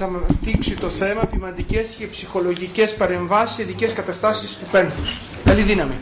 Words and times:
Θεσσαλονίκη 0.00 0.04
να 0.04 0.06
μα 0.06 0.18
αναπτύξει 0.18 0.76
το 0.76 0.90
θέμα 0.90 1.24
ποιηματικέ 1.24 1.84
και 1.98 2.06
ψυχολογικές 2.06 2.94
παρεμβάσεις 2.94 3.56
σε 3.56 3.62
ειδικές 3.62 3.92
καταστάσεις 3.92 4.56
του 4.56 4.66
πένθους. 4.70 5.20
Καλή 5.44 5.62
δύναμη. 5.62 5.94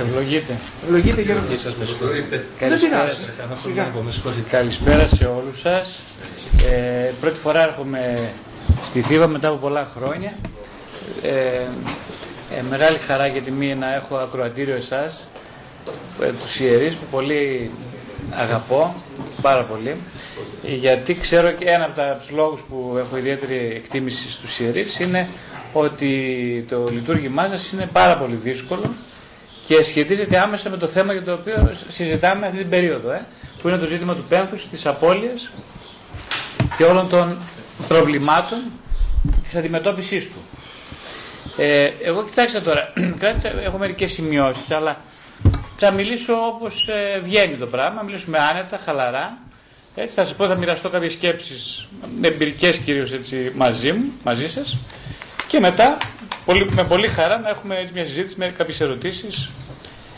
Ευλογείτε. 0.00 0.58
Ευλογείτε 0.82 1.20
για 1.20 1.34
να 1.34 1.56
σας 1.56 1.76
με 1.76 1.84
συγχωρείτε. 1.84 2.46
Καλησπέρα. 2.58 3.04
Καλησπέρα 4.50 5.08
σε 5.08 5.24
όλους 5.24 5.60
σας. 5.60 6.00
Ε, 6.70 7.12
πρώτη 7.20 7.38
φορά 7.38 7.62
έρχομαι 7.62 8.32
στη 8.82 9.02
Θήβα 9.02 9.26
μετά 9.26 9.48
από 9.48 9.56
πολλά 9.56 9.88
χρόνια. 9.96 10.32
Ε, 11.22 11.30
ε, 12.58 12.62
μεγάλη 12.70 12.98
χαρά 12.98 13.28
και 13.28 13.40
τιμή 13.40 13.74
να 13.74 13.94
έχω 13.94 14.16
ακροατήριο 14.16 14.74
εσάς, 14.74 15.26
ε, 16.22 16.32
τους 16.42 16.60
ιερείς 16.60 16.94
που 16.94 17.04
πολύ 17.10 17.70
αγαπώ, 18.30 18.94
πάρα 19.42 19.62
πολύ. 19.62 19.96
Γιατί 20.62 21.14
ξέρω 21.14 21.50
και 21.50 21.64
ένα 21.64 21.84
από 21.84 22.18
τους 22.20 22.30
λόγους 22.30 22.60
που 22.60 22.96
έχω 22.98 23.16
ιδιαίτερη 23.16 23.72
εκτίμηση 23.76 24.30
στους 24.30 24.58
ιερείς 24.58 24.98
είναι 24.98 25.28
ότι 25.72 26.66
το 26.68 26.88
λειτουργήμά 26.90 27.48
σας 27.48 27.70
είναι 27.72 27.88
πάρα 27.92 28.16
πολύ 28.16 28.34
δύσκολο 28.34 28.94
και 29.66 29.82
σχετίζεται 29.82 30.38
άμεσα 30.38 30.70
με 30.70 30.76
το 30.76 30.86
θέμα 30.86 31.12
για 31.12 31.22
το 31.22 31.32
οποίο 31.32 31.76
συζητάμε 31.88 32.46
αυτή 32.46 32.58
την 32.58 32.68
περίοδο, 32.68 33.10
ε, 33.10 33.26
που 33.62 33.68
είναι 33.68 33.76
το 33.76 33.86
ζήτημα 33.86 34.14
του 34.14 34.24
πένθους, 34.28 34.68
της 34.68 34.86
απώλειας 34.86 35.50
και 36.76 36.84
όλων 36.84 37.08
των 37.08 37.38
προβλημάτων 37.88 38.58
της 39.42 39.54
αντιμετώπισης 39.54 40.26
του. 40.26 40.38
Ε, 41.56 41.90
εγώ 42.02 42.24
κοιτάξτε 42.24 42.60
τώρα, 42.60 42.92
κράτησα, 43.20 43.60
έχω 43.62 43.78
μερικές 43.78 44.12
σημειώσεις, 44.12 44.70
αλλά 44.70 45.00
θα 45.80 45.90
μιλήσω 45.90 46.34
όπως 46.34 46.88
ε, 46.88 47.20
βγαίνει 47.22 47.56
το 47.56 47.66
πράγμα, 47.66 48.02
μιλήσουμε 48.02 48.38
άνετα, 48.38 48.78
χαλαρά. 48.84 49.38
Έτσι, 49.94 50.14
θα 50.14 50.24
σας 50.24 50.34
πω, 50.34 50.46
θα 50.46 50.54
μοιραστώ 50.54 50.88
κάποιες 50.88 51.12
σκέψεις, 51.12 51.86
εμπειρικές 52.20 52.78
κυρίως 52.78 53.12
έτσι, 53.12 53.52
μαζί 53.54 53.92
μου, 53.92 54.12
μαζί 54.24 54.48
σας. 54.48 54.76
Και 55.48 55.60
μετά, 55.60 55.96
πολύ, 56.44 56.70
με 56.70 56.84
πολύ 56.84 57.08
χαρά, 57.08 57.38
να 57.38 57.48
έχουμε 57.48 57.76
έτσι, 57.78 57.92
μια 57.92 58.04
συζήτηση 58.04 58.34
με 58.38 58.54
κάποιες 58.56 58.80
ερωτήσεις 58.80 59.50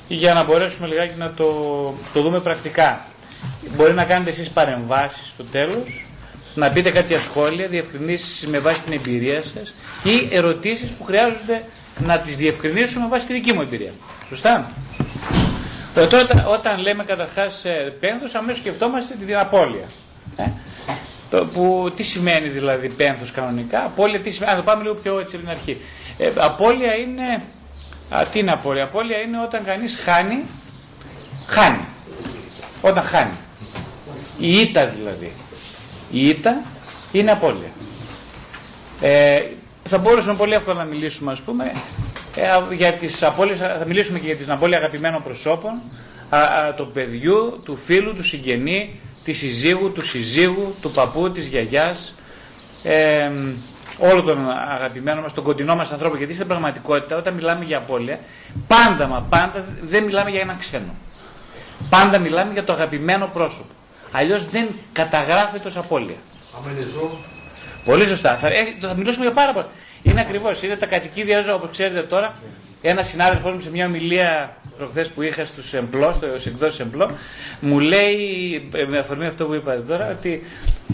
για 0.09 0.35
να 0.35 0.45
μπορέσουμε 0.45 0.87
λιγάκι 0.87 1.19
να 1.19 1.33
το, 1.33 1.47
το 2.13 2.23
δούμε 2.23 2.41
πρακτικά. 2.41 3.05
Μπορεί 3.77 3.95
να 3.95 4.05
κάνετε 4.05 4.31
εσείς 4.31 4.49
παρεμβάσεις 4.51 5.29
στο 5.29 5.45
τέλος, 5.45 6.07
να 6.55 6.71
πείτε 6.71 6.91
κάποια 6.91 7.21
σχόλια, 7.21 7.69
διευκρινήσεις 7.69 8.47
με 8.47 8.59
βάση 8.59 8.83
την 8.83 8.93
εμπειρία 8.93 9.43
σας 9.43 9.75
ή 10.03 10.29
ερωτήσεις 10.31 10.91
που 10.91 11.05
χρειάζονται 11.05 11.65
να 11.99 12.21
τις 12.21 12.37
διευκρινίσουμε 12.37 13.05
με 13.05 13.11
βάση 13.11 13.27
τη 13.27 13.33
δική 13.33 13.53
μου 13.53 13.61
εμπειρία. 13.61 13.93
Σωστά; 14.29 14.71
Ε, 15.95 16.07
τώρα, 16.07 16.47
όταν 16.47 16.81
λέμε 16.81 17.05
καταρχάς 17.05 17.65
ε, 17.65 17.95
πένθος, 18.01 18.35
αμέσως 18.35 18.61
σκεφτόμαστε 18.61 19.15
την 19.27 19.37
απώλεια. 19.37 19.89
Ε; 20.37 20.45
Το 21.31 21.47
που, 21.47 21.93
τι 21.97 22.03
σημαίνει 22.03 22.49
δηλαδή 22.49 22.89
πένθος 22.89 23.31
κανονικά, 23.31 23.85
απώλεια 23.85 24.21
τι 24.21 24.31
σημαίνει, 24.31 24.53
ας, 24.53 24.59
το 24.59 24.65
πάμε 24.65 24.83
λίγο 24.83 24.95
πιο 24.95 25.19
έτσι 25.19 25.37
από 25.37 25.45
την 25.45 25.55
αρχή. 25.55 25.81
Ε, 26.19 26.31
απώλεια 26.37 26.95
είναι, 26.95 27.43
α, 28.11 28.25
τι 28.33 28.39
είναι 28.39 28.53
απώλεια, 28.53 28.85
απώλεια 28.85 29.19
είναι 29.19 29.43
όταν 29.43 29.65
κανείς 29.65 29.97
χάνει, 30.05 30.43
χάνει, 31.47 31.85
όταν 32.83 33.03
χάνει. 33.03 33.37
Η 34.39 34.61
ήττα 34.61 34.87
δηλαδή. 34.87 35.33
Η 36.11 36.29
ήττα 36.29 36.63
είναι 37.13 37.31
απώλεια. 37.31 37.71
Ε, 39.01 39.41
θα 39.89 39.99
μπορούσαμε 39.99 40.37
πολύ 40.37 40.55
εύκολα 40.55 40.79
να 40.79 40.85
μιλήσουμε 40.85 41.33
ας 41.33 41.41
πούμε 41.41 41.73
ε, 42.35 42.75
για 42.75 42.93
τις 42.93 43.23
απώλειες, 43.23 43.59
θα 43.59 43.85
μιλήσουμε 43.87 44.19
και 44.19 44.27
για 44.27 44.37
τις 44.37 44.49
απώλεια 44.49 44.77
αγαπημένων 44.79 45.23
προσώπων, 45.23 45.73
α, 46.29 46.39
α, 46.39 46.75
του 46.75 46.91
παιδιού, 46.93 47.61
του 47.65 47.77
φίλου, 47.77 48.15
του 48.15 48.23
συγγενή, 48.23 49.01
της 49.25 49.39
συζύγου, 49.39 49.93
του 49.93 50.03
συζύγου, 50.03 50.75
του 50.81 50.91
παππού, 50.91 51.31
της 51.31 51.47
γιαγιάς, 51.47 52.15
ε, 52.83 53.31
όλων 53.99 54.27
των 54.27 54.51
αγαπημένων 54.51 55.23
μας, 55.23 55.35
των 55.35 55.45
κοντινών 55.45 55.77
μας 55.77 55.91
ανθρώπων. 55.91 56.19
Γιατί 56.19 56.35
στην 56.35 56.47
πραγματικότητα 56.47 57.17
όταν 57.17 57.35
μιλάμε 57.35 57.65
για 57.65 57.79
απώλεια, 57.79 58.19
πάντα 58.67 59.07
μα 59.07 59.21
πάντα 59.21 59.65
δεν 59.83 60.05
μιλάμε 60.05 60.31
για 60.31 60.41
έναν 60.41 60.59
ξένο. 60.59 60.95
Πάντα 61.89 62.19
μιλάμε 62.19 62.53
για 62.53 62.65
το 62.65 62.73
αγαπημένο 62.73 63.31
πρόσωπο. 63.33 63.73
Αλλιώς 64.13 64.47
δεν 64.47 64.69
καταγράφεται 64.93 65.69
ως 65.69 65.77
απώλεια. 65.77 66.17
Πολύ 67.85 68.07
σωστά. 68.07 68.37
Θα, 68.37 68.49
θα 68.81 68.95
μιλήσουμε 68.95 69.25
για 69.25 69.35
πάρα 69.35 69.53
πολλά. 69.53 69.69
Είναι 70.03 70.21
ακριβώς. 70.21 70.63
Είναι 70.63 70.77
τα 70.77 70.87
κατοικίδια 70.87 71.41
ζώα, 71.41 71.55
όπως 71.55 71.71
ξέρετε 71.71 72.03
τώρα. 72.03 72.35
Ένας 72.83 73.09
συνάδελφός 73.09 73.55
μου 73.55 73.61
σε 73.61 73.71
μια 73.71 73.87
ομιλία 73.87 74.57
προχθές 74.77 75.09
που 75.09 75.23
είχα 75.23 75.45
στους 75.45 75.75
εμπλό, 75.75 76.13
στου 76.13 76.49
εκδόσει 76.49 76.83
εμπλό, 76.83 77.11
μου 77.61 77.79
λέει, 77.79 78.55
ε, 78.75 78.85
με 78.85 78.99
αφορμή 78.99 79.27
αυτό 79.27 79.47
που 79.47 79.55
είπατε 79.55 79.81
τώρα, 79.81 80.11
ότι 80.11 80.43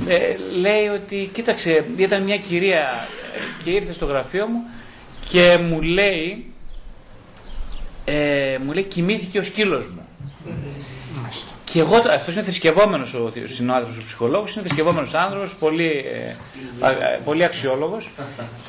ε, 0.08 0.36
λέει 0.60 0.86
ότι 0.86 1.30
κοίταξε, 1.32 1.84
ήταν 1.96 2.22
μια 2.22 2.36
κυρία 2.36 3.06
ε, 3.34 3.64
και 3.64 3.70
ήρθε 3.70 3.92
στο 3.92 4.06
γραφείο 4.06 4.46
μου 4.46 4.60
και 5.30 5.58
μου 5.62 5.82
λέει, 5.82 6.52
ε, 8.04 8.58
μου 8.64 8.72
λέει 8.72 8.82
κοιμήθηκε 8.82 9.38
ο 9.38 9.42
σκύλος 9.42 9.86
μου. 9.86 10.06
Και 11.76 11.82
εγώ, 11.82 11.96
αυτός 11.96 12.34
είναι 12.34 12.42
θρησκευόμενο 12.42 13.06
ο 13.44 13.46
συνάδελφος, 13.46 13.96
ο 13.96 14.04
ψυχολόγος, 14.04 14.54
είναι 14.54 14.64
θρησκευόμενο 14.64 15.08
άνθρωπος, 15.12 15.54
πολύ, 15.54 16.04
ε, 16.82 17.18
πολύ 17.24 17.44
αξιόλογος. 17.44 18.10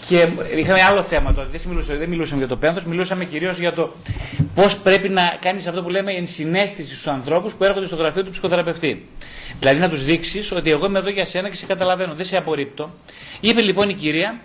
Και 0.07 0.29
είχαμε 0.55 0.81
άλλο 0.81 1.03
θέμα 1.03 1.33
τώρα. 1.33 1.47
Δεν 1.51 1.61
μιλούσαμε, 1.67 1.97
δεν 1.97 2.09
μιλούσαμε 2.09 2.37
για 2.37 2.47
το 2.47 2.57
πένθος, 2.57 2.85
μιλούσαμε 2.85 3.25
κυρίως 3.25 3.59
για 3.59 3.73
το 3.73 3.93
πώς 4.55 4.77
πρέπει 4.77 5.09
να 5.09 5.37
κάνεις 5.39 5.67
αυτό 5.67 5.83
που 5.83 5.89
λέμε 5.89 6.11
ενσυναίσθηση 6.11 6.93
στους 6.93 7.07
ανθρώπους 7.07 7.53
που 7.53 7.63
έρχονται 7.63 7.85
στο 7.85 7.95
γραφείο 7.95 8.23
του 8.23 8.31
ψυχοθεραπευτή. 8.31 9.07
Δηλαδή 9.59 9.79
να 9.79 9.89
τους 9.89 10.03
δείξεις 10.03 10.51
ότι 10.51 10.71
εγώ 10.71 10.85
είμαι 10.85 10.99
εδώ 10.99 11.09
για 11.09 11.25
σένα 11.25 11.49
και 11.49 11.55
σε 11.55 11.65
καταλαβαίνω, 11.65 12.13
δεν 12.13 12.25
σε 12.25 12.37
απορρίπτω. 12.37 12.89
Είπε 13.39 13.61
λοιπόν 13.61 13.89
η 13.89 13.93
κυρία, 13.93 14.39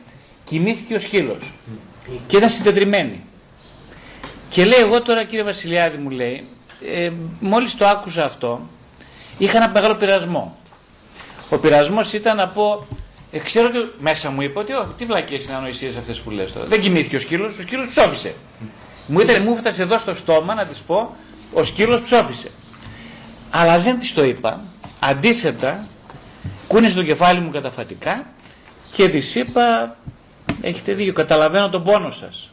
κοιμήθηκε 0.45 0.95
ο 0.95 0.99
σκύλος. 0.99 1.53
Και 2.27 2.37
ήταν 2.37 2.49
συντετριμένη. 2.49 3.25
Και 4.49 4.65
λέει, 4.65 4.81
εγώ 4.81 5.03
τώρα 5.03 5.25
κύριε 5.25 5.45
Βασιλιάδη 5.45 5.97
μου 5.97 6.11
λέει, 6.11 6.47
ε, 6.87 7.13
μόλις 7.41 7.77
το 7.77 7.87
άκουσα 7.87 8.25
αυτό, 8.25 8.61
είχα 9.39 9.57
ένα 9.57 9.71
μεγάλο 9.71 9.95
πειρασμό. 9.95 10.57
Ο 11.51 11.59
πειρασμός 11.59 12.13
ήταν 12.13 12.37
να 12.37 12.49
πω, 12.49 12.87
ε, 13.31 13.39
ξέρω 13.39 13.67
ότι 13.67 13.93
μέσα 13.99 14.31
μου 14.31 14.43
είπε 14.43 14.59
ότι 14.59 14.73
όχι, 14.73 14.93
τι 14.97 15.05
βλακίες 15.05 15.45
είναι 15.45 15.55
ανοησίες 15.55 15.97
αυτές 15.97 16.21
που 16.21 16.31
λες 16.31 16.53
τώρα. 16.53 16.67
Δεν 16.67 16.81
κοιμήθηκε 16.81 17.17
ο 17.17 17.21
σκύλος, 17.21 17.59
ο 17.59 17.63
σκύλος 17.63 17.87
ψόφισε. 17.87 18.35
Μου, 19.07 19.21
ήταν, 19.21 19.43
μου 19.43 19.53
έφτασε 19.53 19.83
εδώ 19.83 19.99
στο 19.99 20.15
στόμα 20.15 20.55
να 20.55 20.67
της 20.67 20.79
πω, 20.79 21.17
ο 21.53 21.65
σκύλος 21.65 22.01
ψόφισε. 22.01 22.51
Αλλά 23.51 23.79
δεν 23.79 23.99
της 23.99 24.15
το 24.15 24.25
είπα. 24.25 24.61
Αντίθετα, 25.01 25.87
κούνησε 26.67 26.95
το 26.95 27.03
κεφάλι 27.03 27.41
μου 27.41 27.51
καταφατικά 27.51 28.27
και 28.93 29.09
της 29.09 29.35
είπα, 29.35 29.97
έχετε 30.61 30.93
δίκιο, 30.93 31.13
καταλαβαίνω 31.13 31.69
τον 31.69 31.85
πόνο 31.85 32.11
σας. 32.11 32.51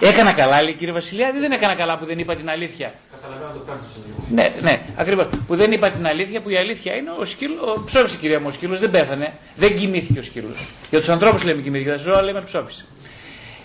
Έκανα 0.00 0.32
καλά, 0.32 0.62
λέει 0.62 0.74
κύριε 0.74 0.92
Βασιλιάδη, 0.92 1.38
δεν 1.38 1.52
έκανα 1.52 1.74
καλά 1.74 1.98
που 1.98 2.04
δεν 2.06 2.18
είπα 2.18 2.36
την 2.36 2.50
αλήθεια. 2.50 2.94
Καταλαβαίνω 3.24 3.64
το 3.66 3.72
Ναι, 4.30 4.54
ναι, 4.62 4.82
ακριβώς. 4.96 5.26
Που 5.46 5.56
δεν 5.56 5.72
είπα 5.72 5.90
την 5.90 6.06
αλήθεια, 6.06 6.40
που 6.40 6.50
η 6.50 6.56
αλήθεια 6.56 6.94
είναι 6.94 7.10
ο 7.18 7.24
σκύλος. 7.24 7.82
Ψόφισε 7.84 8.16
κυρία 8.16 8.40
μου, 8.40 8.46
ο 8.48 8.50
σκύλος 8.50 8.80
δεν 8.80 8.90
πέθανε. 8.90 9.32
Δεν 9.56 9.76
κοιμήθηκε 9.76 10.18
ο 10.18 10.22
σκύλος. 10.22 10.70
Για 10.90 10.98
τους 10.98 11.08
ανθρώπους 11.08 11.42
λέμε 11.42 11.62
κοιμήθηκε, 11.62 11.90
για 11.90 11.98
τα 11.98 12.04
ζώα 12.04 12.22
λέμε 12.22 12.40
ψόφισε. 12.40 12.84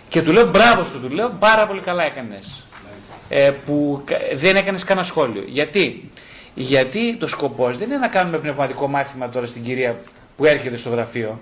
Και 0.10 0.22
του 0.22 0.32
λέω 0.32 0.50
μπράβο 0.50 0.84
σου, 0.84 1.02
του 1.02 1.10
λέω 1.10 1.30
πάρα 1.40 1.68
πολύ 1.68 1.82
καλά 1.82 2.04
έκανες. 2.04 2.64
Ε, 3.30 3.52
που 3.66 4.04
δεν 4.34 4.56
έκανες 4.56 4.84
κανένα 4.84 5.06
σχόλιο. 5.06 5.44
Γιατί; 5.48 6.12
Γιατί 6.54 7.16
το 7.20 7.28
σκοπός 7.28 7.78
δεν 7.78 7.88
είναι 7.90 7.98
να 7.98 8.08
κάνουμε 8.08 8.38
πνευματικό 8.38 8.88
μάθημα 8.88 9.30
τώρα 9.30 9.46
στην 9.46 9.64
κυρία 9.64 10.00
που 10.38 10.46
έρχεται 10.46 10.76
στο 10.76 10.90
γραφείο. 10.90 11.40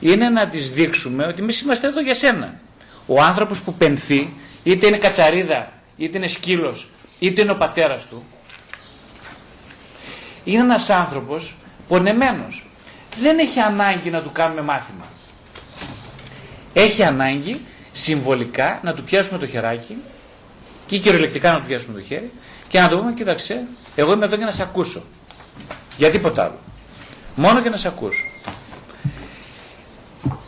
Είναι 0.00 0.28
να 0.28 0.48
της 0.48 0.70
δείξουμε 0.70 1.26
ότι 1.26 1.42
εμείς 1.42 1.60
είμαστε 1.60 1.86
εδώ 1.86 2.00
για 2.00 2.14
σένα. 2.14 2.60
Ο 3.06 3.22
άνθρωπος 3.22 3.62
που 3.62 3.74
πενθεί, 3.74 4.32
είτε 4.62 4.86
είναι 4.86 4.98
κατσαρίδα, 4.98 5.72
είτε 5.96 6.18
είναι 6.18 6.28
σκύλος, 6.28 6.88
είτε 7.26 7.42
είναι 7.42 7.50
ο 7.50 7.56
πατέρας 7.56 8.06
του, 8.06 8.24
είναι 10.44 10.62
ένας 10.62 10.90
άνθρωπος 10.90 11.56
πονεμένος. 11.88 12.66
Δεν 13.20 13.38
έχει 13.38 13.60
ανάγκη 13.60 14.10
να 14.10 14.22
του 14.22 14.30
κάνουμε 14.32 14.62
μάθημα. 14.62 15.04
Έχει 16.72 17.02
ανάγκη 17.02 17.60
συμβολικά 17.92 18.80
να 18.82 18.94
του 18.94 19.02
πιάσουμε 19.02 19.38
το 19.38 19.46
χεράκι 19.46 19.96
και 20.86 20.98
κυριολεκτικά 20.98 21.52
να 21.52 21.60
του 21.60 21.66
πιάσουμε 21.66 21.94
το 21.94 22.04
χέρι 22.06 22.32
και 22.68 22.80
να 22.80 22.88
του 22.88 22.98
πούμε, 22.98 23.12
κοίταξε, 23.12 23.66
εγώ 23.94 24.12
είμαι 24.12 24.24
εδώ 24.24 24.36
για 24.36 24.46
να 24.46 24.52
σε 24.52 24.62
ακούσω. 24.62 25.02
Για 25.96 26.10
τίποτα 26.10 26.42
άλλο. 26.42 26.58
Μόνο 27.34 27.60
για 27.60 27.70
να 27.70 27.76
σε 27.76 27.88
ακούσω. 27.88 28.24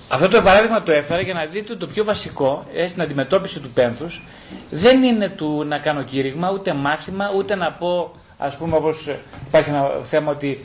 Αυτό 0.08 0.28
το 0.28 0.42
παράδειγμα 0.42 0.82
το 0.82 0.92
έφερα 0.92 1.20
για 1.20 1.34
να 1.34 1.44
δείτε 1.44 1.72
ότι 1.72 1.80
το 1.80 1.86
πιο 1.86 2.04
βασικό 2.04 2.66
ε, 2.74 2.86
στην 2.86 3.02
αντιμετώπιση 3.02 3.60
του 3.60 3.70
πένθους 3.70 4.22
δεν 4.70 5.02
είναι 5.02 5.28
του 5.28 5.64
να 5.66 5.78
κάνω 5.78 6.02
κήρυγμα, 6.02 6.50
ούτε 6.50 6.72
μάθημα, 6.72 7.32
ούτε 7.36 7.54
να 7.54 7.72
πω, 7.72 8.10
ας 8.38 8.56
πούμε, 8.56 8.76
όπως 8.76 9.10
υπάρχει 9.46 9.68
ένα 9.68 9.90
θέμα 10.02 10.30
ότι 10.30 10.64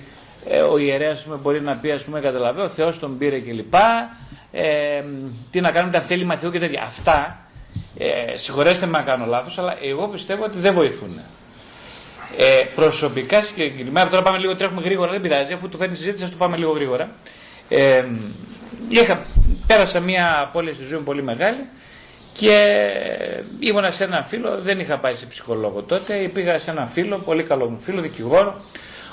ε, 0.50 0.60
ο 0.60 0.78
ιερέας 0.78 1.26
μπορεί 1.42 1.62
να 1.62 1.76
πει, 1.76 1.92
ας 1.92 2.04
πούμε, 2.04 2.20
καταλαβαίνω, 2.20 2.66
ο 2.66 2.70
Θεός 2.70 3.00
τον 3.00 3.18
πήρε 3.18 3.40
κλπ. 3.40 3.74
Ε, 4.52 5.04
τι 5.52 5.62
να 5.62 5.72
κάνουμε, 5.72 5.94
τα 5.94 6.02
θέλει 6.02 6.26
μαθιού 6.26 6.52
και 6.52 6.60
τέτοια. 6.60 6.84
Αυτά, 6.84 7.40
ε, 7.98 8.38
συγχωρέστε 8.38 8.86
με 8.86 8.98
να 8.98 9.04
κάνω 9.04 9.26
λάθος, 9.26 9.58
αλλά 9.58 9.78
εγώ 9.82 10.08
πιστεύω 10.08 10.44
ότι 10.44 10.60
δεν 10.60 10.74
βοηθούν. 10.74 11.20
Ε, 12.38 12.64
προσωπικά 12.76 13.44
συγκεκριμένα, 13.44 14.10
τώρα 14.10 14.22
πάμε 14.22 14.38
λίγο, 14.38 14.56
τρέχουμε 14.56 14.82
γρήγορα, 14.82 15.12
δεν 15.12 15.22
πειράζει, 15.22 15.54
αφού 15.54 15.70
το 15.70 15.78
φέρνει 15.78 15.96
συζήτηση, 15.96 16.24
ας 16.24 16.30
το 16.30 16.36
πάμε 16.38 16.58
λίγο 16.58 16.72
γρήγορα. 16.72 17.10
Ε, 17.70 18.04
είχα, 18.90 19.26
πέρασα 19.68 20.00
μια 20.00 20.40
απώλεια 20.42 20.74
στη 20.74 20.84
ζωή 20.84 20.98
μου 20.98 21.04
πολύ 21.04 21.24
μεγάλη 21.24 21.68
και 22.34 22.78
ήμουνα 23.60 23.92
σε 23.92 24.04
έναν 24.04 24.24
φίλο, 24.24 24.60
δεν 24.62 24.80
είχα 24.80 24.98
πάει 24.98 25.14
σε 25.14 25.26
ψυχολόγο 25.26 25.82
τότε, 25.82 26.30
πήγα 26.34 26.60
σε 26.60 26.72
έναν 26.72 26.88
φίλο, 26.88 27.18
πολύ 27.18 27.44
καλό 27.44 27.70
μου 27.70 27.80
φίλο, 27.80 28.02
δικηγόρο, 28.02 28.62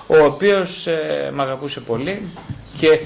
ο 0.06 0.24
οποίος 0.24 0.86
ε, 0.86 1.30
με 1.32 1.42
αγαπούσε 1.42 1.80
πολύ 1.80 2.32
και 2.78 3.00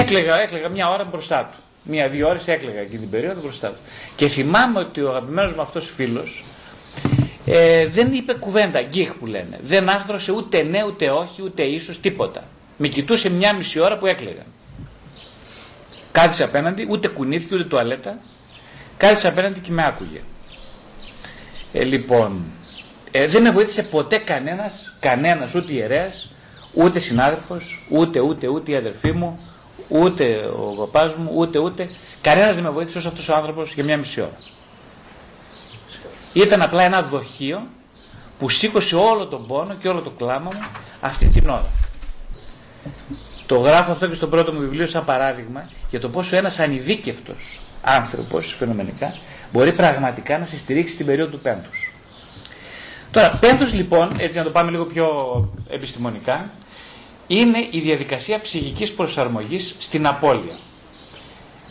έκλαιγα, 0.00 0.40
έκλαιγα 0.40 0.68
μια 0.68 0.90
ώρα 0.90 1.04
μπροστά 1.04 1.50
του. 1.52 1.58
Μία-δύο 1.82 2.28
ώρες 2.28 2.48
έκλαιγα 2.48 2.80
εκείνη 2.80 3.00
την 3.00 3.10
περίοδο 3.10 3.40
μπροστά 3.40 3.68
του. 3.68 3.78
Και 4.16 4.28
θυμάμαι 4.28 4.78
ότι 4.78 5.02
ο 5.02 5.08
αγαπημένος 5.08 5.54
μου 5.54 5.60
αυτός 5.60 5.90
φίλος 5.94 6.44
ε, 7.46 7.86
δεν 7.86 8.12
είπε 8.12 8.34
κουβέντα, 8.34 8.82
γκίχ 8.82 9.12
που 9.14 9.26
λένε. 9.26 9.58
Δεν 9.62 9.88
άρθρωσε 9.88 10.32
ούτε 10.32 10.62
ναι, 10.62 10.84
ούτε 10.84 11.10
όχι, 11.10 11.42
ούτε 11.42 11.62
ίσως, 11.62 12.00
τίποτα. 12.00 12.44
Με 12.76 12.88
κοιτούσε 12.88 13.30
μια 13.30 13.54
μισή 13.54 13.80
ώρα 13.80 13.96
που 13.98 14.06
έκλαιγα. 14.06 14.42
Κάθισε 16.16 16.44
απέναντι, 16.44 16.86
ούτε 16.90 17.08
κουνήθηκε, 17.08 17.54
ούτε 17.54 17.64
τουαλέτα. 17.64 18.18
Κάθισε 18.96 19.28
απέναντι 19.28 19.60
και 19.60 19.72
με 19.72 19.84
άκουγε. 19.86 20.20
Ε, 21.72 21.84
λοιπόν, 21.84 22.44
ε, 23.10 23.26
δεν 23.26 23.42
με 23.42 23.50
βοήθησε 23.50 23.82
ποτέ 23.82 24.18
κανένας, 24.18 24.96
κανένας, 25.00 25.54
ούτε 25.54 25.72
ιερέας, 25.72 26.30
ούτε 26.72 26.98
συνάδελφος, 26.98 27.86
ούτε, 27.90 28.20
ούτε, 28.20 28.48
ούτε 28.48 28.70
η 28.70 28.76
αδερφή 28.76 29.12
μου, 29.12 29.48
ούτε 29.88 30.50
ο 30.56 30.74
παπάς 30.76 31.14
μου, 31.14 31.30
ούτε, 31.34 31.58
ούτε. 31.58 31.90
Κανένας 32.20 32.54
δεν 32.54 32.64
με 32.64 32.70
βοήθησε 32.70 32.98
όσο 32.98 33.08
αυτός 33.08 33.28
ο 33.28 33.34
άνθρωπος 33.34 33.72
για 33.72 33.84
μια 33.84 33.96
μισή 33.96 34.20
ώρα. 34.20 34.38
Ήταν 36.32 36.62
απλά 36.62 36.82
ένα 36.82 37.02
δοχείο 37.02 37.66
που 38.38 38.48
σήκωσε 38.48 38.96
όλο 38.96 39.26
τον 39.26 39.46
πόνο 39.46 39.74
και 39.74 39.88
όλο 39.88 40.00
το 40.00 40.10
κλάμα 40.10 40.50
μου 40.54 40.66
αυτή 41.00 41.26
την 41.26 41.48
ώρα. 41.48 41.70
Το 43.46 43.58
γράφω 43.58 43.92
αυτό 43.92 44.08
και 44.08 44.14
στο 44.14 44.26
πρώτο 44.26 44.52
μου 44.52 44.60
βιβλίο 44.60 44.86
σαν 44.86 45.04
παράδειγμα 45.04 45.70
για 45.90 46.00
το 46.00 46.08
πόσο 46.08 46.36
ένας 46.36 46.58
ανειδίκευτος 46.58 47.60
άνθρωπος 47.82 48.54
φαινομενικά 48.58 49.14
μπορεί 49.52 49.72
πραγματικά 49.72 50.38
να 50.38 50.44
σε 50.44 50.58
στηρίξει 50.58 50.94
στην 50.94 51.06
περίοδο 51.06 51.30
του 51.30 51.40
πένθους. 51.40 51.92
Τώρα, 53.10 53.30
πένθος 53.40 53.72
λοιπόν, 53.72 54.10
έτσι 54.18 54.38
να 54.38 54.44
το 54.44 54.50
πάμε 54.50 54.70
λίγο 54.70 54.84
πιο 54.84 55.08
επιστημονικά, 55.68 56.50
είναι 57.26 57.66
η 57.70 57.80
διαδικασία 57.80 58.40
ψυχικής 58.40 58.92
προσαρμογής 58.92 59.74
στην 59.78 60.06
απώλεια. 60.06 60.58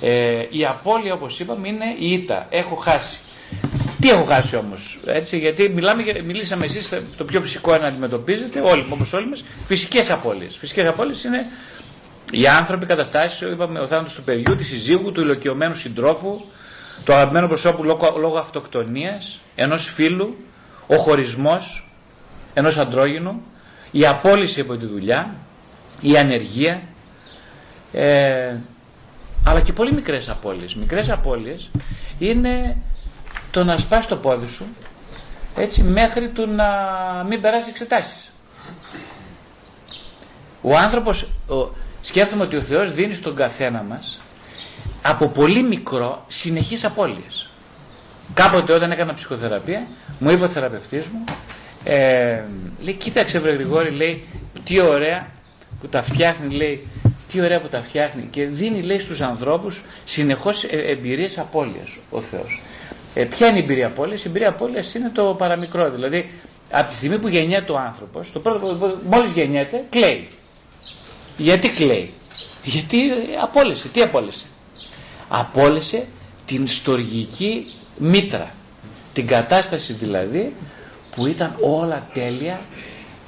Ε, 0.02 0.48
η 0.50 0.66
απώλεια 0.66 1.14
όπως 1.14 1.40
είπαμε 1.40 1.68
είναι 1.68 1.96
η 2.00 2.12
ήττα. 2.12 2.48
Έχω 2.50 2.76
χάσει. 2.76 3.20
Τι 4.06 4.12
έχω 4.12 4.24
χάσει 4.24 4.56
όμως, 4.56 5.00
έτσι, 5.06 5.38
γιατί 5.38 5.70
μιλάμε, 5.70 6.04
μιλήσαμε 6.26 6.66
εσείς 6.66 6.90
το 7.18 7.24
πιο 7.24 7.42
φυσικό 7.42 7.78
να 7.78 7.88
αντιμετωπίζετε, 7.88 8.60
όλοι 8.60 8.86
όπως 8.90 9.14
όλοι 9.14 9.28
μας, 9.28 9.44
φυσικές 9.66 10.10
απώλειες. 10.10 10.56
Φυσικές 10.58 10.88
απώλειες 10.88 11.24
είναι 11.24 11.46
οι 12.32 12.48
άνθρωποι, 12.48 12.86
καταστάσεις, 12.86 13.42
είπαμε, 13.42 13.80
ο 13.80 13.88
θάνατος 13.88 14.16
του 14.16 14.24
παιδιού, 14.24 14.56
τη 14.56 14.64
συζύγου, 14.64 15.12
του 15.12 15.22
ηλικιωμένου 15.22 15.76
συντρόφου, 15.76 16.42
του 17.04 17.14
αγαπημένου 17.14 17.48
προσώπου 17.48 17.84
λόγω, 17.84 18.16
λόγω 18.18 18.38
αυτοκτονίας, 18.38 19.42
ενός 19.56 19.90
φίλου, 19.90 20.38
ο 20.88 20.96
χωρισμός 20.96 21.90
ενός 22.54 22.78
αντρόγινου, 22.78 23.42
η 23.92 24.06
απόλυση 24.06 24.60
από 24.60 24.76
τη 24.76 24.86
δουλειά, 24.86 25.36
η 26.02 26.18
ανεργία, 26.18 26.82
ε, 27.94 28.56
αλλά 29.46 29.62
και 29.62 29.74
πολύ 29.74 29.94
μικρές 29.94 30.30
απώλειες. 30.30 30.76
Μικρές 30.76 31.10
απώλειες 31.10 31.70
είναι 32.20 32.78
το 33.56 33.64
να 33.64 33.78
σπάσει 33.78 34.08
το 34.08 34.16
πόδι 34.16 34.48
σου 34.48 34.66
έτσι 35.56 35.84
μέχρι 35.84 36.30
του 36.30 36.48
να 36.48 36.68
μην 37.30 37.42
περάσει 37.42 37.70
εξετάσεις. 37.70 38.32
Ο 40.62 40.78
άνθρωπος, 40.78 41.22
ο, 41.48 41.70
σκέφτομαι 42.02 42.44
ότι 42.44 42.56
ο 42.56 42.62
Θεός 42.62 42.92
δίνει 42.92 43.14
στον 43.14 43.36
καθένα 43.36 43.84
μας 43.90 44.22
από 45.02 45.28
πολύ 45.28 45.64
μικρό 45.64 46.26
συνεχείς 46.28 46.84
απώλειες. 46.84 47.50
Κάποτε 48.34 48.74
όταν 48.74 48.92
έκανα 48.92 49.14
ψυχοθεραπεία 49.14 49.88
μου 50.20 50.30
είπε 50.30 50.44
ο 50.44 50.48
θεραπευτής 50.48 51.06
μου 51.08 51.24
ε, 51.84 52.44
λέει 52.80 52.94
κοίταξε 52.94 53.40
βρε 53.40 53.52
Γρηγόρη 53.52 53.92
λέει 53.92 54.28
τι 54.64 54.80
ωραία 54.82 55.28
που 55.82 55.88
τα 55.88 56.04
φτιάχνει 56.04 56.56
λέει 56.56 56.88
τι 57.32 57.42
ωραία 57.42 57.62
που 57.62 57.68
τα 57.68 57.82
φτιάχνει 57.82 58.28
και 58.32 58.46
δίνει 58.46 58.82
λέει 58.82 59.00
στους 59.00 59.22
ανθρώπους 59.22 59.84
συνεχώς 60.06 60.64
ε, 60.64 60.78
εμπειρίες 60.78 61.38
απώλειας 61.38 61.98
ο 62.10 62.22
Θεός. 62.22 62.62
Ε, 63.18 63.24
ποια 63.24 63.48
είναι 63.48 63.58
η 63.58 63.62
εμπειρία 63.62 63.88
απώλεια, 63.88 64.18
η 64.18 64.22
εμπειρία 64.26 64.50
απώλεια 64.50 64.84
είναι 64.96 65.10
το 65.10 65.24
παραμικρό. 65.38 65.90
Δηλαδή, 65.90 66.30
από 66.72 66.90
τη 66.90 66.96
στιγμή 66.96 67.20
που 67.20 67.28
γεννιέται 67.28 67.72
ο 67.72 67.78
άνθρωπος, 67.78 68.32
το 68.32 68.40
πρώτο, 68.40 69.00
μόλις 69.10 69.32
γεννιέται, 69.32 69.84
κλαίει. 69.90 70.28
Γιατί 71.38 71.70
κλαίει, 71.70 72.14
Γιατί 72.64 73.12
απόλυσε. 73.42 73.88
Τι 73.88 74.02
απόλυσε, 74.02 74.46
Απόλυσε 75.28 76.08
την 76.46 76.68
στοργική 76.68 77.66
μήτρα. 77.98 78.52
Την 79.14 79.28
κατάσταση 79.28 79.94
δηλαδή 79.94 80.54
που 81.16 81.26
ήταν 81.26 81.56
όλα 81.62 82.08
τέλεια, 82.14 82.60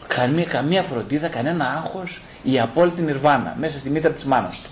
καμία, 0.07 0.45
καμία 0.45 0.83
φροντίδα, 0.83 1.27
κανένα 1.27 1.65
άγχος, 1.65 2.21
η 2.43 2.59
απόλυτη 2.59 3.01
νιρβάνα 3.01 3.55
μέσα 3.59 3.79
στη 3.79 3.89
μήτρα 3.89 4.11
της 4.11 4.23
μάνας 4.23 4.59
του. 4.63 4.69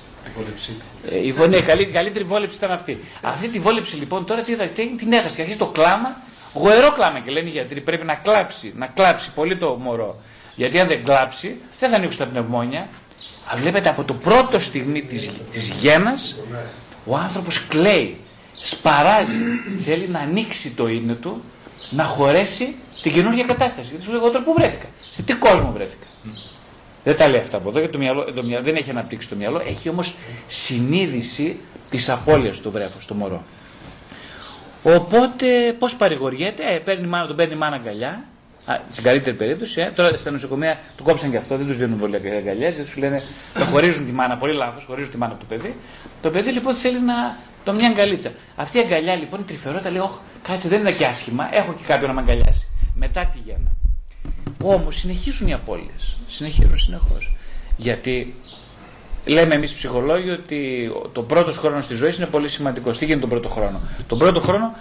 Ε, 1.09 1.17
η 1.17 1.33
ναι, 1.49 1.61
καλή, 1.61 1.85
καλύτερη 1.85 2.25
βόλεψη 2.25 2.57
ήταν 2.57 2.71
αυτή. 2.71 3.03
Αυτή 3.21 3.49
τη 3.49 3.59
βόλεψη 3.59 3.95
λοιπόν 3.95 4.25
τώρα 4.25 4.43
τι 4.43 4.51
είδα, 4.51 4.65
την 4.65 5.13
έχασε 5.13 5.35
και 5.35 5.41
αρχίζει 5.41 5.59
το 5.59 5.67
κλάμα, 5.67 6.17
γοερό 6.53 6.91
κλάμα 6.91 7.19
και 7.19 7.31
λένε 7.31 7.47
οι 7.47 7.51
γιατροί. 7.51 7.81
Πρέπει 7.81 8.05
να 8.05 8.13
κλάψει, 8.15 8.73
να 8.75 8.87
κλάψει 8.87 9.31
πολύ 9.35 9.57
το 9.57 9.75
μωρό. 9.75 10.21
Γιατί 10.55 10.79
αν 10.79 10.87
δεν 10.87 11.03
κλάψει, 11.03 11.61
δεν 11.79 11.89
θα 11.89 11.95
ανοίξει 11.95 12.17
τα 12.17 12.25
πνευμόνια. 12.25 12.87
Αλλά 13.45 13.61
βλέπετε 13.61 13.89
από 13.89 14.03
το 14.03 14.13
πρώτο 14.13 14.59
στιγμή 14.59 15.01
της, 15.01 15.29
της 15.51 15.69
γένας, 15.69 16.35
ο 17.05 17.15
άνθρωπος 17.15 17.67
κλαίει, 17.67 18.17
σπαράζει, 18.61 19.39
θέλει 19.83 20.07
να 20.07 20.19
ανοίξει 20.19 20.69
το 20.69 20.87
είναι 20.87 21.13
του, 21.13 21.43
να 21.89 22.03
χωρέσει 22.03 22.75
την 23.01 23.13
καινούργια 23.13 23.43
κατάσταση. 23.43 23.87
Γιατί 23.89 24.03
σου 24.03 24.11
λέω 24.11 24.25
εγώ 24.25 24.41
πού 24.41 24.53
βρέθηκα, 24.53 24.85
σε 25.11 25.21
τι 25.21 25.33
κόσμο 25.33 25.71
βρέθηκα. 25.71 26.05
Δεν 27.05 27.15
τα 27.15 27.27
λέει 27.27 27.39
αυτά 27.39 27.57
από 27.57 27.69
εδώ 27.69 27.79
γιατί 27.79 27.93
το 27.93 27.99
μυαλό, 27.99 28.23
το 28.23 28.43
μυαλό, 28.43 28.63
δεν 28.63 28.75
έχει 28.75 28.89
αναπτύξει 28.89 29.29
το 29.29 29.35
μυαλό, 29.35 29.59
έχει 29.59 29.89
όμως 29.89 30.15
συνείδηση 30.47 31.59
της 31.89 32.09
απώλειας 32.09 32.59
του 32.59 32.71
βρέφος, 32.71 33.05
το 33.05 33.13
μωρό. 33.13 33.43
Οπότε 34.83 35.75
πώς 35.79 35.95
παρηγοριέται, 35.95 36.63
ε, 36.73 36.79
παίρνει 36.79 37.07
μάνα, 37.07 37.27
τον 37.27 37.35
παίρνει 37.35 37.55
μάνα 37.55 37.75
αγκαλιά, 37.75 38.23
Α, 38.65 38.79
στην 38.91 39.03
καλύτερη 39.03 39.35
περίπτωση, 39.35 39.81
ε, 39.81 39.91
τώρα 39.95 40.17
στα 40.17 40.31
νοσοκομεία 40.31 40.79
το 40.95 41.03
κόψαν 41.03 41.31
και 41.31 41.37
αυτό, 41.37 41.57
δεν 41.57 41.67
τους 41.67 41.77
δίνουν 41.77 41.99
πολύ 41.99 42.15
αγκαλιές, 42.15 42.73
γιατί 42.73 42.89
τους 42.89 42.97
λένε 42.97 43.21
το 43.53 43.65
χωρίζουν 43.65 44.05
τη 44.05 44.11
μάνα, 44.11 44.37
πολύ 44.37 44.53
λάθος, 44.53 44.85
χωρίζουν 44.85 45.11
τη 45.11 45.17
μάνα 45.17 45.33
από 45.33 45.41
το 45.41 45.55
παιδί. 45.55 45.75
Το 46.21 46.29
παιδί 46.29 46.51
λοιπόν 46.51 46.73
θέλει 46.75 47.01
να 47.01 47.37
το 47.63 47.73
μια 47.73 47.87
αγκαλίτσα. 47.87 48.31
Αυτή 48.55 48.77
η 48.77 48.81
αγκαλιά 48.81 49.15
λοιπόν 49.15 49.39
η 49.39 49.43
τρυφερότητα 49.43 49.89
λέει: 49.89 49.99
Όχι, 50.01 50.17
κάτσε 50.47 50.67
δεν 50.67 50.79
είναι 50.79 50.91
και 50.91 51.05
άσχημα, 51.05 51.49
έχω 51.51 51.73
και 51.73 51.83
κάποιον 51.87 52.15
να 52.15 52.21
με 52.21 52.21
αγκαλιάσει. 52.21 52.69
Μετά 52.95 53.29
τη 53.33 53.39
γέννα. 53.45 53.74
Όμως 54.63 54.95
συνεχίζουν 54.95 55.47
οι 55.47 55.53
απώλειες. 55.53 56.17
Συνεχίζουν 56.27 56.77
συνεχώς. 56.77 57.31
Γιατί 57.77 58.35
λέμε 59.25 59.55
εμείς 59.55 59.73
ψυχολόγοι 59.73 60.29
ότι 60.29 60.91
το 61.11 61.21
πρώτο 61.21 61.51
χρόνο 61.51 61.79
τη 61.79 61.93
ζωή 61.93 62.13
είναι 62.17 62.25
πολύ 62.25 62.49
σημαντικό. 62.49 62.91
Τι 62.91 63.05
γίνεται 63.05 63.19
τον 63.19 63.29
πρώτο 63.29 63.49
χρόνο; 63.49 63.81
Τον 64.07 64.17
πρώτο 64.17 64.41
χρόνο 64.41 64.75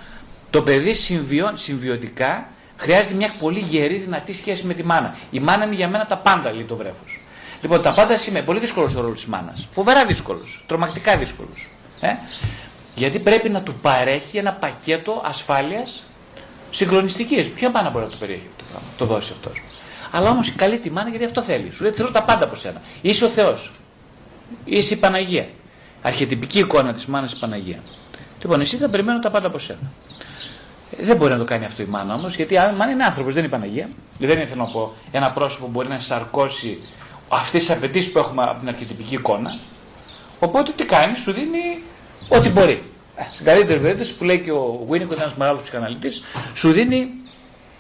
το 0.51 0.63
παιδί 0.63 0.95
συμβιώ, 0.95 1.53
συμβιωτικά 1.55 2.49
χρειάζεται 2.77 3.15
μια 3.15 3.35
πολύ 3.39 3.59
γερή 3.59 3.97
δυνατή 3.97 4.35
σχέση 4.35 4.67
με 4.67 4.75
τη 4.75 4.83
μάνα. 4.83 5.17
Η 5.31 5.41
μάνα 5.41 5.65
είναι 5.65 5.75
για 5.75 5.89
μένα 5.89 6.07
τα 6.07 6.17
πάντα, 6.17 6.53
λέει 6.53 6.65
το 6.65 6.77
βρέφος. 6.77 7.21
Λοιπόν, 7.63 7.83
τα 7.83 7.95
πάντα 7.95 8.19
σημαίνει 8.19 8.45
πολύ 8.45 8.59
δύσκολος 8.59 8.95
ο 8.95 9.01
ρόλος 9.01 9.19
της 9.19 9.27
μάνας. 9.27 9.69
Φοβερά 9.73 10.07
δύσκολος. 10.07 10.65
Τρομακτικά 10.67 11.17
δύσκολος. 11.17 11.69
Ε; 12.01 12.09
Γιατί 12.95 13.19
πρέπει 13.19 13.49
να 13.49 13.63
του 13.63 13.75
παρέχει 13.75 14.37
ένα 14.37 14.53
πακέτο 14.53 15.23
ασφάλειας 15.25 16.05
συγκλονιστική. 16.75 17.52
Ποια 17.54 17.71
μάνα 17.71 17.90
μπορεί 17.90 18.04
να 18.04 18.11
το 18.11 18.16
περιέχει 18.21 18.47
αυτό 18.50 18.57
το 18.59 18.64
πράγμα, 18.71 18.88
το 18.99 19.04
δώσει 19.07 19.33
αυτός. 19.33 19.62
Αλλά 20.11 20.31
όμως 20.31 20.54
καλεί 20.54 20.78
τη 20.78 20.90
μάνα 20.90 21.09
γιατί 21.09 21.25
αυτό 21.25 21.43
θέλει. 21.43 21.71
Σου 21.71 21.83
λέει 21.83 21.93
θέλω 21.93 22.11
τα 22.11 22.23
πάντα 22.23 22.45
από 22.45 22.57
σένα. 22.57 22.81
Είσαι 23.00 23.25
ο 23.25 23.28
Θεός. 23.28 23.73
Είσαι 24.64 24.95
η 24.95 24.97
Παναγία. 24.97 25.49
Αρχιετυπική 26.02 26.59
εικόνα 26.59 26.93
της 26.93 27.07
μάνας 27.07 27.33
η 27.33 27.38
Παναγίας. 27.38 27.83
Λοιπόν, 28.43 28.61
εσύ 28.61 28.76
θα 28.76 28.88
περιμένω 28.88 29.19
τα 29.19 29.31
πάντα 29.31 29.47
από 29.47 29.59
σένα. 29.59 29.90
Ε, 30.99 31.04
δεν 31.04 31.16
μπορεί 31.16 31.33
να 31.33 31.38
το 31.38 31.45
κάνει 31.45 31.64
αυτό 31.64 31.83
η 31.83 31.87
μάνα 31.87 32.14
όμως, 32.14 32.37
γιατί 32.37 32.54
η 32.54 32.59
μάνα 32.59 32.90
είναι 32.90 33.04
άνθρωπος, 33.04 33.35
δεν 33.35 33.45
είναι 33.45 33.57
η 33.57 33.59
Παναγία. 33.59 33.88
Δεν 34.19 34.31
είναι, 34.31 34.47
θέλω 34.47 34.62
να 34.64 34.71
πω, 34.71 34.93
ένα 35.11 35.33
πρόσωπο 35.33 35.64
που 35.64 35.71
μπορεί 35.71 35.88
να 35.88 36.00
σαρκώσει 36.00 36.83
αυτές 37.28 37.61
τις 37.61 37.71
απαιτήσεις 37.71 38.12
που 38.12 38.19
έχουμε 38.19 38.43
από 38.43 38.59
την 38.59 38.69
αρχιετυπική 38.69 39.14
εικόνα. 39.14 39.59
Οπότε 40.38 40.73
τι 40.76 40.85
κάνεις, 40.85 41.21
σου 41.21 41.33
δίνει 41.33 41.83
ό,τι 42.28 42.49
μπορεί. 42.49 42.94
Ε, 43.16 43.23
στην 43.33 43.44
καλύτερη 43.44 43.80
περίπτωση 43.80 44.14
που 44.14 44.25
λέει 44.25 44.38
και 44.38 44.52
ο 44.52 44.85
Βίνικο, 44.88 45.14
ένας 45.14 45.35
μεγάλος 45.35 45.62
ψυχαναλυτής, 45.62 46.23
σου 46.54 46.73
δίνει 46.73 47.11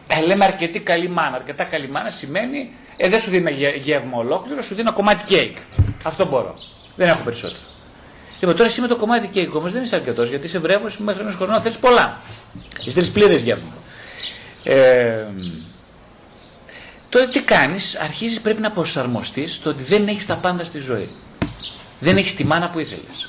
ε, 0.06 0.26
λέμε 0.26 0.44
αρκετή 0.44 0.80
καλή 0.80 1.08
μάνα. 1.08 1.36
Αρκετά 1.36 1.64
καλή 1.64 1.88
μάνα 1.88 2.10
σημαίνει 2.10 2.70
ε, 2.96 3.08
δεν 3.08 3.20
σου 3.20 3.30
δίνει 3.30 3.50
ένα 3.50 3.76
γεύμα 3.76 4.18
ολόκληρο, 4.18 4.62
σου 4.62 4.68
δίνει 4.68 4.80
ένα 4.80 4.92
κομμάτι 4.92 5.24
κέικ. 5.24 5.56
Αυτό 6.02 6.26
μπορώ. 6.26 6.54
Δεν 6.96 7.08
έχω 7.08 7.22
περισσότερο. 7.22 7.62
Λοιπόν, 8.40 8.56
τώρα 8.56 8.68
εσύ 8.68 8.80
με 8.80 8.86
το 8.86 8.96
κομμάτι 8.96 9.26
κέικ 9.26 9.54
όμως 9.54 9.72
δεν 9.72 9.82
είσαι 9.82 9.96
αρκετός 9.96 10.28
γιατί 10.28 10.46
είσαι 10.46 10.58
βρέφο 10.58 10.86
μέχρι 10.98 11.20
ενός 11.20 11.34
χρονών 11.34 11.60
θέλεις 11.62 11.78
πολλά. 11.78 12.20
Εσύ 12.78 12.90
θέλει 12.90 13.10
πλήρες 13.10 13.40
γεύμα. 13.40 13.72
Ε, 14.64 15.26
τότε 17.08 17.26
τι 17.26 17.42
κάνεις, 17.42 17.96
αρχίζεις 17.96 18.40
πρέπει 18.40 18.60
να 18.60 18.70
προσαρμοστείς 18.70 19.54
στο 19.54 19.70
ότι 19.70 19.82
δεν 19.82 20.08
έχεις 20.08 20.26
τα 20.26 20.36
πάντα 20.36 20.64
στη 20.64 20.78
ζωή. 20.78 21.08
Δεν 22.00 22.16
έχεις 22.16 22.34
τη 22.34 22.44
μάνα 22.44 22.70
που 22.70 22.78
ήθελες. 22.78 23.28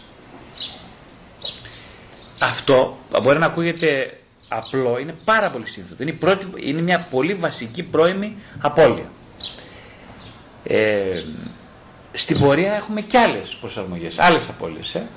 Αυτό 2.50 2.98
μπορεί 3.24 3.40
να 3.40 3.46
ακούγεται 3.46 4.18
απλό, 4.48 4.98
είναι 5.00 5.16
πάρα 5.26 5.52
πολύ 5.52 5.68
σύνθετο. 5.68 6.04
Είναι, 6.04 6.12
πρώτη, 6.12 6.46
είναι 6.56 6.82
μια 6.82 7.08
πολύ 7.10 7.34
βασική 7.34 7.84
πρώιμη 7.84 8.36
απώλεια. 8.62 9.12
Ε, 10.64 11.24
στην 12.14 12.40
πορεία 12.40 12.74
έχουμε 12.74 13.02
και 13.02 13.18
άλλες 13.18 13.58
προσαρμογές, 13.60 14.20
άλλες 14.20 14.50
απώλειες. 14.50 14.96
Ε. 14.96 15.08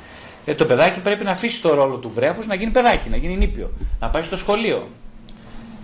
Ε, 0.44 0.54
το 0.54 0.66
παιδάκι 0.66 1.00
πρέπει 1.00 1.24
να 1.24 1.30
αφήσει 1.30 1.62
το 1.62 1.74
ρόλο 1.74 1.96
του 1.96 2.10
βρέφους 2.14 2.46
να 2.46 2.54
γίνει 2.54 2.70
παιδάκι, 2.70 3.08
να 3.08 3.16
γίνει 3.16 3.36
νήπιο, 3.36 3.70
να 4.00 4.10
πάει 4.10 4.22
στο 4.22 4.36
σχολείο. 4.36 4.88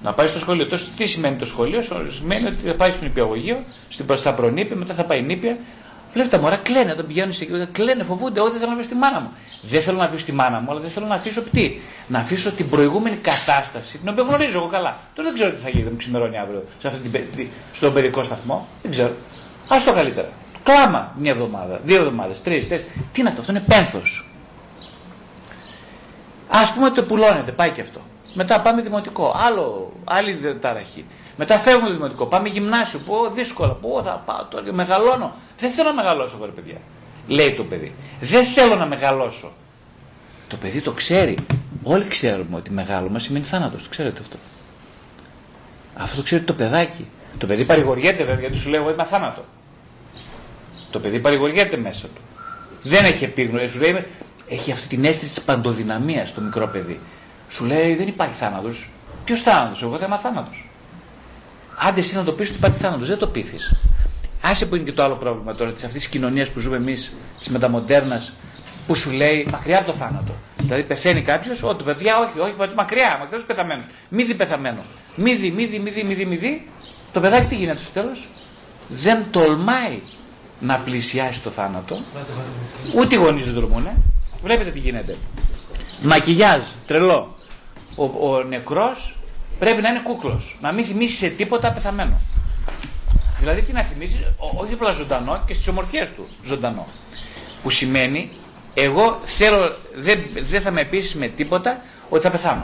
Να 0.03 0.13
πάει 0.13 0.29
στο 0.29 0.39
σχολείο. 0.39 0.69
Τόσο, 0.69 0.87
τι 0.97 1.07
σημαίνει 1.07 1.37
το 1.37 1.45
σχολείο, 1.45 1.83
σημαίνει 2.17 2.47
ότι 2.47 2.67
θα 2.67 2.75
πάει 2.75 2.91
στο 2.91 3.03
νηπιαγωγείο, 3.03 3.65
στην, 3.89 4.17
στα 4.17 4.35
προνήπια, 4.35 4.77
μετά 4.77 4.95
θα 4.95 5.05
πάει 5.05 5.23
νήπια. 5.23 5.59
Βλέπει 6.15 6.29
τα 6.29 6.39
μωρά 6.39 6.57
κλαίνε 6.57 6.93
όταν 6.93 7.07
πηγαίνουν 7.07 7.33
σε 7.33 7.45
εκεί, 7.45 7.67
κλαίνε, 7.73 8.03
φοβούνται. 8.05 8.41
Εγώ 8.41 8.51
δεν 8.51 8.59
θέλω 8.59 8.71
να 8.71 8.77
αφήσω 8.77 8.89
τη 8.89 8.95
μάνα 8.95 9.21
μου. 9.21 9.31
Δεν 9.63 9.83
θέλω 9.83 9.99
να 9.99 10.05
αφήσω 10.05 10.25
τη 10.25 10.33
μάνα 10.33 10.61
μου, 10.61 10.71
αλλά 10.71 10.81
δεν 10.81 10.91
θέλω 10.91 11.07
να 11.07 11.15
αφήσω 11.15 11.43
τι. 11.43 11.81
Να 12.07 12.19
αφήσω 12.19 12.53
την 12.53 12.69
προηγούμενη 12.69 13.17
κατάσταση, 13.17 13.99
την 13.99 14.09
οποία 14.09 14.23
γνωρίζω 14.23 14.59
εγώ 14.59 14.69
καλά. 14.69 14.99
Τώρα 15.15 15.29
δεν 15.29 15.35
ξέρω 15.35 15.51
τι 15.51 15.57
θα 15.61 15.69
γίνει, 15.69 15.83
δεν 15.83 15.93
μου 15.93 15.99
ξημερώνει 15.99 16.39
αύριο 16.39 16.65
σε 16.79 16.89
αυτή 16.89 17.09
την, 17.09 17.49
στον 17.73 17.93
παιδικό 17.93 18.23
σταθμό. 18.23 18.69
Δεν 18.83 18.91
ξέρω. 18.91 19.13
Α 19.69 19.77
το 19.85 19.93
καλύτερα. 19.93 20.29
Κλάμα 20.63 21.15
μια 21.19 21.31
εβδομάδα, 21.31 21.81
δύο 21.85 21.97
εβδομάδες, 21.97 22.43
τρεις, 22.43 22.69
τέσσερις. 22.69 22.93
Τι 23.13 23.21
είναι 23.21 23.29
αυτό, 23.29 23.41
αυτό 23.41 23.53
είναι 23.53 23.65
πένθος. 23.69 24.29
Α 26.49 26.73
πούμε 26.73 26.87
ότι 26.87 26.95
το 26.95 27.05
πουλώνεται, 27.05 27.53
πάει 27.53 27.71
και 27.71 27.81
αυτό. 27.81 28.01
Μετά 28.35 28.61
πάμε 28.61 28.83
δημοτικό, 28.83 29.35
άλλο, 29.47 29.93
άλλη 30.05 30.59
ταραχή. 30.61 31.05
Μετά 31.37 31.59
φεύγουμε 31.59 31.87
το 31.87 31.95
δημοτικό, 31.95 32.27
πάμε 32.27 32.49
γυμνάσιο, 32.49 32.99
που 32.99 33.31
δύσκολα, 33.35 33.73
που 33.73 34.03
θα 34.05 34.23
πάω 34.27 34.45
τώρα, 34.45 34.73
μεγαλώνω. 34.73 35.35
Δεν 35.59 35.71
θέλω 35.71 35.89
να 35.89 35.95
μεγαλώσω 35.95 36.37
εγώ, 36.37 36.53
παιδιά. 36.53 36.77
Λέει 37.29 37.53
το 37.53 37.65
παιδί. 37.65 37.95
Δεν 38.21 38.47
θέλω 38.47 38.77
να 38.77 38.87
μεγαλώσω. 38.87 39.53
Το 40.49 40.57
παιδί 40.57 40.81
το 40.81 40.93
ξέρει. 40.93 41.37
Όλοι 41.83 42.07
ξέρουμε 42.07 42.57
ότι 42.57 42.71
μεγάλο 42.71 43.09
μας 43.09 43.23
σημαίνει 43.23 43.45
θάνατος. 43.45 43.83
Το 43.83 43.89
ξέρετε 43.89 44.21
αυτό. 44.21 44.37
Αυτό 45.95 46.17
το 46.17 46.23
ξέρει 46.23 46.43
το 46.43 46.53
παιδάκι. 46.53 47.07
Το 47.39 47.47
παιδί 47.47 47.65
παρηγοριέται 47.65 48.25
βέβαια 48.25 48.41
γιατί 48.41 48.57
σου 48.57 48.69
λέει: 48.69 48.81
Εγώ 48.81 48.91
είμαι 48.91 49.05
θάνατο. 49.05 49.45
Το 50.91 51.01
παιδί 51.01 51.19
παρηγοριέται 51.21 51.77
μέσα 51.77 52.07
του. 52.07 52.21
Δεν 52.83 53.05
έχει 53.05 53.25
επίγνωση. 53.25 53.69
Σου 53.69 53.79
λέει: 53.79 54.05
Έχει 54.49 54.73
αυτή 54.73 54.87
την 54.87 55.05
αίσθηση 55.05 55.35
της 55.35 55.43
παντοδυναμίας 55.43 56.35
το 56.35 56.41
μικρό 56.41 56.67
παιδί. 56.67 57.01
Σου 57.49 57.65
λέει: 57.65 57.95
Δεν 57.95 58.09
υπάρχει 58.09 58.35
θάνατος. 58.35 58.89
Ποιος 59.25 59.43
θάνατος, 59.43 59.83
εγώ 59.83 59.99
θα 59.99 60.07
είμαι 60.07 60.19
θάνατο. 60.23 60.51
Άντε 61.79 62.01
εσύ 62.01 62.15
να 62.15 62.25
το 62.25 62.33
πεις 62.33 62.49
ότι 62.49 62.59
υπάρχει 62.59 62.79
θάνατο, 62.79 63.05
δεν 63.05 63.19
το 63.19 63.27
πείθεις. 63.27 63.77
Άσε 64.43 64.67
που 64.67 64.75
είναι 64.75 64.85
και 64.85 64.93
το 64.93 65.03
άλλο 65.03 65.15
πρόβλημα 65.15 65.55
τώρα 65.55 65.73
της 65.73 65.85
αυτής 65.85 66.01
της 66.01 66.11
κοινωνίας 66.11 66.51
που 66.51 66.61
ζούμε 66.61 66.77
εμείς, 66.77 67.13
της 67.39 67.49
μεταμοντέρνας, 67.49 68.33
που 68.87 68.95
σου 68.95 69.11
λέει 69.11 69.47
μακριά 69.51 69.79
από 69.79 69.87
το 69.87 69.93
θάνατο. 69.93 70.35
Δηλαδή 70.57 70.83
πεθαίνει 70.83 71.23
κάποιος, 71.23 71.63
ό, 71.63 71.77
το 71.77 71.85
παιδιά, 71.85 72.19
όχι, 72.19 72.41
όχι, 72.41 72.55
μακριά, 72.77 73.17
μακριά 73.21 73.39
του 73.39 73.47
πεθαμένους. 73.47 73.87
Μη 74.09 74.25
δει 74.25 74.35
πεθαμένο. 74.35 74.85
Μη 75.17 75.35
δει, 75.35 75.51
μη 75.51 75.67
δει, 75.67 75.79
μη 75.79 75.91
δει, 75.91 76.03
μη 76.03 76.15
δει, 76.15 76.25
μη 76.25 76.37
δει. 76.37 76.69
Το 77.13 77.21
παιδάκι 77.21 77.47
τι 77.47 77.55
γίνεται 77.55 77.81
στο 77.81 77.91
τέλος; 77.93 78.29
Δεν 78.89 79.25
τολμάει 79.31 80.01
να 80.61 80.79
πλησιάσει 80.79 81.41
το 81.41 81.51
θάνατο. 81.51 81.99
Ούτε 82.95 83.15
οι 83.15 83.19
γονείς 83.19 83.45
δεν 83.45 83.55
τολμούν. 83.55 83.89
Βλέπετε 84.43 84.71
τι 84.71 84.79
γίνεται. 84.79 85.17
Μακιγιάζ, 86.03 86.63
τρελό. 86.87 87.37
Ο, 87.97 88.05
ο 88.05 88.43
νεκρός 88.43 89.17
πρέπει 89.59 89.83
να 89.83 89.89
είναι 89.89 90.01
κούκλος. 90.01 90.59
Να 90.61 90.73
μην 90.73 90.85
θυμίσεις 90.85 91.19
σε 91.19 91.29
τίποτα 91.29 91.73
πεθαμένο. 91.73 92.21
Δηλαδή 93.39 93.63
τι 93.63 93.73
να 93.73 93.83
θυμίσεις, 93.83 94.19
όχι 94.57 94.73
απλά 94.73 94.93
ζωντανό 94.93 95.43
και 95.47 95.55
στις 95.55 95.69
ομορφιές 95.69 96.13
του 96.13 96.29
ζωντανό. 96.43 96.87
Που 97.63 97.71
σημαίνει, 97.71 98.31
εγώ 98.75 99.21
θέλω, 99.25 99.77
δεν, 99.95 100.25
δεν 100.41 100.61
θα 100.61 100.71
με 100.71 100.85
πείσει 100.85 101.19
με 101.19 101.29
τίποτα 101.29 101.83
ότι 102.09 102.23
θα 102.23 102.31
πεθάνω. 102.31 102.63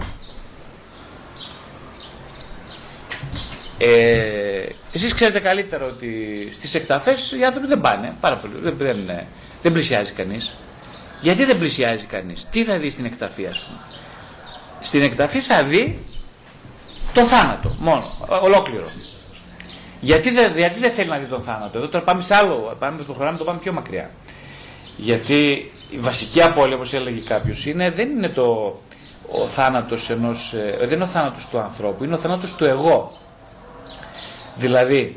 Ε, 3.79 4.67
εσείς 4.93 5.15
ξέρετε 5.15 5.41
καλύτερα 5.41 5.85
ότι 5.85 6.09
στις 6.53 6.75
εκταφές 6.75 7.33
οι 7.41 7.45
άνθρωποι 7.45 7.67
δεν 7.67 7.81
πάνε, 7.81 8.15
πάρα 8.21 8.37
πολύ, 8.37 8.55
δεν, 8.63 8.77
δεν, 8.77 9.27
δεν 9.63 9.73
πλησιάζει 9.73 10.13
κανείς. 10.13 10.55
Γιατί 11.21 11.45
δεν 11.45 11.59
πλησιάζει 11.59 12.05
κανείς, 12.05 12.47
τι 12.51 12.65
θα 12.65 12.79
δει 12.79 12.91
στην 12.91 13.05
εκταφή 13.05 13.47
ας 13.47 13.59
πούμε; 13.59 13.79
Στην 14.81 15.03
εκταφή 15.03 15.41
θα 15.41 15.65
δει 15.65 15.99
το 17.15 17.25
θάνατο 17.25 17.75
μόνο, 17.79 18.05
ολόκληρο. 18.43 18.87
Γιατί 20.01 20.31
δεν, 20.31 20.57
γιατί 20.57 20.79
δεν 20.79 20.91
θέλει 20.91 21.09
να 21.09 21.19
δει 21.19 21.27
τον 21.27 21.43
θάνατο; 21.43 21.79
Εδώ 21.79 21.89
τώρα 21.89 22.05
πάμε 22.05 22.23
σε 22.23 22.35
άλλο, 22.35 22.77
πάμε, 22.79 23.03
το 23.03 23.13
χωράμε 23.13 23.39
το 23.39 23.45
πάμε 23.45 23.59
πιο 23.59 23.73
μακριά. 23.73 24.11
Γιατί 24.97 25.73
η 25.91 25.97
βασική 25.99 26.43
απώλεια, 26.43 26.75
όπως 26.75 26.93
έλεγε 26.93 27.21
κάποιος, 27.21 27.67
είναι, 27.67 27.91
δεν 27.91 28.11
είναι 28.11 28.29
το, 28.29 28.79
ο 29.29 29.47
θάνατος 29.47 30.11
ενός, 30.11 30.53
ε, 30.53 30.77
δεν 30.81 30.91
είναι 30.91 31.03
ο 31.03 31.07
θάνατος 31.07 31.47
του 31.47 31.59
ανθρώπου, 31.59 32.05
είναι 32.05 32.15
ο 32.15 32.19
θάνατος 32.19 32.55
του 32.55 32.65
εγώ. 32.65 33.13
Δηλαδή, 34.55 35.17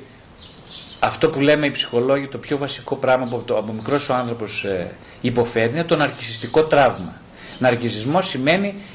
αυτό 1.00 1.30
που 1.30 1.40
λέμε 1.40 1.66
οι 1.66 1.72
ψυχολόγοι, 1.72 2.28
το 2.28 2.38
πιο 2.38 2.58
βασικό 2.58 2.96
πράγμα 2.96 3.28
που 3.28 3.44
το, 3.46 3.58
από 3.58 3.74
μικρός 3.74 4.10
ο 4.10 4.14
άνθρωπος 4.14 4.64
ε, 4.64 4.92
υποφέρει 5.22 5.72
είναι 5.72 5.84
το 5.84 5.96
ναρκισιστικό 5.96 6.64
τραύμα. 6.64 7.22
Ναρκισισμός 7.60 8.28
σημαίνει 8.28 8.68
ε, 8.68 8.93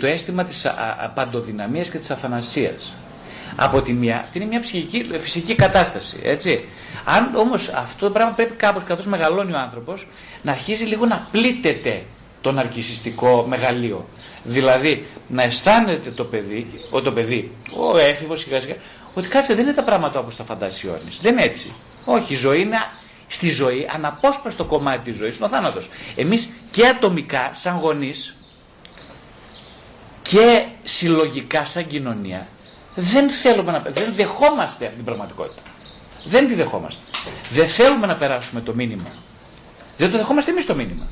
το 0.00 0.06
αίσθημα 0.06 0.44
της 0.44 0.66
απαντοδυναμίας 1.04 1.88
και 1.90 1.98
της 1.98 2.10
αθανασίας. 2.10 2.94
Από 3.56 3.82
τη 3.82 3.92
μία, 3.92 4.20
αυτή 4.24 4.38
είναι 4.38 4.46
μια 4.46 4.60
ψυχική, 4.60 5.10
φυσική 5.18 5.54
κατάσταση, 5.54 6.18
έτσι. 6.22 6.64
Αν 7.04 7.34
όμως 7.34 7.68
αυτό 7.68 8.06
το 8.06 8.12
πράγμα 8.12 8.32
πρέπει 8.32 8.54
κάπως, 8.54 8.82
καθώς 8.84 9.06
μεγαλώνει 9.06 9.52
ο 9.52 9.58
άνθρωπος, 9.58 10.08
να 10.42 10.52
αρχίζει 10.52 10.84
λίγο 10.84 11.06
να 11.06 11.28
πλήττεται 11.30 12.02
το 12.40 12.52
ναρκισιστικό 12.52 13.44
μεγαλείο. 13.48 14.08
Δηλαδή, 14.42 15.06
να 15.28 15.42
αισθάνεται 15.42 16.10
το 16.10 16.24
παιδί, 16.24 16.66
ο, 16.90 17.00
το 17.00 17.12
παιδί, 17.12 17.52
ο 17.76 17.98
έφηβος 17.98 18.40
σιγά 18.40 18.60
σιγά, 18.60 18.74
ότι 19.14 19.28
κάτσε 19.28 19.54
δεν 19.54 19.64
είναι 19.64 19.74
τα 19.74 19.82
πράγματα 19.82 20.18
όπως 20.18 20.36
τα 20.36 20.44
φαντάσει 20.44 20.86
ο 20.86 21.00
Δεν 21.20 21.32
είναι 21.32 21.42
έτσι. 21.42 21.72
Όχι, 22.04 22.32
η 22.32 22.36
ζωή 22.36 22.60
είναι 22.60 22.76
στη 23.26 23.50
ζωή, 23.50 23.88
αναπόσπαστο 23.94 24.64
κομμάτι 24.64 25.10
της 25.10 25.16
ζωής 25.16 25.36
είναι 25.36 25.44
ο 25.44 25.48
θάνατος. 25.48 25.88
Εμείς 26.16 26.48
και 26.70 26.86
ατομικά, 26.86 27.50
σαν 27.54 27.78
γονείς, 27.78 28.37
και 30.30 30.66
συλλογικά 30.84 31.64
σαν 31.64 31.86
κοινωνία 31.86 32.46
δεν 32.94 33.30
θέλουμε 33.30 33.72
να 33.72 33.78
δεν 33.80 34.12
δεχόμαστε 34.14 34.84
αυτή 34.84 34.96
την 34.96 35.04
πραγματικότητα. 35.04 35.62
Δεν 36.24 36.48
τη 36.48 36.54
δεχόμαστε. 36.54 37.00
Δεν 37.50 37.68
θέλουμε 37.68 38.06
να 38.06 38.16
περάσουμε 38.16 38.60
το 38.60 38.74
μήνυμα. 38.74 39.10
Δεν 39.96 40.10
το 40.10 40.16
δεχόμαστε 40.16 40.50
εμείς 40.50 40.66
το 40.66 40.74
μήνυμα. 40.74 41.06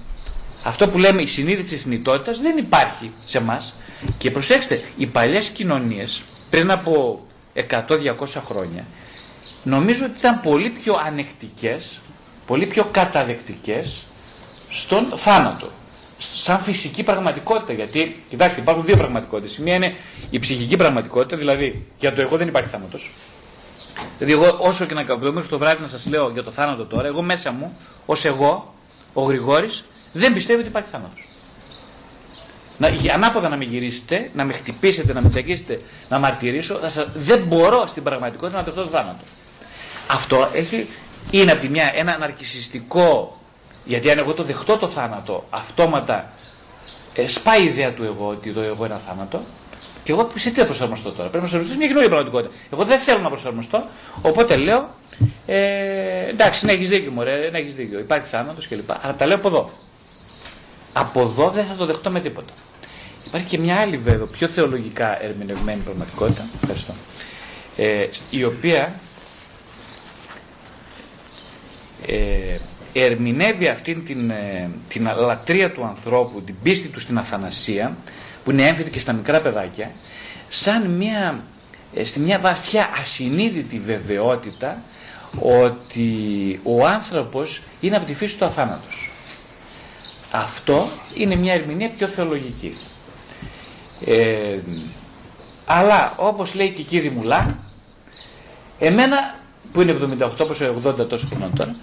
Αυτό 0.63 0.89
που 0.89 0.99
λέμε 0.99 1.23
η 1.23 1.27
συνείδηση 1.27 1.75
της 1.75 1.85
νητότητα 1.85 2.33
δεν 2.43 2.57
υπάρχει 2.57 3.13
σε 3.25 3.39
εμά. 3.39 3.63
Και 4.19 4.31
προσέξτε, 4.31 4.83
οι 4.97 5.07
παλιές 5.07 5.49
κοινωνίες 5.49 6.23
πριν 6.51 6.71
από 6.71 7.25
100-200 7.55 8.43
χρόνια 8.47 8.85
νομίζω 9.63 10.05
ότι 10.05 10.19
ήταν 10.19 10.41
πολύ 10.41 10.71
πιο 10.71 11.01
ανεκτικές, 11.07 12.01
πολύ 12.47 12.67
πιο 12.67 12.85
καταδεκτικές 12.85 14.07
στον 14.71 15.13
θάνατο 15.17 15.71
σαν 16.19 16.59
φυσική 16.59 17.03
πραγματικότητα. 17.03 17.73
Γιατί, 17.73 18.23
κοιτάξτε, 18.29 18.61
υπάρχουν 18.61 18.85
δύο 18.85 18.97
πραγματικότητες. 18.97 19.57
Η 19.57 19.63
μία 19.63 19.75
είναι 19.75 19.95
η 20.69 20.77
πραγματικότητα, 20.77 21.37
δηλαδή 21.37 21.87
για 21.99 22.15
το 22.15 22.21
εγώ 22.21 22.37
δεν 22.37 22.49
υπάρχει 22.49 22.69
θάνατος. 22.69 23.11
Δηλαδή, 24.19 24.43
εγώ 24.43 24.57
όσο 24.61 24.87
και 24.87 24.95
να 24.95 25.03
κάνω 25.03 25.33
μέχρι 25.33 25.49
το 25.49 25.59
βράδυ 25.59 25.83
να 25.83 25.89
σας 25.89 26.07
λέω 26.07 26.31
για 26.31 26.43
το 26.43 26.51
θάνατο 26.51 26.85
τώρα, 26.85 27.07
εγώ 27.07 27.23
μέσα 27.23 27.53
μου, 27.53 27.79
ως 28.07 28.25
εγώ, 28.25 28.75
ο 29.13 29.23
Γρηγόρης, 29.23 29.85
δεν 30.13 30.35
πιστεύω 30.35 30.59
ότι 30.59 30.69
υπάρχει 30.69 30.89
θάνατος. 30.89 31.29
Να, 32.79 33.13
ανάποδα 33.13 33.49
να 33.49 33.57
με 33.57 33.65
γυρίσετε, 33.65 34.31
να 34.35 34.45
με 34.45 34.53
χτυπήσετε, 34.53 35.13
να 35.13 35.23
με 35.23 35.29
τσακίσετε, 35.29 35.81
να 36.09 36.19
μαρτυρήσω, 36.19 36.75
θα 36.75 36.89
σας, 36.89 37.07
δεν 37.15 37.43
μπορώ 37.43 37.87
στην 37.87 38.03
πραγματικότητα 38.03 38.59
να 38.59 38.65
δεχτώ 38.65 38.83
το 38.83 38.91
θάνατο. 38.91 39.25
Αυτό 40.07 40.51
έχει, 40.53 40.89
είναι 41.31 41.53
από 41.53 41.61
τη 41.61 41.69
μια 41.69 41.91
ένα 41.95 42.13
αναρκισιστικό 42.13 43.36
γιατί 43.87 44.11
αν 44.11 44.19
εγώ 44.19 44.33
το 44.33 44.43
δεχτώ 44.43 44.77
το 44.77 44.89
θάνατο, 44.89 45.45
αυτόματα 45.51 46.33
ε, 47.15 47.29
σπάει 47.29 47.63
η 47.63 47.65
ιδέα 47.65 47.93
του 47.93 48.05
εγώ 48.05 48.29
ότι 48.29 48.53
το 48.53 48.61
εγώ 48.61 48.85
είναι 48.85 49.01
θάνατο. 49.07 49.41
Και 50.03 50.13
εγώ 50.13 50.31
σε 50.35 50.51
τι 50.51 50.59
θα 50.61 50.67
προσαρμοστώ 50.67 51.11
τώρα; 51.11 51.29
Πρέπει 51.29 51.35
να 51.35 51.41
προσαρμοστώ 51.41 51.77
μια 51.77 51.87
καινούργια 51.87 52.11
πραγματικότητα. 52.11 52.55
Εγώ 52.73 52.85
δεν 52.85 52.99
θέλω 52.99 53.23
να 53.23 53.29
προσαρμοστώ. 53.29 53.87
Οπότε 54.23 54.57
λέω, 54.57 54.89
ε, 55.47 56.29
εντάξει, 56.29 56.67
να 56.67 56.73
έχεις 56.73 56.89
δίκιο, 56.89 57.11
μωρέ, 57.11 57.51
να 57.51 57.59
έχεις 57.59 57.75
δίκιο. 57.75 57.99
Υπάρχει 57.99 58.27
θάνατος 58.27 58.69
κλπ. 58.69 58.91
Αλλά 59.03 59.15
τα 59.15 59.27
λέω 59.27 59.37
από 59.37 59.49
εδώ. 59.49 59.71
Από 60.93 61.21
εδώ 61.21 61.51
δεν 61.51 61.67
θα 61.67 61.75
το 61.75 61.87
δεχτώ 61.87 62.11
με 62.11 62.21
τίποτα. 62.21 62.53
Υπάρχει 63.27 63.47
και 63.47 63.59
μια 63.59 63.77
άλλη 63.77 63.97
βέβαια, 63.97 64.27
πιο 64.27 64.49
θεολογικά 64.49 65.23
ερμηνευμένη 65.25 65.81
πραγματικότητα. 65.81 66.49
Ευχαριστώ. 66.63 66.95
Ε, 67.77 68.07
η 68.31 68.45
οποία 68.45 68.93
ε, 72.07 72.59
ερμηνεύει 73.03 73.69
αυτήν 73.69 74.05
την, 74.05 74.31
ε, 74.31 74.71
την 74.89 75.09
λατρεία 75.17 75.73
του 75.73 75.85
ανθρώπου, 75.85 76.43
την 76.43 76.55
πίστη 76.63 76.89
του 76.89 77.01
στην 77.01 77.19
αθανασία, 77.19 77.97
που 78.45 78.51
είναι 78.51 78.67
έμφυτη 78.67 78.91
και 78.91 78.99
στα 78.99 79.13
μικρά 79.13 79.41
παιδάκια, 79.41 79.91
σαν 80.49 80.91
μια, 80.91 81.45
ε, 81.95 82.05
στη 82.05 82.21
μια 82.21 82.39
βαθιά 82.39 82.91
ασυνείδητη 83.01 83.79
βεβαιότητα 83.79 84.83
ότι 85.41 86.61
ο 86.63 86.87
άνθρωπος 86.87 87.63
είναι 87.81 87.97
από 87.97 88.07
τη 88.07 88.15
φύση 88.15 88.39
του 88.39 88.45
αθάνατος. 88.45 89.11
Αυτό 90.31 90.89
είναι 91.15 91.37
μια 91.37 91.53
ερμηνεία 91.53 91.91
πιο 91.91 92.07
θεολογική. 92.07 92.77
Ε, 94.07 94.59
αλλά 95.67 96.15
όπως 96.17 96.55
λέει 96.55 96.71
και 96.71 96.81
η 96.81 96.85
κύριε 96.85 97.11
Μουλά, 97.11 97.59
εμένα 98.79 99.35
που 99.73 99.81
είναι 99.81 99.97
78 100.21 100.31
όπως 100.41 100.61
80 100.87 101.09
τόσο 101.09 101.27
χρονών 101.27 101.53
τώρα, 101.57 101.77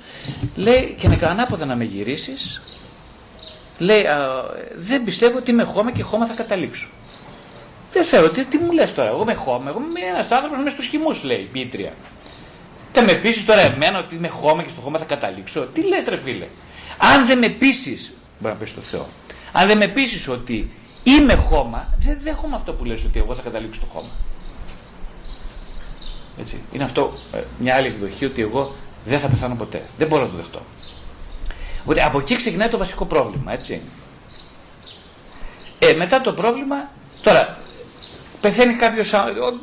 λέει 0.55 0.95
και 0.99 1.07
να 1.07 1.27
ανάποδα 1.27 1.65
να 1.65 1.75
με 1.75 1.83
γυρίσεις, 1.83 2.61
λέει 3.77 4.05
δεν 4.75 5.03
πιστεύω 5.03 5.37
ότι 5.37 5.51
είμαι 5.51 5.63
χώμα 5.63 5.91
και 5.91 6.03
χώμα 6.03 6.25
θα 6.25 6.33
καταλήξω. 6.33 6.87
Δεν 7.93 8.03
θέλω, 8.03 8.29
τι, 8.29 8.45
τι 8.45 8.57
μου 8.57 8.71
λες 8.71 8.93
τώρα, 8.93 9.09
εγώ 9.09 9.21
είμαι 9.21 9.33
χώμα, 9.33 9.69
εγώ 9.69 9.79
είμαι 9.79 9.99
ένας 9.99 10.31
άνθρωπος 10.31 10.57
μέσα 10.57 10.69
στους 10.69 10.87
χυμούς 10.87 11.23
λέει 11.23 11.37
η 11.37 11.49
πίτρια. 11.51 11.93
Θα 12.91 13.03
με 13.03 13.13
πείσει 13.13 13.45
τώρα 13.45 13.61
εμένα 13.61 13.99
ότι 13.99 14.15
είμαι 14.15 14.27
χώμα 14.27 14.63
και 14.63 14.69
στο 14.69 14.81
χώμα 14.81 14.97
θα 14.97 15.05
καταλήξω. 15.05 15.67
Τι 15.73 15.87
λες 15.87 16.03
τρε 16.03 16.17
φίλε; 16.17 16.47
Αν 16.97 17.25
δεν 17.25 17.37
με 17.37 17.49
πείσεις, 17.49 18.13
μπορεί 18.39 18.53
να 18.53 18.59
πεις 18.59 18.69
στο 18.69 18.81
Θεό, 18.81 19.07
αν 19.51 19.67
δεν 19.67 19.77
με 19.77 19.87
πείσεις 19.87 20.27
ότι 20.27 20.71
είμαι 21.03 21.33
χώμα, 21.33 21.93
δεν 21.99 22.19
δέχομαι 22.23 22.55
αυτό 22.55 22.73
που 22.73 22.85
λες 22.85 23.03
ότι 23.03 23.19
εγώ 23.19 23.35
θα 23.35 23.41
καταλήξω 23.41 23.79
στο 23.81 23.89
χώμα. 23.93 24.09
Έτσι. 26.37 26.61
Είναι 26.71 26.83
αυτό 26.83 27.13
ε, 27.33 27.39
μια 27.59 27.75
άλλη 27.75 27.87
εκδοχή 27.87 28.25
ότι 28.25 28.41
εγώ 28.41 28.75
δεν 29.05 29.19
θα 29.19 29.27
πεθάνω 29.27 29.55
ποτέ. 29.55 29.81
Δεν 29.97 30.07
μπορώ 30.07 30.23
να 30.23 30.29
το 30.29 30.35
δεχτώ. 30.35 30.61
Οπότε 31.81 32.03
από 32.03 32.19
εκεί 32.19 32.35
ξεκινάει 32.35 32.69
το 32.69 32.77
βασικό 32.77 33.05
πρόβλημα, 33.05 33.51
έτσι. 33.51 33.81
Ε, 35.79 35.93
μετά 35.93 36.21
το 36.21 36.33
πρόβλημα, 36.33 36.89
τώρα, 37.21 37.57
πεθαίνει 38.41 38.73
κάποιος. 38.73 39.13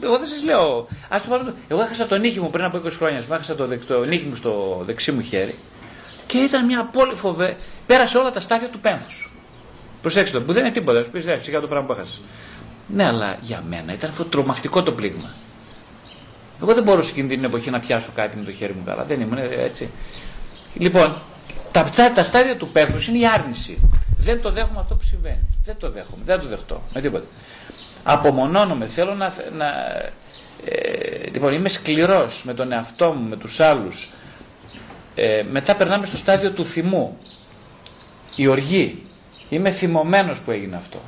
Εγώ 0.01 0.19
δεν 0.19 0.27
σας 0.27 0.45
λέω. 0.45 0.89
Ας 1.09 1.23
το 1.23 1.29
πάρω, 1.29 1.53
εγώ 1.69 1.81
έχασα 1.81 2.07
τον 2.07 2.21
νύχι 2.21 2.41
μου 2.41 2.51
πριν 2.51 2.65
από 2.65 2.81
20 2.85 2.91
χρόνια. 2.91 3.25
Μου 3.29 3.35
έχασα 3.35 3.55
το, 3.55 3.79
το 3.87 4.05
νύχι 4.05 4.27
μου 4.27 4.35
στο 4.35 4.83
δεξί 4.87 5.13
μου 5.13 5.21
χέρι 5.21 5.59
και 6.27 6.39
ήταν 6.39 6.65
μια 6.65 6.85
πολύ 6.85 7.15
φοβε. 7.15 7.57
Πέρασε 7.87 8.19
όλα 8.19 8.31
τα 8.31 8.41
στάδια 8.41 8.69
του 8.69 8.81
πένθους. 8.81 9.31
Προσέξτε 10.03 10.39
το, 10.39 10.45
που 10.45 10.53
δεν 10.53 10.65
είναι 10.65 10.73
τίποτα. 10.73 11.01
Πεις, 11.13 11.27
«Ε, 11.27 11.39
σιγά 11.39 11.61
το 11.61 11.67
πράγμα 11.67 11.87
που 11.87 11.93
έχασες. 11.93 12.23
Ναι, 12.87 13.05
αλλά 13.05 13.39
για 13.41 13.65
μένα 13.69 13.93
ήταν 13.93 14.13
τρομακτικό 14.31 14.83
το 14.83 14.93
πλήγμα. 14.93 15.31
Εγώ 16.63 16.75
δεν 16.75 16.83
μπορούσα 16.83 17.11
εκείνη 17.11 17.29
την 17.29 17.45
εποχή 17.45 17.71
να 17.71 17.81
πιάσω 17.81 18.11
κάτι 18.15 18.37
με 18.37 18.45
το 18.45 18.53
χέρι 18.53 18.73
μου 18.73 18.83
καλά. 18.85 19.05
Δεν 19.05 19.21
ήμουν 19.21 19.39
έτσι. 19.39 19.91
Λοιπόν, 20.75 21.17
τα, 21.73 21.91
τα 22.15 22.25
στάδια 22.25 22.57
του 22.57 22.69
πένθου 22.69 23.11
είναι 23.11 23.19
η 23.19 23.27
άρνηση. 23.27 23.79
Δεν 24.17 24.43
το 24.43 24.51
δέχομαι 24.51 24.81
αυτό 24.81 24.95
που 24.95 25.03
συμβαίνει. 25.03 25.47
Δεν 25.65 25.77
το 25.79 25.91
δέχομαι. 25.91 26.23
Δεν 26.25 26.41
το 26.41 26.47
δεχτώ. 26.47 26.83
Με 26.95 27.01
τίποτα. 27.01 27.27
Απομονώνομαι. 28.03 28.87
Θέλω 28.87 29.15
να. 29.15 29.35
να 29.57 29.67
ε, 30.65 31.31
λοιπόν, 31.33 31.53
είμαι 31.53 31.69
σκληρός 31.69 32.45
με 32.45 32.55
τον 32.55 32.73
εαυτό 32.73 33.13
μου, 33.13 33.29
με 33.29 33.37
τους 33.37 33.61
άλλους. 33.61 34.11
Ε, 35.15 35.45
μετά 35.51 35.77
περνάμε 35.77 36.07
στο 36.07 36.17
στάδιο 36.17 36.53
του 36.53 36.67
θυμού. 36.67 37.17
Η 38.37 38.47
οργή. 38.47 39.03
Είμαι 39.49 39.71
θυμωμένος 39.71 40.41
που 40.41 40.51
έγινε 40.51 40.77
αυτό. 40.77 40.99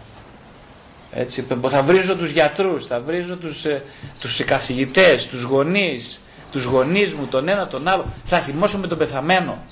Έτσι, 1.15 1.47
θα 1.69 1.83
βρίζω 1.83 2.17
τους 2.17 2.31
γιατρούς, 2.31 2.87
θα 2.87 3.01
βρίζω 3.01 3.37
τους, 3.37 3.65
ε, 3.65 3.83
τους 4.21 4.45
καθηγητές, 4.45 5.27
τους 5.27 5.43
γονείς, 5.43 6.21
τους 6.53 6.65
γονείς 6.65 7.13
μου, 7.13 7.27
τον 7.27 7.49
ένα 7.49 7.67
τον 7.67 7.89
άλλο. 7.89 8.13
Θα 8.25 8.41
θυμώσω 8.41 8.79
με 8.79 8.87
τον 8.87 8.99
πεθαμένο. 8.99 9.65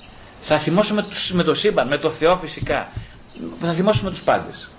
Θα 0.42 0.58
θυμώσω 0.58 0.94
με, 0.94 1.02
τους, 1.02 1.32
με 1.32 1.42
το 1.42 1.54
σύμπαν, 1.54 1.88
με 1.88 1.96
το 1.96 2.10
Θεό 2.10 2.36
φυσικά. 2.36 2.88
Θα 3.60 3.72
θυμώσω 3.72 4.04
με 4.04 4.10
τους 4.10 4.22
πάντες. 4.22 4.70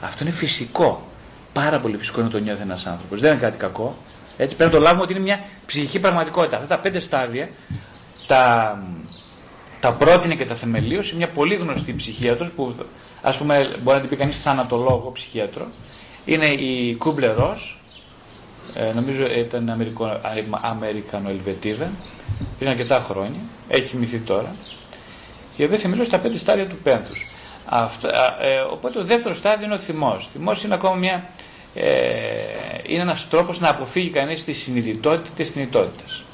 Αυτό 0.00 0.24
είναι 0.24 0.32
φυσικό. 0.32 1.06
Πάρα 1.52 1.80
πολύ 1.80 1.96
φυσικό 1.96 2.20
είναι 2.20 2.30
το 2.30 2.38
νιώθει 2.38 2.62
ένας 2.62 2.86
άνθρωπος. 2.86 3.20
Δεν 3.20 3.32
είναι 3.32 3.40
κάτι 3.40 3.56
κακό. 3.56 3.96
Έτσι 4.36 4.56
πρέπει 4.56 4.72
να 4.72 4.78
το 4.78 4.84
λάβουμε 4.84 5.02
ότι 5.02 5.12
είναι 5.12 5.22
μια 5.22 5.40
ψυχική 5.66 5.98
πραγματικότητα. 5.98 6.56
Αυτά 6.56 6.68
τα 6.68 6.80
πέντε 6.80 7.00
στάδια 7.00 7.48
τα, 8.26 8.82
τα 9.80 9.92
πρότεινε 9.92 10.34
και 10.34 10.44
τα 10.44 10.54
θεμελίωσε 10.54 11.16
μια 11.16 11.28
πολύ 11.28 11.54
γνωστή 11.54 11.94
ψυχίατρος 11.94 12.50
που 12.50 12.74
ας 13.22 13.36
πούμε 13.36 13.76
μπορεί 13.82 13.96
να 13.96 14.00
την 14.00 14.08
πει 14.08 14.16
κανείς 14.16 14.42
θανατολόγο 14.42 15.10
ψυχίατρο 15.12 15.66
είναι 16.24 16.46
η 16.46 16.94
Κούμπλε 16.94 17.26
Ρος 17.26 17.80
ε, 18.74 18.92
νομίζω 18.92 19.26
ήταν 19.26 19.70
Αμερικο, 19.70 20.20
Αμερικανοελβετίδα 20.50 21.90
πριν 22.58 22.70
αρκετά 22.70 23.04
χρόνια 23.10 23.40
έχει 23.68 23.96
μυθεί 23.96 24.18
τώρα 24.18 24.54
η 25.56 25.64
οποία 25.64 25.78
θεμελίωσε 25.78 26.10
τα 26.10 26.18
πέντε 26.18 26.38
στάδια 26.38 26.66
του 26.66 26.76
πένθους 26.82 27.28
Αυτά, 27.70 28.36
ε, 28.42 28.60
οπότε 28.60 28.98
το 28.98 29.04
δεύτερος 29.04 29.36
στάδιο 29.36 29.64
είναι 29.64 29.74
ο 29.74 29.78
θυμός. 29.78 30.28
Θυμός 30.32 30.64
είναι 30.64 30.74
ακόμα 30.74 30.94
μια, 30.94 31.30
ε, 31.74 31.86
είναι 32.86 33.02
ένας 33.02 33.28
τρόπος 33.28 33.60
να 33.60 33.68
αποφύγει 33.68 34.10
κανείς 34.10 34.44
τη 34.44 34.52
συνειδητότητα 34.52 35.30
της 35.36 35.48
συνειδητότητας. 35.48 36.24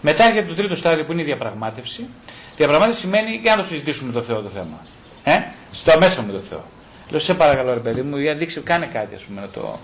Μετά 0.00 0.24
έρχεται 0.24 0.46
το 0.46 0.54
τρίτο 0.54 0.76
στάδιο 0.76 1.04
που 1.04 1.12
είναι 1.12 1.20
η 1.20 1.24
διαπραγμάτευση. 1.24 2.06
Διαπραγμάτευση 2.56 3.00
σημαίνει 3.00 3.30
για 3.30 3.56
να 3.56 3.62
το 3.62 3.68
συζητήσουμε 3.68 4.12
με 4.12 4.20
το 4.20 4.22
Θεό 4.22 4.40
το 4.40 4.48
θέμα. 4.48 4.80
Ε; 5.28 5.44
Στο 5.72 5.98
μέσα 5.98 6.22
με 6.22 6.32
το 6.32 6.38
Θεό. 6.38 6.64
Λέω 7.10 7.20
σε 7.20 7.34
παρακαλώ 7.34 7.74
ρε 7.74 7.80
παιδί 7.80 8.02
μου, 8.02 8.16
για 8.16 8.34
δείξε, 8.34 8.60
κάνε 8.60 8.86
κάτι 8.86 9.14
ας 9.14 9.22
πούμε 9.22 9.40
να 9.40 9.48
το. 9.48 9.78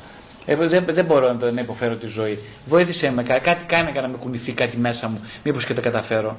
Ε, 0.46 0.57
δεν, 0.57 0.85
δεν 0.88 1.04
μπορώ 1.04 1.28
να, 1.33 1.37
το, 1.37 1.52
να 1.52 1.61
υποφέρω 1.61 1.94
τη 1.94 2.07
ζωή. 2.07 2.38
Βοήθησε 2.64 3.11
με 3.11 3.22
κάτι, 3.22 3.64
κάνε 3.66 3.90
να 3.90 4.09
με 4.09 4.16
κουνηθεί 4.16 4.52
κάτι 4.52 4.76
μέσα 4.76 5.09
μου. 5.09 5.20
Μήπως 5.42 5.64
και 5.64 5.74
τα 5.74 5.80
καταφέρω. 5.80 6.38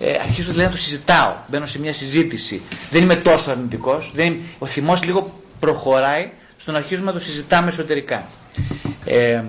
Ε, 0.00 0.12
αρχίζω 0.12 0.50
δηλαδή 0.50 0.66
να 0.66 0.70
το 0.70 0.76
συζητάω. 0.76 1.34
Μπαίνω 1.48 1.66
σε 1.66 1.78
μια 1.80 1.92
συζήτηση. 1.92 2.62
Δεν 2.90 3.02
είμαι 3.02 3.16
τόσο 3.16 3.50
αρνητικός. 3.50 4.12
Ο 4.58 4.66
θυμός 4.66 5.04
λίγο 5.04 5.40
προχωράει 5.60 6.30
στο 6.56 6.72
να 6.72 6.78
αρχίζουμε 6.78 7.06
να 7.06 7.18
το 7.18 7.24
συζητάμε 7.24 7.68
εσωτερικά. 7.68 8.26
Ε, 9.04 9.42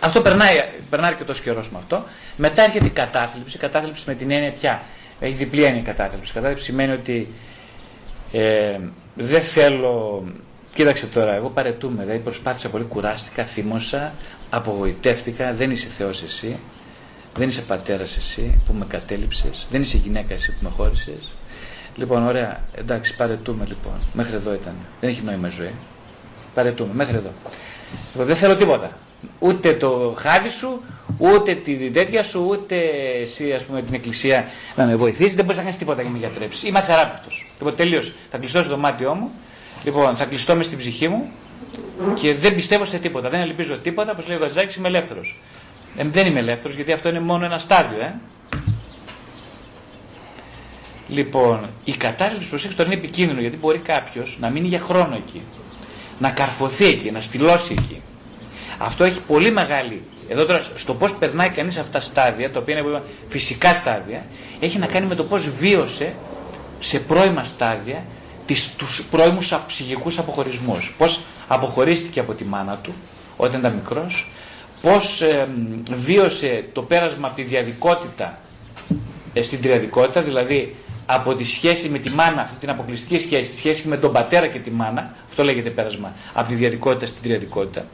αυτό 0.00 0.20
περνάει, 0.20 0.64
περνάει 0.90 1.10
αρκετός 1.10 1.40
καιρός 1.40 1.70
με 1.70 1.78
αυτό. 1.78 2.04
Μετά 2.36 2.62
έρχεται 2.62 2.86
η 2.86 2.90
κατάθλιψη. 2.90 3.56
Η 3.56 3.60
κατάθλιψη 3.60 4.04
με 4.06 4.14
την 4.14 4.30
έννοια 4.30 4.52
πια. 4.52 4.82
Έχει 5.20 5.34
διπλή 5.34 5.62
έννοια 5.62 5.80
η 5.80 5.84
κατάθλιψη. 5.84 6.30
Η 6.30 6.34
κατάθλιψη 6.34 6.64
σημαίνει 6.64 6.92
ότι 6.92 7.28
ε, 8.32 8.78
δεν 9.14 9.42
θέλω. 9.42 10.24
Κοίταξε 10.74 11.06
τώρα, 11.06 11.34
εγώ 11.34 11.48
παρετούμε. 11.48 12.02
Δηλαδή 12.02 12.18
προσπάθησα 12.18 12.68
πολύ, 12.68 12.84
κουράστηκα, 12.84 13.44
θύμωσα, 13.44 14.12
απογοητεύτηκα. 14.50 15.52
Δεν 15.52 15.70
είσαι 15.70 15.88
Θεός 15.88 16.22
εσύ. 16.22 16.56
Δεν 17.36 17.48
είσαι 17.48 17.60
πατέρας 17.60 18.16
εσύ 18.16 18.60
που 18.66 18.72
με 18.72 18.84
κατέληψες. 18.88 19.66
Δεν 19.70 19.80
είσαι 19.80 19.96
γυναίκα 19.96 20.34
εσύ 20.34 20.52
που 20.52 20.58
με 20.60 20.70
χώρισες. 20.76 21.32
Λοιπόν, 21.96 22.26
ωραία, 22.26 22.60
εντάξει, 22.74 23.16
παρετούμε 23.16 23.64
λοιπόν. 23.68 23.92
Μέχρι 24.12 24.34
εδώ 24.34 24.52
ήταν. 24.52 24.74
Δεν 25.00 25.10
έχει 25.10 25.22
νόημα 25.24 25.48
ζωή. 25.48 25.74
Παρετούμε, 26.54 26.94
μέχρι 26.94 27.16
εδώ. 27.16 27.30
Λοιπόν, 28.12 28.26
δεν 28.26 28.36
θέλω 28.36 28.56
τίποτα. 28.56 28.96
Ούτε 29.38 29.72
το 29.72 30.14
χάδι 30.18 30.48
σου, 30.48 30.82
ούτε 31.18 31.54
τη 31.54 31.90
τέτοια 31.90 32.22
σου, 32.22 32.46
ούτε 32.50 32.76
εσύ 33.20 33.52
ας 33.52 33.62
πούμε 33.62 33.82
την 33.82 33.94
εκκλησία 33.94 34.44
να 34.76 34.84
με 34.84 34.96
βοηθήσεις. 34.96 35.34
Δεν 35.34 35.44
μπορείς 35.44 35.56
να 35.56 35.62
κάνεις 35.62 35.78
τίποτα 35.78 36.02
για 36.02 36.10
να 36.10 36.16
με 36.18 36.26
γιατρέψεις. 36.26 36.68
Είμαι 36.68 36.78
αθεράπευτο. 36.78 37.28
Λοιπόν, 37.58 37.74
τελείω. 37.74 38.02
Θα 38.30 38.38
κλειστώ 38.38 38.58
στο 38.58 38.70
δωμάτιό 38.70 39.14
μου. 39.14 39.30
Λοιπόν, 39.84 40.16
θα 40.16 40.24
κλειστώ 40.24 40.56
μες 40.56 40.66
στην 40.66 40.78
ψυχή 40.78 41.08
μου 41.08 41.30
και 42.14 42.34
δεν 42.34 42.54
πιστεύω 42.54 42.84
σε 42.84 42.98
τίποτα. 42.98 43.28
Δεν 43.28 43.40
ελπίζω 43.40 43.78
τίποτα. 43.78 44.12
Όπως 44.12 44.26
λέει 44.26 44.36
ο 44.36 44.40
Γαζάκης, 44.40 44.74
είμαι 44.74 44.88
ελεύθερος. 44.88 45.36
Ε, 45.96 46.04
δεν 46.04 46.26
είμαι 46.26 46.38
ελεύθερος 46.38 46.76
γιατί 46.76 46.92
αυτό 46.92 47.08
είναι 47.08 47.20
μόνο 47.20 47.44
ένα 47.44 47.58
στάδιο. 47.58 48.00
Ε. 48.00 48.14
Λοιπόν, 51.08 51.68
η 51.84 51.92
κατάρρευση 51.92 52.48
προσέξτε 52.48 52.82
τώρα 52.82 52.94
είναι 52.94 53.04
επικίνδυνο 53.04 53.40
γιατί 53.40 53.56
μπορεί 53.56 53.78
κάποιος 53.78 54.36
να 54.40 54.50
μείνει 54.50 54.68
για 54.68 54.80
χρόνο 54.80 55.14
εκεί. 55.16 55.42
Να 56.18 56.30
καρφωθεί 56.30 56.84
εκεί, 56.84 57.10
να 57.10 57.20
στυλώσει 57.20 57.72
εκεί. 57.78 58.02
Αυτό 58.78 59.04
έχει 59.04 59.20
πολύ 59.20 59.50
μεγάλη. 59.50 60.02
Εδώ 60.28 60.44
τώρα, 60.44 60.62
στο 60.74 60.94
πώς 60.94 61.14
περνάει 61.14 61.50
κανείς 61.50 61.76
αυτά 61.76 61.92
τα 61.92 62.00
στάδια, 62.00 62.52
τα 62.52 62.58
οποία 62.58 62.78
είναι 62.78 63.02
φυσικά 63.28 63.74
στάδια, 63.74 64.24
έχει 64.60 64.78
να 64.78 64.86
κάνει 64.86 65.06
με 65.06 65.14
το 65.14 65.24
πώς 65.24 65.50
βίωσε 65.50 66.14
σε 66.80 66.98
πρώιμα 66.98 67.44
στάδια 67.44 68.04
τους 68.76 69.04
πρώιμους 69.10 69.54
ψυχικούς 69.66 70.18
αποχωρισμούς. 70.18 70.94
Πώς 70.98 71.20
αποχωρίστηκε 71.48 72.20
από 72.20 72.32
τη 72.32 72.44
μάνα 72.44 72.78
του 72.82 72.94
όταν 73.36 73.60
ήταν 73.60 73.72
μικρός, 73.72 74.30
πώς 74.82 75.20
ε, 75.20 75.48
βίωσε 75.90 76.64
το 76.72 76.82
πέρασμα 76.82 77.26
από 77.26 77.36
τη 77.36 77.42
διαδικότητα 77.42 78.38
ε, 79.32 79.42
στην 79.42 79.60
τριαδικότητα, 79.60 80.22
δηλαδή 80.22 80.76
από 81.06 81.34
τη 81.34 81.44
σχέση 81.44 81.88
με 81.88 81.98
τη 81.98 82.10
μάνα, 82.10 82.42
αυτή 82.42 82.56
την 82.56 82.70
αποκλειστική 82.70 83.18
σχέση, 83.18 83.50
τη 83.50 83.56
σχέση 83.56 83.88
με 83.88 83.96
τον 83.96 84.12
πατέρα 84.12 84.46
και 84.46 84.58
τη 84.58 84.70
μάνα, 84.70 85.14
αυτό 85.28 85.44
λέγεται 85.44 85.70
πέρασμα 85.70 86.12
από 86.32 86.48
τη 86.48 86.54
διαδικότητα 86.54 87.06
στην 87.06 87.22
τριαδικότητα. 87.22 87.84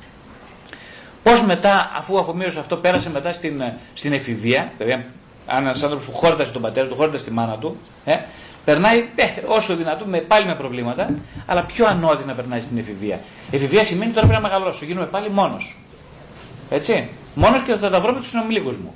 Πώς 1.25 1.43
μετά, 1.43 1.91
αφού 1.97 2.19
αφομοίωσε 2.19 2.59
αυτό, 2.59 2.77
πέρασε 2.77 3.11
μετά 3.11 3.33
στην, 3.33 3.63
στην 3.95 4.13
εφηβεία, 4.13 4.73
δηλαδή 4.79 5.05
αν 5.47 5.65
ένας 5.65 5.83
άνθρωπος 5.83 6.07
που 6.07 6.13
χόρτασε 6.13 6.53
τον 6.53 6.63
πατέρα 6.63 6.89
του, 6.89 6.95
χόρτασε 6.95 7.25
τη 7.25 7.31
μάνα 7.31 7.59
του, 7.59 7.77
ε, 8.05 8.17
περνάει 8.65 9.09
ε, 9.15 9.25
όσο 9.47 9.77
δυνατόν, 9.77 10.09
με, 10.09 10.19
πάλι 10.19 10.47
με 10.47 10.55
προβλήματα, 10.55 11.09
αλλά 11.47 11.63
πιο 11.63 11.87
ανώδυνα 11.87 12.35
περνάει 12.35 12.61
στην 12.61 12.79
εφηβεία. 12.79 13.21
Εφηβεία 13.51 13.85
σημαίνει 13.85 14.13
τώρα 14.13 14.27
πρέπει 14.27 14.43
να 14.43 14.49
μεγαλώσω, 14.49 14.85
γίνομαι 14.85 15.07
πάλι 15.07 15.31
μόνος. 15.31 15.77
Έτσι. 16.71 17.09
Μόνος 17.35 17.63
και 17.63 17.75
θα 17.75 17.91
τα 17.91 18.01
βρω 18.01 18.13
με 18.13 18.21
του 18.21 18.27
συνομιλίκου 18.27 18.71
μου. 18.71 18.95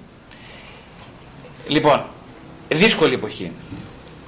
Λοιπόν, 1.69 2.03
δύσκολη 2.69 3.15
εποχή. 3.15 3.53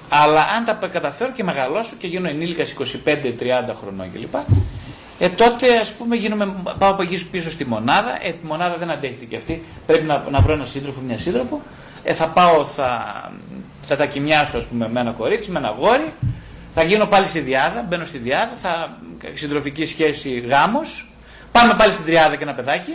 Αλλά 0.08 0.44
αν 0.56 0.64
τα 0.64 0.86
καταφέρω 0.86 1.32
και 1.32 1.44
μεγαλώσω 1.44 1.96
και 1.98 2.06
γίνω 2.06 2.28
ενήλικας 2.28 2.74
25-30 3.04 3.74
χρονών 3.80 4.12
κλπ. 4.12 4.34
Ε, 5.22 5.28
τότε 5.28 5.76
ας 5.78 5.92
πούμε 5.92 6.16
γίνομαι, 6.16 6.54
πάω 6.78 6.90
από 6.90 7.02
εκεί 7.02 7.28
πίσω 7.28 7.50
στη 7.50 7.64
μονάδα, 7.64 8.18
ε, 8.22 8.32
τη 8.32 8.46
μονάδα 8.46 8.76
δεν 8.76 8.90
αντέχεται 8.90 9.24
και 9.24 9.36
αυτή, 9.36 9.64
πρέπει 9.86 10.04
να, 10.04 10.24
να 10.30 10.40
βρω 10.40 10.52
ένα 10.52 10.64
σύντροφο, 10.64 11.00
μια 11.00 11.18
σύντροφο, 11.18 11.60
ε, 12.02 12.14
θα 12.14 12.28
πάω, 12.28 12.64
θα, 12.64 13.32
θα 13.82 13.96
τα 13.96 14.06
κοιμιάσω 14.06 14.58
ας 14.58 14.64
πούμε 14.64 14.88
με 14.88 15.00
ένα 15.00 15.10
κορίτσι, 15.10 15.50
με 15.50 15.58
ένα 15.58 15.74
γόρι, 15.78 16.12
θα 16.74 16.84
γίνω 16.84 17.06
πάλι 17.06 17.26
στη 17.26 17.40
διάδα, 17.40 17.84
μπαίνω 17.88 18.04
στη 18.04 18.18
διάδα, 18.18 18.52
θα 18.56 18.98
συντροφική 19.34 19.84
σχέση 19.84 20.38
γάμος, 20.38 21.12
πάμε 21.52 21.74
πάλι 21.78 21.92
στην 21.92 22.04
τριάδα 22.04 22.36
και 22.36 22.42
ένα 22.42 22.54
παιδάκι, 22.54 22.92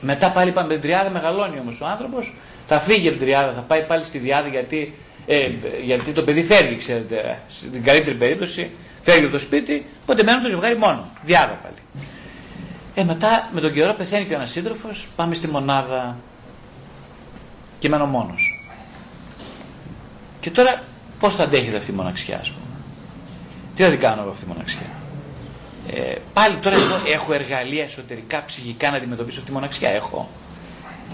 μετά 0.00 0.30
πάλι 0.30 0.52
πάμε 0.52 0.72
την 0.72 0.80
τριάδα, 0.80 1.10
μεγαλώνει 1.10 1.58
όμως 1.58 1.80
ο 1.80 1.86
άνθρωπος, 1.86 2.34
θα 2.66 2.80
φύγει 2.80 3.08
από 3.08 3.16
την 3.16 3.26
τριάδα, 3.26 3.52
θα 3.52 3.60
πάει 3.60 3.82
πάλι 3.82 4.04
στη 4.04 4.18
διάδα 4.18 4.48
γιατί, 4.48 4.94
ε, 5.26 5.50
γιατί 5.84 6.12
το 6.12 6.22
παιδί 6.22 6.42
φεύγει, 6.42 6.76
ξέρετε, 6.76 7.38
στην 7.48 7.82
καλύτερη 7.84 8.16
περίπτωση, 8.16 8.70
φεύγει 9.04 9.24
από 9.24 9.32
το 9.32 9.38
σπίτι, 9.38 9.86
οπότε 10.02 10.22
μένουν 10.22 10.42
το 10.42 10.48
ζευγάρι 10.48 10.76
μόνο, 10.78 11.08
διάδα 11.22 11.58
πάλι. 11.62 11.74
Ε, 12.94 13.04
μετά 13.04 13.50
με 13.52 13.60
τον 13.60 13.72
καιρό 13.72 13.94
πεθαίνει 13.94 14.26
και 14.26 14.34
ένας 14.34 14.50
σύντροφος, 14.50 15.08
πάμε 15.16 15.34
στη 15.34 15.48
μονάδα 15.48 16.16
και 17.78 17.88
μένω 17.88 18.06
μόνος. 18.06 18.68
Και 20.40 20.50
τώρα 20.50 20.82
πώς 21.20 21.34
θα 21.34 21.42
αντέχετε 21.42 21.76
αυτή 21.76 21.90
η 21.90 21.94
μοναξιά, 21.94 22.38
ας 22.40 22.50
πούμε; 22.50 22.66
Τι 23.76 23.82
θα 23.82 23.90
την 23.90 24.00
κάνω 24.00 24.22
εγώ 24.22 24.30
αυτή 24.30 24.44
η 24.44 24.48
μοναξιά; 24.48 24.86
Ε, 25.94 26.14
πάλι 26.32 26.56
τώρα 26.56 26.76
εδώ 26.76 27.00
έχω 27.06 27.32
εργαλεία 27.32 27.84
εσωτερικά, 27.84 28.44
ψυχικά 28.46 28.90
να 28.90 28.96
αντιμετωπίσω 28.96 29.38
αυτή 29.38 29.50
τη 29.50 29.56
μοναξιά. 29.56 29.90
Έχω. 29.90 30.28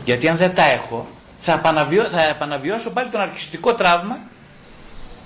Γιατί 0.04 0.28
αν 0.28 0.36
δεν 0.36 0.54
τα 0.54 0.62
έχω, 0.64 1.08
θα, 1.38 1.52
επαναβιώ, 1.52 2.08
θα 2.08 2.22
επαναβιώσω 2.22 2.90
πάλι 2.90 3.08
τον 3.08 3.20
αρχιστικό 3.20 3.74
τραύμα 3.74 4.18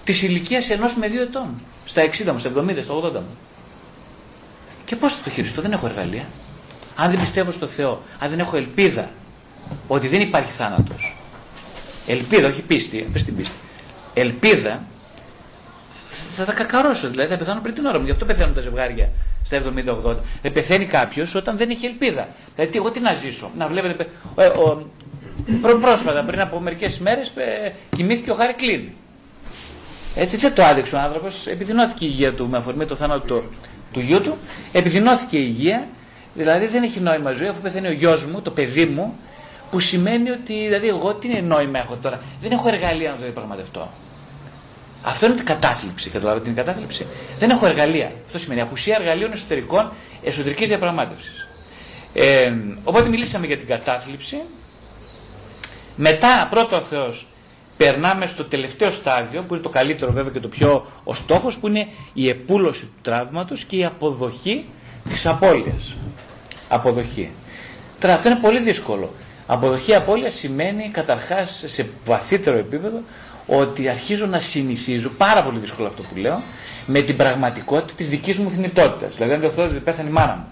της 0.05 0.23
ηλικίας 0.23 0.71
ενός 0.71 0.95
με 0.95 1.09
δύο 1.09 1.23
ετών. 1.23 1.61
Στα 1.85 2.03
60 2.03 2.33
μου, 2.33 2.39
στα 2.39 2.51
70, 2.57 2.79
στα 2.83 2.95
80 2.95 3.13
μου. 3.13 3.37
Και 4.85 4.97
πώς 4.97 5.15
θα 5.15 5.23
το 5.25 5.31
χειριστώ, 5.31 5.63
δεν 5.63 5.73
έχω 5.73 5.87
εργαλεία. 5.87 6.25
Αν 6.97 7.11
δεν 7.11 7.21
πιστεύω 7.21 7.51
στο 7.51 7.67
Θεό, 7.67 8.03
αν 8.19 8.31
δεν 8.31 8.39
έχω 8.39 8.57
ελπίδα 8.57 9.11
ότι 9.89 10.09
δεν 10.09 10.21
υπάρχει 10.21 10.53
θάνατος. 10.53 11.17
Ελπίδα, 12.07 12.49
όχι 12.49 12.63
πίστη, 12.63 13.09
πες 13.13 13.25
την 13.25 13.37
πίστη. 13.37 13.57
Ελπίδα 14.15 14.83
θα 16.11 16.45
τα 16.45 16.53
κακαρώσω, 16.53 17.09
δηλαδή 17.09 17.31
θα 17.31 17.39
πεθάνω 17.39 17.61
πριν 17.61 17.75
την 17.75 17.85
ώρα 17.85 17.99
μου. 17.99 18.05
Γι' 18.05 18.11
αυτό 18.11 18.25
πεθαίνουν 18.25 18.55
τα 18.55 18.61
ζευγάρια 18.61 19.09
στα 19.45 19.63
70-80. 20.07 20.17
Δεν 20.43 20.53
πεθαίνει 20.53 20.85
κάποιος 20.85 21.35
όταν 21.35 21.57
δεν 21.57 21.71
έχει 21.71 21.87
ελπίδα. 21.87 22.29
Δηλαδή, 22.55 22.77
εγώ 22.77 22.91
τι 22.91 23.01
να 23.01 23.15
ζήσω. 23.15 23.51
Να 23.57 23.69
βλέπετε. 23.69 24.09
Ο, 24.35 24.43
ο, 24.43 24.87
προ, 25.61 25.79
πρόσφατα, 25.79 26.25
πριν 26.25 26.41
από 26.41 26.61
μερικές 26.61 26.99
μέρες, 26.99 27.33
κοιμήθηκε 27.97 28.31
ο 28.31 28.35
Χάρη 28.35 28.55
Κλίν. 28.55 28.89
Έτσι 30.15 30.37
δεν 30.37 30.55
το 30.55 30.65
άδειξε 30.65 30.95
ο 30.95 30.99
άνθρωπος. 30.99 31.47
Επιδεινώθηκε 31.47 32.05
η 32.05 32.09
υγεία 32.11 32.35
του 32.35 32.49
με 32.49 32.57
αφορμή 32.57 32.87
το 32.87 32.97
θάνατο 32.97 33.27
του, 33.27 33.45
του 33.93 34.01
γιού 34.01 34.21
του. 34.21 34.37
Επιδεινώθηκε 34.73 35.37
η 35.37 35.45
υγεία. 35.49 35.89
Δηλαδή 36.35 36.67
δεν 36.67 36.83
έχει 36.83 37.01
νόημα 37.01 37.33
ζωή 37.33 37.49
αφού 37.49 37.61
πεθαίνει 37.61 37.87
ο 37.87 37.93
γιος 37.93 38.25
μου, 38.25 38.43
το 38.43 38.51
παιδί 38.51 38.85
μου, 38.85 39.19
που 39.71 39.81
σημαίνει 39.81 40.31
ότι 40.31 40.53
δηλαδή 40.53 40.89
εγώ 40.89 41.15
τι 41.15 41.43
νόημα 41.43 41.79
έχω 41.79 41.97
τώρα. 42.03 42.21
Δεν 42.41 42.53
έχω 42.53 42.69
εργαλεία 42.69 43.11
να 43.11 43.17
το 43.17 43.23
διαπραγματευτώ. 43.23 43.91
Αυτό 45.03 45.27
είναι 45.27 45.35
την 45.35 45.45
κατάθλιψη. 45.45 46.11
Καταλάβατε 46.11 46.45
την 46.45 46.55
κατάθλιψη; 46.55 47.07
Δεν 47.39 47.51
έχω 47.51 47.67
εργαλεία. 47.67 48.13
Αυτό 48.27 48.39
σημαίνει 48.39 48.61
απουσία 48.61 48.97
εργαλείων 49.01 49.33
εσωτερικών, 49.33 49.93
εσωτερικής 50.23 50.69
διαπραγμάτευσης. 50.69 51.49
Ε, 52.15 52.53
οπότε 52.85 53.09
μιλήσαμε 53.09 53.47
για 53.47 53.57
την 53.57 53.67
κατάθλιψη. 53.67 54.37
Μετά, 55.97 56.47
πρώτο 56.51 56.77
ο 56.77 56.81
Θεός, 56.81 57.27
περνάμε 57.77 58.27
στο 58.27 58.45
τελευταίο 58.45 58.91
στάδιο, 58.91 59.43
που 59.43 59.55
είναι 59.55 59.63
το 59.63 59.69
καλύτερο 59.69 60.13
βέβαια 60.13 60.33
και 60.33 60.41
το 60.41 60.49
πιο 60.49 60.87
ο 61.05 61.15
στόχος, 61.15 61.59
που 61.59 61.67
είναι 61.69 61.87
η 62.13 62.29
επούλωση 62.29 62.81
του 62.81 63.01
τραύματος 63.03 63.65
και 63.65 63.77
η 63.77 63.85
αποδοχή 63.85 64.65
της 65.09 65.27
απώλειας. 65.27 65.95
Αποδοχή. 66.69 67.31
Τώρα 68.01 68.15
αυτό 68.15 68.29
είναι 68.29 68.39
πολύ 68.39 68.61
δύσκολο. 68.61 69.11
Αποδοχή 69.47 69.95
απώλεια 69.95 70.31
σημαίνει 70.31 70.91
καταρχάς 70.93 71.63
σε 71.67 71.89
βαθύτερο 72.05 72.59
επίπεδο 72.59 72.99
ότι 73.47 73.89
αρχίζω 73.89 74.27
να 74.27 74.41
συνηθίζω, 74.41 75.11
πάρα 75.19 75.43
πολύ 75.43 75.59
δύσκολο 75.59 75.89
αυτό 75.89 76.03
που 76.03 76.17
λέω, 76.17 76.43
με 76.87 77.01
την 77.01 77.17
πραγματικότητα 77.17 77.93
της 77.97 78.09
δικής 78.09 78.39
μου 78.39 78.51
θνητότητας. 78.51 79.15
Δηλαδή, 79.15 79.35
αν 79.35 79.41
δεν 79.41 79.65
ότι 79.65 79.75
πέθανε 79.75 80.09
η 80.09 80.13
μάνα 80.13 80.35
μου. 80.35 80.47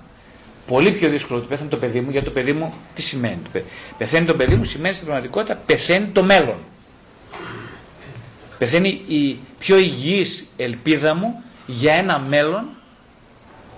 Πολύ 0.67 0.93
πιο 0.93 1.09
δύσκολο 1.09 1.39
ότι 1.39 1.49
πέθανε 1.49 1.69
το 1.69 1.77
παιδί 1.77 2.01
μου, 2.01 2.11
γιατί 2.11 2.27
το 2.27 2.33
παιδί 2.33 2.53
μου 2.53 2.73
τι 2.95 3.03
σημαίνει. 3.03 3.43
Πεθαίνει 3.99 4.27
το 4.27 4.35
παιδί 4.35 4.55
μου 4.55 4.65
σημαίνει 4.65 4.95
στην 4.95 5.07
πραγματικότητα 5.07 5.63
πεθαίνει 5.67 6.07
το 6.07 6.23
μέλλον. 6.23 6.59
Πεθαίνει 8.59 9.03
η 9.07 9.39
πιο 9.59 9.77
υγιής 9.77 10.47
ελπίδα 10.57 11.15
μου 11.15 11.43
για 11.67 11.95
ένα 11.95 12.19
μέλλον 12.19 12.65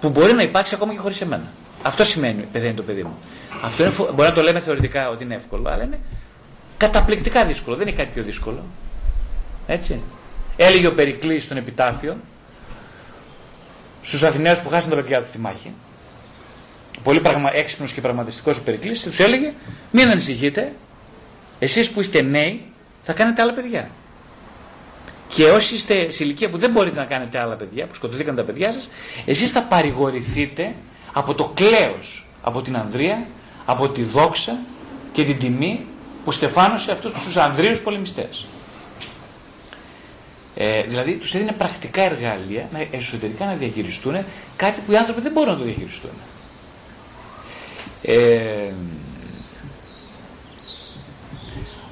που 0.01 0.09
μπορεί 0.09 0.33
να 0.33 0.43
υπάρξει 0.43 0.75
ακόμα 0.75 0.93
και 0.93 0.99
χωρίς 0.99 1.21
εμένα. 1.21 1.53
Αυτό 1.83 2.05
σημαίνει 2.05 2.43
πεθαίνει 2.53 2.75
το 2.75 2.83
παιδί 2.83 3.03
μου. 3.03 3.19
Αυτό 3.63 3.83
είναι, 3.83 3.93
μπορεί 3.99 4.29
να 4.29 4.33
το 4.33 4.43
λέμε 4.43 4.61
θεωρητικά 4.61 5.09
ότι 5.09 5.25
είναι 5.25 5.35
εύκολο, 5.35 5.69
αλλά 5.69 5.83
είναι 5.83 6.01
καταπληκτικά 6.77 7.45
δύσκολο. 7.45 7.77
Δεν 7.77 7.89
είναι 7.89 7.97
κάτι 7.97 8.11
πιο 8.15 8.23
δύσκολο. 8.23 8.65
Έτσι. 9.67 10.03
Έλεγε 10.57 10.87
ο 10.87 10.95
Περικλής 10.95 11.45
στον 11.45 11.57
επιτάφιο 11.57 12.17
στους 14.03 14.23
Αθηναίους 14.23 14.59
που 14.59 14.69
χάσαν 14.69 14.91
τα 14.91 14.97
παιδιά 14.97 15.21
του 15.23 15.29
στη 15.29 15.39
μάχη. 15.39 15.73
Πολύ 17.03 17.21
πραγμα... 17.21 17.51
έξυπνος 17.55 17.93
και 17.93 18.01
πραγματιστικός 18.01 18.59
ο 18.59 18.63
Περικλής 18.63 19.03
τους 19.03 19.19
έλεγε 19.19 19.53
μην 19.91 20.09
ανησυχείτε 20.09 20.73
εσείς 21.59 21.91
που 21.91 22.01
είστε 22.01 22.23
νέοι 22.23 22.63
θα 23.05 23.13
κάνετε 23.13 23.43
άλλα 23.43 23.53
παιδιά. 23.53 23.91
Και 25.29 25.45
όσοι 25.45 25.75
είστε 25.75 26.11
σε 26.11 26.25
ηλικία 26.25 26.51
που 26.51 26.59
δεν 26.59 26.71
μπορείτε 26.71 26.99
να 26.99 27.05
κάνετε 27.05 27.39
άλλα 27.39 27.55
παιδιά, 27.55 27.87
που 27.87 27.95
σκοτωθήκαν 27.95 28.37
τα 28.37 28.43
παιδιά 28.43 28.73
σας, 28.73 28.89
εσείς 29.25 29.51
θα 29.51 29.63
παρηγορηθείτε 29.63 30.75
από 31.13 31.35
το 31.35 31.53
κλέος, 31.55 32.27
από 32.43 32.63
την 32.63 32.77
Ανδρεία, 32.77 33.27
από 33.65 33.89
τη 33.89 34.03
δόξα 34.03 34.59
και 35.13 35.25
την 35.25 35.39
τιμή 35.39 35.87
που 36.25 36.31
στεφάνωσε 36.31 36.93
αυτούς 36.93 37.13
τους 37.13 37.37
Ανδρίους 37.37 37.81
πολεμιστές. 37.81 38.47
Ε, 40.57 40.83
δηλαδή 40.83 41.17
τους 41.17 41.35
έδινε 41.35 41.53
πρακτικά 41.53 42.03
εργαλεία 42.03 42.69
να, 42.73 42.87
εσωτερικά 42.91 43.45
να 43.45 43.55
διαχειριστούν 43.55 44.25
κάτι 44.57 44.81
που 44.81 44.93
οι 44.93 44.97
άνθρωποι 44.97 45.21
δεν 45.21 45.33
μπορούν 45.33 45.53
να 45.53 45.59
το 45.59 45.65
διαχειριστούν. 45.65 46.11
Ε, 48.03 48.73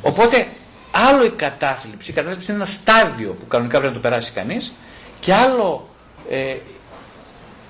οπότε 0.02 0.48
άλλο 0.92 1.24
η 1.24 1.30
κατάθλιψη, 1.30 2.10
η 2.10 2.14
κατάθλιψη 2.14 2.52
είναι 2.52 2.62
ένα 2.62 2.70
στάδιο 2.70 3.36
που 3.40 3.46
κανονικά 3.46 3.78
πρέπει 3.78 3.94
να 3.94 4.00
το 4.00 4.08
περάσει 4.08 4.30
κανείς 4.32 4.72
και 5.20 5.34
άλλο 5.34 5.88
ε, 6.30 6.56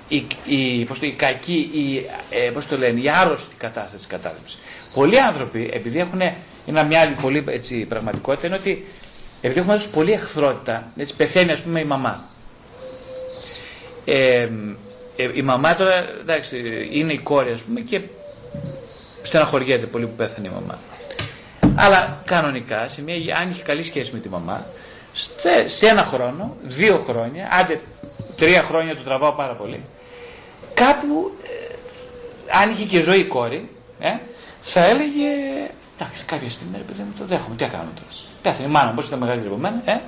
η, 0.07 0.27
η, 0.45 0.85
πώς 0.85 0.99
το, 0.99 1.05
η 1.05 1.11
κακή, 1.11 1.69
η, 1.73 2.05
ε, 2.29 2.49
πώς 2.49 2.67
το 2.67 2.77
λένε, 2.77 2.99
η 3.01 3.09
άρρωστη 3.09 3.55
κατάσταση 3.57 3.95
της 3.95 4.07
κατάθλιψης. 4.07 4.59
Πολλοί 4.93 5.19
άνθρωποι, 5.19 5.69
επειδή 5.73 5.99
έχουν, 5.99 6.21
είναι 6.65 6.83
μια 6.83 6.99
άλλη 6.99 7.15
πολύ 7.21 7.43
έτσι, 7.47 7.85
πραγματικότητα, 7.85 8.47
είναι 8.47 8.55
ότι 8.55 8.85
επειδή 9.41 9.59
έχουμε 9.59 9.75
δώσει 9.75 9.89
πολλή 9.89 10.11
εχθρότητα, 10.11 10.91
έτσι 10.97 11.15
πεθαίνει 11.15 11.51
ας 11.51 11.59
πούμε 11.59 11.79
η 11.79 11.85
μαμά. 11.85 12.29
Ε, 14.05 14.49
ε, 15.15 15.29
η 15.33 15.41
μαμά 15.41 15.75
τώρα, 15.75 15.93
εντάξει, 16.21 16.57
είναι 16.91 17.13
η 17.13 17.19
κόρη 17.19 17.51
ας 17.51 17.61
πούμε 17.61 17.79
και 17.79 18.01
στεναχωριέται 19.23 19.85
πολύ 19.85 20.05
που 20.05 20.15
πέθανε 20.15 20.47
η 20.47 20.51
μαμά. 20.51 20.79
Αλλά 21.75 22.21
κανονικά, 22.25 22.87
σε 22.87 23.01
μια, 23.01 23.37
αν 23.41 23.49
είχε 23.49 23.61
καλή 23.61 23.83
σχέση 23.83 24.11
με 24.13 24.19
τη 24.19 24.29
μαμά, 24.29 24.65
σε, 25.65 25.87
ένα 25.87 26.03
χρόνο, 26.03 26.55
δύο 26.63 27.03
χρόνια, 27.07 27.47
άντε 27.51 27.81
τρία 28.35 28.63
χρόνια 28.63 28.95
το 28.95 29.01
τραβάω 29.01 29.31
πάρα 29.31 29.53
πολύ, 29.53 29.83
κάπου, 30.73 31.31
ε, 31.43 31.73
αν 32.61 32.69
είχε 32.69 32.83
και 32.83 33.01
ζωή 33.01 33.19
η 33.19 33.25
κόρη, 33.25 33.69
ε, 33.99 34.11
θα 34.61 34.85
έλεγε, 34.85 35.27
εντάξει, 35.97 36.25
κάποια 36.25 36.49
στιγμή, 36.49 36.77
ρε 36.77 36.83
παιδί 36.83 37.01
μου, 37.01 37.13
το 37.17 37.25
δέχομαι, 37.25 37.55
τι 37.55 37.65
κάνω 37.65 37.91
τώρα. 37.95 38.07
Πέθανε 38.41 38.67
η 38.67 38.71
μάνα 38.71 38.91
μου, 38.91 39.03
ήταν 39.05 39.19
μεγαλύτερη 39.19 39.53
από 39.53 39.61
μένα, 39.61 39.81
ε. 39.85 39.99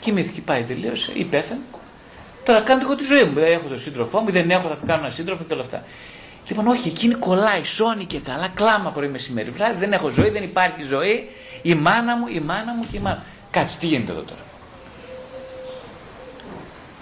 Κοιμήθηκε, 0.00 0.40
πάει 0.40 0.62
τελείωσε, 0.62 1.12
ή 1.14 1.24
πέθανε. 1.24 1.60
Τώρα 2.44 2.60
κάνω 2.60 2.80
εγώ 2.84 2.94
τη 2.94 3.04
ζωή 3.04 3.24
μου. 3.24 3.38
Έχω 3.38 3.68
τον 3.68 3.78
σύντροφό 3.78 4.20
μου, 4.20 4.30
δεν 4.30 4.50
έχω, 4.50 4.68
θα 4.68 4.78
κάνω 4.86 5.02
ένα 5.02 5.10
σύντροφο 5.10 5.44
και 5.44 5.52
όλα 5.52 5.62
αυτά. 5.62 5.84
Λοιπόν, 6.48 6.66
όχι, 6.66 6.88
εκείνη 6.88 7.14
κολλάει, 7.14 7.64
σώνει 7.64 8.04
και 8.04 8.18
καλά, 8.18 8.48
κλάμα 8.48 8.90
πρωί 8.90 9.08
μεσημέρι. 9.08 9.50
Βράδυ 9.50 9.78
δεν 9.78 9.92
έχω 9.92 10.08
ζωή, 10.08 10.30
δεν 10.30 10.42
υπάρχει 10.42 10.82
ζωή. 10.82 11.28
Η 11.62 11.74
μάνα 11.74 12.16
μου, 12.16 12.26
η 12.26 12.40
μάνα 12.40 12.74
μου 12.74 12.86
και 12.90 12.96
η 12.96 13.00
μάνα. 13.00 13.22
Κάτσε, 13.50 13.76
τι 13.78 13.86
γίνεται 13.86 14.12
εδώ 14.12 14.20
τώρα. 14.20 14.40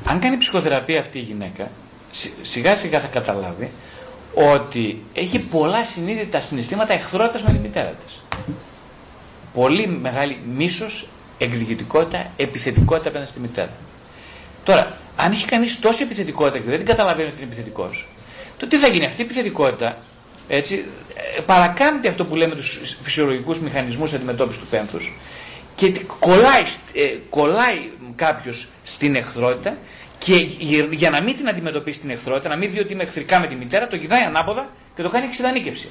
Αν 0.05 0.21
κάνει 0.21 0.37
ψυχοθεραπεία 0.37 1.01
αυτή 1.01 1.19
η 1.19 1.23
γυναίκα, 1.23 1.71
σιγά 2.43 2.77
σιγά 2.77 3.01
θα 3.01 3.07
καταλάβει 3.07 3.71
ότι 4.35 5.03
έχει 5.15 5.39
πολλά 5.39 5.85
συνείδητα 5.85 6.41
συναισθήματα 6.41 6.93
εχθρότητας 6.93 7.43
με 7.43 7.53
τη 7.53 7.59
μητέρα 7.59 7.89
της 7.89 8.23
πολύ 9.59 9.87
μεγάλη 9.87 10.41
μίσος, 10.55 11.09
εκδικητικότητα, 11.39 12.31
επιθετικότητα 12.37 13.09
απέναντι 13.09 13.31
στη 13.31 13.41
μητέρα. 13.41 13.71
Τώρα, 14.65 14.97
αν 15.17 15.33
έχει 15.33 15.45
κανείς 15.45 15.81
τόση 15.81 16.03
επιθετικότητα 16.03 16.59
και 16.59 16.69
δεν 16.69 16.77
την 16.77 16.87
καταλαβαίνει 16.87 17.29
ότι 17.29 17.37
είναι 17.37 17.47
επιθετικός, 17.47 18.09
το 18.59 18.67
τι 18.67 18.77
θα 18.79 18.89
γίνει, 18.89 19.07
αυτή 19.07 19.21
η 19.21 19.25
επιθετικότητα 19.25 19.97
έτσι, 20.49 20.85
ε, 21.37 21.41
παρακάμπτει 21.41 22.09
αυτό 22.09 22.25
που 22.25 22.35
λέμε 22.35 22.55
τους 22.55 22.81
φυσιολογικούς 23.03 23.61
μηχανισμούς 23.61 24.13
αντιμετώπισης 24.13 24.61
του 24.61 24.67
πένθους 24.67 25.13
και 25.75 25.93
κολλάει, 26.19 26.63
ε, 26.93 27.17
κολλάει 27.31 27.91
κάποιος 28.17 28.69
στην 28.83 29.15
εχθρότητα 29.15 29.77
Και 30.19 30.35
για 30.91 31.11
να 31.11 31.21
μην 31.21 31.37
την 31.37 31.49
αντιμετωπίσει 31.49 32.01
την 32.01 32.11
εχθρότητα, 32.11 32.49
να 32.49 32.57
μην 32.57 32.71
δει 32.71 32.81
ότι 32.81 32.93
είμαι 32.93 33.03
εχθρικά 33.03 33.41
με 33.41 33.47
τη 33.47 33.55
μητέρα, 33.55 33.87
το 33.87 33.97
γυρνάει 33.97 34.23
ανάποδα 34.23 34.69
και 34.97 35.03
το 35.03 35.09
κάνει 35.09 35.27
εξειδανίκευση. 35.27 35.89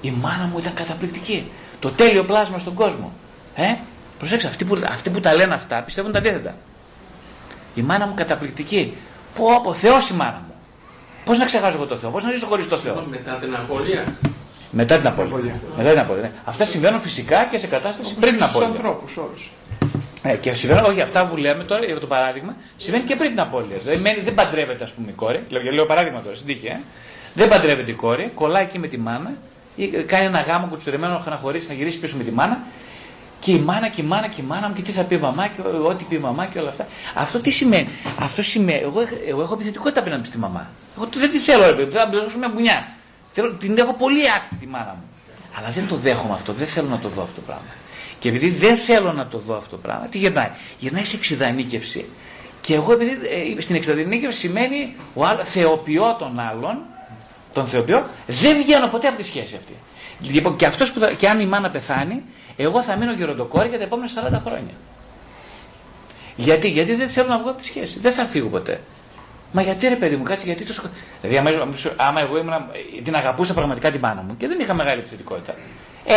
Η 0.00 0.10
μάνα 0.10 0.46
μου 0.52 0.58
ήταν 0.58 0.74
καταπληκτική. 0.74 1.44
Το 1.78 1.90
τέλειο 1.90 2.24
πλάσμα 2.24 2.58
στον 2.58 2.74
κόσμο. 2.74 3.12
Ε; 3.54 3.74
Προσέξτε, 4.18 4.48
αυτοί 4.48 4.64
που, 4.64 4.80
αυτοί 4.90 5.10
που 5.10 5.20
τα 5.20 5.34
λένε 5.34 5.54
αυτά 5.54 5.82
πιστεύουν 5.82 6.12
τα 6.12 6.18
αντίθετα. 6.18 6.56
Η 7.74 7.82
μάνα 7.82 8.06
μου 8.06 8.14
καταπληκτική. 8.14 8.96
Πω, 9.36 9.60
πω, 9.62 9.74
Θεός 9.74 10.08
η 10.08 10.14
μάνα 10.14 10.42
μου. 10.46 10.47
Πώς 11.28 11.38
να 11.38 11.44
ξεχάσω 11.44 11.76
εγώ 11.76 11.86
το 11.86 11.96
Θεό, 11.96 12.10
πώς 12.10 12.24
να 12.24 12.30
ζήσω 12.30 12.46
χωρίς 12.46 12.68
το 12.68 12.76
Θεό; 12.76 13.06
Μετά 13.10 13.32
την 13.32 13.54
απολία. 13.54 14.16
Μετά 14.70 14.96
την 14.96 15.06
απώλεια. 15.06 15.60
Μετά 15.76 15.90
την 15.90 15.98
απώλεια. 15.98 16.22
Ναι. 16.22 16.30
Αυτά 16.44 16.64
συμβαίνουν 16.64 17.00
φυσικά 17.00 17.44
και 17.50 17.58
σε 17.58 17.66
κατάσταση 17.66 18.14
πριν 18.14 18.34
την 18.34 18.42
απώλεια. 18.42 18.68
Στους 18.68 18.78
ανθρώπους 18.78 19.16
όλους. 19.16 19.50
Ε, 20.22 20.34
και 20.34 20.54
συμβαίνουν, 20.54 20.84
όχι 20.84 21.00
αυτά 21.00 21.26
που 21.26 21.36
λέμε 21.36 21.64
τώρα, 21.64 21.84
για 21.84 22.00
το 22.00 22.06
παράδειγμα, 22.06 22.56
συμβαίνει 22.76 23.04
και 23.04 23.16
πριν 23.16 23.30
την 23.30 23.40
απώλεια. 23.40 23.76
Δηλαδή 23.82 24.20
δεν 24.20 24.34
παντρεύεται, 24.34 24.84
ας 24.84 24.92
πούμε, 24.92 25.10
η 25.10 25.12
κόρη. 25.12 25.44
Λέω, 25.48 25.72
λέω 25.72 25.86
παράδειγμα 25.86 26.22
τώρα, 26.22 26.36
στην 26.36 26.46
τύχη, 26.46 26.66
ε. 26.66 26.80
Δεν 27.34 27.48
παντρεύεται 27.48 27.90
η 27.90 27.94
κόρη, 27.94 28.30
κολλάει 28.34 28.62
εκεί 28.62 28.78
με 28.78 28.86
τη 28.86 28.98
μάνα, 28.98 29.32
ή 29.76 29.86
κάνει 29.86 30.26
ένα 30.26 30.40
γάμο 30.40 30.66
κουτσουρεμένο 30.66 31.24
να 31.28 31.36
χωρίσει, 31.36 31.68
να 31.68 31.74
γυρίσει 31.74 31.98
πίσω 31.98 32.16
με 32.16 32.24
τη 32.24 32.30
μάνα. 32.30 32.58
Και 33.40 33.52
η 33.52 33.58
μάνα 33.58 33.88
και 33.88 34.00
η 34.00 34.04
μάνα 34.04 34.26
και 34.26 34.40
η 34.40 34.44
μάνα 34.44 34.68
μου 34.68 34.74
και 34.74 34.82
τι 34.82 34.90
θα 34.90 35.02
πει 35.02 35.14
η 35.14 35.18
μαμά 35.18 35.46
και 35.46 35.60
ό,τι 35.84 36.04
πει 36.04 36.14
η 36.14 36.18
μαμά 36.18 36.46
και 36.46 36.58
όλα 36.58 36.68
αυτά. 36.68 36.86
Αυτό 37.14 37.38
τι 37.38 37.50
σημαίνει; 37.50 37.88
Αυτό 38.18 38.42
σημαίνει. 38.42 38.80
Εγώ, 38.82 39.00
εγώ 39.26 39.42
έχω 39.42 39.54
επιθετικότητα 39.54 40.00
απέναντι 40.00 40.26
στη 40.26 40.38
μαμά. 40.38 40.66
Εγώ 40.96 41.08
δεν 41.14 41.30
τη 41.30 41.38
θέλω, 41.38 41.66
ρε 41.66 41.74
παιδί, 41.74 41.96
θα 41.96 42.06
μπλέξω 42.06 42.38
μια 42.38 42.48
μπουνιά. 42.48 42.88
Θέλω, 43.32 43.52
την 43.52 43.78
έχω 43.78 43.94
πολύ 43.94 44.30
άκτη 44.36 44.54
τη 44.54 44.66
μάνα 44.66 44.94
μου. 44.94 45.02
Αλλά 45.58 45.70
δεν 45.70 45.86
το 45.88 45.96
δέχομαι 45.96 46.34
αυτό, 46.34 46.52
δεν 46.52 46.66
θέλω 46.66 46.88
να 46.88 46.98
το 46.98 47.08
δω 47.08 47.22
αυτό 47.22 47.34
το 47.34 47.40
πράγμα. 47.40 47.72
Και 48.18 48.28
επειδή 48.28 48.50
δεν 48.50 48.76
θέλω 48.76 49.12
να 49.12 49.26
το 49.26 49.38
δω 49.38 49.56
αυτό 49.56 49.70
το 49.70 49.76
πράγμα, 49.76 50.06
τι 50.06 50.18
γυρνάει; 50.18 50.50
Γυρνάει 50.78 51.04
σε 51.04 51.16
εξειδανίκευση. 51.16 52.08
Και 52.60 52.74
εγώ 52.74 52.92
επειδή 52.92 53.10
ε, 53.56 53.60
στην 53.60 53.74
εξειδανίκευση 53.74 54.38
σημαίνει 54.38 54.96
ο 55.14 55.26
άλλος, 55.26 55.48
θεοποιώ 55.48 56.16
τον 56.18 56.38
άλλον, 56.38 56.78
τον 57.52 57.66
θεοποιώ, 57.66 58.06
δεν 58.26 58.56
βγαίνω 58.56 58.88
ποτέ 58.88 59.08
από 59.08 59.16
τη 59.16 59.22
σχέση 59.22 59.54
αυτή. 59.56 59.74
Λοιπόν, 60.20 60.56
και, 60.56 60.66
αυτός 60.66 60.92
που 60.92 61.00
θα, 61.00 61.12
και 61.12 61.28
αν 61.28 61.40
η 61.40 61.46
μάνα 61.46 61.70
πεθάνει, 61.70 62.22
εγώ 62.56 62.82
θα 62.82 62.96
μείνω 62.96 63.12
γεροντοκόρη 63.12 63.68
για 63.68 63.78
τα 63.78 63.84
επόμενα 63.84 64.10
40 64.38 64.40
χρόνια. 64.44 64.74
Γιατί, 66.36 66.68
γιατί 66.68 66.94
δεν 66.94 67.08
θέλω 67.08 67.28
να 67.28 67.38
βγω 67.38 67.50
από 67.50 67.58
τη 67.58 67.64
σχέση. 67.64 67.98
Δεν 67.98 68.12
θα 68.12 68.24
φύγω 68.24 68.48
ποτέ. 68.48 68.80
Μα 69.52 69.62
γιατί 69.62 69.88
ρε 69.88 69.96
παιδί 69.96 70.16
μου, 70.16 70.22
κάτσε 70.22 70.46
γιατί 70.46 70.64
τόσο. 70.64 70.82
Δηλαδή, 71.22 71.56
άμα, 71.96 72.20
εγώ 72.20 72.38
ήμουν, 72.38 72.54
την 73.04 73.16
αγαπούσα 73.16 73.54
πραγματικά 73.54 73.90
την 73.90 74.00
μάνα 74.00 74.22
μου 74.22 74.36
και 74.36 74.48
δεν 74.48 74.60
είχα 74.60 74.74
μεγάλη 74.74 75.00
επιθετικότητα. 75.00 75.54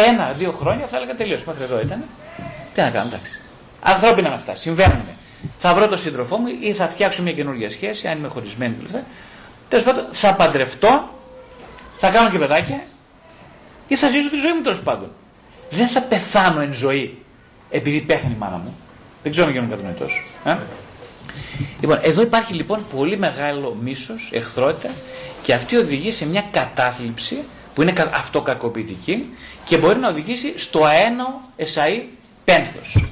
Ένα, 0.07 0.31
δύο 0.31 0.51
χρόνια 0.51 0.87
θα 0.87 0.97
έλεγα 0.97 1.15
τελείως. 1.15 1.43
Μέχρι 1.43 1.63
εδώ 1.63 1.79
ήταν. 1.79 2.03
Τι 2.73 2.81
να 2.81 2.89
κάνω, 2.89 3.07
εντάξει. 3.07 3.39
Ανθρώπινα 3.81 4.27
είναι 4.27 4.35
αυτά. 4.35 4.55
Συμβαίνουν. 4.55 5.01
Θα 5.57 5.73
βρω 5.73 5.87
τον 5.87 5.97
σύντροφό 5.97 6.37
μου 6.37 6.47
ή 6.61 6.73
θα 6.73 6.87
φτιάξω 6.87 7.21
μια 7.21 7.33
καινούργια 7.33 7.69
σχέση, 7.69 8.07
αν 8.07 8.17
είμαι 8.17 8.27
χωρισμένη 8.27 8.75
κλπ. 8.75 9.01
Τέλος 9.69 9.85
πάντων, 9.85 10.05
θα 10.11 10.33
παντρευτώ, 10.33 11.09
θα 11.97 12.09
κάνω 12.09 12.29
και 12.29 12.37
παιδάκια 12.37 12.83
ή 13.91 13.95
θα 13.95 14.09
ζήσω 14.09 14.29
τη 14.29 14.35
ζωή 14.35 14.53
μου 14.53 14.61
τέλος 14.61 14.81
πάντων. 14.81 15.11
Δεν 15.69 15.87
θα 15.87 16.01
πεθάνω 16.01 16.61
εν 16.61 16.73
ζωή 16.73 17.17
επειδή 17.69 17.99
πέθανε 18.01 18.33
η 18.33 18.37
μάνα 18.37 18.57
μου. 18.57 18.75
Δεν 19.23 19.31
ξέρω 19.31 19.47
αν 19.47 19.53
γίνομαι 19.53 19.75
κατανοητός. 19.75 20.25
Ε; 20.43 20.57
Λοιπόν, 21.79 21.97
εδώ 22.01 22.21
υπάρχει 22.21 22.53
λοιπόν 22.53 22.85
πολύ 22.95 23.17
μεγάλο 23.17 23.77
μίσος, 23.81 24.29
εχθρότητα 24.33 24.89
και 25.43 25.53
αυτή 25.53 25.77
οδηγεί 25.77 26.11
σε 26.11 26.25
μια 26.25 26.41
κατάθλιψη 26.51 27.43
που 27.73 27.81
είναι 27.81 27.93
αυτοκακοποιητική 28.13 29.29
και 29.65 29.77
μπορεί 29.77 29.99
να 29.99 30.09
οδηγήσει 30.09 30.59
στο 30.59 30.85
αένο 30.85 31.41
εσαΐ 31.57 32.03
πένθος. 32.45 33.05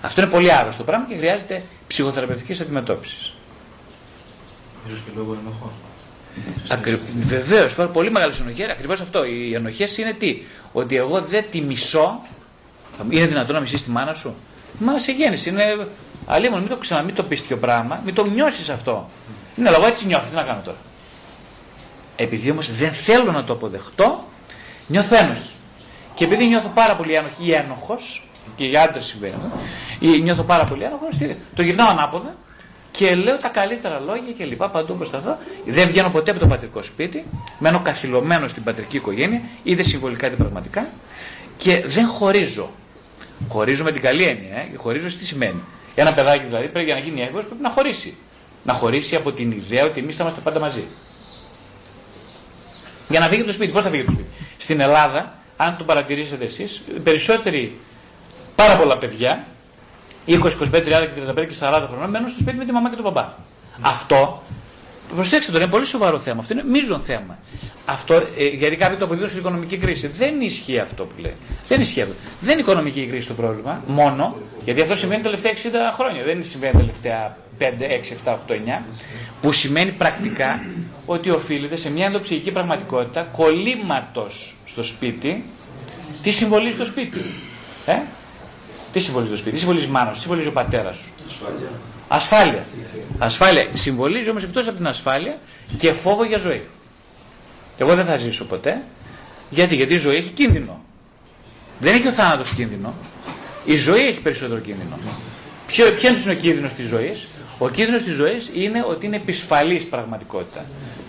Αυτό 0.00 0.20
είναι 0.20 0.30
πολύ 0.30 0.52
άρρωστο 0.52 0.82
πράγμα 0.82 1.06
και 1.06 1.16
χρειάζεται 1.16 1.62
ψυχοθεραπευτικής 1.86 2.60
αντιμετώπισης. 2.60 3.32
Ίσως 4.86 4.98
και 4.98 5.10
λόγω 5.16 5.36
ενοχών. 5.40 5.70
Ακρι... 6.68 7.00
Βεβαίως, 7.20 7.72
υπάρχει 7.72 7.92
πολύ 7.92 8.10
μεγάλη 8.10 8.34
ενοχή. 8.40 8.62
Ακριβώς 8.62 9.00
αυτό. 9.00 9.24
Οι 9.24 9.54
ενοχές 9.54 9.98
είναι 9.98 10.12
τι, 10.12 10.42
Ότι 10.72 10.96
εγώ 10.96 11.20
δεν 11.20 11.44
τη 11.50 11.60
μισώ. 11.60 12.20
Είναι 13.10 13.26
δυνατόν 13.26 13.54
να 13.54 13.60
μισείς 13.60 13.84
τη 13.84 13.90
μάνα 13.90 14.14
σου; 14.14 14.34
Η 14.80 14.84
μάνα 14.84 14.98
σε 14.98 15.12
γέννηση. 15.12 15.48
Είναι 15.48 15.86
αλλήμον, 16.26 16.60
μην 16.60 16.68
το 16.68 16.76
ξανά, 16.76 17.02
μην 17.02 17.14
το 17.14 17.22
πεις 17.22 17.40
τέτοιο 17.40 17.56
πράγμα, 17.56 18.00
μην 18.04 18.14
το 18.14 18.24
νιώσεις 18.24 18.68
αυτό. 18.68 19.10
Είναι 19.56 19.70
λόγω 19.70 19.86
έτσι 19.86 20.06
νιώθω. 20.06 20.26
Τι 20.28 20.34
να 20.34 20.42
κάνω 20.42 20.60
τώρα. 20.64 20.78
Επειδή 22.16 22.50
όμως 22.50 22.70
δεν 22.76 22.92
θέλω 22.92 23.32
να 23.32 23.44
το 23.44 23.52
αποδεχτώ, 23.52 24.24
νιώθω 24.86 25.16
ένοχη. 25.16 25.50
Και 26.14 26.24
επειδή 26.24 26.46
νιώθω 26.46 26.68
πάρα 26.68 26.96
πολύ 26.96 27.14
ένοχη 27.14 27.44
ή 27.44 27.52
ένοχος, 27.52 28.28
και 28.56 28.64
για 28.64 28.82
άντρες 28.82 29.04
συμβαίνει, 29.04 29.34
ή 30.00 30.20
νιώθω 30.20 30.42
πάρα 30.42 30.64
πολύ 30.64 30.84
ένοχος, 30.84 31.16
το 31.54 31.62
γυρνάω 31.62 31.88
ανάποδα 31.88 32.34
και 33.00 33.14
λέω 33.14 33.36
τα 33.36 33.48
καλύτερα 33.48 34.00
λόγια 34.00 34.32
και 34.32 34.44
λοιπά 34.44 34.70
παντού 34.70 34.94
μπροστά 34.94 35.38
Δεν 35.66 35.88
βγαίνω 35.88 36.10
ποτέ 36.10 36.30
από 36.30 36.40
το 36.40 36.46
πατρικό 36.46 36.82
σπίτι, 36.82 37.24
μένω 37.58 37.80
καθυλωμένο 37.80 38.48
στην 38.48 38.62
πατρική 38.62 38.96
οικογένεια, 38.96 39.42
είτε 39.62 39.82
συμβολικά 39.82 40.26
είτε 40.26 40.36
πραγματικά, 40.36 40.88
και 41.56 41.82
δεν 41.86 42.06
χωρίζω. 42.06 42.70
Χωρίζω 43.48 43.84
με 43.84 43.92
την 43.92 44.02
καλή 44.02 44.24
έννοια. 44.24 44.56
Ε; 44.56 44.76
Χωρίζω 44.76 45.06
τι 45.06 45.24
σημαίνει. 45.24 45.62
Ένα 45.94 46.14
παιδάκι 46.14 46.44
δηλαδή 46.44 46.68
πρέπει 46.68 46.84
για 46.84 46.94
να 46.94 47.00
γίνει 47.00 47.20
έφηβο 47.20 47.38
πρέπει 47.38 47.62
να 47.62 47.70
χωρίσει. 47.70 48.16
Να 48.64 48.72
χωρίσει 48.72 49.16
από 49.16 49.32
την 49.32 49.50
ιδέα 49.50 49.84
ότι 49.84 50.00
εμείς 50.00 50.16
θα 50.16 50.22
είμαστε 50.22 50.40
πάντα 50.40 50.60
μαζί. 50.60 50.84
Για 53.08 53.20
να 53.20 53.26
φύγει 53.26 53.40
από 53.40 53.46
το 53.46 53.54
σπίτι. 53.54 53.72
Πώς 53.72 53.82
θα 53.82 53.90
φύγει 53.90 54.02
από 54.02 54.10
το 54.10 54.16
σπίτι; 54.16 54.30
Στην 54.58 54.80
Ελλάδα, 54.80 55.34
αν 55.56 55.76
το 55.76 55.84
παρατηρήσετε 55.84 56.44
εσείς, 56.44 56.82
περισσότεροι, 57.02 57.76
πάρα 58.56 58.76
πολλά 58.76 58.98
παιδιά, 58.98 59.46
20, 60.30 60.42
25, 60.72 60.82
30, 60.82 61.08
35 61.38 61.46
και 61.48 61.54
40 61.60 61.86
χρόνια, 61.88 62.06
μένουν 62.08 62.28
στο 62.28 62.40
σπίτι 62.40 62.56
με 62.56 62.64
τη 62.64 62.72
μαμά 62.72 62.90
και 62.90 62.96
τον 62.96 63.04
μπαμπά. 63.04 63.28
Αυτό, 63.80 64.42
προσέξτε 65.14 65.52
τώρα, 65.52 65.64
είναι 65.64 65.72
πολύ 65.72 65.86
σοβαρό 65.86 66.18
θέμα. 66.18 66.40
Αυτό 66.40 66.52
είναι 66.52 66.64
μείζον 66.64 67.00
θέμα. 67.00 67.38
Αυτό, 67.84 68.14
ε, 68.14 68.46
γιατί 68.46 68.76
κάποιοι 68.76 68.96
το 68.96 69.04
αποδίδουν 69.04 69.28
στην 69.28 69.40
οικονομική 69.40 69.76
κρίση. 69.76 70.06
Δεν 70.06 70.40
ισχύει 70.40 70.78
αυτό 70.78 71.04
που 71.04 71.14
λέει. 71.18 71.34
Δεν 71.68 71.80
ισχύει 71.80 72.00
αυτό. 72.00 72.14
Δεν 72.40 72.52
είναι 72.52 72.60
οικονομική 72.60 73.06
κρίση 73.06 73.28
το 73.28 73.34
πρόβλημα, 73.34 73.82
μόνο, 73.86 74.36
γιατί 74.64 74.80
αυτό 74.80 74.94
συμβαίνει 74.94 75.22
τα 75.22 75.30
τελευταία 75.30 75.52
60 75.52 75.94
χρόνια. 75.94 76.22
Δεν 76.24 76.42
συμβαίνει 76.42 76.72
τα 76.72 76.78
τελευταία 76.78 77.36
5, 77.58 77.88
6, 77.88 78.12
7, 78.24 78.34
8, 78.48 78.54
9, 78.54 78.82
που 79.42 79.52
σημαίνει 79.52 79.92
πρακτικά 79.92 80.64
ότι 81.06 81.30
οφείλεται 81.30 81.76
σε 81.76 81.90
μια 81.90 82.06
ενδοψυχική 82.06 82.50
πραγματικότητα 82.50 83.22
κολλήματος 83.22 84.54
στο 84.64 84.82
σπίτι. 84.82 85.44
Τι 86.22 86.30
συμβολίζει 86.30 86.76
το 86.76 86.84
σπίτι. 86.84 87.20
Ε; 87.86 87.96
Τι 88.92 89.00
συμβολίζει 89.00 89.30
το 89.30 89.36
σπίτι, 89.36 89.52
τι 89.52 89.58
συμβολίζει 89.58 89.86
η 89.86 89.90
μάνα 89.90 90.06
σου, 90.06 90.14
τι 90.14 90.20
συμβολίζει 90.20 90.48
ο 90.48 90.52
πατέρας 90.52 90.96
σου; 90.96 91.10
Ασφάλεια. 91.28 91.68
Ασφάλεια. 92.08 92.64
Ασφάλεια. 93.18 93.66
Συμβολίζει 93.74 94.30
όμως 94.30 94.42
εκτός 94.42 94.66
από 94.66 94.76
την 94.76 94.86
ασφάλεια 94.86 95.38
και 95.78 95.92
φόβο 95.92 96.24
για 96.24 96.38
ζωή. 96.38 96.62
Εγώ 97.78 97.94
δεν 97.94 98.04
θα 98.04 98.16
ζήσω 98.16 98.44
ποτέ. 98.44 98.82
Γιατί, 99.50 99.74
γιατί 99.76 99.94
η 99.94 99.96
ζωή 99.96 100.16
έχει 100.16 100.30
κίνδυνο. 100.30 100.80
Δεν 101.78 101.94
έχει 101.94 102.08
ο 102.08 102.12
θάνατος 102.12 102.50
κίνδυνο. 102.50 102.94
Η 103.64 103.76
ζωή 103.76 104.06
έχει 104.06 104.20
περισσότερο 104.20 104.60
κίνδυνο. 104.60 104.98
Ποιο 105.66 105.86
είναι 105.86 106.32
ο 106.32 106.34
κίνδυνος 106.34 106.72
της 106.72 106.86
ζωής, 106.86 107.26
Ο 107.58 107.68
κίνδυνος 107.68 108.02
της 108.02 108.14
ζωής 108.14 108.50
είναι 108.54 108.84
ότι 108.88 109.06
είναι 109.06 109.16
επισφαλής 109.16 109.84
πραγματικότητα. 109.84 110.64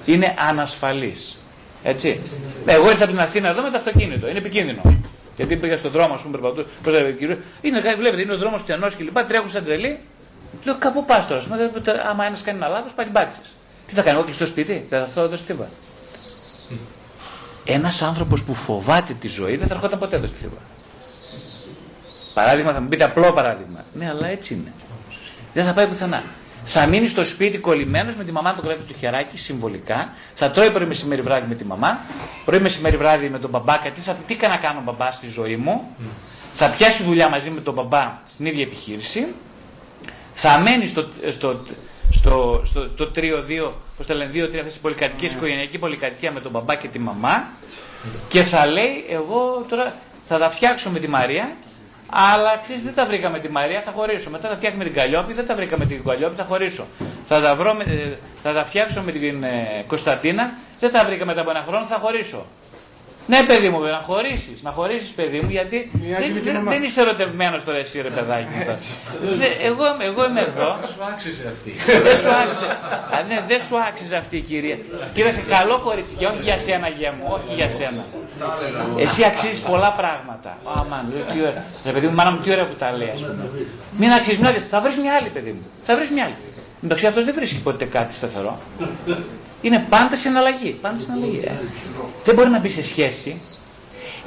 Είναι 0.06 0.36
ανασφαλής. 0.38 1.38
Έτσι. 1.84 2.20
Εγώ 2.66 2.90
ήρθα 2.90 3.04
από 3.04 3.14
την 3.14 3.22
Αθήνα 3.22 3.50
εδώ 3.50 3.62
με 3.62 3.70
το 3.70 3.78
αυτοκίνητο. 3.78 4.28
Είναι 4.28 4.38
επικίνδυνο. 4.38 4.82
Γιατί 5.36 5.56
πήγα 5.56 5.78
στον 5.78 5.92
δρόμο, 5.92 6.14
ας 6.14 6.22
πούμε, 6.22 6.38
περπατού. 6.38 6.70
Πώς 6.84 6.94
θα 6.94 7.04
πει, 7.04 7.40
είναι, 7.62 7.80
βλέπετε, 7.80 8.22
είναι 8.22 8.34
ο 8.34 8.38
δρόμος 8.38 8.62
στενός 8.62 8.96
και 8.96 9.04
λοιπά, 9.04 9.24
τρέχουν 9.24 9.50
σαν 9.50 9.64
τρελή. 9.64 10.00
Λέω 10.64 10.76
κάπου 10.78 11.06
πας 11.06 11.28
τώρα. 11.28 11.42
Άμα 12.10 12.26
ένας 12.26 12.42
κάνει 12.42 12.58
ένα 12.58 12.68
λάθος, 12.68 12.92
πάει 12.92 13.06
την 13.06 13.14
πάτησε. 13.14 13.42
Τι 13.88 13.94
θα 13.94 14.02
κάνω, 14.02 14.20
εγώ 14.20 14.34
στο 14.34 14.46
σπίτι, 14.46 14.74
δεν 14.74 15.00
θα 15.00 15.06
έρθω 15.06 15.22
εδώ 15.22 15.36
στη 15.36 15.46
Θήβα. 15.46 15.70
Ένας 17.66 18.02
άνθρωπος 18.02 18.44
που 18.44 18.54
φοβάται 18.54 19.14
τη 19.14 19.28
ζωή 19.28 19.56
δεν 19.56 19.68
θα 19.68 19.74
έρχονταν 19.74 20.00
ποτέ 20.00 20.16
εδώ 20.16 20.28
στη 20.28 20.38
Θήβα. 20.38 20.58
Παράδειγμα, 22.34 22.74
θα 22.74 22.82
μου 22.82 22.88
πείτε 22.88 23.04
απλό 23.04 23.34
παράδειγμα. 23.34 23.86
Ναι, 23.94 24.10
αλλά 24.10 24.28
έτσι 24.28 24.54
είναι. 24.54 24.72
Δεν 25.54 25.66
θα 25.66 25.74
πάει 25.74 25.88
πουθενά. 25.88 26.24
Θα 26.64 26.88
μείνει 26.88 27.08
στο 27.08 27.24
σπίτι 27.26 27.58
κολλημένος 27.58 28.16
με 28.16 28.24
τη 28.24 28.32
μαμά 28.32 28.56
του 28.56 28.62
κρατάει 28.62 28.86
το 28.88 28.94
χεράκι 28.94 29.38
συμβολικά. 29.38 30.14
Θα 30.34 30.52
τρώει 30.52 30.72
πρωί 30.72 30.88
μεσημέρι 30.88 31.22
βράδυ 31.22 31.48
με 31.48 31.56
τη 31.56 31.66
μαμά. 31.66 32.00
Πρωί 32.46 32.60
μεσημέρι 32.60 32.98
βράδυ 32.98 33.30
με 33.30 33.40
τον 33.40 33.50
μπαμπά. 33.50 33.80
Τι, 33.80 34.02
θα, 34.02 34.14
τι 34.14 34.38
να 34.42 34.58
κάνω 34.58 34.82
μπαμπά 34.82 35.12
στη 35.12 35.28
ζωή 35.28 35.56
μου; 35.56 35.96
Mm. 36.00 36.04
Θα 36.54 36.70
πιάσει 36.70 37.04
δουλειά 37.04 37.30
μαζί 37.30 37.50
με 37.50 37.62
τον 37.62 37.74
μπαμπά 37.74 38.20
στην 38.26 38.46
ίδια 38.46 38.64
επιχείρηση. 38.64 39.28
Θα 40.34 40.60
μένει 40.60 40.88
στο, 40.88 41.08
στο, 41.32 41.62
στο, 42.10 42.62
στο, 42.66 42.90
στο 42.94 43.12
3-2, 43.16 43.72
πώς 43.98 44.06
τα 44.06 44.14
λένε, 44.14 44.32
2-3 44.34 44.44
αυτές 44.44 44.78
πολυκατοικίε, 44.82 45.30
mm. 45.30 45.36
οικογενειακή 45.36 45.78
πολυκατοικία 45.78 46.32
με 46.32 46.40
τον 46.40 46.52
μπαμπά 46.52 46.76
και 46.76 46.88
τη 46.88 47.00
μαμά. 47.00 47.48
Και 48.30 48.44
θα 48.44 48.66
λέει, 48.68 49.06
εγώ 49.10 49.66
τώρα 49.70 49.96
θα 50.28 50.38
τα 50.38 50.50
φτιάξω 50.50 50.90
με 50.90 51.00
τη 51.00 51.08
Μαρία 51.08 51.56
αλλά 52.12 52.58
ξέρεις, 52.62 52.82
δεν 52.82 52.94
τα 52.94 53.06
βρήκαμε 53.06 53.40
τη 53.40 53.50
Μαρία, 53.50 53.82
θα 53.82 53.92
χωρίσω. 53.92 54.30
Μετά 54.30 54.50
θα 54.50 54.56
φτιάχνουμε 54.56 54.84
την 54.84 54.94
Καλλιόπη, 54.94 55.34
δεν 55.34 55.48
τα 55.48 55.56
βρήκαμε 55.56 55.86
την 55.86 56.04
Καλλιόπη, 56.04 56.36
θα 56.36 56.44
χωρίσω. 56.44 56.86
Θα 57.26 57.42
τα, 57.42 57.56
βρω, 57.56 57.78
θα 58.44 58.54
τα 58.54 58.66
φτιάξω 58.66 59.02
με 59.02 59.12
την 59.12 59.44
ε, 59.44 59.84
Κωνσταντίνα, 59.88 60.54
δεν 60.80 60.92
τα 60.92 61.06
βρήκα 61.06 61.26
μετά 61.26 61.42
από 61.42 61.50
ένα 61.50 61.64
χρόνο, 61.68 61.86
θα 61.86 61.98
χωρίσω. 62.00 62.46
Ναι, 63.28 63.44
παιδί 63.44 63.70
μου, 63.70 63.80
να 63.82 64.00
χωρίσεις. 64.06 64.62
Να 64.64 64.72
χωρίσεις, 64.72 65.10
παιδί 65.10 65.40
μου, 65.44 65.50
γιατί 65.50 65.92
Μοιάζει 66.04 66.22
δεν, 66.28 66.32
με 66.34 66.40
την 66.40 66.52
δεν, 66.52 66.56
ομάδα. 66.56 66.70
δεν 66.78 66.84
είσαι 66.88 67.02
ερωτευμένος 67.02 67.64
τώρα 67.64 67.78
εσύ, 67.78 68.02
ρε 68.02 68.10
παιδάκι 68.10 68.48
μου. 68.56 68.64
τώρα. 68.66 68.78
Δεν- 69.42 69.56
εγώ, 69.70 69.86
εγώ 70.10 70.26
είμαι 70.30 70.40
εδώ. 70.42 70.70
Σου 70.82 71.04
άξιζε 71.12 71.44
αυτή. 71.54 71.72
δεν 72.08 72.18
σου 72.24 72.30
άξιζε. 72.42 72.66
Α, 73.16 73.18
ναι, 73.28 73.38
δεν 73.48 73.60
σου 73.62 73.76
άξιζε 73.88 74.16
αυτή 74.16 74.38
η 74.38 74.42
κυρία. 74.42 74.78
Κύριε, 75.14 75.32
σε 75.32 75.42
καλό 75.56 75.80
κορίτσι 75.80 76.14
και 76.18 76.26
όχι 76.26 76.42
για 76.44 76.58
σένα, 76.58 76.88
γεια 76.88 77.12
μου, 77.18 77.26
όχι 77.38 77.54
για 77.56 77.70
σένα. 77.70 78.04
Εσύ 78.98 79.24
αξίζεις 79.24 79.60
πολλά 79.60 79.92
πράγματα. 79.94 80.58
Αμάν, 80.76 81.04
λέω 81.14 81.24
τι 81.34 81.40
ωραία. 81.42 81.64
Ρε 81.86 81.92
παιδί 81.92 82.08
μου, 82.08 82.14
μάνα 82.14 82.32
μου, 82.32 82.40
τι 82.44 82.52
ωραία 82.52 82.66
που 82.66 82.76
τα 82.80 82.92
λέει, 82.92 83.10
ας 83.14 83.20
πούμε. 83.22 83.50
Μην 84.00 84.12
αξίζεις 84.12 84.40
μια 84.40 84.50
άλλη. 84.50 84.66
Θα 84.70 84.82
βρεις 84.82 84.98
μια 84.98 85.14
άλλη, 85.18 85.30
παιδί 85.30 85.52
μου. 85.52 85.64
Θα 85.84 85.96
βρεις 85.96 86.10
μια 86.10 86.24
άλλη. 86.26 86.36
Εντάξει, 86.84 87.06
αυτός 87.08 87.26
δεν 87.26 87.34
βρίσκει 87.34 87.60
ποτέ 87.62 87.86
κάτι 87.86 88.14
σταθερό. 88.14 88.60
Είναι 89.62 89.86
πάντα 89.90 90.16
σε 90.16 90.28
εναλλαγή. 90.28 90.78
Πάντα 90.82 91.00
σε 91.00 91.12
εναλλαγή. 91.12 91.42
ε. 91.44 91.52
Δεν 92.26 92.36
μπορεί 92.36 92.50
να 92.50 92.60
μπει 92.60 92.70
σε 92.70 92.84
σχέση. 92.84 93.42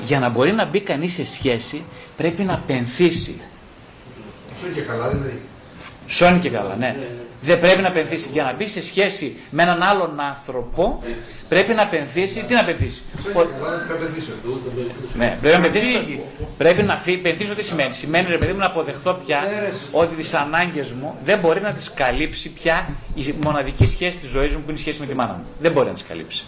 Για 0.04 0.18
να 0.18 0.28
μπορεί 0.28 0.52
να 0.52 0.64
μπει 0.64 0.80
κανείς 0.80 1.14
σε 1.14 1.26
σχέση, 1.26 1.84
πρέπει 2.16 2.42
να 2.42 2.62
πενθήσει. 2.66 3.40
Αυτό 4.52 4.66
και 4.68 4.80
καλά 4.80 5.08
δηλαδή. 5.08 5.40
Σώνει 6.06 6.38
και 6.38 6.50
καλά, 6.50 6.76
ναι. 6.76 6.96
Δεν 7.44 7.58
πρέπει 7.58 7.82
να 7.82 7.90
πενθήσει. 7.92 8.28
Για 8.32 8.42
να 8.42 8.52
μπει 8.54 8.66
σε 8.66 8.82
σχέση 8.82 9.36
με 9.50 9.62
έναν 9.62 9.82
άλλον 9.82 10.20
άνθρωπο, 10.20 11.02
πρέπει 11.48 11.72
να 11.74 11.86
πενθήσει. 11.86 12.44
Τι 12.48 12.54
να 12.54 12.64
πενθήσει; 12.64 13.02
Αυτό 13.16 13.40
Ο- 13.40 13.42
και 13.44 13.48
καλά 13.60 13.76
δεν 13.78 13.86
καταντήσω. 13.88 14.30
Ναι, 15.16 15.38
πρέπει 15.40 15.60
να 15.60 15.68
φύγει. 15.68 15.92
πενθήσει. 15.92 16.20
Πρέπει 16.58 16.82
να 16.82 16.96
φύγει. 16.96 17.16
Πενθήσω 17.16 17.54
τι 17.54 17.62
σημαίνει. 17.62 17.92
Σημαίνει 17.92 18.28
ρε 18.30 18.38
παιδί 18.38 18.52
μου 18.52 18.58
να 18.58 18.66
αποδεχτώ 18.66 19.20
πια 19.26 19.44
Αίρεση. 19.62 19.88
ότι 19.92 20.14
τις 20.14 20.34
ανάγκες 20.34 20.92
μου 20.92 21.14
δεν 21.24 21.38
μπορεί 21.38 21.60
να 21.60 21.72
τις 21.72 21.90
καλύψει 21.94 22.48
πια 22.50 22.88
η 23.14 23.34
μοναδική 23.44 23.86
σχέση 23.86 24.18
της 24.18 24.28
ζωής 24.28 24.52
μου 24.52 24.58
που 24.58 24.70
είναι 24.70 24.78
η 24.78 24.80
σχέση 24.80 25.00
με 25.00 25.06
τη 25.06 25.14
μάνα 25.14 25.32
μου. 25.32 25.44
Δεν 25.60 25.72
μπορεί 25.72 25.86
να 25.86 25.92
τις 25.92 26.04
καλύψει. 26.08 26.44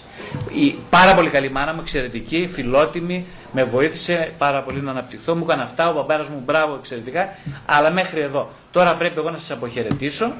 Η 0.54 0.74
πάρα 0.90 1.14
πολύ 1.14 1.30
καλή 1.30 1.50
μάνα 1.50 1.72
μου, 1.74 1.80
εξαιρετική, 1.80 2.48
φιλότιμη, 2.52 3.26
με 3.56 3.64
βοήθησε 3.64 4.32
πάρα 4.38 4.62
πολύ 4.62 4.80
να 4.82 4.90
αναπτυχθώ. 4.90 5.34
Μου 5.36 5.42
έκανε 5.44 5.62
αυτά, 5.62 5.88
ο 5.88 5.92
μπαμπάρα 5.94 6.22
μου 6.30 6.42
μπράβο, 6.44 6.74
εξαιρετικά. 6.74 7.28
Αλλά 7.66 7.90
μέχρι 7.90 8.20
εδώ. 8.20 8.50
Τώρα 8.70 8.96
πρέπει 8.96 9.18
εγώ 9.18 9.30
να 9.30 9.38
σας 9.38 9.50
αποχαιρετήσω 9.50 10.32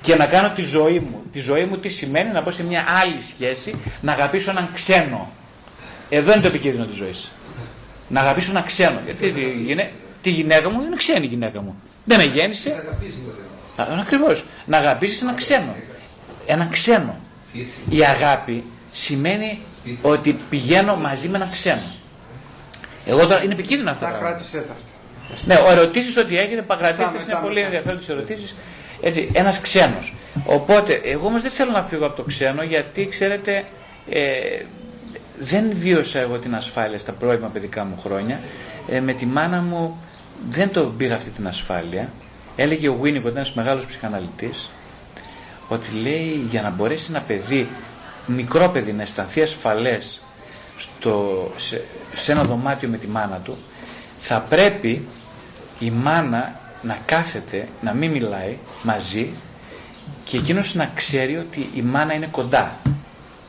και 0.00 0.16
να 0.16 0.26
κάνω 0.26 0.50
τη 0.50 0.62
ζωή 0.62 0.98
μου. 1.00 1.22
Τη 1.32 1.38
ζωή 1.38 1.64
μου 1.64 1.78
τι 1.78 1.88
σημαίνει 1.88 2.30
να 2.32 2.42
μπω 2.42 2.50
σε 2.50 2.64
μια 2.64 2.84
άλλη 3.02 3.20
σχέση, 3.22 3.74
να 4.00 4.12
αγαπήσω 4.12 4.50
έναν 4.50 4.68
ξένο. 4.72 5.30
Εδώ 6.08 6.32
είναι 6.32 6.40
το 6.40 6.46
επικίνδυνο 6.46 6.84
της 6.84 6.94
ζωής. 6.96 7.30
Να 8.08 8.20
αγαπήσω 8.20 8.50
έναν 8.50 8.64
ξένο. 8.64 9.00
Γιατί 9.04 9.32
τη, 9.32 9.40
γυναί- 9.40 9.90
τη 10.22 10.30
γυναίκα 10.30 10.70
μου 10.70 10.80
είναι 10.80 10.96
ξένη 10.96 11.24
η 11.26 11.28
γυναίκα 11.28 11.60
μου. 11.60 11.82
Δεν 12.04 12.18
με 12.18 12.24
γέννησε. 12.24 12.70
Αγαπήσει 12.70 13.16
με 13.26 13.32
θέλω. 13.76 14.00
Ακριβώς. 14.00 14.44
Να 14.66 14.76
αγαπήσεις 14.78 15.22
έναν 15.22 15.34
ξένο. 15.34 15.74
Έναν 16.46 16.68
ξένο. 16.70 17.16
Φύση. 17.52 17.80
Η 17.88 18.04
αγάπη 18.04 18.64
σημαίνει 18.92 19.58
ότι 20.02 20.36
πηγαίνω 20.50 20.96
μαζί 20.96 21.28
με 21.28 21.36
έναν 21.36 21.50
ξένο. 21.50 21.82
Εγώ 23.06 23.26
τώρα 23.26 23.42
είναι 23.42 23.52
επικίνδυνο 23.52 23.90
αυτό. 23.90 24.04
Τα 24.04 24.10
το 24.10 24.16
πράγμα. 24.18 24.28
κράτησε 24.30 24.58
τα 24.60 24.72
αυτά. 24.72 24.90
Ναι, 25.46 25.68
ο 25.68 25.70
ερωτήσεις 25.70 26.16
ότι 26.16 26.38
έγινε, 26.38 26.62
παγκρατήστε 26.62 27.04
Μετά, 27.04 27.22
είναι 27.22 27.26
μετά, 27.26 27.40
πολύ 27.40 27.54
μετά. 27.54 27.66
ενδιαφέροντε 27.66 28.12
ερωτήσεις. 28.12 28.54
Έτσι, 29.02 29.30
ένας 29.32 29.60
ξένος. 29.60 30.14
Οπότε, 30.44 31.00
εγώ 31.04 31.26
όμως 31.26 31.42
δεν 31.42 31.50
θέλω 31.50 31.70
να 31.70 31.82
φύγω 31.82 32.06
από 32.06 32.16
το 32.16 32.22
ξένο 32.22 32.62
γιατί 32.62 33.06
ξέρετε, 33.08 33.64
ε, 34.08 34.20
δεν 35.38 35.72
βίωσα 35.76 36.18
εγώ 36.18 36.38
την 36.38 36.54
ασφάλεια 36.54 36.98
στα 36.98 37.12
πρώιμα 37.12 37.48
παιδικά 37.48 37.84
μου 37.84 37.98
χρόνια. 38.02 38.40
Ε, 38.88 39.00
με 39.00 39.12
τη 39.12 39.26
μάνα 39.26 39.60
μου 39.60 40.00
δεν 40.50 40.70
το 40.72 40.84
πήρα 40.84 41.14
αυτή 41.14 41.30
την 41.30 41.46
ασφάλεια. 41.46 42.08
Έλεγε 42.56 42.88
ο 42.88 43.00
Winnicott, 43.02 43.34
ένας 43.34 43.52
μεγάλος 43.52 43.86
ψυχαναλυτής, 43.86 44.70
ότι 45.68 45.96
λέει 45.96 46.46
για 46.48 46.62
να 46.62 46.70
μπορέσει 46.70 47.06
ένα 47.10 47.20
παιδί, 47.20 47.68
μικρό 48.26 48.68
παιδί, 48.68 48.92
να 48.92 49.02
αισθανθεί 49.02 49.42
ασφαλές 49.42 50.21
στο, 50.82 51.50
σε, 51.56 51.84
σε 52.14 52.32
ένα 52.32 52.42
δωμάτιο 52.42 52.88
με 52.88 52.96
τη 52.96 53.06
μάνα 53.06 53.36
του, 53.44 53.56
θα 54.20 54.40
πρέπει 54.40 55.08
η 55.78 55.90
μάνα 55.90 56.60
να 56.82 56.98
κάθεται, 57.04 57.68
να 57.80 57.92
μην 57.92 58.10
μιλάει 58.10 58.58
μαζί 58.82 59.30
και 60.24 60.36
εκείνος 60.36 60.74
να 60.74 60.90
ξέρει 60.94 61.36
ότι 61.36 61.70
η 61.74 61.82
μάνα 61.82 62.14
είναι 62.14 62.26
κοντά. 62.30 62.76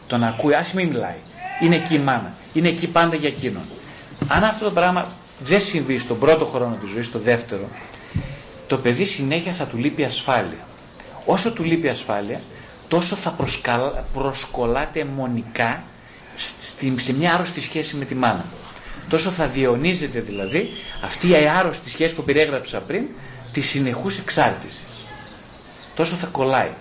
Τον 0.08 0.24
ακούει, 0.24 0.54
ας 0.54 0.74
μην 0.74 0.88
μιλάει. 0.88 1.16
Είναι 1.62 1.76
εκεί 1.76 1.94
η 1.94 2.00
μάνα. 2.00 2.34
Είναι 2.54 2.68
εκεί 2.68 2.88
πάντα 2.88 3.16
για 3.16 3.30
εκείνον. 3.30 3.64
Αν 4.28 4.44
αυτό 4.44 4.66
το 4.66 4.72
πράγμα 4.72 5.08
δεν 5.40 5.62
συμβεί 5.62 6.00
στον 6.00 6.20
πρώτο 6.20 6.46
χρόνο 6.46 6.76
της 6.82 6.90
ζωής, 6.90 7.06
στο 7.06 7.20
δεύτερο, 7.20 7.68
το 8.68 8.78
παιδί 8.78 9.06
συνέχεια 9.06 9.54
θα 9.54 9.66
του 9.66 9.78
λείπει 9.78 10.04
ασφάλεια. 10.04 10.68
Όσο 11.26 11.54
του 11.54 11.64
λείπει 11.64 11.90
ασφάλεια, 11.90 12.42
τόσο 12.88 13.16
θα 13.16 13.30
προσκαλ- 13.32 13.96
προσκολάται 14.14 15.00
αιμονικά 15.00 15.84
στη- 15.84 15.93
σε 16.96 17.14
μια 17.14 17.34
άρρωστη 17.34 17.62
σχέση 17.62 17.96
με 17.96 18.06
τη 18.06 18.16
μάνα. 18.16 18.46
Τόσο 19.10 19.32
θα 19.32 19.48
διαιωνίζεται 19.48 20.20
δηλαδή 20.20 20.70
αυτή 21.04 21.30
η 21.30 21.36
άρρωστη 21.58 21.90
σχέση 21.90 22.16
που 22.16 22.24
περιέγραψα 22.24 22.80
πριν 22.80 23.04
τη 23.52 23.62
συνεχούς 23.62 24.18
εξάρτησης. 24.18 24.84
Τόσο 25.96 26.16
θα 26.16 26.28
κολλάει. 26.28 26.72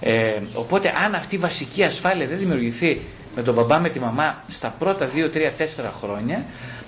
Ε, 0.00 0.40
οπότε 0.54 0.92
αν 1.04 1.14
αυτή 1.14 1.34
η 1.34 1.38
βασική 1.38 1.84
ασφάλεια 1.84 2.26
δεν 2.26 2.38
δημιουργηθεί 2.38 3.00
με 3.36 3.42
τον 3.42 3.54
μπαμπά 3.54 3.78
με 3.78 3.88
τη 3.88 4.00
μαμά 4.00 4.44
στα 4.48 4.74
πρώτα 4.78 5.08
2, 5.14 5.36
3, 5.36 5.38
4 5.80 5.90
χρόνια, 6.02 6.44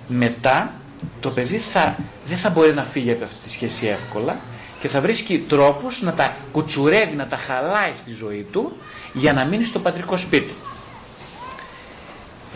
μετά 0.09 0.73
το 1.21 1.31
παιδί 1.31 1.59
θα, 1.59 1.97
δεν 2.27 2.37
θα 2.37 2.51
μπορεί 2.51 2.75
να 2.75 2.85
φύγει 2.85 3.11
από 3.11 3.25
αυτή 3.25 3.37
τη 3.45 3.51
σχέση 3.51 3.87
εύκολα 3.87 4.37
και 4.81 4.89
θα 4.89 5.01
βρίσκει 5.01 5.45
τρόπους 5.49 6.03
να 6.03 6.13
τα 6.13 6.37
κουτσουρεύει, 6.53 7.17
να 7.17 7.27
τα 7.27 7.37
χαλάει 7.37 7.93
στη 7.97 8.13
ζωή 8.13 8.47
του 8.53 8.77
για 9.13 9.33
να 9.33 9.45
μείνει 9.45 9.65
στο 9.65 9.79
πατρικό 9.79 10.17
σπίτι. 10.17 10.55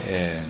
Ε, 0.07 0.43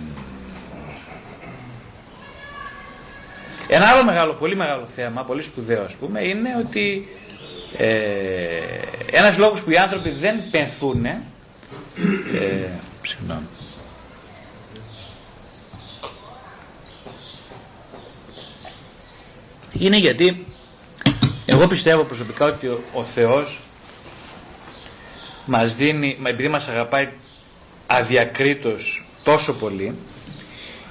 ένα 3.67 3.87
άλλο 3.87 4.03
μεγάλο, 4.03 4.33
πολύ 4.33 4.55
μεγάλο 4.55 4.85
θέμα, 4.95 5.23
πολύ 5.23 5.41
σπουδαίο 5.41 5.83
ας 5.83 5.95
πούμε, 5.95 6.23
είναι 6.23 6.49
ότι 6.65 7.07
ε, 7.77 7.87
ένας 9.11 9.37
λόγος 9.37 9.61
που 9.63 9.71
οι 9.71 9.77
άνθρωποι 9.77 10.09
δεν 10.09 10.35
πενθούν 10.51 11.05
ε, 11.05 11.21
συγγνώμη. 13.03 13.47
είναι 19.79 19.97
γιατί 19.97 20.45
εγώ 21.45 21.67
πιστεύω 21.67 22.03
προσωπικά 22.03 22.45
ότι 22.45 22.67
ο, 22.67 22.79
ο 22.93 23.03
Θεός 23.03 23.59
μας 25.45 25.75
δίνει, 25.75 26.17
μα 26.19 26.29
επειδή 26.29 26.47
μας 26.47 26.67
αγαπάει 26.67 27.09
αδιακρίτως 27.87 29.08
τόσο 29.23 29.53
πολύ, 29.53 29.95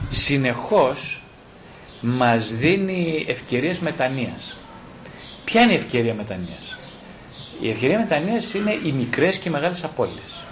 συνεχώς 0.08 1.22
μας 2.00 2.52
δίνει 2.52 3.24
ευκαιρίες 3.28 3.78
μετανοίας. 3.78 4.56
Ποια 5.44 5.62
είναι 5.62 5.72
η 5.72 5.76
ευκαιρία 5.76 6.14
μετανοίας; 6.14 6.78
Η 7.60 7.70
ευκαιρία 7.70 7.98
μετανοίας 7.98 8.54
είναι 8.54 8.72
οι 8.84 8.92
μικρές 8.92 9.38
και 9.38 9.48
οι 9.48 9.52
μεγάλες 9.52 9.84
απώλειες. 9.84 10.42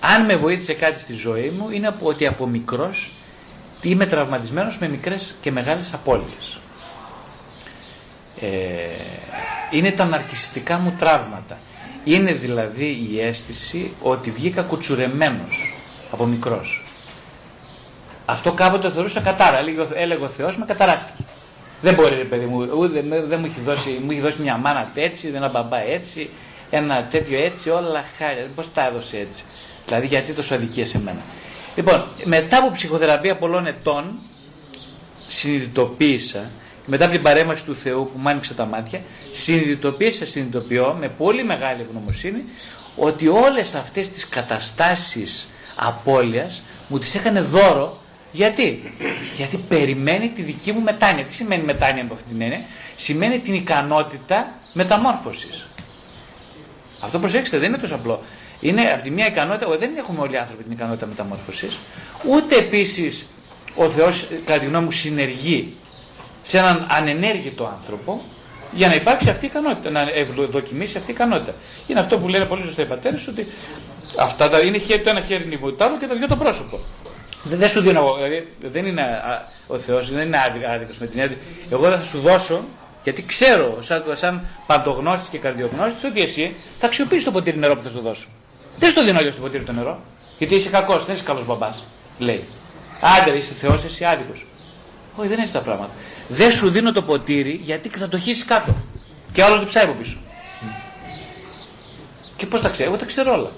Αν 0.00 0.24
με 0.24 0.36
βοήθησε 0.36 0.74
κάτι 0.74 1.00
στη 1.00 1.12
ζωή 1.12 1.50
μου 1.50 1.70
είναι 1.70 1.86
από, 1.86 2.06
ότι 2.06 2.26
από 2.26 2.46
μικρός 2.46 3.10
είμαι 3.82 4.06
τραυματισμένος 4.06 4.78
με 4.78 4.88
μικρές 4.88 5.34
και 5.40 5.50
μεγάλες 5.50 5.92
απώλειες. 5.92 6.58
Ε, 8.40 8.48
είναι 9.70 9.92
τα 9.92 10.04
ναρκισιστικά 10.04 10.78
μου 10.78 10.94
τραύματα. 10.98 11.58
Είναι 12.04 12.32
δηλαδή 12.32 13.06
η 13.10 13.20
αίσθηση 13.20 13.92
ότι 14.02 14.30
βγήκα 14.30 14.62
κουτσουρεμένος 14.62 15.74
από 16.10 16.24
μικρός. 16.24 16.84
Αυτό 18.26 18.52
κάποτε 18.52 18.88
το 18.88 18.94
θεωρούσα 18.94 19.20
κατάρα. 19.20 19.58
Έλεγε, 19.58 19.80
ο- 19.80 19.88
έλεγε 19.94 20.24
ο 20.24 20.28
Θεός 20.28 20.56
με 20.58 20.64
καταράστηκε. 20.64 21.22
Δεν 21.82 21.94
μπορεί 21.94 22.14
ρε 22.16 22.24
παιδί 22.24 22.44
μου, 22.44 22.68
ούτε, 22.78 23.02
με- 23.02 23.22
δεν 23.22 23.38
μου 23.40 23.44
έχει, 23.46 23.60
δώσει, 23.64 24.00
μου 24.04 24.10
έχει 24.10 24.20
δώσει 24.20 24.42
μια 24.42 24.56
μάνα 24.56 24.90
έτσι, 24.94 25.32
ένα 25.34 25.48
μπαμπά 25.48 25.78
έτσι, 25.82 26.30
ένα 26.70 27.06
τέτοιο 27.10 27.38
έτσι, 27.38 27.70
όλα 27.70 28.04
χάρη. 28.18 28.50
Πώς 28.54 28.72
τα 28.72 28.86
έδωσε 28.86 29.16
έτσι; 29.18 29.42
Δηλαδή 29.86 30.06
γιατί 30.06 30.32
τόσο 30.32 30.54
αδικία 30.54 30.86
σε 30.86 30.98
μένα. 31.00 31.20
Λοιπόν, 31.76 32.04
μετά 32.24 32.58
από 32.58 32.70
ψυχοθεραπεία 32.70 33.36
πολλών 33.36 33.66
ετών, 33.66 34.18
συνειδητοποίησα, 35.26 36.50
μετά 36.86 37.04
από 37.04 37.14
την 37.14 37.22
παρέμβαση 37.22 37.64
του 37.64 37.76
Θεού 37.76 38.10
που 38.12 38.18
μου 38.18 38.28
άνοιξε 38.28 38.54
τα 38.54 38.64
μάτια, 38.64 39.00
συνειδητοποίησα, 39.32 40.26
συνειδητοποιώ 40.26 40.96
με 41.00 41.08
πολύ 41.08 41.44
μεγάλη 41.44 41.82
ευγνωμοσύνη 41.82 42.44
ότι 42.96 43.28
όλες 43.28 43.74
αυτές 43.74 44.10
τις 44.10 44.28
καταστάσεις 44.28 45.48
απώλειας 45.76 46.62
μου 46.88 46.98
τις 46.98 47.14
έκανε 47.14 47.40
δώρο 47.40 47.98
γιατί, 48.32 48.92
γιατί 49.36 49.56
περιμένει 49.56 50.28
τη 50.28 50.42
δική 50.42 50.72
μου 50.72 50.80
μετάνοια. 50.80 51.24
Τι 51.24 51.34
σημαίνει 51.34 51.62
μετάνοια 51.62 52.02
από 52.02 52.14
αυτή 52.14 52.28
την 52.28 52.42
έννοια, 52.42 52.64
σημαίνει 52.96 53.40
την 53.40 53.54
ικανότητα 53.54 54.54
μεταμόρφωσης. 54.72 55.66
Αυτό 57.00 57.18
προσέξτε, 57.18 57.58
δεν 57.58 57.68
είναι 57.68 57.78
τόσο 57.78 57.94
απλό. 57.94 58.22
Είναι 58.60 58.82
από 58.82 59.02
τη 59.02 59.10
μία 59.10 59.26
ικανότητα, 59.26 59.76
δεν 59.76 59.96
έχουμε 59.96 60.20
όλοι 60.20 60.34
οι 60.34 60.36
άνθρωποι 60.36 60.62
την 60.62 60.72
ικανότητα 60.72 61.06
μεταμόρφωσης, 61.06 61.78
ούτε 62.28 62.56
επίσης 62.56 63.26
ο 63.74 63.88
Θεός, 63.88 64.26
κατά 64.44 64.58
τη 64.58 64.66
γνώμη 64.66 64.84
μου, 64.84 64.90
συνεργεί 64.90 65.76
σε 66.46 66.58
έναν 66.58 66.86
ανενέργητο 66.90 67.76
άνθρωπο 67.78 68.22
για 68.72 68.88
να 68.88 68.94
υπάρξει 68.94 69.30
αυτή 69.30 69.44
η 69.44 69.48
ικανότητα, 69.48 69.90
να 69.90 70.00
ευδοκιμήσει 70.14 70.96
αυτή 70.98 71.10
η 71.10 71.14
ικανότητα. 71.14 71.54
Είναι 71.86 72.00
αυτό 72.00 72.18
που 72.18 72.28
λένε 72.28 72.44
πολύ 72.44 72.62
σωστά 72.62 72.82
οι 72.82 72.86
πατέρες, 72.86 73.28
ότι 73.28 73.46
Αυτά 74.18 74.48
τα, 74.48 74.58
είναι 74.58 74.78
χέρι, 74.78 75.02
το 75.02 75.10
ένα 75.10 75.20
χέρι 75.20 75.44
είναι 75.44 75.72
το 75.76 75.84
άλλο 75.84 75.98
και 75.98 76.06
το 76.06 76.16
δυο 76.16 76.26
το 76.26 76.36
πρόσωπο. 76.36 76.80
Δεν, 77.42 77.58
δεν 77.58 77.68
σου 77.68 77.80
δίνω 77.80 77.98
εγώ, 77.98 78.14
δηλαδή 78.14 78.48
δεν 78.60 78.86
είναι 78.86 79.02
α, 79.02 79.48
ο 79.66 79.78
Θεός, 79.78 80.10
δεν 80.10 80.26
είναι 80.26 80.38
άδικος 80.74 80.98
με 80.98 81.06
την 81.06 81.20
έννοια. 81.20 81.36
Εγώ 81.70 81.88
δεν 81.88 81.98
θα 81.98 82.04
σου 82.04 82.20
δώσω, 82.20 82.64
γιατί 83.02 83.22
ξέρω, 83.22 83.78
σαν, 83.82 84.04
σαν 84.12 84.46
παντογνώστης 84.66 85.28
και 85.28 85.38
καρδιογνώστης, 85.38 86.04
ότι 86.04 86.22
εσύ 86.22 86.54
θα 86.78 86.86
αξιοποιήσεις 86.86 87.24
το 87.24 87.30
ποτήρι 87.30 87.58
νερό 87.58 87.76
που 87.76 87.82
θα 87.82 87.90
σου 87.90 88.00
δώσω. 88.00 88.26
Δεν 88.78 88.90
στο 88.90 89.04
δίνω 89.04 89.20
για 89.20 89.32
το 89.32 89.40
ποτήρι 89.40 89.64
το 89.64 89.72
νερό, 89.72 90.00
γιατί 90.38 90.54
είσαι 90.54 90.68
κακός, 90.68 91.04
δεν 91.04 91.14
είσαι 91.14 91.24
καλός 91.24 91.46
μπαμπάς. 91.46 91.84
Λέει. 92.18 92.44
Άντε, 93.20 93.36
είσαι 93.36 93.54
Θεός, 93.54 93.84
είσαι 93.84 94.06
άδικος. 94.06 94.46
Όχι, 95.16 95.28
δεν 95.28 95.32
είναι 95.32 95.42
έτσι 95.42 95.52
τα 95.54 95.60
πράγματα. 95.60 95.92
Δεν 96.28 96.52
σου 96.52 96.70
δίνω 96.70 96.92
το 96.92 97.02
ποτήρι 97.02 97.60
γιατί 97.64 97.88
θα 97.88 98.08
το 98.08 98.18
χύσεις 98.18 98.44
κάτω. 98.44 98.76
Και 99.32 99.42
άλλος 99.42 99.58
δεν 99.58 99.68
ψάει 99.68 99.84
από 99.84 99.92
πίσω. 99.92 100.18
Και 102.36 102.46
πώς 102.46 102.60
τα 102.60 102.68
ξέρω, 102.68 102.88
εγώ 102.88 102.98
τα 102.98 103.04
ξέρω 103.04 103.32
όλα. 103.32 103.50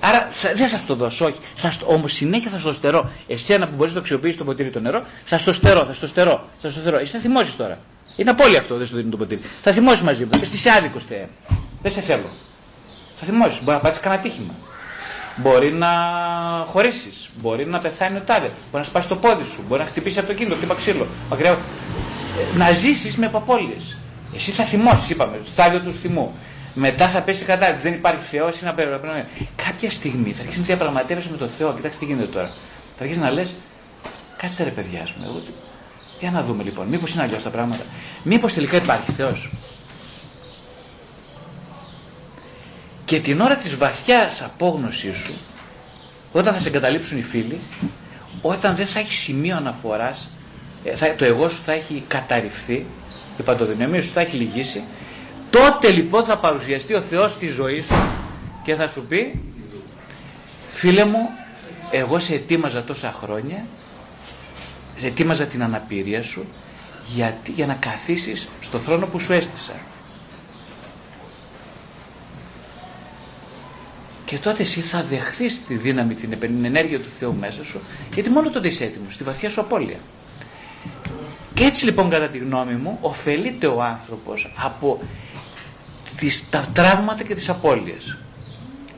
Άρα 0.00 0.28
δεν 0.54 0.68
θα 0.68 0.80
το 0.86 0.94
δώσω, 0.94 1.24
όχι. 1.24 1.38
Όμως 1.86 2.12
συνέχεια 2.12 2.50
θα 2.50 2.58
στο 2.58 2.72
στερώ. 2.72 3.10
Εσένα 3.26 3.66
που 3.68 3.74
μπορείς 3.74 3.92
να 3.92 3.98
το 3.98 4.00
αξιοποιήσεις 4.00 4.38
το 4.38 4.44
ποτήρι 4.44 4.70
το 4.70 4.80
νερό, 4.80 5.04
θα 5.24 5.38
στο 5.38 5.52
στερώ, 5.52 5.84
θα 5.84 5.92
στο 5.92 6.06
στερώ. 6.06 6.44
Θα 6.60 6.70
στο 6.70 6.80
στερώ. 6.80 6.98
Εσύ 6.98 7.12
θα 7.12 7.18
θυμώσεις 7.18 7.56
τώρα. 7.56 7.78
Είναι 8.16 8.30
απόλυτο 8.30 8.58
αυτό, 8.58 8.76
δεν 8.76 8.86
σου 8.86 8.96
δίνει 8.96 9.10
το 9.10 9.16
ποτήρι. 9.16 9.40
Θα 9.62 9.72
θυμώσεις 9.72 10.00
μαζί 10.00 10.24
μου. 10.24 10.30
Θα 10.32 10.38
πει 10.38 10.48
είσαι 10.52 10.70
άδικο, 10.70 10.98
Δεν 11.82 11.92
σε 11.92 12.00
θέλω. 12.00 12.30
Θα 13.16 13.26
θυμώσεις. 13.26 13.62
Μπορεί 13.62 13.76
να 13.76 13.82
πάρει 13.82 13.98
κανένα 13.98 14.22
τύχημα. 14.22 14.54
Μπορεί 15.36 15.72
να 15.72 15.88
χωρίσεις. 16.66 17.28
Μπορεί 17.40 17.66
να 17.66 17.78
πεθάνει 17.78 18.16
ο 18.16 18.22
τάδε. 18.26 18.46
Μπορεί 18.46 18.56
να 18.70 18.82
σπάσει 18.82 19.08
το 19.08 19.16
πόδι 19.16 19.44
σου. 19.44 19.64
Μπορεί 19.68 19.80
να 19.80 19.86
χτυπήσει 19.86 20.18
από 20.18 20.28
το 20.28 20.34
κίνητο, 20.34 20.56
χτύπα 20.56 20.74
ξύλο. 20.74 21.06
Μακριά. 21.30 21.58
Ε, 22.38 22.56
να 22.56 22.72
ζήσεις 22.72 23.16
με 23.16 23.26
απαπόλυε. 23.26 23.76
Εσύ 24.34 24.50
θα 24.50 24.64
θυμώσεις, 24.64 25.10
είπαμε, 25.10 25.40
στάδιο 25.44 25.80
του 25.80 25.92
θυμού. 25.92 26.34
Μετά 26.74 27.08
θα 27.08 27.20
πέσει 27.20 27.44
κατά 27.44 27.76
δεν 27.76 27.92
υπάρχει 27.92 28.24
Θεός, 28.30 28.60
είναι 28.60 28.70
απέραντα. 28.70 29.26
Κάποια 29.66 29.90
στιγμή 29.90 30.32
θα 30.32 30.42
αρχίσει 30.42 30.60
να 30.60 30.66
διαπραγματεύεσαι 30.66 31.30
με 31.30 31.36
τον 31.36 31.48
Θεό. 31.48 31.74
Κοιτάξτε 31.74 32.04
τι 32.04 32.12
γίνεται 32.12 32.32
τώρα. 32.32 32.48
Θα 32.96 33.02
αρχίσει 33.02 33.20
να 33.20 33.30
λες, 33.30 33.54
κάτσε 34.36 34.64
ρε 34.64 34.70
παιδιά, 34.70 35.06
μου. 35.16 35.24
Εγώ, 35.28 35.42
για 36.18 36.30
να 36.30 36.42
δούμε 36.42 36.62
λοιπόν, 36.62 36.86
μήπως 36.86 37.12
είναι 37.12 37.22
αλλιώς 37.22 37.42
τα 37.42 37.50
πράγματα. 37.50 37.82
Μήπως 38.22 38.54
τελικά 38.54 38.76
υπάρχει 38.76 39.12
Θεός. 39.12 39.50
Και 43.04 43.20
την 43.20 43.40
ώρα 43.40 43.56
της 43.56 43.76
βαθιάς 43.76 44.42
απόγνωσής 44.42 45.16
σου, 45.16 45.34
όταν 46.32 46.54
θα 46.54 46.60
σε 46.60 46.68
εγκαταλείψουν 46.68 47.18
οι 47.18 47.22
φίλοι, 47.22 47.58
όταν 48.42 48.76
δεν 48.76 48.86
θα 48.86 48.98
έχεις 48.98 49.14
σημείο 49.14 49.56
αναφοράς, 49.56 50.30
ε, 50.86 51.14
το 51.16 51.24
εγώ 51.24 51.48
σου 51.48 51.62
θα 51.62 51.72
έχει 51.72 52.04
καταρριφθεί, 52.08 52.86
η 53.38 53.42
παντοδυναμία 53.44 54.02
σου 54.02 54.12
θα 54.12 54.20
έχει 54.20 54.36
λυγίσει, 54.36 54.82
τότε 55.50 55.90
λοιπόν 55.90 56.24
θα 56.24 56.38
παρουσιαστεί 56.38 56.94
ο 56.94 57.00
Θεός 57.00 57.32
στη 57.32 57.46
ζωή 57.46 57.80
σου 57.80 58.08
και 58.62 58.74
θα 58.74 58.88
σου 58.88 59.06
πει, 59.06 59.40
φίλε 60.72 61.04
μου, 61.04 61.28
εγώ 61.90 62.18
σε 62.18 62.34
ετοίμαζα 62.34 62.84
τόσα 62.84 63.12
χρόνια, 63.12 63.66
σε 64.98 65.06
ετοίμαζα 65.06 65.44
την 65.44 65.62
αναπηρία 65.62 66.22
σου, 66.22 66.46
γιατί, 67.14 67.50
για 67.50 67.66
να 67.66 67.74
καθίσεις 67.74 68.48
στο 68.60 68.78
θρόνο 68.78 69.06
που 69.06 69.18
σου 69.18 69.32
έστησα. 69.32 69.74
Και 74.24 74.38
τότε 74.38 74.62
εσύ 74.62 74.80
θα 74.80 75.04
δεχθείς 75.04 75.64
τη 75.66 75.74
δύναμη, 75.74 76.14
την 76.14 76.64
ενέργεια 76.64 77.00
του 77.00 77.08
Θεού 77.18 77.34
μέσα 77.34 77.64
σου, 77.64 77.80
γιατί 78.14 78.30
μόνο 78.30 78.50
τότε 78.50 78.68
είσαι 78.68 78.84
έτοιμος, 78.84 79.14
στη 79.14 79.24
βαθιά 79.24 79.50
σου 79.50 79.60
απώλεια. 79.60 79.98
Και 81.56 81.64
έτσι 81.64 81.84
λοιπόν 81.84 82.10
κατά 82.10 82.28
τη 82.28 82.38
γνώμη 82.38 82.72
μου 82.72 82.98
ωφελείται 83.00 83.66
ο 83.66 83.82
άνθρωπος 83.82 84.52
από 84.56 85.00
τις, 86.16 86.48
τα 86.50 86.66
τραύματα 86.72 87.22
και 87.22 87.34
τις 87.34 87.48
απώλειες. 87.48 88.16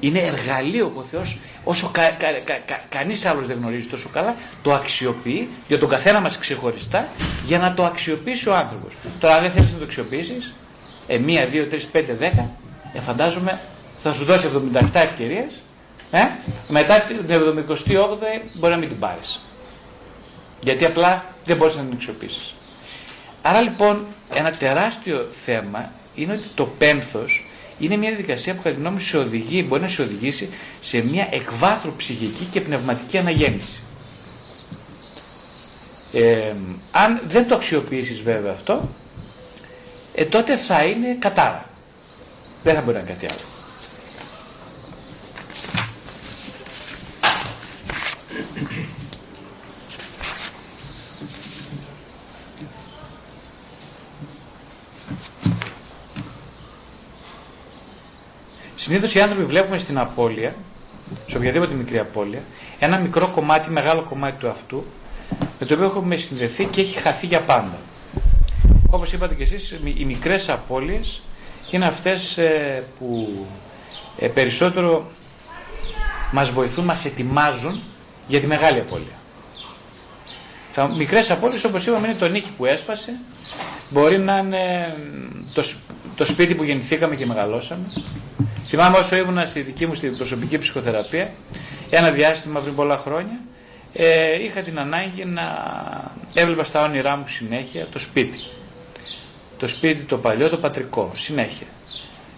Είναι 0.00 0.18
εργαλείο 0.18 0.88
που 0.88 0.98
ο 0.98 1.02
Θεός 1.02 1.38
όσο 1.64 1.90
κα, 1.92 2.11
κα, 2.11 2.26
κα, 2.64 2.80
κανείς 2.88 3.24
άλλος 3.24 3.46
δεν 3.46 3.56
γνωρίζει 3.56 3.86
τόσο 3.88 4.09
καλά 4.12 4.34
το 4.62 4.72
αξιοποιεί 4.74 5.48
για 5.68 5.78
τον 5.78 5.88
καθένα 5.88 6.20
μας 6.20 6.38
ξεχωριστά 6.38 7.09
για 7.46 7.59
να 7.59 7.74
το 7.74 7.84
αξιοποιήσει 7.84 8.48
ο 8.48 8.54
άνθρωπος. 8.56 8.92
Τώρα 9.20 9.34
αν 9.34 9.42
δεν 9.42 9.50
θέλεις 9.50 9.72
να 9.72 9.78
το 9.78 9.84
αξιοποιήσεις 9.84 10.54
ε, 11.06 11.18
μία, 11.18 11.46
δύο, 11.46 11.66
τρεις, 11.66 11.86
πέντε, 11.86 12.14
δέκα 12.14 12.50
ε, 12.92 13.00
φαντάζομαι 13.00 13.61
θα 13.98 14.12
σου 14.12 14.24
δώσει 14.24 14.48
77 14.74 14.82
ευκαιρίες. 14.92 15.62
Ε; 16.11 16.20
Μετά 16.68 17.00
την 17.00 17.26
78η 17.28 18.48
μπορεί 18.54 18.72
να 18.72 18.78
μην 18.78 18.88
την 18.88 18.98
πάρεις. 18.98 19.40
Γιατί 20.62 20.84
απλά 20.84 21.34
δεν 21.44 21.56
μπορείς 21.56 21.74
να 21.76 21.82
την 21.82 21.92
αξιοποιήσεις. 21.92 22.54
Άρα 23.42 23.61
λοιπόν 23.61 24.06
ένα 24.34 24.50
τεράστιο 24.50 25.28
θέμα 25.30 25.92
είναι 26.14 26.32
ότι 26.32 26.48
το 26.54 26.64
πένθος 26.78 27.46
είναι 27.78 27.96
μια 27.96 28.09
διαδικασία 28.09 28.54
που 28.54 28.62
κατά 28.62 28.74
τη 28.74 28.80
γνώμη 28.80 29.00
σε 29.00 29.16
οδηγεί, 29.16 29.64
μπορεί 29.68 29.82
να 29.82 29.88
σε 29.88 30.02
οδηγήσει 30.02 30.48
σε 30.80 31.00
μια 31.02 31.28
εκβάθρου 31.30 31.96
ψυχική 31.96 32.44
και 32.44 32.61
πνευματική 32.61 33.18
αναγέννηση. 33.18 33.82
Ε, 36.12 36.52
αν 36.90 37.22
δεν 37.26 37.48
το 37.48 37.54
αξιοποιήσεις 37.54 38.22
βέβαια 38.22 38.52
αυτό, 38.52 38.88
ε, 40.14 40.24
τότε 40.24 40.56
θα 40.56 40.84
είναι 40.84 41.16
κατάρα. 41.18 41.64
Δεν 42.62 42.74
θα 42.74 42.80
μπορεί 42.80 42.96
να 42.96 43.02
είναι 43.02 43.11
κάτι 43.11 43.26
άλλο. 43.26 43.57
Συνήθως 58.89 59.14
οι 59.14 59.20
άνθρωποι 59.20 59.45
βλέπουμε 59.45 59.78
στην 59.78 59.99
απώλεια, 59.99 60.55
σε 61.26 61.36
οποιαδήποτε 61.36 61.74
μικρή 61.74 61.99
απώλεια, 61.99 62.43
ένα 62.78 62.99
μικρό 62.99 63.26
κομμάτι, 63.26 63.70
μεγάλο 63.70 64.03
κομμάτι 64.03 64.39
του 64.39 64.49
αυτού, 64.49 64.84
με 65.59 65.66
το 65.66 65.74
οποίο 65.74 65.86
έχουμε 65.86 66.16
συνδεθεί 66.16 66.64
και 66.64 66.80
έχει 66.80 66.99
χαθεί 66.99 67.26
για 67.26 67.41
πάντα. 67.41 67.78
Όπως 68.91 69.12
είπατε 69.12 69.34
και 69.34 69.43
εσείς, 69.43 69.78
οι 69.95 70.05
μικρές 70.05 70.49
απώλειες 70.49 71.22
είναι 71.70 71.86
αυτές 71.86 72.39
ε, 72.39 72.84
που 72.99 73.28
ε, 74.18 74.28
περισσότερο 74.28 75.11
μας 76.32 76.51
βοηθούν, 76.51 76.84
μας 76.84 77.05
ετοιμάζουν 77.05 77.82
για 78.28 78.41
τη 78.41 78.47
μεγάλη 78.47 78.80
απώλεια. 78.80 79.18
Τα 80.74 80.95
μικρές 80.95 81.30
απώλειες, 81.30 81.64
όπως 81.64 81.86
είπαμε, 81.86 82.09
είναι 82.09 82.16
το 82.16 82.28
νύχι 82.28 82.51
που 82.57 82.66
έσπασε, 82.66 83.12
μπορεί 83.91 84.18
να 84.18 84.39
είναι 84.39 84.97
το, 85.55 85.62
το 86.18 86.24
σπίτι 86.24 86.54
που 86.54 86.62
γεννηθήκαμε 86.62 87.16
και 87.16 87.26
μεγαλώσαμε, 87.26 87.84
Θυμάμαι 88.64 88.98
όσο 88.98 89.16
ήμουν 89.16 89.46
στη 89.46 89.60
δική 89.60 89.86
μου 89.86 89.94
στην 89.94 90.16
προσωπική 90.16 90.58
ψυχοθεραπεία, 90.58 91.30
ένα 91.90 92.10
διάστημα 92.10 92.60
πριν 92.60 92.74
πολλά 92.74 92.98
χρόνια, 92.98 93.40
ε, 93.92 94.42
είχα 94.42 94.62
την 94.62 94.78
ανάγκη 94.78 95.24
να 95.24 95.42
έβλεπα 96.34 96.64
στα 96.64 96.84
όνειρά 96.84 97.16
μου 97.16 97.24
συνέχεια 97.28 97.86
το 97.92 97.98
σπίτι. 97.98 98.38
Το 99.58 99.66
σπίτι 99.66 100.02
το 100.02 100.16
παλιό, 100.18 100.48
το 100.48 100.56
πατρικό, 100.56 101.12
συνέχεια. 101.16 101.66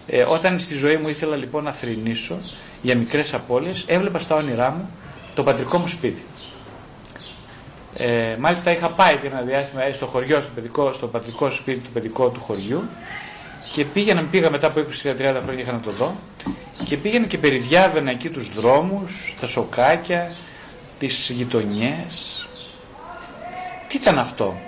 Ε, 0.07 0.23
όταν 0.23 0.59
στη 0.59 0.73
ζωή 0.73 0.95
μου 0.95 1.07
ήθελα 1.09 1.35
λοιπόν 1.35 1.63
να 1.63 1.71
θρυνήσω 1.71 2.37
για 2.81 2.95
μικρές 2.95 3.33
απώλειες, 3.33 3.83
έβλεπα 3.87 4.19
στα 4.19 4.35
όνειρά 4.35 4.69
μου 4.71 4.89
το 5.35 5.43
πατρικό 5.43 5.77
μου 5.77 5.87
σπίτι. 5.87 6.21
Ε, 7.97 8.35
μάλιστα 8.39 8.71
είχα 8.71 8.89
πάει 8.89 9.17
και 9.17 9.27
ένα 9.27 9.41
διάστημα 9.41 9.83
ε, 9.83 9.91
στο 9.91 10.05
χωριό, 10.05 10.41
στο, 10.41 10.51
παιδικό, 10.55 10.93
στο 10.93 11.07
πατρικό 11.07 11.51
σπίτι 11.51 11.79
του 11.79 11.89
παιδικό 11.91 12.29
του 12.29 12.39
χωριού 12.39 12.83
και 13.71 13.85
πήγαινα, 13.85 14.23
πήγα 14.23 14.49
μετά 14.49 14.67
από 14.67 14.79
20-30 14.79 15.15
χρόνια 15.17 15.61
είχα 15.61 15.71
να 15.71 15.79
το 15.79 15.91
δω 15.91 16.15
και 16.83 16.97
πήγαινα 16.97 17.25
και 17.25 17.37
περιδιάβαινα 17.37 18.11
εκεί 18.11 18.29
τους 18.29 18.53
δρόμους, 18.53 19.35
τα 19.39 19.47
σοκάκια, 19.47 20.35
τις 20.99 21.29
γειτονιές. 21.29 22.45
Τι 23.87 23.97
ήταν 23.97 24.19
αυτό; 24.19 24.59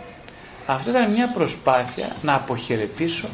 Αυτό 0.66 0.90
ήταν 0.90 1.12
μια 1.12 1.28
προσπάθεια 1.32 2.16
να 2.22 2.34
αποχαιρετήσω 2.34 3.28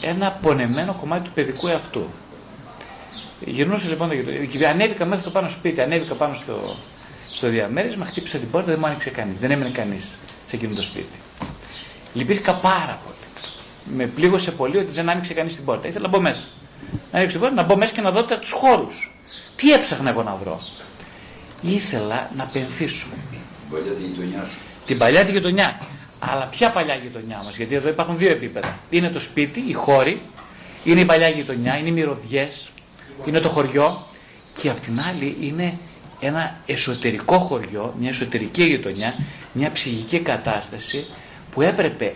ένα 0.00 0.38
πονεμένο 0.42 0.92
κομμάτι 1.00 1.24
του 1.24 1.30
παιδικού 1.34 1.68
εαυτού. 1.68 2.06
Γυρνούσα 3.40 3.88
λοιπόν 3.88 4.08
το 4.08 4.14
γειτονιά. 4.14 4.70
Ανέβηκα 4.70 5.04
μέχρι 5.04 5.24
το 5.24 5.30
πάνω 5.30 5.48
σπίτι, 5.48 5.80
ανέβηκα 5.80 6.14
πάνω 6.14 6.34
στο, 6.34 6.74
στο 7.34 7.48
διαμέρισμα, 7.48 8.04
χτύπησα 8.04 8.38
την 8.38 8.50
πόρτα, 8.50 8.70
δεν 8.70 8.78
μου 8.80 8.86
άνοιξε 8.86 9.10
κανείς. 9.10 9.38
Δεν 9.38 9.50
έμενε 9.50 9.70
κανείς 9.70 10.04
σε 10.46 10.56
εκείνο 10.56 10.74
το 10.74 10.82
σπίτι. 10.82 11.18
Λυπήθηκα 12.12 12.52
πάρα 12.52 13.00
πολύ 13.04 13.33
με 13.84 14.06
πλήγωσε 14.06 14.50
πολύ 14.50 14.76
ότι 14.76 14.90
δεν 14.90 15.10
άνοιξε 15.10 15.34
κανείς 15.34 15.54
την 15.56 15.64
πόρτα. 15.64 15.88
Ήθελα 15.88 16.02
να 16.02 16.08
μπω 16.08 16.20
μέσα. 16.20 16.44
Να 17.12 17.18
ανοίξω 17.18 17.38
την 17.38 17.40
πόρτα, 17.40 17.54
να 17.54 17.62
μπω 17.62 17.76
μέσα 17.76 17.92
και 17.92 18.00
να 18.00 18.10
δω 18.10 18.24
τους 18.24 18.52
χώρους. 18.52 19.10
Τι 19.56 19.72
έψαχνα 19.72 20.10
εγώ 20.10 20.22
να 20.22 20.34
βρω. 20.34 20.60
Ήθελα 21.62 22.30
να 22.36 22.44
πενθήσω. 22.44 23.06
Την 23.70 23.78
παλιά 23.78 23.92
τη 23.94 24.02
γειτονιά 24.02 24.48
Την 24.86 24.98
παλιά 24.98 25.24
τη 25.24 25.32
γειτονιά. 25.32 25.80
Αλλά 26.18 26.46
ποια 26.46 26.70
παλιά 26.70 26.94
γειτονιά 26.94 27.42
μας, 27.44 27.56
γιατί 27.56 27.74
εδώ 27.74 27.88
υπάρχουν 27.88 28.18
δύο 28.18 28.30
επίπεδα. 28.30 28.78
Είναι 28.90 29.10
το 29.10 29.20
σπίτι, 29.20 29.64
οι 29.68 29.72
χώροι, 29.72 30.22
είναι 30.84 31.00
η 31.00 31.04
παλιά 31.04 31.28
γειτονιά, 31.28 31.76
είναι 31.76 31.88
οι 31.88 31.92
μυρωδιές, 31.92 32.70
είναι 33.24 33.40
το 33.40 33.48
χωριό 33.48 34.06
και 34.60 34.70
απ' 34.70 34.80
την 34.80 35.00
άλλη 35.00 35.36
είναι 35.40 35.78
ένα 36.20 36.56
εσωτερικό 36.66 37.38
χωριό, 37.38 37.94
μια 37.98 38.08
εσωτερική 38.08 38.64
γειτονιά, 38.64 39.14
μια 39.52 39.72
ψυχική 39.72 40.18
κατάσταση 40.18 41.06
που 41.50 41.62
έπρεπε 41.62 42.14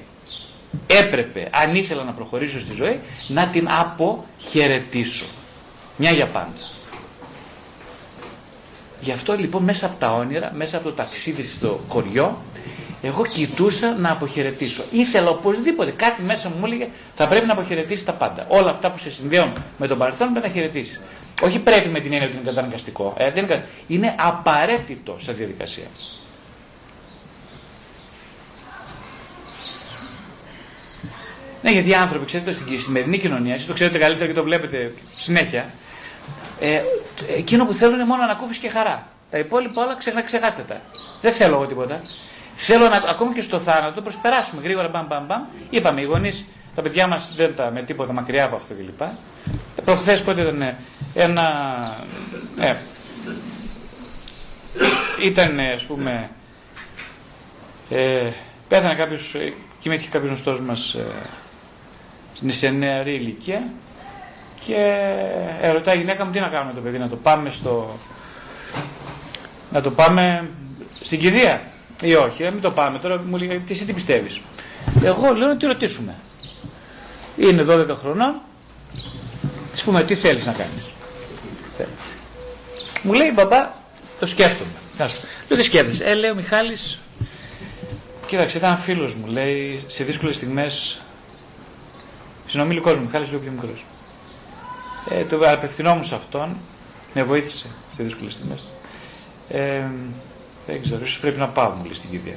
έπρεπε, 0.87 1.49
αν 1.53 1.75
ήθελα 1.75 2.05
να 2.05 2.13
προχωρήσω 2.13 2.61
στη 2.61 2.75
ζωή, 2.75 3.01
να 3.27 3.49
την 3.49 3.69
αποχαιρετήσω. 3.71 5.27
Μια 5.97 6.11
για 6.11 6.27
πάντα. 6.27 6.77
Γι' 9.01 9.13
αυτό 9.13 9.33
λοιπόν 9.33 9.63
μέσα 9.63 9.87
από 9.87 9.97
τα 9.99 10.13
όνειρα, 10.13 10.53
μέσα 10.55 10.77
από 10.77 10.89
το 10.89 10.95
ταξίδι 10.95 11.43
στο 11.43 11.81
χωριό, 11.89 12.39
εγώ 13.03 13.23
κοιτούσα 13.27 13.97
να 13.99 14.11
αποχαιρετήσω. 14.11 14.85
Ήθελα 14.91 15.31
οπωσδήποτε 15.31 15.91
κάτι 15.91 16.23
μέσα 16.23 16.49
μου 16.49 16.55
μου 16.59 16.67
έλεγε 16.67 16.89
θα 17.15 17.29
πρέπει 17.29 17.47
να 17.47 17.53
αποχαιρετήσεις 17.53 18.05
τα 18.05 18.13
πάντα. 18.13 18.47
Όλα 18.49 18.71
αυτά 18.71 18.91
που 18.91 18.99
σε 18.99 19.11
συνδέουν 19.11 19.53
με 19.79 19.87
τον 19.87 19.99
παρελθόν 19.99 20.33
πρέπει 20.33 20.47
να 20.47 20.53
χαιρετήσεις. 20.53 21.01
Όχι 21.43 21.59
πρέπει 21.59 21.89
με 21.89 22.01
την 22.01 22.13
έννοια 22.13 22.29
ότι 22.29 22.37
είναι 22.37 22.47
καταναγκαστικό. 22.47 23.15
Ε, 23.19 23.31
δεν 23.31 23.45
είναι, 23.45 23.67
είναι 23.87 24.15
απαραίτητο 24.19 25.17
σε 25.19 25.33
διαδικασία. 25.33 25.87
Ναι, 31.69 31.75
γιατί 31.75 31.91
οι 31.91 31.95
άνθρωποι, 31.95 32.27
ξέρετε, 32.27 32.53
στην 32.53 32.81
σημερινή 32.81 33.19
κοινωνία, 33.19 33.55
εσείς 33.55 33.67
το 33.67 33.73
ξέρετε 33.73 33.99
καλύτερα 33.99 34.27
και 34.27 34.33
το 34.33 34.43
βλέπετε 34.43 34.93
συνέχεια, 35.17 35.71
ε, 36.61 36.81
εκείνο 37.37 37.67
που 37.67 37.75
θέλουν 37.75 37.95
είναι 37.95 38.05
μόνο 38.05 38.23
ανακούφιση 38.23 38.61
και 38.61 38.69
χαρά. 38.69 39.07
Τα 39.31 39.39
υπόλοιπα 39.39 39.83
όλα 39.83 39.97
ξεχα, 39.97 40.23
ξεχάστε 40.23 40.63
τα. 40.63 40.81
Δεν 41.21 41.33
θέλω 41.33 41.55
εγώ 41.55 41.67
τίποτα. 41.67 42.01
Θέλω 42.57 42.89
να, 42.89 42.97
ακόμη 42.97 43.35
και 43.35 43.41
στο 43.41 43.61
θάνατο, 43.61 43.95
το 43.95 44.03
προσπεράσουμε 44.03 44.63
γρήγορα, 44.63 44.89
μπαμ, 44.89 45.07
μπαμ, 45.07 45.25
μπαμ. 45.27 45.43
Είπαμε, 45.71 46.01
οι 46.01 46.05
γονείς, 46.05 46.45
τα 46.75 46.83
παιδιά 46.83 47.07
μας 47.07 47.35
δεν 47.37 47.55
τα 47.55 47.71
με 47.71 47.83
τίποτα 47.83 48.13
μακριά 48.13 48.45
από 48.45 48.57
αυτό 48.57 48.75
κλπ. 48.75 49.03
Προχθές 49.85 50.23
πότε 50.23 50.41
ήταν 50.41 50.63
ε, 50.63 50.79
ένα. 51.15 51.47
Ε, 52.59 52.75
ήταν, 55.23 55.59
ας 55.61 55.85
πούμε. 55.85 56.31
Ε, 57.91 58.31
πέθανε 58.69 58.95
κάποιος, 58.95 59.35
ε, 59.35 59.53
κοιμήθηκε 59.81 60.09
κάποιος 60.11 60.31
γνωστός 60.31 60.61
μας 60.61 60.95
ε, 60.95 61.07
σε 62.47 62.69
νεαρή 62.69 63.15
ηλικία 63.15 63.63
και 64.67 64.75
ερωτάει 65.61 65.97
η 65.97 65.99
γυναίκα 65.99 66.25
μου 66.25 66.31
τι 66.31 66.41
να 66.41 66.49
κάνουμε 66.49 66.73
το 66.73 66.81
παιδί, 66.81 66.99
να 66.99 67.09
το 67.09 67.17
πάμε 67.17 67.51
στο. 67.51 67.99
να 69.73 69.81
το 69.81 69.91
πάμε 69.91 70.51
στην 71.01 71.19
κηδεία 71.19 71.63
ή 72.03 72.15
όχι, 72.15 72.43
να 72.43 72.51
μην 72.51 72.61
το 72.61 72.71
πάμε. 72.71 72.99
Τώρα 72.99 73.23
μου 73.29 73.37
λέει, 73.37 73.65
εσύ 73.69 73.85
τι 73.85 73.93
πιστεύεις; 73.93 74.41
Εγώ 75.03 75.35
λέω 75.35 75.49
να 75.49 75.57
τη 75.57 75.67
ρωτήσουμε. 75.67 76.15
Είναι 77.37 77.65
12 77.69 77.97
χρονών, 77.97 78.41
της 79.73 79.83
πούμε 79.83 80.03
τι 80.03 80.15
θέλεις 80.15 80.47
να 80.47 80.53
κάνεις; 80.53 80.85
Μου 83.03 83.13
λέει 83.13 83.31
μπαμπά, 83.35 83.69
το 84.19 84.27
σκέφτομαι. 84.27 84.71
Λέω 85.49 85.59
τι 85.59 85.65
σκέφτεσαι; 85.65 86.05
Ε, 86.05 86.15
λέει 86.15 86.31
ο 86.31 86.35
Μιχάλης, 86.35 86.99
κοίταξε, 88.27 88.59
ήταν 88.59 88.79
φίλος 88.79 89.15
μου, 89.15 89.27
λέει, 89.27 89.85
σε 89.87 90.05
δύσκολες 90.05 90.35
στιγμές, 90.35 91.01
συνομιλικός 92.49 92.97
μου, 92.97 93.03
Μιχάλης 93.03 93.29
λίγο 93.29 93.41
πιο 93.41 93.51
μικρός. 93.51 93.85
Ε, 95.09 95.25
το 95.25 95.51
απευθυνόμουν 95.51 96.05
σε 96.05 96.15
αυτόν, 96.15 96.57
με 97.15 97.23
βοήθησε 97.23 97.67
σε 97.97 98.03
δύσκολες 98.03 98.33
στιγμές. 98.33 98.65
Ε, 99.49 99.87
δεν 100.67 100.83
ξέρω, 100.83 101.05
ίσως 101.05 101.21
πρέπει 101.21 101.39
να 101.39 101.49
πάω 101.49 101.71
μου 101.71 101.85
λέει 101.85 101.95
στην 101.95 102.11
κηδεία. 102.11 102.37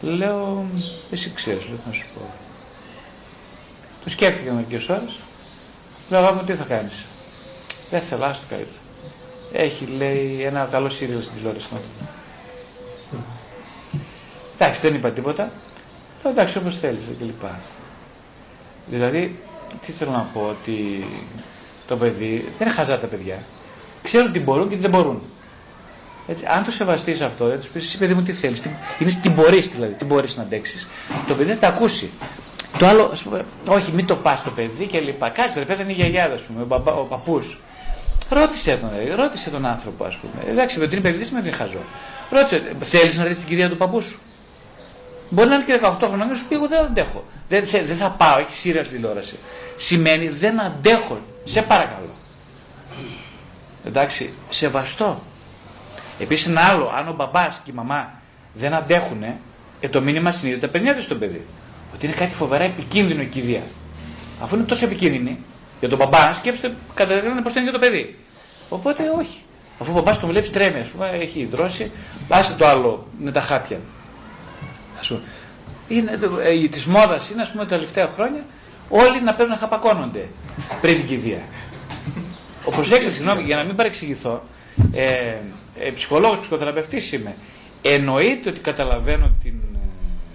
Λέω, 0.00 0.66
εσύ 1.10 1.30
ξέρεις, 1.34 1.66
λέω, 1.66 1.78
να 1.86 1.92
σου 1.92 2.04
πω. 2.14 2.20
Το 4.04 4.10
σκέφτηκα 4.10 4.52
μερικές 4.52 4.88
ώρες. 4.88 5.18
Λέω, 6.10 6.32
μου 6.32 6.44
τι 6.44 6.52
θα 6.52 6.64
κάνεις; 6.64 7.04
Δεν 7.90 8.00
θέλω, 8.00 8.24
άστο 8.24 8.44
καλύτερα. 8.48 8.78
Έχει, 9.52 9.86
λέει, 9.86 10.42
ένα 10.42 10.68
καλό 10.70 10.88
σύριο 10.88 11.20
στην 11.20 11.36
τηλεόραση. 11.36 11.68
Εντάξει, 14.58 14.80
δεν 14.80 14.94
είπα 14.94 15.10
τίποτα. 15.10 15.50
Λέω, 16.22 16.32
εντάξει, 16.32 16.58
όπως 16.58 16.78
θέλεις 16.78 17.00
κλπ. 17.18 17.44
Δηλαδή, 18.86 19.38
τι 19.86 19.92
θέλω 19.92 20.10
να 20.10 20.30
πω, 20.32 20.46
ότι 20.48 21.06
το 21.86 21.96
παιδί 21.96 22.40
δεν 22.58 22.66
είναι 22.66 22.76
χαζά 22.76 22.98
τα 22.98 23.06
παιδιά. 23.06 23.42
Ξέρουν 24.02 24.32
τι 24.32 24.40
μπορούν 24.40 24.68
και 24.68 24.74
τι 24.74 24.80
δεν 24.80 24.90
μπορούν. 24.90 25.22
Έτσι, 26.28 26.44
αν 26.46 26.64
το 26.64 26.70
σεβαστείς 26.70 27.20
αυτό, 27.20 27.46
δεν 27.46 27.58
τους 27.60 27.68
πεις 27.68 27.84
εσύ 27.84 27.98
παιδί 27.98 28.14
μου 28.14 28.22
τι 28.22 28.32
θέλεις, 28.32 28.62
είναι 28.98 29.10
τι 29.22 29.28
μπορεί 29.28 29.60
δηλαδή, 29.60 29.92
τι 29.92 30.04
μπορείς 30.04 30.36
να 30.36 30.42
αντέξεις. 30.42 30.88
Το 31.28 31.34
παιδί 31.34 31.52
θα 31.52 31.58
τα 31.58 31.68
ακούσει. 31.68 32.10
Το 32.78 32.86
άλλο, 32.86 33.10
ας 33.12 33.22
πούμε, 33.22 33.44
όχι, 33.68 33.92
μην 33.92 34.06
το 34.06 34.16
πας 34.16 34.42
το 34.42 34.50
παιδί 34.50 34.86
και 34.86 35.00
λοιπά. 35.00 35.28
Κάτσε, 35.28 35.58
ρε 35.58 35.64
παιδί 35.64 35.82
είναι 35.82 35.92
η 35.92 35.94
γιαγιάδα, 35.94 36.34
ας 36.34 36.42
πούμε, 36.42 36.62
ο, 36.68 37.00
ο 37.00 37.04
παππούς. 37.04 37.60
Ρώτησε 38.30 38.76
τον, 38.76 38.90
δηλαδή, 38.90 39.22
ρώτησε 39.22 39.50
τον 39.50 39.66
άνθρωπο, 39.66 40.04
ας 40.04 40.16
πούμε. 40.16 40.50
Εντάξει, 40.50 40.78
με 40.78 40.86
την 40.86 40.98
είναι 40.98 41.10
παιδί, 41.10 41.24
δεν 41.24 41.38
είναι 41.38 41.50
χαζό. 41.50 41.84
Ρώτησε, 42.30 42.62
θέλεις 42.80 43.18
να 43.18 43.24
δει 43.24 43.34
την 43.34 43.44
κυρία 43.44 43.68
του 43.68 43.76
παππού 43.76 44.00
σου; 44.00 44.20
Μπορεί 45.28 45.48
να 45.48 45.54
είναι 45.54 45.64
και 45.64 45.80
18 45.82 45.96
χρόνια 45.98 46.24
να 46.24 46.34
σου 46.34 46.46
πει: 46.46 46.54
Εγώ 46.54 46.68
δεν 46.68 46.78
αντέχω. 46.78 47.24
Δεν, 47.48 47.64
δεν 47.86 47.96
θα 47.96 48.10
πάω, 48.10 48.38
έχει 48.38 48.56
σύρια 48.56 48.84
στη 48.84 48.94
τηλεόραση. 48.94 49.38
Σημαίνει 49.76 50.28
δεν 50.28 50.60
αντέχω. 50.60 51.20
Σε 51.44 51.62
παρακαλώ. 51.62 52.14
Εντάξει, 53.84 54.32
σεβαστό. 54.48 55.22
Επίσης 56.18 56.46
ένα 56.46 56.60
άλλο, 56.60 56.92
αν 56.98 57.08
ο 57.08 57.12
μπαμπάς 57.12 57.60
και 57.64 57.70
η 57.70 57.74
μαμά 57.74 58.12
δεν 58.54 58.74
αντέχουν, 58.74 59.22
ε, 59.80 59.88
το 59.88 60.00
μήνυμα 60.00 60.32
συνείδητα 60.32 60.68
περνιέται 60.68 61.00
στο 61.00 61.14
παιδί. 61.14 61.46
Ότι 61.94 62.06
είναι 62.06 62.14
κάτι 62.14 62.34
φοβερά 62.34 62.64
επικίνδυνο 62.64 63.22
η 63.22 63.26
κηδεία. 63.26 63.62
Αφού 64.40 64.56
είναι 64.56 64.64
τόσο 64.64 64.84
επικίνδυνη, 64.84 65.38
για 65.80 65.88
τον 65.88 65.98
μπαμπά, 65.98 66.32
σκέψτε 66.32 66.74
κατά 66.94 67.14
πώ 67.42 67.50
θα 67.50 67.60
είναι 67.60 67.70
για 67.70 67.72
το 67.72 67.78
παιδί. 67.78 68.18
Οπότε 68.68 69.02
όχι. 69.18 69.40
Αφού 69.80 69.90
ο 69.90 69.94
μπαμπάς 69.94 70.20
τον 70.20 70.28
βλέπει 70.28 70.48
τρέμει, 70.48 70.80
ας 70.80 70.88
πούμε, 70.88 71.08
έχει 71.08 71.44
δρώσει, 71.44 71.90
πάσε 72.28 72.52
το 72.52 72.66
άλλο 72.66 73.06
με 73.18 73.32
τα 73.32 73.40
χάπια. 73.40 73.78
Ας 75.00 75.08
πούμε. 75.08 75.20
Είναι, 75.88 76.18
ε, 76.44 76.68
της 76.68 76.84
μόδας 76.84 77.30
είναι, 77.30 77.42
ας 77.42 77.50
πούμε, 77.50 77.62
τα 77.62 77.68
τελευταία 77.68 78.08
χρόνια 78.08 78.44
όλοι 78.88 79.22
να 79.22 79.34
πρέπει 79.34 79.50
να 79.50 79.56
χαπακώνονται 79.56 80.28
πριν 80.80 80.96
την 80.96 81.06
κηδεία. 81.06 81.40
Ο 82.64 82.70
προσέξτε, 82.70 83.10
συγγνώμη, 83.10 83.42
για 83.42 83.56
να 83.56 83.64
μην 83.64 83.76
παρεξηγηθώ, 83.76 84.42
ε, 84.92 85.34
ε, 85.78 85.90
ψυχολόγος, 85.90 86.38
ψυχοθεραπευτής 86.38 87.12
είμαι, 87.12 87.34
εννοείται 87.82 88.48
ότι 88.48 88.60
καταλαβαίνω 88.60 89.30
την, 89.42 89.54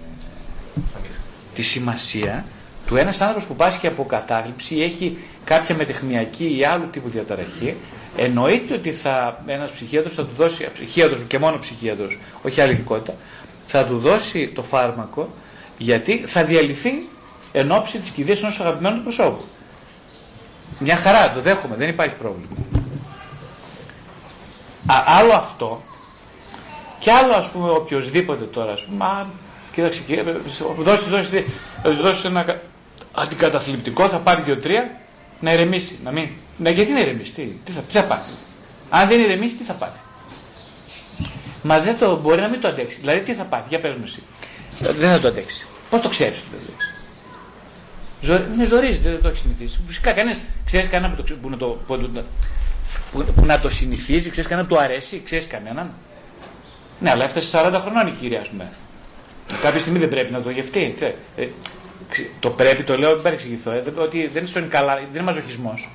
ε, 0.06 0.98
τη 1.54 1.62
σημασία 1.62 2.44
του 2.86 2.96
ένας 2.96 3.20
άνθρωπος 3.20 3.46
που 3.46 3.56
πάσχει 3.56 3.86
από 3.86 4.04
κατάληψη 4.04 4.74
ή 4.74 4.82
έχει 4.82 5.18
κάποια 5.44 5.74
μετεχνιακή 5.74 6.56
ή 6.58 6.64
άλλου 6.64 6.88
τύπου 6.90 7.08
διαταραχή, 7.08 7.76
εννοείται 8.16 8.74
ότι 8.74 8.92
θα, 8.92 9.42
ένας 9.46 9.70
ψυχίατρος 9.70 10.14
θα 10.14 10.24
του 10.24 10.32
δώσει, 10.36 10.68
ψυχίατρος 10.72 11.18
και 11.28 11.38
μόνο 11.38 11.58
ψυχίατρος, 11.58 12.18
όχι 12.42 12.60
άλλη 12.60 12.72
ειδικότητα, 12.72 13.14
θα 13.72 13.84
του 13.84 13.98
δώσει 13.98 14.48
το 14.48 14.62
φάρμακο 14.62 15.28
γιατί 15.78 16.24
θα 16.26 16.44
διαλυθεί 16.44 16.92
εν 17.52 17.72
ώψη 17.72 17.98
της 17.98 18.08
κηδείας 18.08 18.42
ενός 18.42 18.60
αγαπημένου 18.60 19.02
προσώπου. 19.02 19.44
Μια 20.78 20.96
χαρά, 20.96 21.32
το 21.32 21.40
δέχομαι, 21.40 21.76
δεν 21.76 21.88
υπάρχει 21.88 22.14
πρόβλημα. 22.14 22.48
Α, 24.86 25.02
άλλο 25.06 25.32
αυτό 25.32 25.82
και 26.98 27.10
άλλο 27.10 27.32
ας 27.32 27.48
πούμε 27.48 27.70
οποιοδήποτε 27.70 28.44
τώρα, 28.44 28.72
ας 28.72 28.84
πούμε, 28.84 29.04
α, 29.04 29.26
κοίταξε 29.72 30.02
κύριε, 30.06 30.22
δώσεις, 30.78 31.08
δώσεις, 31.08 31.30
δώσεις 32.02 32.24
ένα 32.24 32.60
αντικαταθλιπτικό, 33.12 34.08
θα 34.08 34.18
πάρει 34.18 34.42
και 34.42 34.50
ο 34.50 34.58
τρία, 34.58 35.00
να 35.40 35.52
ηρεμήσει, 35.52 35.98
να 36.02 36.12
μην, 36.12 36.28
να, 36.56 36.70
γιατί 36.70 36.92
να 36.92 37.00
ηρεμήσει, 37.00 37.32
τι, 37.32 37.42
τι, 37.64 37.72
θα, 37.72 37.80
τι 37.80 37.92
θα 37.92 38.04
πάθει. 38.04 38.32
Αν 38.90 39.08
δεν 39.08 39.20
ηρεμήσει, 39.20 39.56
τι 39.56 39.64
θα 39.64 39.72
πάθει. 39.72 39.98
Μα 41.62 41.80
δεν 41.80 41.98
το, 41.98 42.20
μπορεί 42.20 42.40
να 42.40 42.48
μην 42.48 42.60
το 42.60 42.68
αντέξει. 42.68 42.98
Δηλαδή 43.00 43.20
τι 43.20 43.34
θα 43.34 43.42
πάθει, 43.42 43.66
για 43.68 43.80
πες 43.80 43.94
μου 43.94 44.02
εσύ. 44.04 44.22
Δεν 44.80 45.10
θα 45.10 45.20
το 45.20 45.28
αντέξει. 45.28 45.66
Πώς 45.90 46.00
το 46.00 46.08
ξέρεις 46.08 46.38
ότι 46.38 46.48
δεν 46.50 46.60
το 46.60 46.72
αντέξει; 46.72 46.88
Ζω, 48.20 48.54
είναι 48.54 48.64
ζορίζει, 48.64 48.98
δεν 48.98 49.22
το 49.22 49.28
έχει 49.28 49.38
συνηθίσει. 49.38 49.80
Φυσικά 49.86 50.12
κανένας, 50.12 50.38
ξέρεις 50.64 50.88
κανένα 50.88 51.14
που, 51.14 51.22
το, 51.22 51.34
που, 51.42 51.48
να 51.48 51.56
το, 51.56 51.66
που, 51.66 52.10
που, 53.12 53.24
που 53.34 53.44
να 53.44 53.60
το 53.60 53.70
συνηθίζει, 53.70 54.30
ξέρεις 54.30 54.48
κανένα 54.50 54.68
που 54.68 54.74
του 54.74 54.80
αρέσει, 54.80 55.22
ξέρεις 55.24 55.46
κανέναν. 55.46 55.90
Ναι, 57.00 57.10
αλλά 57.10 57.24
έφτασε 57.24 57.58
40 57.66 57.78
χρονών 57.82 58.06
η 58.06 58.10
κυρία, 58.10 58.40
ας 58.40 58.48
πούμε. 58.48 58.68
Κάποια 59.62 59.80
στιγμή 59.80 59.98
δεν 59.98 60.08
πρέπει 60.08 60.32
να 60.32 60.42
το 60.42 60.50
γευτεί. 60.50 60.94
Ε, 61.36 61.46
το 62.40 62.50
πρέπει, 62.50 62.82
το 62.82 62.98
λέω, 62.98 63.10
δεν 63.10 63.22
παρεξηγηθώ, 63.22 63.70
ε, 63.70 63.82
ότι 63.96 64.30
δεν 64.32 64.44
είναι 64.56 64.66
καλά, 64.66 64.94
δεν 64.94 65.08
είναι 65.12 65.22
μαζοχισμός. 65.22 65.90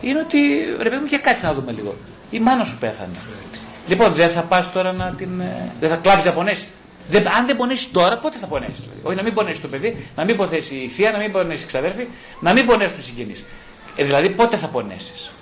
Είναι 0.00 0.18
ότι 0.18 0.38
ρε 0.82 0.88
παιδί 0.88 1.00
μου 1.02 1.06
και 1.06 1.18
κάτσε 1.18 1.46
να 1.46 1.54
δούμε 1.54 1.72
λίγο. 1.72 1.96
Η 2.30 2.40
μάνα 2.40 2.64
σου 2.64 2.76
πέθανε. 2.80 3.16
Λοιπόν, 3.86 4.14
δεν 4.14 4.28
θα 4.30 4.42
πας 4.42 4.72
τώρα 4.72 4.92
να 4.92 5.14
την. 5.14 5.40
Ε, 5.40 5.72
δεν 5.80 5.90
θα 5.90 5.96
κλάψεις 5.96 6.24
να 6.24 6.32
πονέσεις. 6.32 6.66
Δεν, 7.08 7.28
αν 7.28 7.46
δεν 7.46 7.56
πονέσεις 7.56 7.90
τώρα, 7.90 8.18
πότε 8.18 8.38
θα 8.38 8.46
πονέσεις. 8.46 8.80
Δηλαδή. 8.80 9.00
Όχι 9.02 9.16
να 9.16 9.22
μην 9.22 9.34
πονέσεις 9.34 9.60
το 9.60 9.68
παιδί, 9.68 10.06
να 10.14 10.24
μην 10.24 10.36
πονέσει 10.36 10.74
η 10.74 10.88
θεία, 10.88 11.10
να 11.10 11.18
μην 11.18 11.32
πονέσεις 11.32 11.62
η 11.62 11.66
ξαδέρφη, 11.66 12.06
να 12.40 12.52
μην 12.52 12.66
πονέσουν 12.66 12.98
οι 12.98 13.02
συγγενείς. 13.02 13.44
Ε, 13.96 14.04
δηλαδή 14.04 14.30
πότε 14.30 14.56
θα 14.56 14.66
πονέσεις; 14.66 15.32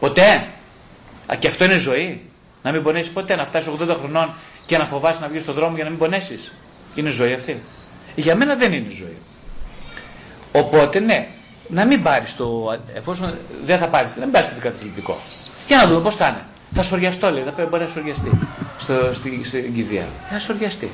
Ποτέ. 0.00 0.48
Α, 1.32 1.36
και 1.38 1.48
αυτό 1.48 1.64
είναι 1.64 1.78
ζωή. 1.78 2.22
Να 2.62 2.72
μην 2.72 2.82
πονέσεις 2.82 3.10
ποτέ, 3.12 3.36
να 3.36 3.44
φτάσεις 3.44 3.72
80 3.80 3.96
χρονών 3.98 4.34
και 4.66 4.78
να 4.78 4.86
φοβάσει 4.86 5.20
να 5.20 5.28
βγεις 5.28 5.42
στον 5.42 5.54
δρόμο 5.54 5.74
για 5.74 5.84
να 5.84 5.90
μην 5.90 5.98
πονέσεις. 5.98 6.50
Είναι 6.94 7.10
ζωή 7.10 7.32
αυτή. 7.32 7.62
Για 8.14 8.36
μένα 8.36 8.54
δεν 8.54 8.72
είναι 8.72 8.90
ζωή. 8.90 9.16
Οπότε 10.52 11.00
ναι, 11.00 11.28
να 11.68 11.84
μην 11.84 12.02
πάρεις 12.02 12.36
το. 12.36 12.78
εφόσον 12.94 13.38
δεν 13.64 13.78
θα 13.78 13.88
πάρεις, 13.88 14.14
δεν 14.14 14.30
πάρεις 14.30 14.48
το 14.48 14.54
δικαθλιπτικό. 14.54 15.16
Για 15.66 15.76
να 15.76 15.86
δούμε 15.86 16.00
πώς 16.00 16.16
θα 16.16 16.26
είναι. 16.26 16.44
Θα 16.72 16.82
σοριαστώ, 16.82 17.30
λέει, 17.30 17.44
θα 17.56 17.66
μπορεί 17.66 17.82
να 17.82 17.88
σοριαστεί 17.88 18.30
στο, 18.78 19.10
στη, 19.12 19.40
στην 19.44 19.74
κηδεία. 19.74 20.06
Θα 20.30 20.38
σοριαστεί. 20.38 20.90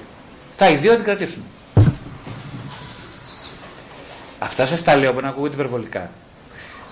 Τα 0.56 0.68
οι 0.70 0.76
δύο 0.76 0.94
την 0.94 1.04
κρατήσουν. 1.04 1.42
Αυτά 4.38 4.66
σας 4.66 4.82
τα 4.82 4.96
λέω 4.96 5.12
που 5.14 5.20
να 5.20 5.28
ακούγονται 5.28 5.54
υπερβολικά. 5.54 6.10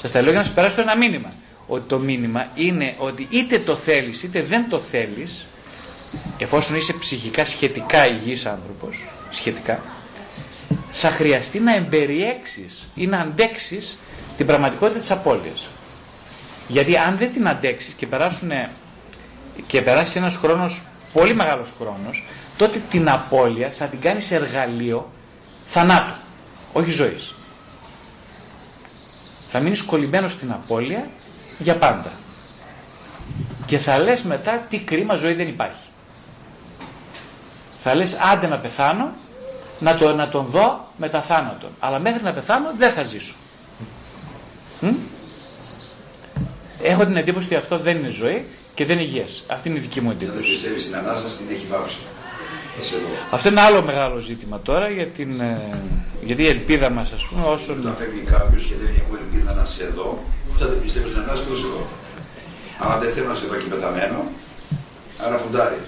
Σας 0.00 0.12
τα 0.12 0.20
λέω 0.20 0.30
για 0.30 0.38
να 0.38 0.44
σας 0.46 0.54
περάσω 0.54 0.80
ένα 0.80 0.96
μήνυμα 0.96 1.32
ότι 1.66 1.88
το 1.88 1.98
μήνυμα 1.98 2.46
είναι 2.54 2.94
ότι 2.98 3.26
είτε 3.30 3.58
το 3.58 3.76
θέλεις 3.76 4.22
είτε 4.22 4.42
δεν 4.42 4.68
το 4.68 4.80
θέλεις 4.80 5.46
εφόσον 6.38 6.76
είσαι 6.76 6.92
ψυχικά 6.92 7.44
σχετικά 7.44 8.06
υγιής 8.06 8.46
άνθρωπος 8.46 9.04
σχετικά 9.30 9.80
θα 10.92 11.10
χρειαστεί 11.10 11.58
να 11.60 11.74
εμπεριέξεις 11.74 12.88
ή 12.94 13.06
να 13.06 13.18
αντέξεις 13.18 13.98
την 14.36 14.46
πραγματικότητα 14.46 14.98
της 14.98 15.10
απώλειας. 15.10 15.66
Γιατί 16.72 16.96
αν 16.96 17.16
δεν 17.16 17.32
την 17.32 17.48
αντέξεις 17.48 17.94
και, 17.94 18.06
περάσουνε, 18.06 18.70
και 19.66 19.82
περάσεις 19.82 20.16
ένας 20.16 20.36
χρόνος, 20.36 20.82
πολύ 21.12 21.34
μεγάλος 21.34 21.72
χρόνος, 21.78 22.24
τότε 22.56 22.82
την 22.90 23.08
απώλεια 23.08 23.70
θα 23.70 23.86
την 23.86 24.00
κάνεις 24.00 24.30
εργαλείο 24.30 25.10
θανάτου, 25.64 26.12
όχι 26.72 26.90
ζωής. 26.90 27.34
Θα 29.50 29.60
μείνεις 29.60 29.82
κολλημένος 29.82 30.32
στην 30.32 30.52
απώλεια 30.52 31.02
για 31.58 31.76
πάντα. 31.76 32.12
Και 33.66 33.78
θα 33.78 33.98
λες 33.98 34.22
μετά 34.22 34.66
τι 34.68 34.78
κρίμα 34.78 35.14
ζωή 35.14 35.32
δεν 35.32 35.48
υπάρχει. 35.48 35.88
Θα 37.82 37.94
λες 37.94 38.16
άντε 38.32 38.46
να 38.46 38.58
πεθάνω, 38.58 39.12
να, 39.78 39.94
το, 39.94 40.14
να 40.14 40.28
τον 40.28 40.44
δω 40.44 40.86
μετά 40.96 41.22
θάνατον. 41.22 41.70
Αλλά 41.78 41.98
μέχρι 41.98 42.22
να 42.22 42.32
πεθάνω 42.32 42.72
δεν 42.76 42.92
θα 42.92 43.02
ζήσω. 43.02 43.34
Έχω 46.82 47.04
την 47.06 47.16
εντύπωση 47.16 47.46
ότι 47.46 47.54
αυτό 47.54 47.78
δεν 47.78 47.96
είναι 47.96 48.08
ζωή 48.08 48.44
και 48.74 48.84
δεν 48.84 48.98
είναι 48.98 49.06
υγιές. 49.06 49.44
Αυτή 49.46 49.68
είναι 49.68 49.78
η 49.78 49.80
δική 49.80 50.00
μου 50.00 50.10
εντύπωση. 50.10 50.38
Δεν 50.38 50.52
πιστεύεις 50.52 50.82
στην 50.82 50.96
Ανάσταση, 50.96 51.36
την 51.36 51.46
έχει 51.50 51.64
πάψει. 51.64 51.96
Αυτό 53.30 53.48
είναι 53.48 53.60
άλλο 53.60 53.82
μεγάλο 53.82 54.18
ζήτημα 54.18 54.60
τώρα 54.60 54.88
για 54.88 55.06
την, 55.06 55.40
ε, 55.40 55.78
γιατί 56.22 56.42
η 56.42 56.46
ελπίδα 56.46 56.90
μας 56.90 57.12
ας 57.12 57.26
πούμε 57.30 57.46
όσο... 57.46 57.72
Όταν 57.72 57.96
φεύγει 57.98 58.20
κάποιος 58.20 58.62
και 58.62 58.74
δεν 58.78 58.88
έχει 58.88 59.02
ελπίδα 59.20 59.52
να 59.52 59.64
σε 59.64 59.86
δω, 59.86 60.22
θα 60.58 60.66
δεν 60.66 60.80
πιστεύεις 60.82 61.10
στην 61.10 61.22
Ανάσταση, 61.22 61.48
πώς 61.50 61.64
εδώ; 61.64 61.86
Αν 62.78 63.00
δεν 63.00 63.12
θέλω 63.12 63.28
να 63.28 63.34
σε 63.34 63.46
δω 63.46 63.54
και 63.54 63.68
πεθαμένο, 63.68 64.30
άρα 65.18 65.36
φουντάρει. 65.38 65.78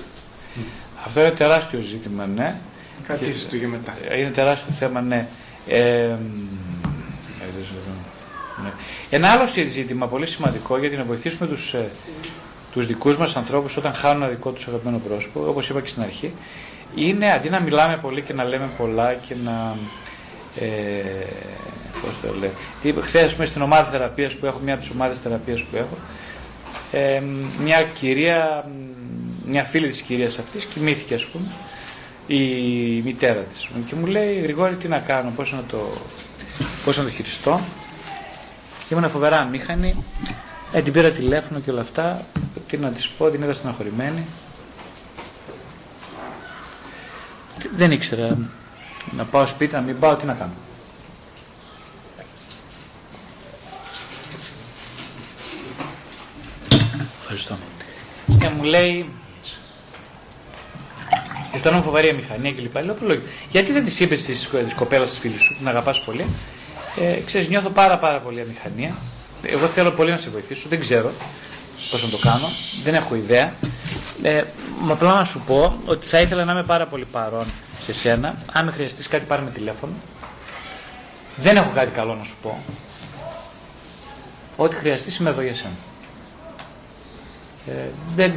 Αυτό 1.06 1.20
είναι 1.20 1.30
τεράστιο 1.30 1.80
ζήτημα, 1.80 2.26
ναι. 2.26 2.56
Κάτι 3.06 3.24
το 3.50 3.56
για 3.56 3.68
μετά. 3.68 3.96
Είναι 4.18 4.30
τεράστιο 4.30 4.72
θέμα, 4.72 5.00
ναι. 5.00 5.28
Ε, 5.68 6.16
ναι. 8.62 8.70
Ένα 9.10 9.28
άλλο 9.30 9.46
ζήτημα 9.46 10.06
πολύ 10.06 10.26
σημαντικό 10.26 10.78
γιατί 10.78 10.96
να 10.96 11.04
βοηθήσουμε 11.04 11.48
τους, 11.48 11.74
ε, 11.74 11.90
τους 12.72 12.86
δικούς 12.86 13.16
μας 13.16 13.36
ανθρώπους 13.36 13.76
όταν 13.76 13.94
χάνουν 13.94 14.22
ένα 14.22 14.30
δικό 14.30 14.50
τους 14.50 14.66
αγαπημένο 14.66 15.00
πρόσωπο, 15.08 15.48
όπως 15.48 15.68
είπα 15.68 15.80
και 15.80 15.88
στην 15.88 16.02
αρχή, 16.02 16.32
είναι 16.94 17.32
αντί 17.32 17.48
να 17.48 17.60
μιλάμε 17.60 17.98
πολύ 17.98 18.20
και 18.20 18.32
να 18.32 18.44
λέμε 18.44 18.70
πολλά 18.76 19.14
και 19.14 19.34
να... 19.44 19.76
Ε, 20.60 20.68
πώς 22.02 22.20
το 22.22 22.38
λέω. 22.38 23.02
Χθες 23.02 23.32
πούμε, 23.32 23.46
στην 23.46 23.62
ομάδα 23.62 23.90
θεραπείας 23.90 24.34
που 24.34 24.46
έχω, 24.46 24.58
μια 24.64 24.72
από 24.72 24.82
τις 24.82 24.90
ομάδες 24.90 25.18
θεραπείας 25.18 25.62
που 25.62 25.76
έχω, 25.76 25.96
ε, 26.92 27.22
μια 27.62 27.82
κυρία, 27.82 28.64
μια 29.46 29.64
φίλη 29.64 29.88
της 29.88 30.00
κυρίας 30.00 30.38
αυτής 30.38 30.64
κοιμήθηκε 30.64 31.14
ας 31.14 31.24
πούμε 31.24 31.46
η 32.26 32.40
μητέρα 33.04 33.40
της 33.40 33.68
και 33.88 33.94
μου 33.94 34.06
λέει 34.06 34.34
Γρηγόρη 34.34 34.74
τι 34.74 34.88
να 34.88 34.98
κάνω, 34.98 35.32
πώς 35.36 35.52
να 35.52 35.62
το, 35.68 35.92
πώς 36.84 36.96
να 36.96 37.02
το 37.04 37.10
χειριστώ 37.10 37.60
ήμουν 38.94 39.10
φοβερά 39.10 39.38
αμήχανη 39.38 40.04
ε, 40.72 40.82
την 40.82 40.92
πήρα 40.92 41.10
τηλέφωνο 41.10 41.60
και 41.60 41.70
όλα 41.70 41.80
αυτά 41.80 42.26
τι 42.68 42.76
να 42.76 42.90
της 42.90 43.08
πω, 43.08 43.30
την 43.30 43.42
είδα 43.42 43.52
στεναχωρημένη 43.52 44.26
δεν 47.76 47.90
ήξερα 47.90 48.38
να 49.10 49.24
πάω 49.24 49.46
σπίτι, 49.46 49.74
να 49.74 49.80
μην 49.80 49.98
πάω, 49.98 50.16
τι 50.16 50.26
να 50.26 50.34
κάνω 50.34 50.52
Ευχαριστώ. 57.20 57.58
Και 58.38 58.48
μου 58.48 58.62
λέει, 58.62 59.10
αισθάνομαι 61.54 61.82
φοβερή 61.82 62.08
αμηχανία 62.08 62.52
κλπ. 62.52 62.76
Λέω, 62.76 63.20
γιατί 63.50 63.72
δεν 63.72 63.84
της 63.84 64.00
είπες 64.00 64.24
τη 64.24 64.74
κοπέλα 64.74 65.04
της 65.04 65.18
φίλης 65.18 65.42
σου, 65.42 65.56
την 65.58 65.68
αγαπάς 65.68 66.00
πολύ; 66.00 66.26
Ε, 67.00 67.20
ξέρεις, 67.20 67.48
νιώθω 67.48 67.68
πάρα 67.68 67.98
πάρα 67.98 68.18
πολύ 68.18 68.40
αμηχανία. 68.40 68.94
Εγώ 69.42 69.66
θέλω 69.66 69.90
πολύ 69.90 70.10
να 70.10 70.16
σε 70.16 70.30
βοηθήσω, 70.30 70.68
δεν 70.68 70.80
ξέρω 70.80 71.12
πώς 71.90 72.02
να 72.02 72.08
το 72.08 72.18
κάνω, 72.18 72.46
δεν 72.82 72.94
έχω 72.94 73.14
ιδέα. 73.14 73.54
Ε, 74.22 74.42
μα 74.80 74.92
απλά 74.92 75.14
να 75.14 75.24
σου 75.24 75.44
πω 75.46 75.78
ότι 75.84 76.06
θα 76.06 76.20
ήθελα 76.20 76.44
να 76.44 76.52
είμαι 76.52 76.62
πάρα 76.62 76.86
πολύ 76.86 77.04
παρόν 77.04 77.46
σε 77.80 77.92
σένα. 77.92 78.34
Αν 78.52 78.64
με 78.64 78.72
χρειαστείς 78.72 79.08
κάτι, 79.08 79.24
πάρε 79.24 79.42
με 79.42 79.50
τηλέφωνο. 79.50 79.92
Δεν 81.36 81.56
έχω 81.56 81.70
κάτι 81.74 81.90
καλό 81.90 82.14
να 82.14 82.24
σου 82.24 82.36
πω. 82.42 82.58
Ό,τι 84.56 84.76
χρειαστείς 84.76 85.16
είμαι 85.16 85.30
εδώ 85.30 85.40
για 85.40 85.54
σένα. 85.54 85.74
Ε, 87.66 87.88
δεν, 88.14 88.34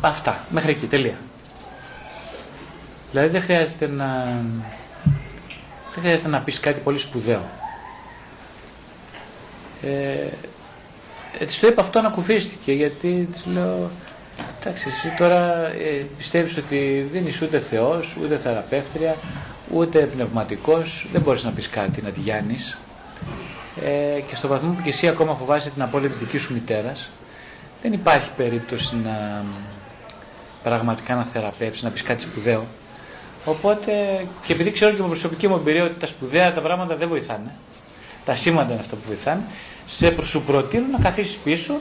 αυτά, 0.00 0.44
μέχρι 0.50 0.70
εκεί, 0.70 0.86
τελεία. 0.86 1.16
Δηλαδή 3.10 3.28
δεν 3.28 3.42
χρειάζεται 3.42 3.86
να, 3.86 4.24
δεν 5.94 6.02
χρειάζεται 6.02 6.28
να 6.28 6.40
πεις 6.40 6.60
κάτι 6.60 6.80
πολύ 6.80 6.98
σπουδαίο. 6.98 7.42
Ε, 9.82 9.88
ε, 11.38 11.44
της 11.44 11.60
το 11.60 11.66
είπα 11.66 11.82
αυτό 11.82 11.98
ανακουφίστηκε 11.98 12.72
γιατί 12.72 13.28
της 13.32 13.46
λέω 13.46 13.90
εντάξει 14.60 14.88
εσύ 14.88 15.14
τώρα 15.18 15.66
ε, 15.66 16.06
πιστεύεις 16.16 16.56
ότι 16.56 17.08
δεν 17.12 17.26
είσαι 17.26 17.44
ούτε 17.44 17.58
Θεός, 17.58 18.16
ούτε 18.22 18.38
θεραπεύτρια, 18.38 19.16
ούτε 19.72 19.98
πνευματικός, 19.98 21.06
δεν 21.12 21.20
μπορείς 21.20 21.44
να 21.44 21.50
πεις 21.50 21.68
κάτι, 21.68 22.02
να 22.02 22.10
τη 22.10 22.20
γιάνεις. 22.20 22.78
Ε, 23.82 24.20
και 24.20 24.34
στο 24.34 24.48
βαθμό 24.48 24.72
που 24.72 24.82
και 24.82 24.88
εσύ 24.88 25.08
ακόμα 25.08 25.34
φοβάσαι 25.34 25.70
την 25.70 25.82
απώλεια 25.82 26.08
της 26.08 26.18
δικής 26.18 26.42
σου 26.42 26.52
μητέρας, 26.52 27.10
δεν 27.82 27.92
υπάρχει 27.92 28.30
περίπτωση 28.36 28.96
να 28.96 29.44
πραγματικά 30.62 31.14
να 31.14 31.24
θεραπεύσεις, 31.24 31.82
να 31.82 31.90
πεις 31.90 32.02
κάτι 32.02 32.22
σπουδαίο. 32.22 32.66
Οπότε, 33.44 33.92
και 34.46 34.52
επειδή 34.52 34.70
ξέρω 34.70 34.94
και 34.94 35.02
με 35.02 35.08
προσωπική 35.08 35.48
μου 35.48 35.56
εμπειρία 35.56 35.84
ότι 35.84 35.94
τα 35.94 36.06
σπουδαία 36.06 36.52
τα 36.52 36.60
πράγματα 36.60 36.96
δεν 36.96 37.08
βοηθάνε, 37.08 37.52
τα 38.24 38.36
σήματα 38.36 38.72
είναι 38.72 38.80
αυτά 38.80 38.96
που 38.96 39.02
βοηθάνε, 39.06 39.42
σε 39.86 40.16
σου 40.22 40.42
προτείνω 40.42 40.86
να 40.90 40.98
καθίσεις 40.98 41.36
πίσω, 41.36 41.80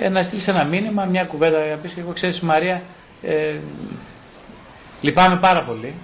ε, 0.00 0.08
να 0.08 0.22
στείλεις 0.22 0.48
ένα 0.48 0.64
μήνυμα, 0.64 1.04
μια 1.04 1.24
κουβέντα, 1.24 1.58
να 1.58 1.76
πεις: 1.76 1.96
Εγώ 1.96 2.12
ξέρεις, 2.12 2.40
Μαρία, 2.40 2.82
ε, 3.22 3.56
λυπάμαι 5.00 5.36
πάρα 5.36 5.62
πολύ 5.62 5.94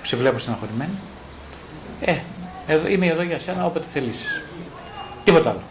που 0.00 0.06
σε 0.06 0.16
βλέπω 0.16 0.38
στεναχωρημένη. 0.38 0.98
Ε, 2.00 2.18
εδώ, 2.66 2.88
είμαι 2.88 3.06
εδώ 3.06 3.22
για 3.22 3.38
σένα 3.38 3.64
όποτε 3.64 3.86
θελήσεις. 3.92 4.42
Τίποτα 5.24 5.50
άλλο. 5.50 5.62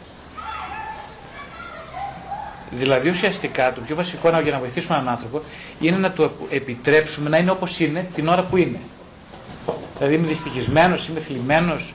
Δηλαδή 2.71 3.09
ουσιαστικά 3.09 3.73
το 3.73 3.81
πιο 3.81 3.95
βασικό 3.95 4.29
για 4.29 4.51
να 4.51 4.59
βοηθήσουμε 4.59 4.95
έναν 4.95 5.09
άνθρωπο 5.09 5.41
είναι 5.79 5.97
να 5.97 6.11
του 6.11 6.31
επιτρέψουμε 6.49 7.29
να 7.29 7.37
είναι 7.37 7.51
όπως 7.51 7.79
είναι 7.79 8.09
την 8.15 8.27
ώρα 8.27 8.43
που 8.43 8.57
είναι. 8.57 8.79
Δηλαδή 9.97 10.15
είμαι 10.15 10.27
δυστυχισμένος, 10.27 11.07
είμαι 11.07 11.19
θλιμμένος, 11.19 11.93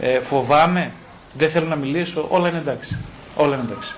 ε, 0.00 0.20
φοβάμαι, 0.20 0.92
δεν 1.34 1.50
θέλω 1.50 1.66
να 1.66 1.76
μιλήσω, 1.76 2.26
όλα 2.30 2.48
είναι 2.48 2.58
εντάξει. 2.58 2.98
Όλα 3.36 3.54
είναι 3.54 3.64
εντάξει. 3.70 3.94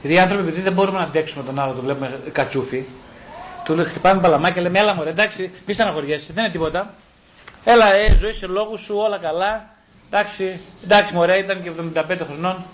Γιατί 0.00 0.16
οι 0.16 0.20
άνθρωποι 0.20 0.42
επειδή 0.42 0.60
δεν 0.60 0.72
μπορούμε 0.72 0.98
να 0.98 1.04
αντέξουμε 1.04 1.44
τον 1.44 1.58
άλλο, 1.58 1.72
το 1.72 1.80
βλέπουμε 1.80 2.20
κατσούφι, 2.32 2.84
του 3.64 3.84
χτυπάμε 3.84 4.20
παλαμάκια 4.20 4.54
και 4.54 4.60
λέμε 4.60 4.78
έλα 4.78 4.94
μωρέ 4.94 5.10
εντάξει, 5.10 5.50
μη 5.66 5.74
στεναχωριέσαι, 5.74 6.32
δεν 6.32 6.44
είναι 6.44 6.52
τίποτα. 6.52 6.94
Έλα, 7.64 7.94
ε, 7.94 8.14
ζωή 8.16 8.32
σε 8.32 8.46
λόγους 8.46 8.80
σου, 8.80 8.96
όλα 8.96 9.18
καλά, 9.18 9.76
Εντάξει, 10.10 10.60
εντάξει 10.84 11.14
μωρέ, 11.14 11.38
ήταν 11.38 11.62
και 11.62 11.70
75 11.94 12.04
χρονών, 12.26 12.64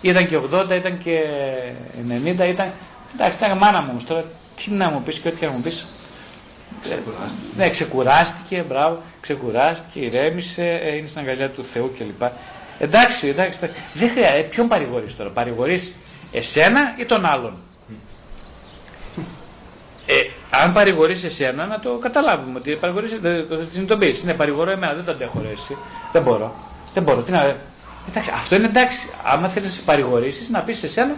ήταν 0.00 0.28
και 0.28 0.36
80, 0.36 0.70
ήταν 0.70 0.98
και 0.98 1.22
90, 2.08 2.48
ήταν... 2.48 2.72
Εντάξει, 3.14 3.38
ήταν 3.38 3.58
μάνα 3.58 3.80
μου 3.80 3.96
τώρα, 4.06 4.24
τι 4.56 4.70
να 4.70 4.90
μου 4.90 5.02
πεις 5.02 5.18
και 5.18 5.28
ό,τι 5.28 5.36
και 5.36 5.46
να 5.46 5.52
μου 5.52 5.62
πεις. 5.62 5.86
Ξεκουράστηκε. 6.82 7.56
Ναι, 7.56 7.70
ξεκουράστηκε, 7.70 8.64
μπράβο, 8.68 9.02
ξεκουράστηκε, 9.20 10.00
ηρέμησε, 10.00 10.80
είναι 10.98 11.06
στην 11.06 11.20
αγκαλιά 11.20 11.50
του 11.50 11.64
Θεού 11.64 11.92
κλπ. 11.98 12.22
Εντάξει, 12.78 13.28
εντάξει, 13.28 13.58
δεν 13.94 14.10
χρειάζεται. 14.10 14.38
Ε, 14.38 14.42
ποιον 14.42 14.68
παρηγορείς 14.68 15.16
τώρα, 15.16 15.30
παρηγορείς 15.30 15.92
εσένα 16.32 16.94
ή 16.98 17.04
τον 17.04 17.24
άλλον; 17.26 17.56
Ε, 20.06 20.14
αν 20.50 20.72
παρηγορείς 20.72 21.24
εσένα, 21.24 21.66
να 21.66 21.80
το 21.80 21.98
καταλάβουμε 21.98 22.58
ότι 22.58 22.76
παρηγορείς, 22.76 23.10
το 23.48 23.56
συνειδητοποιήσει. 23.70 24.24
Ναι, 24.24 24.34
παρηγορώ 24.34 24.70
εμένα, 24.70 24.94
δεν 24.94 25.04
το 25.04 25.10
αντέχω 25.10 25.40
ρε, 25.42 25.50
εσύ. 25.50 25.76
Δεν 26.12 26.22
μπορώ. 26.22 26.54
Δεν 26.94 27.02
μπορώ. 27.02 27.20
Τι 27.20 27.30
να... 27.30 27.56
Εντάξει, 28.08 28.30
αυτό 28.34 28.54
είναι 28.54 28.66
εντάξει. 28.66 29.08
Άμα 29.22 29.48
θέλεις 29.48 29.68
να 29.68 29.74
σε 29.74 29.82
παρηγορήσεις, 29.82 30.48
να 30.48 30.60
πεις 30.60 30.78
σε 30.78 30.88
σένα, 30.88 31.14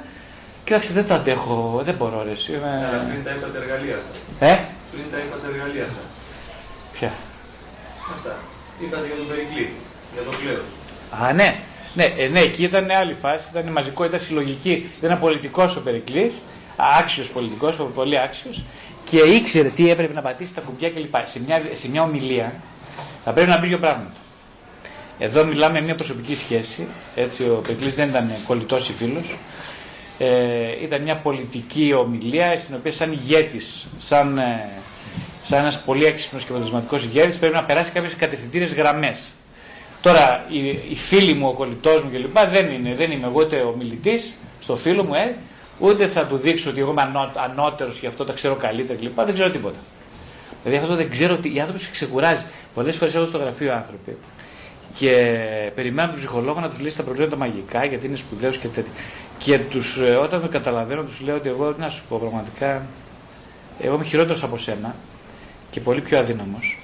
κοίταξε, 0.64 0.92
δεν 0.92 1.06
το 1.06 1.14
αντέχω, 1.14 1.80
δεν 1.84 1.94
μπορώ. 1.94 2.22
Ρε, 2.22 2.30
εσύ, 2.30 2.52
είμαι... 2.52 3.04
Πριν 3.08 3.24
τα 3.24 3.30
είπατε 3.30 3.58
εργαλεία 3.58 3.98
σα. 4.38 4.46
Ε; 4.46 4.64
Πριν 4.94 5.06
τα 5.12 5.18
είπατε 5.18 5.46
εργαλεία 5.52 5.84
σας. 5.84 6.06
Ποια; 6.92 7.12
Αυτά. 8.16 8.36
Είπατε 8.82 9.06
για 9.06 9.16
τον 9.16 9.26
Περικλή, 9.28 9.72
για 10.14 10.22
τον 10.22 10.34
κλέο. 10.40 10.62
Α, 11.22 11.32
ναι. 11.32 11.60
Ναι, 11.94 12.04
ε, 12.04 12.28
ναι, 12.28 12.40
εκεί 12.40 12.62
ήταν 12.62 12.90
άλλη 12.90 13.14
φάση, 13.14 13.48
ήταν 13.50 13.72
μαζικό, 13.72 14.04
ήταν 14.04 14.20
συλλογική. 14.20 14.90
Ήταν 15.02 15.18
πολιτικό 15.18 15.74
ο 15.78 15.80
Περικλής, 15.80 16.42
άξιος 17.00 17.30
πολιτικός, 17.30 17.76
πολύ 17.94 18.18
άξιος 18.18 18.62
και 19.04 19.18
ήξερε 19.18 19.68
τι 19.68 19.90
έπρεπε 19.90 20.12
να 20.12 20.20
πατήσει 20.20 20.54
τα 20.54 20.60
κουμπιά 20.60 20.90
κλπ. 20.90 21.14
Σε 21.22 21.40
μια, 21.46 21.62
σε 21.72 21.88
μια 21.90 22.02
ομιλία 22.02 22.52
θα 23.24 23.32
πρέπει 23.32 23.48
να 23.48 23.58
μπει 23.58 23.66
δύο 23.66 23.78
πράγματα 23.78 24.16
Εδώ 25.18 25.44
μιλάμε 25.44 25.80
μια 25.80 25.94
προσωπική 25.94 26.36
σχέση. 26.36 26.86
Έτσι, 27.14 27.42
ο 27.42 27.62
Πετλής 27.66 27.94
δεν 27.94 28.08
ήταν 28.08 28.30
κολλητός 28.46 28.88
ή 28.88 28.92
φίλος. 28.92 29.36
Ε, 30.18 30.82
ήταν 30.82 31.02
μια 31.02 31.16
πολιτική 31.16 31.94
ομιλία 31.96 32.58
στην 32.58 32.74
οποία 32.74 32.92
σαν 32.92 33.12
ηγέτης, 33.12 33.86
σαν, 33.98 34.38
ε, 34.38 34.70
σαν 35.44 35.58
ένας 35.58 35.80
πολύ 35.80 36.04
έξυπνος 36.04 36.42
και 36.44 36.48
αποτελεσματικός 36.50 37.04
ηγέτης 37.04 37.36
πρέπει 37.36 37.54
να 37.54 37.64
περάσει 37.64 37.90
κάποιες 37.90 38.14
κατευθυντήρες 38.14 38.74
γραμμές. 38.74 39.24
Τώρα, 40.02 40.44
οι, 40.48 40.68
οι 40.68 40.96
φίλοι 40.96 41.34
μου, 41.34 41.48
ο 41.48 41.52
κολλητός 41.52 42.02
μου 42.02 42.10
κλπ. 42.10 42.38
δεν 42.50 42.70
είναι, 42.70 42.94
δεν 42.94 43.10
είμαι 43.10 43.26
εγώ 43.26 43.40
ούτε 43.40 43.56
ο 43.56 43.74
μιλητής 43.78 44.34
στο 44.60 44.76
φίλο 44.76 45.04
μου, 45.04 45.14
ε, 45.14 45.36
ούτε 45.78 46.06
θα 46.06 46.26
του 46.26 46.36
δείξω 46.36 46.70
ότι 46.70 46.80
εγώ 46.80 46.90
είμαι 46.90 47.02
ανώ, 47.02 47.32
ανώτερος 47.34 47.98
και 47.98 48.06
αυτό 48.06 48.24
τα 48.24 48.32
ξέρω 48.32 48.54
καλύτερα 48.54 48.98
κλπ. 48.98 49.20
Δεν 49.24 49.34
ξέρω 49.34 49.50
τίποτα. 49.50 49.78
Δηλαδή 50.62 50.82
αυτό 50.82 50.94
δεν 50.94 51.10
ξέρω 51.10 51.34
ότι 51.34 51.54
οι 51.54 51.60
άνθρωποι 51.60 51.80
σε 51.82 51.90
ξεκουράζει. 51.90 52.44
Πολλές 52.74 52.96
φορές 52.96 53.14
έχω 53.14 53.24
στο 53.24 53.38
γραφείο 53.38 53.72
άνθρωποι 53.72 54.16
και 54.98 55.38
περιμένω 55.74 56.08
τον 56.08 56.16
ψυχολόγο 56.16 56.60
να 56.60 56.68
τους 56.68 56.78
λύσει 56.78 56.96
τα 56.96 57.02
προβλήματα 57.02 57.36
μαγικά 57.36 57.84
γιατί 57.84 58.06
είναι 58.06 58.16
σπουδαίος 58.16 58.56
και 58.56 58.68
τέτοια. 58.68 58.92
Και 59.38 59.58
τους, 59.58 59.96
ε, 59.96 60.14
όταν 60.14 60.40
με 60.40 60.48
καταλαβαίνω, 60.48 61.02
τους 61.02 61.20
λέω 61.20 61.36
ότι 61.36 61.48
εγώ, 61.48 61.72
τι 61.72 61.80
να 61.80 61.88
σου 61.88 62.02
πω 62.08 62.18
πραγματικά, 62.18 62.86
εγώ 63.80 63.94
είμαι 63.94 64.04
χειρότερος 64.04 64.42
από 64.42 64.58
σένα 64.58 64.94
και 65.74 65.80
πολύ 65.80 66.00
πιο 66.00 66.18
αδύναμος. 66.18 66.78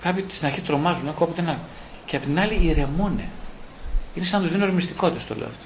Κάποιοι 0.00 0.24
στην 0.32 0.46
αρχή 0.46 0.60
τρομάζουν, 0.60 1.08
ακόμα 1.08 1.32
δεν 1.34 1.58
Και 2.04 2.16
απ' 2.16 2.22
την 2.22 2.38
άλλη 2.38 2.54
ηρεμούνε. 2.54 3.28
Είναι 4.14 4.26
σαν 4.26 4.40
να 4.40 4.46
τους 4.46 4.54
δίνω 4.54 4.66
ορμιστικότητα, 4.66 5.24
το 5.28 5.34
λέω 5.34 5.46
αυτό. 5.46 5.64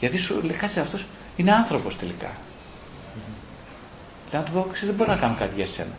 Γιατί 0.00 0.18
σου 0.18 0.40
λέει, 0.42 0.56
κάτσε 0.56 0.80
αυτός 0.80 1.06
είναι 1.36 1.52
άνθρωπος 1.52 1.98
τελικά. 1.98 2.26
Mm-hmm. 2.26 4.32
να 4.32 4.42
του 4.42 4.52
πω, 4.52 4.60
ξέρεις, 4.60 4.88
δεν 4.88 4.94
μπορώ 4.94 5.12
να 5.12 5.18
κάνω 5.18 5.34
κάτι 5.38 5.54
για 5.54 5.66
σένα. 5.66 5.92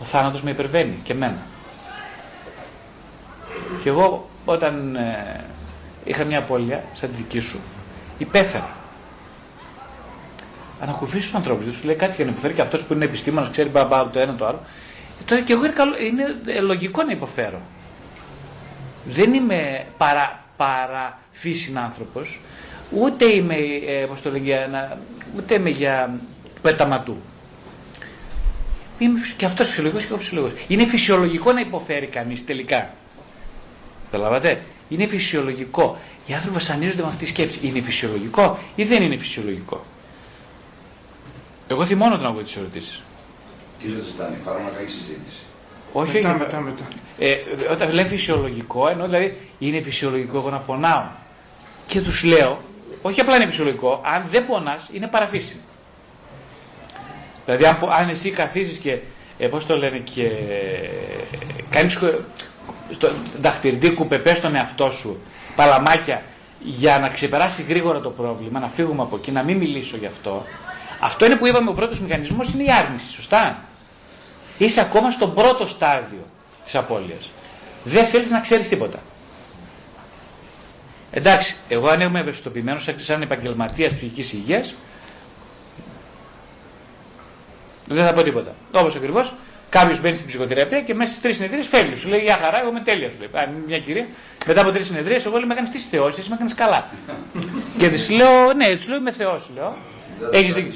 Ο 0.00 0.04
θάνατος 0.04 0.42
με 0.42 0.50
υπερβαίνει 0.50 0.98
και 1.02 1.12
εμένα. 1.12 1.38
Και 3.82 3.88
εγώ 3.88 4.28
όταν 4.44 4.96
ε, 4.96 5.44
είχα 6.04 6.24
μια 6.24 6.38
απώλεια, 6.38 6.84
σαν 6.94 7.10
τη 7.10 7.16
δική 7.16 7.40
σου, 7.40 7.60
υπέφερα. 8.18 8.76
Ανακουφίσει 10.80 11.22
τους 11.22 11.34
ανθρώπους, 11.34 11.76
σου 11.76 11.86
λέει 11.86 11.94
κάτι 11.94 12.14
για 12.14 12.24
να 12.24 12.30
υποφέρει 12.30 12.54
και 12.54 12.60
αυτός 12.60 12.84
που 12.84 12.92
είναι 12.92 13.04
επιστήμονας, 13.04 13.50
ξέρει 13.50 13.68
μπαμπά 13.68 14.10
το 14.10 14.18
ένα 14.18 14.34
το 14.34 14.46
άλλο. 14.46 14.60
Τώρα 15.24 15.40
και 15.40 15.52
εγώ 15.52 15.64
είναι, 15.64 15.72
καλό, 15.74 15.94
είναι 15.98 16.36
ε, 16.46 16.60
λογικό 16.60 17.02
να 17.02 17.12
υποφέρω. 17.12 17.60
Δεν 19.04 19.34
είμαι 19.34 19.86
παρά, 19.96 20.44
παρά 20.56 21.18
φύση 21.30 21.72
άνθρωπος, 21.76 22.40
ούτε 22.90 23.24
είμαι, 23.24 23.54
ε, 23.86 24.04
πώς 24.04 24.22
το 24.22 24.30
λέγει, 24.30 24.52
ούτε 25.36 25.54
είμαι 25.54 25.70
για 25.70 26.18
πέταματού. 26.62 27.16
Είμαι 28.98 29.18
και 29.36 29.44
αυτός 29.44 29.66
φυσιολογικός 29.66 30.04
και 30.04 30.12
εγώ 30.12 30.20
φυσιολογικός. 30.22 30.64
Είναι 30.68 30.84
φυσιολογικό 30.84 31.52
να 31.52 31.60
υποφέρει 31.60 32.06
κανείς 32.06 32.44
τελικά. 32.44 32.90
Καταλαβαίνετε. 34.10 34.62
Είναι 34.88 35.06
φυσιολογικό. 35.06 35.98
Οι 36.26 36.32
άνθρωποι 36.32 36.54
βασανίζονται 36.54 37.02
με 37.02 37.08
αυτή 37.08 37.24
τη 37.24 37.30
σκέψη. 37.30 37.58
Είναι 37.62 37.80
φυσιολογικό 37.80 38.58
ή 38.74 38.84
δεν 38.84 39.02
είναι 39.02 39.16
φυσιολογικό; 39.16 39.84
Εγώ 41.68 41.84
θυμώνω 41.84 42.16
να 42.16 42.28
ακούω 42.28 42.42
τις 42.42 42.56
ερωτήσεις. 42.56 43.02
Τι 43.82 43.88
ζητάνε, 43.88 44.36
φάρμακα 44.44 44.82
ή 44.82 44.86
συζήτηση. 44.86 45.42
Όχι, 45.92 46.12
μετά, 46.12 46.30
όχι. 46.30 46.38
μετά, 46.38 46.60
μετά. 46.60 46.88
Ε, 47.18 47.34
όταν 47.70 47.92
λένε 47.92 48.08
φυσιολογικό, 48.08 48.88
ενώ 48.88 49.04
δηλαδή 49.04 49.36
είναι 49.58 49.80
φυσιολογικό 49.80 50.38
εγώ 50.38 50.50
να 50.50 50.58
πονάω. 50.58 51.04
Και 51.86 52.00
τους 52.00 52.22
λέω, 52.22 52.58
όχι 53.02 53.20
απλά 53.20 53.36
είναι 53.36 53.46
φυσιολογικό, 53.46 54.02
αν 54.04 54.24
δεν 54.30 54.46
πονάς, 54.46 54.88
είναι 54.92 55.06
παραφύσιμο. 55.06 55.60
Δηλαδή, 57.44 57.64
αν, 57.66 57.78
αν 57.90 58.08
εσύ 58.08 58.30
καθίσεις 58.30 58.78
και, 58.78 58.98
ε, 59.38 59.46
πώς 59.46 59.66
το 59.66 59.76
λένε, 59.76 59.98
και 59.98 60.24
ε, 60.24 60.88
κάνεις 61.70 61.98
στο 62.90 63.10
δαχτυλιτή 63.40 63.92
κουπεπέ 63.92 64.34
στον 64.34 64.54
εαυτό 64.54 64.90
σου, 64.90 65.20
παλαμάκια, 65.56 66.22
για 66.64 66.98
να 66.98 67.08
ξεπεράσει 67.08 67.62
γρήγορα 67.62 68.00
το 68.00 68.10
πρόβλημα, 68.10 68.60
να 68.60 68.68
φύγουμε 68.68 69.02
από 69.02 69.16
εκεί, 69.16 69.30
να 69.30 69.42
μην 69.42 69.56
μιλήσω 69.56 69.96
γι' 69.96 70.06
αυτό. 70.06 70.44
Αυτό 71.00 71.24
είναι 71.24 71.36
που 71.36 71.46
είπαμε 71.46 71.70
ο 71.70 71.72
πρώτος 71.72 72.00
μηχανισμός 72.00 72.52
είναι 72.52 72.62
η 72.62 72.70
άρνηση, 72.70 73.12
σωστά. 73.12 73.58
Είσαι 74.58 74.80
ακόμα 74.80 75.10
στον 75.10 75.34
πρώτο 75.34 75.66
στάδιο 75.66 76.26
της 76.64 76.74
απώλειας. 76.74 77.30
Δεν 77.84 78.06
θέλεις 78.06 78.30
να 78.30 78.40
ξέρεις 78.40 78.68
τίποτα. 78.68 78.98
Εντάξει, 81.10 81.56
εγώ 81.68 81.88
αν 81.88 82.00
είμαι 82.00 82.20
ευαισθητοποιημένος 82.20 82.88
σαν 82.96 83.22
επαγγελματίας 83.22 83.92
ψυχικής 83.92 84.32
υγείας, 84.32 84.74
δεν 87.86 88.06
θα 88.06 88.12
πω 88.12 88.22
τίποτα. 88.22 88.54
Όπως 88.72 88.94
ακριβώς 88.94 89.32
κάποιος 89.70 90.00
μπαίνει 90.00 90.14
στην 90.14 90.26
ψυχοθεραπεία 90.26 90.82
και 90.82 90.94
μέσα 90.94 91.10
στις 91.10 91.22
τρεις 91.22 91.36
συνεδρίες 91.36 91.66
φεύγει. 91.66 91.94
Σου 91.94 92.08
λέει 92.08 92.20
Για 92.20 92.38
χαρά, 92.42 92.60
εγώ 92.60 92.68
είμαι 92.68 92.80
τέλεια. 92.80 93.10
Σου 93.10 93.16
λέει. 93.18 93.28
μια 93.66 93.78
κυρία, 93.78 94.06
μετά 94.46 94.60
από 94.60 94.70
τρεις 94.70 94.86
συνεδρίες, 94.86 95.24
εγώ 95.24 95.36
λέω 95.36 95.46
Με 95.46 95.52
έκανες 95.52 95.70
τις 95.70 95.86
θεώσεις, 95.88 96.28
με 96.28 96.34
έκανες 96.34 96.54
καλά. 96.54 96.88
και 97.78 97.88
της 97.88 98.10
λέω 98.10 98.52
Ναι, 98.52 98.74
της 98.74 98.88
λέω 98.88 98.96
Είμαι 98.96 99.12
θεός, 99.12 99.50
λέω. 99.54 99.76
Έχεις 100.32 100.54
δίκιο. 100.54 100.72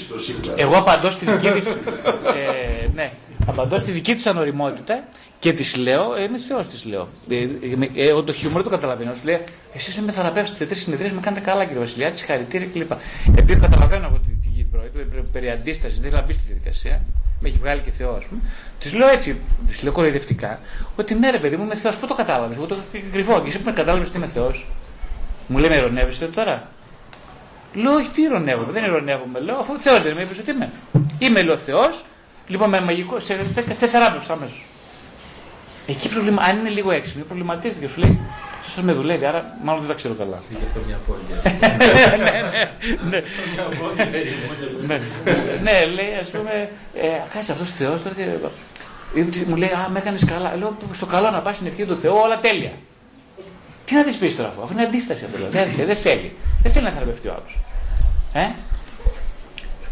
Εγώ 0.56 0.76
απαντώ 0.76 1.10
στη 1.10 1.24
δική 1.24 1.50
της. 1.50 1.66
ε, 1.66 2.88
ναι, 2.94 3.12
απαντώ 3.46 3.78
στη 3.78 3.90
δική 3.90 4.14
της 4.14 4.26
ανοριμότητα 4.26 5.04
και 5.38 5.52
της 5.52 5.76
λέω, 5.76 6.14
ε, 6.14 6.22
είμαι 6.22 6.38
Θεός 6.38 6.66
της 6.66 6.84
λέω. 6.84 7.08
Ε, 7.28 7.36
ε, 7.94 8.08
εγώ 8.08 8.22
το 8.22 8.32
χιούμορ 8.32 8.62
το 8.62 8.68
καταλαβαίνω. 8.70 9.14
Σου 9.14 9.24
λέει, 9.24 9.40
εσείς 9.74 10.00
με 10.00 10.12
θεραπεύσετε 10.12 10.66
τρεις 10.66 10.80
συνεδρίες, 10.80 11.12
με 11.12 11.20
κάνετε 11.20 11.50
καλά 11.50 11.64
κύριε 11.64 11.80
Βασιλιά, 11.80 12.10
τη 12.10 12.24
χαρητήρια 12.24 12.68
κλπ. 12.72 12.92
Επειδή 13.38 13.60
καταλαβαίνω 13.60 14.06
εγώ 14.06 14.20
τη 14.42 14.48
γη 14.48 14.66
πρόεδρε, 14.70 15.20
περί 15.32 15.50
αντίστασης, 15.50 16.00
δεν 16.00 16.10
θα 16.10 16.22
μπει 16.26 16.32
στη 16.32 16.42
διαδικασία, 16.46 17.02
με 17.40 17.48
έχει 17.48 17.58
βγάλει 17.58 17.80
και 17.80 17.90
Θεό, 17.90 18.14
ας 18.14 18.24
πούμε. 18.24 18.40
Της 18.78 18.92
λέω 18.92 19.08
έτσι, 19.08 19.36
της 19.66 19.82
λέω 19.82 19.92
κοροϊδευτικά, 19.92 20.60
ότι 20.96 21.14
ναι, 21.14 21.30
ρε 21.30 21.38
παιδί 21.38 21.56
μου, 21.56 21.64
είμαι 21.64 21.76
Θεός. 21.76 21.96
Πού 21.96 22.06
το 22.06 22.14
κατάλαβες, 22.14 22.56
εγώ 22.56 22.66
το 22.66 22.76
κρυφό. 23.12 23.40
Και 23.40 23.48
εσύ 23.48 23.58
που 23.58 23.64
με 23.64 23.72
κατάλαβες 23.72 24.08
ότι 24.08 24.16
είμαι 24.16 24.26
Θεός, 24.26 24.66
μου 25.46 25.58
λέει, 25.58 25.68
με 25.68 25.76
ειρωνεύεστε 25.76 26.26
τώρα. 26.26 26.68
Λέω, 27.74 27.92
όχι, 27.94 28.08
τι 28.08 28.22
ειρωνεύομαι, 28.22 28.72
δεν 28.72 28.84
ειρωνεύομαι. 28.84 29.40
Λέω, 29.40 29.56
αφού 29.56 29.78
Θεός 29.78 30.02
δεν 30.02 30.14
με 30.14 30.22
είπες 30.22 30.38
ότι 30.38 30.50
είμαι. 30.50 30.70
Είμαι, 31.18 31.42
λέω 31.42 31.56
Θεός, 31.56 32.04
λοιπόν 32.46 32.68
με 32.68 32.80
μαγικό, 32.80 33.20
σε, 33.20 33.38
σε, 33.48 33.74
σε 33.74 33.86
θεράπευσα 33.86 34.32
αμέσως. 34.32 34.64
Εκεί 35.86 36.08
προβλημα... 36.08 36.42
αν 36.42 36.58
είναι 36.58 36.68
λίγο 36.68 36.90
έξυπνο, 36.90 37.24
προβληματίζεται 37.24 37.80
και 37.80 37.88
σου 37.88 38.00
λέει, 38.00 38.20
αυτό 38.66 38.82
με 38.82 38.92
δουλεύει, 38.92 39.24
άρα 39.24 39.56
μάλλον 39.62 39.80
δεν 39.80 39.90
τα 39.90 39.94
ξέρω 39.94 40.14
καλά. 40.14 40.42
Είχε 40.50 40.64
αυτό 40.64 40.80
μια 40.86 40.96
απώλεια. 40.96 41.36
ναι, 44.86 45.00
ναι, 45.62 45.86
λέει, 45.86 46.14
ας 46.20 46.28
πούμε, 46.28 46.70
ε, 46.94 47.08
κάτσε 47.34 47.52
αυτός 47.52 47.70
Θεός 47.70 48.02
τώρα. 48.02 48.50
Μου 49.46 49.56
λέει, 49.56 49.68
Α, 49.68 49.88
με 49.90 49.98
έκανες 49.98 50.24
καλά. 50.24 50.56
Λέω, 50.56 50.76
στο 50.92 51.06
καλό 51.06 51.30
να 51.30 51.40
πας 51.40 51.54
στην 51.54 51.66
ευχή 51.66 51.84
του 51.84 51.96
Θεού, 51.96 52.14
όλα 52.16 52.38
τέλεια. 52.40 52.72
Τι 53.84 53.94
να 53.94 54.04
της 54.04 54.16
πεις 54.16 54.36
τώρα 54.36 54.48
αυτό, 54.48 54.62
αφού 54.62 54.72
είναι 54.72 54.82
αντίσταση 54.82 55.24
αυτό. 55.24 55.50
Δεν, 55.50 55.86
δεν 55.86 55.96
θέλει. 55.96 56.36
Δεν 56.62 56.72
θέλει 56.72 56.84
να 56.84 56.90
θεραπευτεί 56.90 57.28
ο 57.28 57.32
άλλος. 57.32 57.58
Ε; 58.32 58.50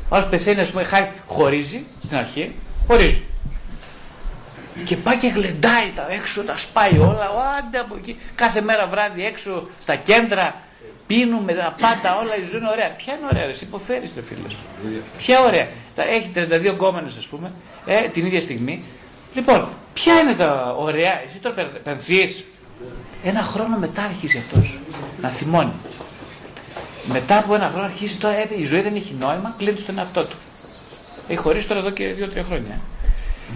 Ο 0.09 0.16
άλλος 0.16 0.28
πεθαίνει, 0.28 0.61
ας 0.61 0.70
πούμε, 0.70 0.86
χωρίζει 1.26 1.84
στην 2.05 2.16
αρχή, 2.16 2.55
χωρίζει. 2.86 3.22
Και 4.84 4.97
πάει 4.97 5.16
και 5.16 5.28
γλεντάει 5.28 5.91
τα 5.95 6.07
έξω, 6.11 6.45
τα 6.45 6.57
σπάει 6.57 6.99
όλα, 6.99 7.30
άντε 7.59 7.78
από 7.78 7.97
εκεί. 7.97 8.16
Κάθε 8.34 8.61
μέρα 8.61 8.86
βράδυ 8.86 9.24
έξω 9.24 9.68
στα 9.80 9.95
κέντρα, 9.95 10.61
πίνουμε 11.07 11.53
τα 11.53 11.74
πάντα, 11.80 12.18
όλα 12.18 12.36
η 12.36 12.43
ζωή 12.43 12.61
είναι 12.61 12.68
ωραία. 12.68 12.91
Ποια 12.91 13.14
είναι 13.14 13.26
ωραία, 13.32 13.45
εσύ 13.45 13.64
υποφέρεις, 13.64 14.12
ρε 14.14 14.22
φίλε. 14.22 14.41
Ποια 15.16 15.41
ωραία. 15.41 15.68
Έχει 15.97 16.30
32 16.34 16.72
γκόμενες, 16.72 17.16
ας 17.16 17.26
πούμε, 17.26 17.53
ε, 17.86 18.09
την 18.09 18.26
ίδια 18.26 18.41
στιγμή. 18.41 18.82
Λοιπόν, 19.34 19.68
ποια 19.95 20.20
είναι 20.20 20.34
τα 20.34 20.74
ωραία, 20.78 21.22
εσύ 21.24 21.38
τώρα 21.38 21.70
πενθείς. 21.82 22.45
Ένα 23.25 23.43
χρόνο 23.43 23.79
μετά 23.79 24.03
αρχίζει 24.03 24.39
αυτός 24.39 24.79
να 25.21 25.31
θυμώνει. 25.31 25.73
Μετά 27.12 27.39
από 27.39 27.55
ένα 27.55 27.68
χρόνο 27.68 27.85
αρχίζει 27.85 28.16
τώρα, 28.16 28.35
ε, 28.35 28.49
η 28.57 28.64
ζωή 28.64 28.81
δεν 28.81 28.95
έχει 28.95 29.14
νόημα, 29.18 29.55
κλείνει 29.59 29.81
τον 29.81 29.99
εαυτό 29.99 30.23
του. 30.25 30.37
Έχει 31.29 31.39
χωρίσει 31.39 31.68
τώρα 31.68 31.81
εδώ 31.81 31.91
και 31.91 32.14
2-3 32.14 32.43
χρόνια. 32.43 32.81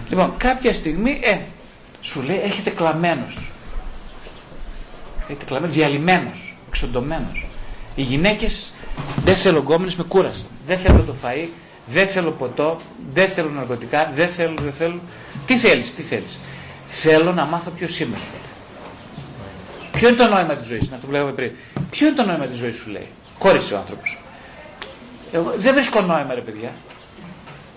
Λοιπόν, 0.09 0.33
κάποια 0.37 0.73
στιγμή, 0.73 1.19
ε, 1.23 1.37
σου 2.01 2.21
λέει, 2.21 2.39
έχετε 2.43 2.69
κλαμμένος. 2.69 3.49
Έχετε 5.27 5.45
κλαμμένος, 5.45 5.75
διαλυμένος, 5.75 6.57
εξοντωμένος. 6.67 7.45
Οι 7.95 8.01
γυναίκες 8.01 8.73
δεν 9.23 9.35
θέλω 9.35 9.59
γκόμενες, 9.59 9.95
με 9.95 10.03
κούρασαν. 10.03 10.47
Δεν 10.65 10.77
θέλω 10.77 11.01
το 11.01 11.15
φαΐ, 11.23 11.47
δεν 11.85 12.07
θέλω 12.07 12.31
ποτό, 12.31 12.77
δεν 13.09 13.29
θέλω 13.29 13.49
ναρκωτικά, 13.49 14.11
δεν 14.13 14.29
θέλω, 14.29 14.53
δεν 14.61 14.73
θέλω. 14.73 14.99
Τι 15.45 15.57
θέλεις, 15.57 15.95
τι 15.95 16.01
θέλεις. 16.01 16.39
Θέλω 16.85 17.33
να 17.33 17.45
μάθω 17.45 17.69
ποιος 17.69 17.99
είμαι 17.99 18.17
σου. 18.17 18.54
Ποιο 19.95 20.07
είναι 20.07 20.17
το 20.17 20.27
νόημα 20.27 20.55
της 20.55 20.67
ζωής, 20.67 20.89
να 20.89 20.97
το 20.97 21.07
λέγαμε 21.09 21.31
πριν. 21.31 21.51
Ποιο 21.89 22.07
είναι 22.07 22.15
το 22.15 22.23
νόημα 22.23 22.45
της 22.45 22.57
ζωής 22.57 22.75
σου 22.75 22.89
λέει. 22.89 23.07
Χώρισε 23.39 23.73
ο 23.73 23.77
άνθρωπος. 23.77 24.17
δεν 25.57 25.73
βρίσκω 25.73 26.01
νόημα 26.01 26.33
ρε 26.33 26.41
παιδιά. 26.41 26.71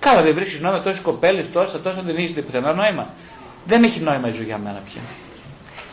Καλά, 0.01 0.23
δεν 0.23 0.35
βρίσκεις 0.35 0.61
νόημα 0.61 0.83
τόσες 0.83 1.01
κοπέλες, 1.01 1.53
τόσα, 1.53 1.81
τόσα 1.81 2.03
δεν 2.03 2.17
έχετε 2.17 2.41
πουθενά 2.41 2.73
νόημα. 2.73 3.07
Δεν 3.67 3.85
έχει 3.85 4.01
νόημα 4.01 4.29
η 4.29 4.33
ζωή 4.33 4.45
για 4.45 4.59
μένα 4.59 4.83
πια. 4.85 5.01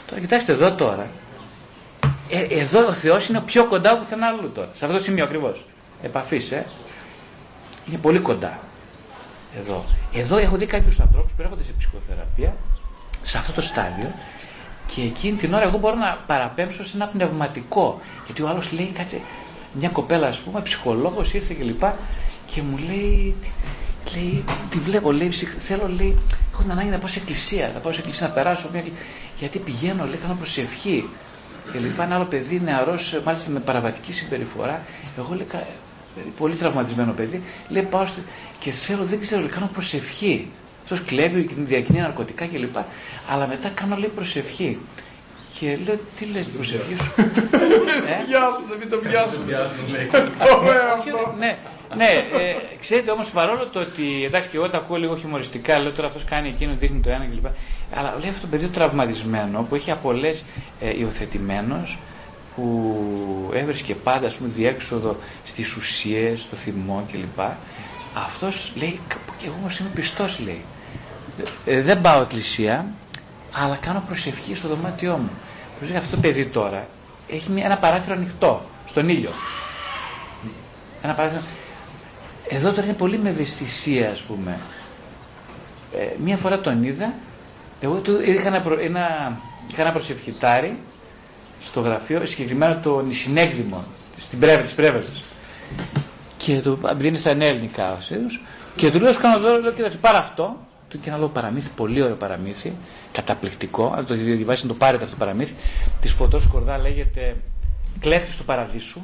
Τώρα 0.07 0.21
κοιτάξτε 0.21 0.51
εδώ 0.51 0.71
τώρα. 0.71 1.07
Ε, 2.30 2.59
εδώ 2.59 2.88
ο 2.88 2.93
Θεός 2.93 3.28
είναι 3.28 3.41
πιο 3.45 3.65
κοντά 3.65 3.91
από 3.91 3.99
πουθενά 3.99 4.28
αλλού 4.28 4.51
τώρα. 4.51 4.69
Σε 4.73 4.86
αυτό 4.86 4.97
το 4.97 5.03
σημείο 5.03 5.23
ακριβώς. 5.23 5.65
Επαφής, 6.01 6.51
ε. 6.51 6.65
Είναι 7.88 7.97
πολύ 7.97 8.19
κοντά. 8.19 8.59
Εδώ. 9.59 9.86
Εδώ 10.13 10.38
έχω 10.38 10.55
δει 10.55 10.65
κάποιους 10.65 10.99
ανθρώπους 10.99 11.34
που 11.34 11.41
έρχονται 11.41 11.63
σε 11.63 11.71
ψυχοθεραπεία, 11.78 12.55
σε 13.23 13.38
αυτό 13.38 13.51
το 13.51 13.61
στάδιο, 13.61 14.11
Και 14.88 15.01
εκείνη 15.01 15.38
την 15.38 15.53
ώρα 15.53 15.63
εγώ 15.63 15.77
μπορώ 15.77 15.95
να 15.95 16.23
παραπέμψω 16.27 16.83
σε 16.83 16.91
ένα 16.95 17.07
πνευματικό. 17.07 17.99
Γιατί 18.25 18.41
ο 18.41 18.47
άλλος 18.47 18.71
λέει, 18.71 18.86
κάτσε, 18.86 19.19
μια 19.73 19.89
κοπέλα, 19.89 20.27
ας 20.27 20.39
πούμε, 20.39 20.61
ψυχολόγος 20.61 21.33
ήρθε 21.33 21.53
και 21.53 21.63
λοιπά 21.63 21.97
και 22.45 22.61
μου 22.61 22.77
λέει, 22.77 23.36
λέει, 24.15 24.43
τη 24.69 24.77
βλέπω, 24.79 25.11
λέει, 25.11 25.31
θέλω, 25.59 25.88
λέει, 25.88 26.17
έχω 26.53 26.61
την 26.61 26.71
ανάγκη 26.71 26.89
να 26.89 26.97
πάω 26.97 27.07
σε 27.07 27.19
εκκλησία, 27.19 27.71
να 27.73 27.79
πάω 27.79 27.93
σε 27.93 27.99
εκκλησία 27.99 28.27
να 28.27 28.33
περάσω 28.33 28.69
μια 28.71 28.83
γιατί 29.39 29.59
πηγαίνω, 29.59 30.05
λέει, 30.05 30.17
κάνω 30.17 30.36
προσευχή. 30.36 31.09
Και 31.71 31.79
λοιπά, 31.79 32.03
ένα 32.03 32.15
άλλο 32.15 32.25
παιδί, 32.25 32.61
νεαρός, 32.63 33.21
μάλιστα 33.25 33.49
με 33.49 33.59
παραβατική 33.59 34.11
συμπεριφορά. 34.11 34.81
Εγώ 35.17 35.33
λέει, 35.33 35.47
πολύ 36.38 36.55
τραυματισμένο 36.55 37.11
παιδί, 37.11 37.41
λέει, 37.69 37.83
πάω 37.83 38.05
και 38.59 38.71
θέλω, 38.71 39.03
δεν 39.03 39.19
ξέρω, 39.19 39.41
λέει, 39.41 39.49
κάνω 39.49 39.69
προσευχή. 39.73 40.51
Αυτός 40.86 41.03
κλέβει, 41.05 41.49
διακινεί 41.57 41.99
ναρκωτικά 41.99 42.45
κλπ. 42.45 42.75
Αλλά 43.31 43.47
μετά 43.47 43.69
κάνω 43.69 43.95
λέει 43.95 44.11
προσευχή. 44.15 44.77
Και 45.59 45.77
λέω, 45.86 45.99
τι 46.17 46.25
λες 46.25 46.45
την 46.45 46.55
προσευχή 46.55 46.95
σου; 46.95 47.13
ε; 48.13 48.23
Γεια 48.27 48.49
σου, 48.51 48.65
δεν 48.69 48.77
μην 48.77 48.89
το 48.89 48.97
πιάσουμε. 48.97 49.45
ναι, 51.38 51.57
ναι, 51.95 52.11
ε, 52.41 52.55
ξέρετε 52.79 53.11
όμως 53.11 53.29
παρόλο 53.29 53.67
το 53.67 53.79
ότι 53.79 54.23
εντάξει 54.25 54.49
και 54.49 54.57
εγώ 54.57 54.69
τα 54.69 54.77
ακούω 54.77 54.97
λίγο 54.97 55.17
χιουμοριστικά, 55.17 55.79
λέω 55.79 55.91
τώρα 55.91 56.07
αυτός 56.07 56.25
κάνει 56.25 56.47
εκείνο, 56.47 56.75
δείχνει 56.79 56.99
το 56.99 57.09
ένα 57.09 57.25
κλπ. 57.25 57.45
Αλλά 57.95 58.11
βλέπει 58.11 58.29
αυτό 58.29 58.41
το 58.41 58.47
παιδί 58.47 58.67
τραυματισμένο 58.67 59.65
που 59.69 59.75
έχει 59.75 59.91
απολές 59.91 60.45
ε, 60.81 60.99
υιοθετημένος, 60.99 61.97
που 62.55 63.51
έβρισκε 63.53 63.95
πάντα 63.95 64.27
ας 64.27 64.33
πούμε, 64.33 64.49
διέξοδο 64.53 65.17
στις 65.45 65.75
ουσίες, 65.75 66.41
στο 66.41 66.55
θυμό 66.55 67.05
κλπ. 67.11 67.39
Αυτός 68.13 68.71
λέει, 68.75 68.99
και 69.38 69.45
εγώ 69.45 69.55
όμως 69.59 69.79
είμαι 69.79 69.89
πιστός, 69.93 70.39
λέει. 70.39 70.61
Ε, 71.65 71.81
δεν 71.81 72.01
πάω 72.01 72.21
εκκλησία, 72.21 72.86
αλλά 73.51 73.75
κάνω 73.75 74.03
προσευχή 74.07 74.55
στο 74.55 74.67
δωμάτιό 74.67 75.17
μου. 75.17 75.29
Προσέχει 75.77 75.97
αυτό 75.97 76.15
το 76.15 76.21
παιδί 76.21 76.45
τώρα 76.45 76.88
έχει 77.27 77.51
μια, 77.51 77.65
ένα 77.65 77.77
παράθυρο 77.77 78.15
ανοιχτό, 78.15 78.65
στον 78.86 79.09
ήλιο. 79.09 79.29
Ένα 81.01 81.13
παράθυρο. 81.13 81.41
Εδώ 82.47 82.71
τώρα 82.71 82.83
είναι 82.83 82.93
πολύ 82.93 83.17
με 83.17 83.29
ευαισθησία, 83.29 84.11
ας 84.11 84.21
πούμε. 84.21 84.59
Ε, 85.93 86.05
μία 86.23 86.38
φορά 86.38 86.59
τον 86.59 86.83
είδα, 86.83 87.13
εγώ 87.81 87.95
του 87.95 88.21
είχα 88.21 88.47
ένα, 88.47 88.61
προ, 88.61 88.79
ένα, 88.79 89.38
είχα 89.71 89.81
ένα 89.81 89.91
προσευχητάρι 89.91 90.79
στο 91.61 91.79
γραφείο, 91.79 92.25
συγκεκριμένα 92.25 92.79
το 92.79 93.01
νησινέκδημο, 93.01 93.83
στην 94.17 94.39
πρέβη, 94.39 94.63
της 94.63 95.23
Και 96.38 96.61
το 96.61 96.79
δίνει 96.95 97.17
στα 97.17 97.29
ενέλληνικα 97.29 97.97
και 98.75 98.91
του 98.91 98.99
λέω: 98.99 99.13
Κάνω 99.13 99.39
δώρο, 99.39 99.59
λέω: 99.59 99.71
Κοίταξε, 99.71 99.97
πάρε 99.97 100.17
αυτό 100.17 100.57
του 100.88 100.99
και 100.99 101.09
ένα 101.09 101.17
άλλο 101.17 101.27
παραμύθι, 101.27 101.69
πολύ 101.75 102.01
ωραίο 102.01 102.15
παραμύθι, 102.15 102.73
καταπληκτικό. 103.11 103.93
Αν 103.97 104.05
το 104.05 104.15
διαβάσετε, 104.15 104.67
να 104.67 104.73
το 104.73 104.79
πάρετε 104.79 105.03
αυτό 105.03 105.15
το 105.15 105.25
παραμύθι. 105.25 105.55
Της 106.01 106.11
φωτός 106.11 106.47
Κορδά 106.47 106.77
λέγεται 106.77 107.36
Κλέφτης 107.99 108.36
του 108.36 108.45
Παραδείσου. 108.45 109.01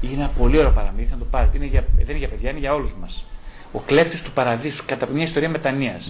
Είναι 0.00 0.14
ένα 0.14 0.30
πολύ 0.38 0.58
ωραίο 0.58 0.70
παραμύθι, 0.70 1.10
να 1.10 1.18
το 1.18 1.24
πάρετε. 1.24 1.56
Είναι 1.56 1.66
για, 1.66 1.84
δεν 1.96 2.06
είναι 2.08 2.18
για 2.18 2.28
παιδιά, 2.28 2.50
είναι 2.50 2.58
για 2.58 2.74
όλους 2.74 2.94
μας. 3.00 3.24
Ο 3.72 3.78
κλέφτης 3.78 4.22
του 4.22 4.30
Παραδείσου, 4.30 4.84
κατά 4.86 5.06
μια 5.06 5.22
ιστορία 5.22 5.48
μετανία. 5.48 6.00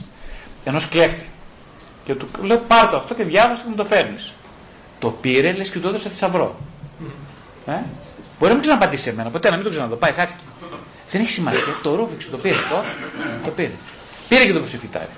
Ενός 0.64 0.88
κλέφτη. 0.88 1.26
Και 2.04 2.14
του 2.14 2.28
λέω: 2.42 2.58
Πάρε 2.58 2.90
το 2.90 2.96
αυτό 2.96 3.14
και 3.14 3.24
διάβασε 3.24 3.62
και 3.62 3.68
μου 3.68 3.74
το 3.74 3.84
φέρνεις. 3.84 4.32
Το 4.98 5.10
πήρε, 5.10 5.52
λες 5.52 5.70
και 5.70 5.78
του 5.78 5.88
έδωσε 5.88 6.08
θησαυρό. 6.08 6.56
Ε; 7.66 7.72
Μπορεί 8.38 8.50
να 8.50 8.52
μην 8.52 8.60
ξαναπατήσει 8.60 9.08
εμένα, 9.08 9.30
ποτέ 9.30 9.50
να 9.50 9.56
μην 9.56 9.64
το 9.64 9.70
ξαναδώ. 9.70 9.96
Πάει, 9.96 10.12
χάθηκε. 10.12 10.40
Δεν 11.10 11.20
έχει 11.20 11.30
σημασία. 11.30 11.60
Το 11.82 11.94
ρούφιξε, 11.94 12.30
το 12.30 12.36
πήρε. 12.36 12.54
Το, 12.54 12.82
το 13.44 13.50
πήρε. 13.50 13.72
Πήρε 14.28 14.46
και 14.46 14.52
το 14.52 14.58
προσεφιτάρι. 14.58 15.10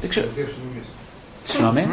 Δεν 0.00 0.10
ξέρω. 0.10 0.26
Συγγνώμη. 1.44 1.88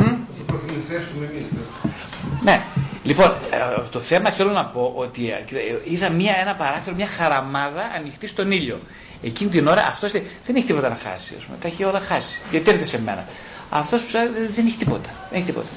Ναι. 2.44 2.64
Λοιπόν, 3.04 3.26
ε, 3.26 3.82
το 3.92 4.00
θέμα 4.00 4.30
θέλω 4.30 4.52
να 4.52 4.66
πω 4.66 4.94
ότι 4.96 5.30
ε, 5.30 5.44
είδα 5.84 6.10
μια, 6.10 6.36
ένα 6.42 6.56
παράθυρο, 6.56 6.96
μια 6.96 7.08
χαραμάδα 7.08 7.92
ανοιχτή 7.96 8.28
στον 8.28 8.52
ήλιο. 8.52 8.80
Εκείνη 9.22 9.50
την 9.50 9.68
ώρα 9.68 9.86
αυτός 9.88 10.12
δεν 10.12 10.56
έχει 10.56 10.66
τίποτα 10.66 10.90
να 10.90 10.96
χάσει. 10.96 11.34
Ας 11.38 11.44
πούμε. 11.44 11.58
Τα 11.62 11.68
έχει 11.68 11.84
όλα 11.84 12.00
χάσει. 12.00 12.42
Γιατί 12.52 12.70
έρθε 12.70 12.86
σε 12.86 13.02
μένα. 13.02 13.26
Αυτός 13.70 14.02
δεν 14.56 14.66
έχει 14.68 14.78
τίποτα. 14.78 15.10
Δεν 15.30 15.38
έχει 15.40 15.46
τίποτα. 15.46 15.68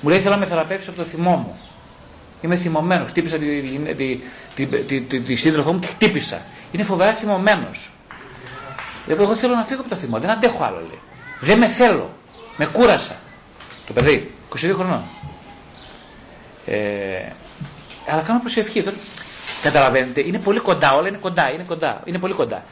Μου 0.00 0.08
λέει 0.08 0.18
θέλω 0.18 0.34
να 0.34 0.40
με 0.40 0.46
θεραπεύσεις 0.46 0.88
από 0.88 0.96
το 0.96 1.04
θυμό 1.04 1.36
μου. 1.36 1.60
Είμαι 2.40 2.56
θυμωμένος. 2.56 3.08
Χτύπησα 3.08 3.38
τη, 3.38 3.60
τη, 4.54 4.66
τη, 4.66 5.00
τη, 5.00 5.20
τη, 5.20 5.36
σύντροφό 5.36 5.72
μου 5.72 5.78
και 5.78 5.86
χτύπησα. 5.86 6.42
Είναι 6.72 6.82
φοβερά 6.82 7.14
θυμωμένος. 7.14 7.91
Εγώ 9.08 9.34
θέλω 9.34 9.54
να 9.54 9.64
φύγω 9.64 9.80
από 9.80 9.88
το 9.90 9.96
θυμό. 9.96 10.18
Δεν 10.18 10.30
αντέχω 10.30 10.64
άλλο 10.64 10.76
λέει. 10.76 11.00
Δεν 11.40 11.58
με 11.58 11.66
θέλω. 11.66 12.10
Με 12.56 12.66
κούρασα. 12.66 13.14
Το 13.86 13.92
παιδί, 13.92 14.34
22 14.56 14.72
χρονών. 14.74 15.02
Ε, 16.66 17.32
αλλά 18.08 18.22
κάνω 18.22 18.40
προσευχή. 18.40 18.82
Τώρα, 18.82 18.96
καταλαβαίνετε, 19.62 20.20
είναι 20.20 20.38
πολύ 20.38 20.60
κοντά, 20.60 20.94
όλα 20.94 21.08
είναι 21.08 21.16
κοντά, 21.16 21.52
είναι 21.52 21.62
κοντά, 21.62 22.00
είναι 22.04 22.18
πολύ 22.18 22.34
κοντά. 22.34 22.64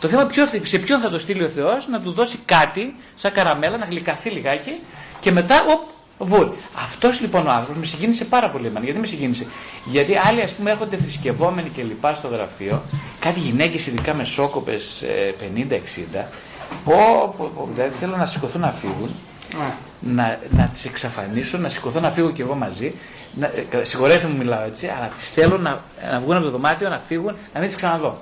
Το 0.00 0.08
θέμα 0.08 0.26
ποιο, 0.26 0.46
σε 0.62 0.78
ποιον 0.78 1.00
θα 1.00 1.10
το 1.10 1.18
στείλει 1.18 1.44
ο 1.44 1.48
Θεός 1.48 1.88
να 1.88 2.00
του 2.00 2.12
δώσει 2.12 2.38
κάτι, 2.44 2.96
σαν 3.14 3.32
καραμέλα, 3.32 3.76
να 3.76 3.84
γλυκαθεί 3.84 4.30
λιγάκι 4.30 4.80
και 5.20 5.32
μετά, 5.32 5.64
οπ, 5.68 5.88
βουλ. 6.24 6.46
Αυτός 6.74 7.20
λοιπόν 7.20 7.46
ο 7.46 7.50
άνθρωπος 7.50 7.76
με 7.78 7.86
συγκίνησε 7.86 8.24
πάρα 8.24 8.50
πολύ 8.50 8.66
εμένα. 8.66 8.84
Γιατί 8.84 9.00
με 9.00 9.06
συγκίνησε; 9.06 9.46
Γιατί 9.84 10.16
άλλοι 10.16 10.42
ας 10.42 10.50
πούμε 10.50 10.70
έρχονται 10.70 10.96
θρησκευόμενοι 10.96 11.68
και 11.68 11.82
λοιπά 11.82 12.14
στο 12.14 12.28
γραφείο, 12.28 12.82
κάτι 13.20 13.40
γυναίκες 13.40 13.86
ειδικά 13.86 14.14
με 14.14 14.24
σόκοπες 14.24 15.02
50-60, 16.18 16.24
πω, 16.84 17.34
πω, 17.36 17.50
πω, 17.56 17.68
δηλαδή 17.74 17.94
θέλουν 17.94 18.18
να 18.18 18.26
σηκωθούν 18.26 18.60
να 18.60 18.72
φύγουν, 18.72 19.10
να, 20.00 20.38
να 20.50 20.68
τις 20.72 20.84
εξαφανίσουν, 20.84 21.60
να 21.60 21.68
σηκωθώ 21.68 22.00
να 22.00 22.10
φύγω 22.10 22.30
κι 22.30 22.40
εγώ 22.40 22.54
μαζί. 22.54 22.94
Να, 23.34 23.46
ε, 23.46 23.84
συγχωρέστε 23.84 24.28
μου 24.28 24.36
μιλάω 24.36 24.64
έτσι, 24.64 24.86
αλλά 24.86 25.06
τις 25.06 25.28
θέλω 25.28 25.58
να, 25.58 25.80
να 26.10 26.20
βγουν 26.20 26.36
από 26.36 26.44
το 26.44 26.50
δωμάτιο, 26.50 26.88
να 26.88 26.98
φύγουν, 27.08 27.36
να 27.52 27.60
μην 27.60 27.68
τις 27.68 27.76
ξαναδώ. 27.76 28.18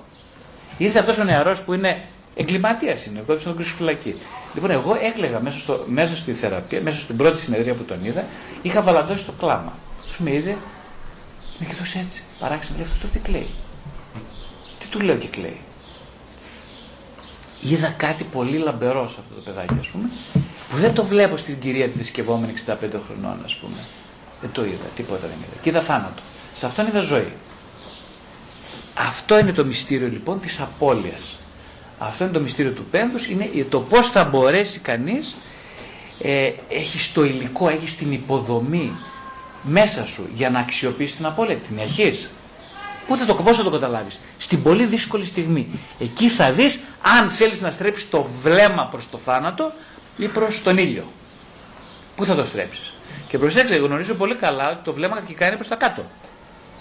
Ήρθε 0.79 0.99
αυτός 0.99 1.19
ο 1.19 1.25
νεαρός 1.25 1.61
που 1.61 1.73
είναι 1.73 2.03
εγκληματίας, 2.35 3.07
είναι, 3.07 3.19
εγώ 3.29 3.39
να 3.45 3.55
τον 3.55 3.65
φυλακή. 3.65 4.21
Λοιπόν, 4.55 4.71
εγώ 4.71 4.97
έκλαιγα 5.01 5.41
μέσα, 5.41 5.59
στο, 5.59 5.85
μέσα 5.89 6.17
στη 6.17 6.33
θεραπεία, 6.33 6.81
μέσα 6.81 7.01
στην 7.01 7.17
πρώτη 7.17 7.39
συνεδρία 7.39 7.75
που 7.75 7.83
τον 7.83 8.05
είδα, 8.05 8.25
είχα 8.63 8.83
βαλαντώσει 8.83 9.25
το 9.25 9.33
κλάμα. 9.33 9.73
Του 10.07 10.23
με 10.23 10.33
είδε, 10.33 10.57
με 11.59 11.67
κοιτούσε 11.67 11.99
έτσι, 11.99 12.23
παράξενο, 12.39 12.79
λέει 12.79 12.87
αυτό 12.93 13.07
τι 13.07 13.19
κλαίει. 13.19 13.51
Τι 14.79 14.87
του 14.87 15.01
λέω 15.01 15.17
και 15.17 15.29
κλαίει. 15.29 15.61
Είδα 17.63 17.89
κάτι 17.97 18.25
πολύ 18.25 18.57
λαμπερός 18.57 19.11
σε 19.11 19.17
αυτό 19.21 19.35
το 19.35 19.41
παιδάκι, 19.41 19.75
ας 19.81 19.87
πούμε, 19.87 20.11
που 20.71 20.77
δεν 20.77 20.95
το 20.95 21.05
βλέπω 21.05 21.37
στην 21.37 21.59
κυρία 21.59 21.89
τη 21.89 21.95
θρησκευόμενη 21.95 22.55
65 22.67 22.75
χρονών, 23.07 23.41
ας 23.45 23.55
πούμε. 23.55 23.87
Δεν 24.41 24.51
το 24.53 24.65
είδα, 24.65 24.87
τίποτα 24.95 25.21
δεν 25.21 25.37
είδα. 25.37 25.61
Και 25.63 25.69
είδα 25.69 25.81
θάνατο. 25.81 26.23
Σε 26.53 26.67
αυτόν 26.67 26.87
είδα 26.87 27.01
ζωή. 27.01 27.33
Αυτό 28.95 29.39
είναι 29.39 29.53
το 29.53 29.65
μυστήριο 29.65 30.09
λοιπόν 30.09 30.41
της 30.41 30.61
απώλειας. 30.61 31.39
Αυτό 32.03 32.25
είναι 32.25 32.33
το 32.33 32.41
μυστήριο 32.41 32.73
του 32.73 32.85
πένθους, 32.91 33.27
είναι 33.27 33.67
το 33.69 33.81
πώς 33.81 34.11
θα 34.11 34.25
μπορέσει 34.25 34.79
κανείς, 34.79 35.37
ε, 36.23 36.53
έχει 36.69 37.13
το 37.13 37.25
υλικό, 37.25 37.69
έχει 37.69 37.97
την 37.97 38.13
υποδομή 38.13 38.93
μέσα 39.63 40.07
σου 40.07 40.29
για 40.35 40.51
να 40.51 40.59
αξιοποιήσει 40.59 41.17
την 41.17 41.27
απώλεια. 41.27 41.57
Την 41.57 41.79
έχεις. 41.79 42.31
Πού 43.07 43.17
θα 43.17 43.25
το, 43.25 43.35
πώς 43.35 43.57
θα 43.57 43.63
το 43.63 43.71
καταλάβεις. 43.71 44.21
Στην 44.39 44.63
πολύ 44.63 44.85
δύσκολη 44.85 45.27
στιγμή. 45.27 45.81
Εκεί 45.99 46.29
θα 46.29 46.53
δεις 46.53 46.79
αν 47.21 47.31
θέλεις 47.31 47.61
να 47.61 47.71
στρέψεις 47.71 48.11
το 48.11 48.27
βλέμμα 48.43 48.89
προς 48.91 49.11
το 49.11 49.19
θάνατο 49.19 49.73
ή 50.17 50.29
προς 50.29 50.63
τον 50.63 50.79
ήλιο. 50.79 51.05
Πού 52.17 52.25
θα 52.25 52.35
το 52.35 52.45
στρέψεις. 52.45 52.93
Και 53.29 53.39
προσέξτε, 53.39 53.77
γνωρίζω 53.77 54.15
πολύ 54.15 54.35
καλά 54.35 54.71
ότι 54.71 54.85
το 54.85 54.93
βλέμμα 54.93 55.17
αρχικά 55.17 55.47
είναι 55.47 55.57
προς 55.57 55.69
τα 55.69 55.77
κάτω. 55.77 56.05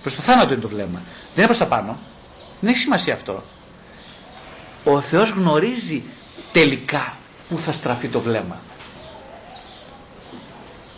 Προς 0.01 0.15
το 0.15 0.21
θάνατο 0.21 0.53
είναι 0.53 0.61
το 0.61 0.67
βλέμμα. 0.67 1.01
Δεν 1.01 1.35
είναι 1.35 1.45
προς 1.45 1.57
τα 1.57 1.65
πάνω. 1.65 1.97
Δεν 2.59 2.69
έχει 2.69 2.79
σημασία 2.79 3.13
αυτό 3.13 3.43
ο 4.83 5.01
Θεός 5.01 5.29
γνωρίζει 5.29 6.03
τελικά 6.51 7.13
που 7.49 7.57
θα 7.57 7.71
στραφεί 7.71 8.07
το 8.07 8.19
βλέμμα. 8.19 8.59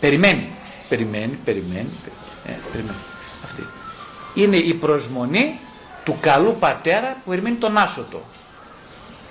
Περιμένει, 0.00 0.48
περιμένει, 0.88 1.38
περιμένει, 1.44 1.90
ε, 2.46 2.52
περιμένει. 2.72 2.96
Αυτή. 3.44 3.66
Είναι 4.34 4.56
η 4.56 4.74
προσμονή 4.74 5.58
του 6.04 6.16
καλού 6.20 6.56
πατέρα 6.58 7.12
που 7.24 7.30
περιμένει 7.30 7.56
τον 7.56 7.76
άσωτο. 7.76 8.22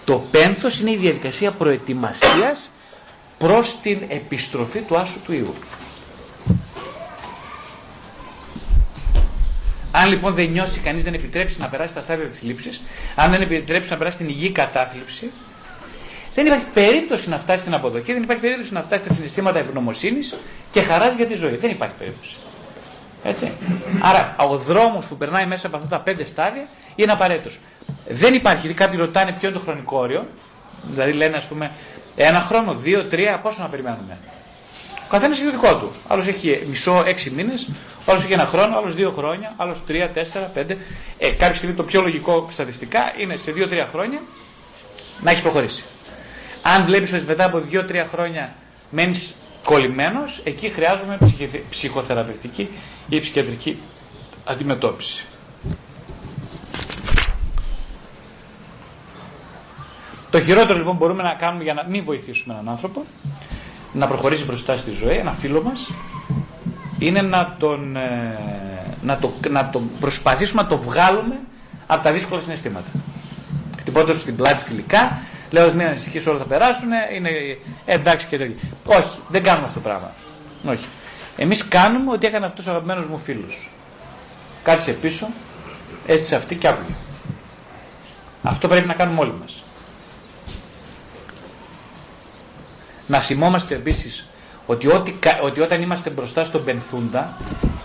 Το 0.05 0.23
πένθος 0.31 0.79
είναι 0.79 0.91
η 0.91 0.95
διαδικασία 0.95 1.51
προετοιμασίας 1.51 2.69
προς 3.37 3.75
την 3.81 4.03
επιστροφή 4.07 4.79
του 4.79 4.97
άσωτου 4.97 5.33
Υιού. 5.33 5.53
Αν 9.91 10.09
λοιπόν 10.09 10.33
δεν 10.33 10.49
νιώσει 10.49 10.79
κανείς, 10.79 11.03
δεν 11.03 11.13
επιτρέψει 11.13 11.59
να 11.59 11.67
περάσει 11.67 11.93
τα 11.93 12.01
στάδια 12.01 12.25
της 12.25 12.41
λήψης, 12.41 12.81
αν 13.15 13.31
δεν 13.31 13.41
επιτρέψει 13.41 13.89
να 13.89 13.97
περάσει 13.97 14.17
την 14.17 14.29
υγιή 14.29 14.49
κατάθλιψη, 14.51 15.31
δεν 16.33 16.45
υπάρχει 16.45 16.65
περίπτωση 16.73 17.29
να 17.29 17.39
φτάσει 17.39 17.59
στην 17.59 17.73
αποδοχή, 17.73 18.13
δεν 18.13 18.23
υπάρχει 18.23 18.41
περίπτωση 18.41 18.73
να 18.73 18.81
φτάσει 18.83 19.03
στα 19.03 19.13
συναισθήματα 19.13 19.59
ευγνωμοσύνης 19.59 20.35
και 20.71 20.81
χαράς 20.81 21.15
για 21.15 21.25
τη 21.25 21.33
ζωή. 21.33 21.55
Δεν 21.55 21.69
υπάρχει 21.69 21.95
περίπτωση. 21.97 22.35
Έτσι. 23.23 23.51
Άρα, 24.01 24.35
ο 24.49 24.57
δρόμος 24.57 25.05
που 25.07 25.17
περνάει 25.17 25.45
μέσα 25.45 25.67
από 25.67 25.75
αυτά 25.75 25.87
τα 25.87 25.99
πέντε 25.99 26.23
στάδια 26.23 26.67
είναι 26.95 27.11
απαραίτητος. 27.11 27.59
Δεν 28.07 28.33
υπάρχει, 28.33 28.59
γιατί 28.67 28.83
κάποιοι 28.83 28.99
ρωτάνε 28.99 29.31
ποιο 29.31 29.49
είναι 29.49 29.57
το 29.57 29.63
χρονικό 29.63 29.97
όριο. 29.97 30.27
Δηλαδή 30.81 31.11
λένε, 31.11 31.37
ας 31.37 31.45
πούμε, 31.45 31.71
Ένα 32.15 32.39
χρόνο, 32.39 32.73
δύο, 32.73 33.05
τρία, 33.05 33.39
πόσο 33.39 33.61
να 33.61 33.67
περιμένουμε. 33.67 34.17
Ο 35.11 35.13
καθένας 35.13 35.37
έχει 35.37 35.45
το 35.45 35.51
δικό 35.51 35.75
του. 35.77 35.91
Άλλος 36.07 36.27
έχει 36.27 36.63
μισό, 36.69 37.03
έξι 37.05 37.29
μήνες, 37.29 37.67
άλλος 38.05 38.23
έχει 38.23 38.33
ένα 38.33 38.45
χρόνο, 38.45 38.77
άλλος 38.77 38.95
δύο 38.95 39.11
χρόνια, 39.11 39.53
άλλος 39.57 39.83
τρία, 39.85 40.09
τέσσερα, 40.09 40.45
πέντε. 40.45 40.77
Ε, 41.17 41.29
κάποια 41.29 41.55
στιγμή 41.55 41.75
το 41.75 41.83
πιο 41.83 42.01
λογικό 42.01 42.47
στατιστικά 42.51 43.13
είναι 43.17 43.35
σε 43.35 43.51
δύο-τρία 43.51 43.89
χρόνια 43.91 44.21
να 45.21 45.31
έχεις 45.31 45.41
προχωρήσει. 45.43 45.83
Αν 46.61 46.85
βλέπεις 46.85 47.13
ότι 47.13 47.23
μετά 47.25 47.45
από 47.45 47.59
δύο-τρία 47.59 48.07
χρόνια 48.11 48.53
μένεις 48.89 49.33
κολλημένος, 49.63 50.41
εκεί 50.43 50.69
χρειάζομαι 50.69 51.17
ψυχι- 51.19 51.63
ψυχοθεραπευτική 51.69 52.69
ή 53.09 53.19
ψυχιατρική 53.19 53.77
αντιμετώπιση. 54.45 55.25
Το 60.29 60.41
χειρότερο 60.41 60.77
λοιπόν 60.77 60.95
μπορούμε 60.95 61.23
να 61.23 61.33
κάνουμε 61.33 61.63
για 61.63 61.73
να 61.73 61.85
μην 61.89 62.03
βοηθήσουμε 62.03 62.53
έναν 62.53 62.69
άνθρωπο 62.69 63.05
να 63.93 64.07
προχωρήσει 64.07 64.45
μπροστά 64.45 64.77
στη 64.77 64.91
ζωή, 64.91 65.15
ένα 65.15 65.31
φίλο 65.31 65.63
μας, 65.63 65.93
είναι 66.99 67.21
να 67.21 67.55
τον, 67.59 67.95
ε, 67.95 68.39
να 69.01 69.17
το, 69.17 69.33
να 69.49 69.69
το 69.69 69.81
προσπαθήσουμε 69.99 70.61
να 70.61 70.67
το 70.67 70.77
βγάλουμε 70.77 71.39
από 71.87 72.03
τα 72.03 72.11
δύσκολα 72.11 72.41
συναισθήματα. 72.41 72.89
Χτυπώντας 73.79 74.19
στην 74.19 74.35
πλάτη 74.35 74.63
φιλικά, 74.63 75.21
λέω 75.49 75.73
μην 75.73 75.87
ανησυχείς 75.87 76.27
όλα 76.27 76.37
θα 76.37 76.45
περάσουν, 76.45 76.89
είναι 77.15 77.29
ε, 77.85 77.93
εντάξει 77.93 78.27
και 78.27 78.37
τέτοια. 78.37 78.69
Όχι, 78.85 79.17
δεν 79.27 79.43
κάνουμε 79.43 79.67
αυτό 79.67 79.79
το 79.79 79.87
πράγμα. 79.87 80.11
Όχι. 80.65 80.85
Εμείς 81.37 81.67
κάνουμε 81.67 82.11
ότι 82.11 82.27
έκανε 82.27 82.45
αυτός 82.45 82.67
ο 82.67 82.69
αγαπημένος 82.69 83.05
μου 83.05 83.17
φίλος. 83.17 83.69
Κάτσε 84.63 84.91
πίσω, 84.91 85.27
έστησε 86.07 86.35
αυτή 86.35 86.55
και 86.55 86.67
άκουγε. 86.67 86.95
Αυτό 88.43 88.67
πρέπει 88.67 88.87
να 88.87 88.93
κάνουμε 88.93 89.19
όλοι 89.19 89.33
μας. 89.41 89.60
Να 93.11 93.19
θυμόμαστε 93.19 93.75
επίσης 93.75 94.25
ότι, 94.65 94.87
ό,τι, 94.87 95.11
κα- 95.11 95.39
ότι 95.41 95.59
όταν 95.61 95.81
είμαστε 95.81 96.09
μπροστά 96.09 96.43
στον 96.43 96.63
πενθούντα, 96.63 97.37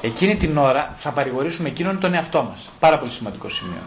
εκείνη 0.03 0.37
την 0.37 0.57
ώρα 0.57 0.95
θα 0.99 1.11
παρηγορήσουμε 1.11 1.69
εκείνον 1.69 2.01
τον 2.01 2.15
εαυτό 2.15 2.43
μας. 2.51 2.69
Πάρα 2.79 2.99
πολύ 2.99 3.11
σημαντικό 3.11 3.49
σημείο. 3.49 3.83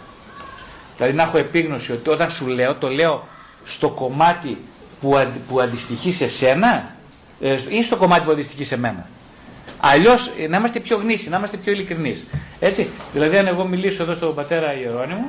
Δηλαδή 0.97 1.15
να 1.15 1.23
έχω 1.23 1.37
επίγνωση 1.37 1.91
ότι 1.91 2.09
όταν 2.09 2.31
σου 2.31 2.47
λέω, 2.47 2.75
το 2.75 2.87
λέω 2.87 3.27
στο 3.65 3.89
κομμάτι 3.89 4.57
που, 5.01 5.15
αντι- 5.17 5.39
που 5.49 5.59
αντιστοιχεί 5.61 6.11
σε 6.11 6.27
σένα 6.29 6.95
ε, 7.41 7.57
ή 7.69 7.83
στο 7.83 7.95
κομμάτι 7.95 8.23
που 8.25 8.31
αντιστοιχεί 8.31 8.63
σε 8.63 8.77
μένα. 8.77 9.07
Αλλιώς 9.79 10.29
να 10.49 10.57
είμαστε 10.57 10.79
πιο 10.79 10.97
γνήσιοι, 10.97 11.27
να 11.29 11.37
είμαστε 11.37 11.57
πιο 11.57 11.71
ειλικρινείς. 11.71 12.25
Έτσι. 12.59 12.89
Δηλαδή, 13.13 13.37
αν 13.37 13.47
εγώ 13.47 13.65
μιλήσω 13.65 14.03
εδώ 14.03 14.13
στον 14.13 14.35
πατέρα 14.35 14.73
Ιερώνυμο, 14.73 15.25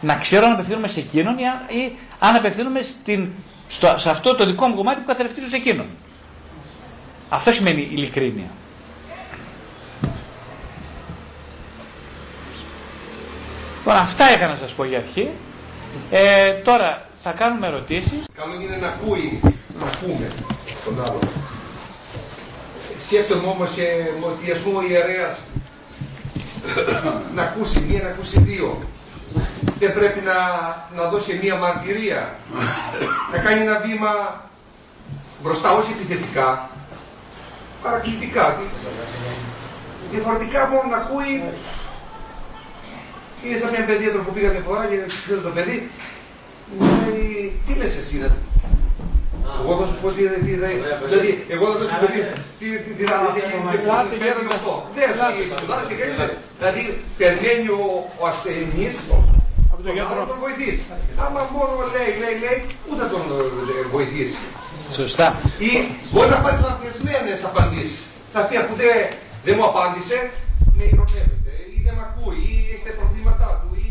να 0.00 0.14
ξέρω 0.14 0.46
αν 0.46 0.52
απευθύνομαι 0.52 0.88
σε 0.88 1.00
εκείνον 1.00 1.38
ή, 1.38 1.42
αν- 1.48 1.76
ή 1.78 1.96
αν 2.18 2.34
απευθύνομαι 2.36 2.82
στην, 2.82 3.28
στο, 3.70 3.94
σε 3.98 4.10
αυτό 4.10 4.34
το 4.34 4.44
δικό 4.46 4.66
μου 4.66 4.74
κομμάτι 4.74 5.00
που 5.00 5.06
καθρεφτίζω 5.06 5.48
σε 5.48 5.56
εκείνον. 5.56 5.86
Αυτό 7.28 7.52
σημαίνει 7.52 7.88
ειλικρίνεια. 7.92 8.50
Λοιπόν, 13.78 13.96
αυτά 13.96 14.34
είχα 14.34 14.48
να 14.48 14.54
σας 14.54 14.72
πω 14.72 14.84
για 14.84 14.98
αρχή. 14.98 15.30
Ε, 16.10 16.52
τώρα 16.52 17.08
θα 17.22 17.30
κάνουμε 17.30 17.66
ερωτήσεις. 17.66 18.24
Καλό 18.34 18.54
είναι 18.54 18.76
να 18.76 18.88
ακούει, 18.88 19.40
να 19.78 19.86
ακούμε 19.86 20.30
τον 20.84 21.00
άλλον. 21.00 21.28
Σκέφτομαι 23.06 23.46
όμως 23.46 23.70
και 23.74 23.82
ότι 24.20 24.52
ας 24.52 24.58
πούμε 24.58 24.78
ο 24.78 24.82
ιερέας 24.82 25.38
να 27.34 27.42
ακούσει 27.42 27.80
μία, 27.80 28.02
να 28.02 28.08
ακούσει 28.08 28.40
δύο. 28.40 28.78
Δεν 29.80 29.92
πρέπει 29.94 30.20
να, 30.20 30.34
να 30.96 31.08
δώσει 31.08 31.38
μία 31.42 31.56
μαρτυρία. 31.56 32.34
να 33.32 33.38
κάνει 33.38 33.60
ένα 33.60 33.80
βήμα 33.80 34.12
μπροστά, 35.42 35.72
όχι 35.72 35.92
επιθετικά, 35.92 36.68
παρακλητικά. 37.82 38.44
Τι- 38.56 38.88
Διαφορετικά 40.10 40.66
μόνο 40.66 40.82
να 40.90 40.96
ακούει 40.96 41.42
είναι 43.44 43.58
σαν 43.58 43.70
μια 43.70 43.84
παιδίατρο 43.84 44.22
που 44.22 44.32
πήγα 44.32 44.50
μια 44.50 44.60
φορά 44.66 44.86
και 44.86 44.96
ξέρω 45.24 45.40
το 45.40 45.48
παιδί, 45.48 45.90
μου 46.78 46.86
λέει, 47.08 47.60
τι 47.66 47.72
λες 47.74 47.96
εσύ 47.96 48.18
ρε. 48.22 48.30
Εγώ 49.62 49.72
θα 49.80 49.84
σου 49.86 49.98
πω 50.02 50.08
τι 50.10 50.22
τι 50.46 50.54
δεν. 50.62 50.70
Δηλαδή, 51.06 51.46
εγώ 51.48 51.66
θα 51.72 51.84
σου 51.88 51.94
πω 52.00 52.06
τι 52.12 52.18
τι 52.58 52.66
τι 52.84 52.90
τι 52.98 53.04
θα 53.10 53.16
Ελάτε, 53.82 54.16
γέροντα. 54.22 54.56
Δεν 54.96 55.08
σπουδάζει 55.56 55.86
και 55.90 55.94
κάνει. 56.00 56.14
Δηλαδή, 56.58 56.82
περιμένει 57.18 57.68
ο, 57.68 57.82
ο 58.20 58.26
ασθενή 58.30 58.88
Από 59.80 59.88
τον 59.88 59.98
γιατρό. 59.98 60.20
να 60.24 60.30
τον 60.32 60.40
βοηθήσει. 60.46 60.82
Άμα 61.24 61.40
μόνο 61.54 61.74
λέει, 61.94 62.10
λέει, 62.22 62.36
λέει, 62.44 62.58
πού 62.84 62.92
θα 63.00 63.06
τον 63.12 63.22
ε, 63.74 63.88
βοηθήσει. 63.94 64.38
Σωστά. 64.98 65.26
Ή 65.70 65.72
μπορεί 66.10 66.28
να 66.34 66.40
πάρεις 66.44 66.60
λανθασμένες 66.66 67.40
απαντήσεις. 67.48 68.00
Θα 68.32 68.40
πει 68.46 68.54
αφού 68.62 68.72
δεν, 68.82 68.98
δεν 69.46 69.54
μου 69.58 69.66
απάντησε, 69.70 70.16
με 70.76 70.82
ηρωνεύεται. 70.92 71.52
Ή 71.76 71.78
δεν 71.86 71.94
με 71.98 72.02
ακούει, 72.08 72.38
ή 72.50 72.54
έχει 72.72 72.84
τα 72.88 72.92
προβλήματά 73.00 73.48
του, 73.60 73.68
ή. 73.84 73.88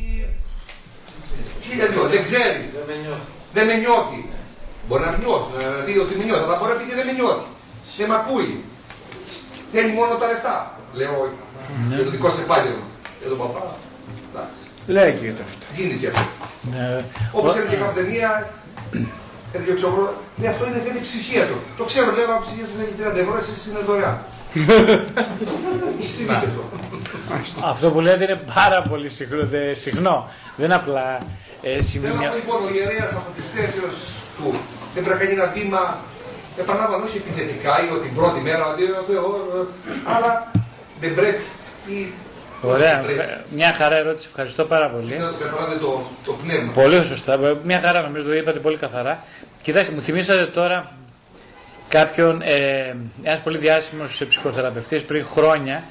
Χίλια 1.65 1.87
δυο, 1.91 2.03
δεν 2.13 2.21
ξέρει. 2.27 2.61
Δεν 2.75 2.83
με 2.89 2.95
νιώθει. 3.03 3.27
Δεν 3.55 3.65
με 3.69 3.75
νιώθει. 3.83 4.19
Μπορεί 4.87 5.01
να 5.07 5.11
νιώθει, 5.21 5.51
να 5.75 5.81
δει 5.85 5.93
ότι 6.03 6.13
με 6.19 6.23
νιώθει, 6.27 6.43
αλλά 6.47 6.57
μπορεί 6.59 6.71
να 6.73 6.77
πει 6.79 6.85
και 6.89 6.97
δεν 6.99 7.05
με 7.09 7.13
νιώθει. 7.19 7.47
Δεν 7.97 8.07
με 8.11 8.15
ακούει. 8.21 8.49
Θέλει 9.73 9.91
μόνο 9.99 10.11
τα 10.21 10.25
λεφτά. 10.31 10.55
Λέω 10.99 11.15
για 11.95 12.03
το 12.07 12.11
δικό 12.15 12.29
σε 12.35 12.41
επάγγελμα. 12.45 12.85
Για 13.19 13.29
τον 13.31 13.39
παπά. 13.43 13.63
Εντάξει. 14.89 15.05
Λέει 15.05 15.11
και 15.17 15.23
για 15.27 15.35
τα 15.39 15.43
λεφτά. 15.47 15.65
Γίνεται 15.75 15.97
και 16.01 16.07
αυτό. 16.11 16.23
Ναι. 16.71 17.03
Όπως 17.37 17.51
Ο- 17.55 17.57
έλεγε 17.59 17.75
κάποια 17.81 17.95
ταινία, 18.01 18.29
έλεγε 19.53 19.71
ο 19.75 19.77
Ξόβρο, 19.79 20.05
λέει 20.39 20.49
αυτό 20.53 20.63
είναι 20.67 20.79
θέλει 20.85 20.99
ψυχία 21.09 21.43
του. 21.49 21.57
Το 21.79 21.83
ξέρω, 21.89 22.09
λέω 22.17 22.25
από 22.35 22.43
ψυχία 22.45 22.65
του 22.69 22.75
θέλει 22.79 22.93
30 22.99 23.19
ευρώ, 23.25 23.35
εσύ 23.41 23.53
είναι 23.69 23.81
δωρεάν. 23.89 24.17
Συμβεί 26.15 26.33
και 26.41 26.47
αυτό. 26.51 26.63
Αυτό 27.71 27.85
που 27.91 27.99
λέτε 27.99 28.23
είναι 28.23 28.39
πάρα 28.55 28.81
πολύ 28.89 29.09
συχνό. 29.09 29.45
δε- 29.53 29.73
συχνό. 29.73 30.15
Δεν 30.55 30.71
απλά 30.71 31.05
ε, 31.61 31.81
συμβεί 31.81 32.05
Θέλω 32.07 32.13
να 32.13 32.19
μια... 32.21 32.29
πω 32.29 32.35
λοιπόν 32.35 32.59
ο 32.67 32.69
ιερέας 32.75 33.11
από 33.19 33.29
τις 33.35 33.45
θέσεις 33.53 33.81
του 34.37 34.47
δεν 34.93 35.03
πρέπει 35.03 35.19
να 35.19 35.25
κάνει 35.25 35.33
ένα 35.39 35.47
βήμα 35.55 35.81
επαναλαμβάνω 36.61 37.03
όχι 37.03 37.17
επιθετικά 37.23 37.71
ή 37.85 37.87
ότι 37.95 38.05
την 38.07 38.15
πρώτη 38.19 38.39
μέρα 38.47 38.63
αντί 38.71 38.83
ο 38.83 39.03
Θεός, 39.09 39.35
ε, 39.55 39.59
αλλά 40.13 40.51
δεν 41.01 41.11
πρέπει 41.17 41.41
ή 41.95 41.97
Ωραία. 42.61 43.01
δεν 43.01 43.15
πρέπει. 43.15 43.31
Μια 43.55 43.73
χαρά 43.73 43.95
ερώτηση. 43.95 44.27
Ευχαριστώ 44.29 44.65
πάρα 44.65 44.89
πολύ. 44.89 45.13
Είναι 45.15 45.23
να 45.23 45.31
το 45.31 45.37
καταλάβετε 45.37 45.79
το, 45.79 46.01
το 46.25 46.33
πνεύμα. 46.43 46.71
Πολύ 46.71 47.05
σωστά. 47.05 47.39
Μια 47.63 47.81
χαρά 47.85 48.01
νομίζω 48.01 48.25
το 48.25 48.33
είπατε 48.33 48.59
πολύ 48.59 48.77
καθαρά. 48.77 49.23
Κοιτάξτε, 49.63 49.93
μου 49.93 50.01
θυμήσατε 50.01 50.45
τώρα 50.45 50.91
κάποιον, 51.89 52.41
ε, 52.41 52.95
ένας 53.23 53.39
πολύ 53.39 53.57
διάσημος 53.57 54.21
ψυχοθεραπευτής 54.29 55.01
πριν 55.01 55.25
χρόνια, 55.33 55.83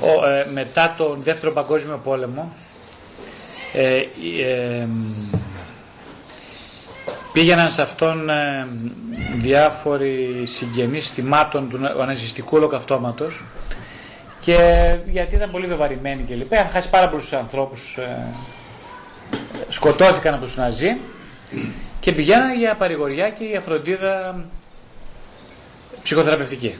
ο, 0.00 0.26
ε, 0.26 0.46
μετά 0.52 0.94
τον 0.96 1.22
Δεύτερο 1.22 1.52
Παγκόσμιο 1.52 2.00
Πόλεμο, 2.04 2.52
ε, 3.72 3.96
ε, 3.96 4.86
πήγαιναν 7.32 7.70
σε 7.70 7.82
αυτόν 7.82 8.28
ε, 8.30 8.66
διάφοροι 9.36 10.42
συγγενείς 10.46 11.10
θυμάτων 11.10 11.68
του 11.70 11.78
να- 11.78 11.94
ναζιστικού 12.06 12.56
ολοκαυτώματος 12.56 13.42
και 14.46 14.96
γιατί 15.06 15.34
ήταν 15.34 15.50
πολύ 15.50 15.66
βεβαρημένοι 15.66 16.22
και 16.22 16.34
λοιπά, 16.34 16.56
είχαν 16.56 16.68
χάσει 16.68 16.90
πάρα 16.90 17.08
πολλούς 17.08 17.32
ανθρώπους 17.32 17.96
ε, 17.96 18.26
σκοτώθηκαν 19.68 20.34
από 20.34 20.44
τους 20.44 20.56
Ναζί 20.56 20.96
και 22.00 22.12
πηγαίνανε 22.12 22.56
για 22.56 22.74
παρηγοριά 22.74 23.30
και 23.30 23.44
για 23.44 23.60
φροντίδα 23.60 24.44
ψυχοθεραπευτική. 26.02 26.74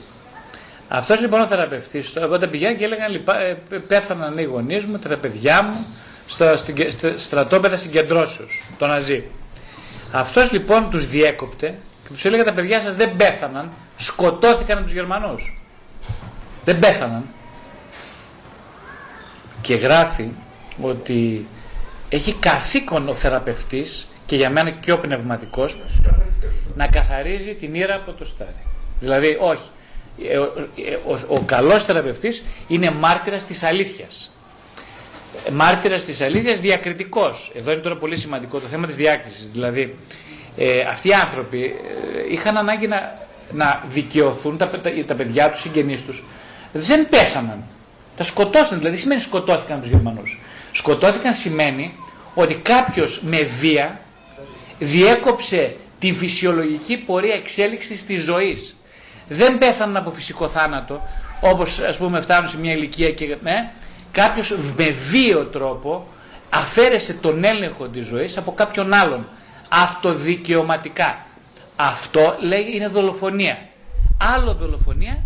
Αυτός 0.87 1.19
λοιπόν 1.19 1.41
ο 1.41 1.47
θεραπευτής, 1.47 2.13
όταν 2.31 2.49
πηγαίνει 2.49 2.75
και 2.75 2.83
έλεγαν 2.83 3.11
λοιπά, 3.11 3.39
ε, 3.39 3.57
πέθαναν 3.87 4.37
οι 4.37 4.43
γονείς 4.43 4.85
μου, 4.85 4.99
τα 4.99 5.17
παιδιά 5.17 5.63
μου, 5.63 5.85
στα, 6.25 6.57
στην, 6.57 6.91
στα 6.91 7.17
στρατόπεδα 7.17 7.77
συγκεντρώσεως, 7.77 8.63
το 8.77 8.87
Ναζί. 8.87 9.23
Αυτός 10.11 10.51
λοιπόν 10.51 10.89
τους 10.89 11.07
διέκοπτε 11.07 11.79
και 12.03 12.13
τους 12.13 12.25
έλεγε 12.25 12.43
τα 12.43 12.53
παιδιά 12.53 12.81
σας 12.81 12.95
δεν 12.95 13.15
πέθαναν, 13.15 13.71
σκοτώθηκαν 13.97 14.77
από 14.77 14.85
τους 14.85 14.95
Γερμανούς. 14.95 15.61
Δεν 16.65 16.79
πέθαναν. 16.79 17.23
Και 19.67 19.75
γράφει 19.75 20.29
ότι 20.81 21.47
έχει 22.09 22.33
καθήκον 22.33 23.09
ο 23.09 23.13
θεραπευτής 23.13 24.07
και 24.25 24.35
για 24.35 24.49
μένα 24.49 24.71
και 24.71 24.91
ο 24.91 24.99
πνευματικός 24.99 25.77
να 26.75 26.87
καθαρίζει 26.87 27.53
την 27.53 27.75
ήρα 27.75 27.95
από 27.95 28.11
το 28.11 28.25
στάδι. 28.25 28.65
Δηλαδή 28.99 29.37
όχι. 29.39 29.69
Ε, 30.29 30.37
Ο, 30.37 30.43
ε, 30.75 30.93
ο, 31.07 31.35
ο 31.35 31.39
καλός 31.39 31.83
θεραπευτής 31.83 32.43
είναι 32.67 32.91
μάρτυρας 32.91 33.45
της 33.45 33.63
αλήθειας. 33.63 34.31
Ε, 35.47 35.51
Μάρτυρας 35.51 36.05
της 36.05 36.21
αλήθειας 36.21 36.59
διακριτικός. 36.59 37.51
Εδώ 37.55 37.71
είναι 37.71 37.81
τώρα 37.81 37.97
πολύ 37.97 38.17
σημαντικό 38.17 38.59
το 38.59 38.67
θέμα 38.67 38.87
της 38.87 38.95
διάκρισης. 38.95 39.49
Δηλαδή 39.51 39.95
ε, 40.57 40.79
αυτοί 40.79 41.07
οι 41.07 41.13
άνθρωποι 41.13 41.63
ε, 41.63 42.33
είχαν 42.33 42.57
ανάγκη 42.57 42.87
να, 42.87 43.27
να 43.51 43.83
δικαιωθούν 43.89 44.57
τα, 44.57 44.69
τα, 44.69 44.81
τα 45.07 45.15
παιδιά 45.15 45.51
τους, 45.51 45.61
συγγενείς 45.61 46.05
τους. 46.05 46.23
Δεν 46.71 47.09
πέθαναν. 47.09 47.63
Τα 48.17 48.23
σκοτώσαν. 48.23 48.77
Δηλαδή 48.77 48.97
σημαίνει 48.97 49.21
σκοτώθηκαν 49.21 49.71
από 49.71 49.81
τους 49.81 49.89
Γερμανούς; 49.89 50.39
Σκοτώθηκαν 50.71 51.33
σημαίνει 51.33 51.93
ότι 52.33 52.55
κάποιος 52.55 53.21
με 53.23 53.37
βία 53.43 53.99
διέκοψε 54.79 55.75
τη 55.99 56.13
φυσιολογική 56.13 56.97
πορεία 56.97 57.35
εξέλιξης 57.35 58.05
της 58.05 58.23
ζωής. 58.23 58.75
Δεν 59.27 59.57
πέθαναν 59.57 59.97
από 59.97 60.11
φυσικό 60.11 60.47
θάνατο, 60.47 61.01
όπως 61.41 61.79
ας 61.79 61.97
πούμε 61.97 62.21
φτάνουν 62.21 62.49
σε 62.49 62.57
μια 62.57 62.73
ηλικία 62.73 63.11
και 63.11 63.25
ε, 63.25 63.37
κάποιος 64.11 64.57
με 64.77 64.89
βίαιο 65.09 65.45
τρόπο 65.45 66.07
αφαίρεσε 66.49 67.13
τον 67.13 67.43
έλεγχο 67.43 67.87
της 67.87 68.05
ζωής 68.05 68.37
από 68.37 68.53
κάποιον 68.53 68.93
άλλον, 68.93 69.27
αυτοδικαιωματικά. 69.69 71.25
Αυτό 71.75 72.35
λέει 72.39 72.65
είναι 72.73 72.87
δολοφονία. 72.87 73.57
Άλλο 74.35 74.53
δολοφονία 74.53 75.23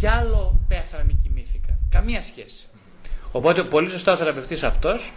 και 0.00 0.08
άλλο 0.08 0.60
πέθανε 0.68 1.04
ή 1.08 1.16
κοιμήθηκαν. 1.22 1.33
Καμία 1.94 2.22
σχέση. 2.22 2.68
Οπότε 3.32 3.62
πολύ 3.62 3.90
σωστά 3.90 4.12
ο 4.12 4.16
θεραπευτής 4.16 4.62
αυτός 4.62 5.12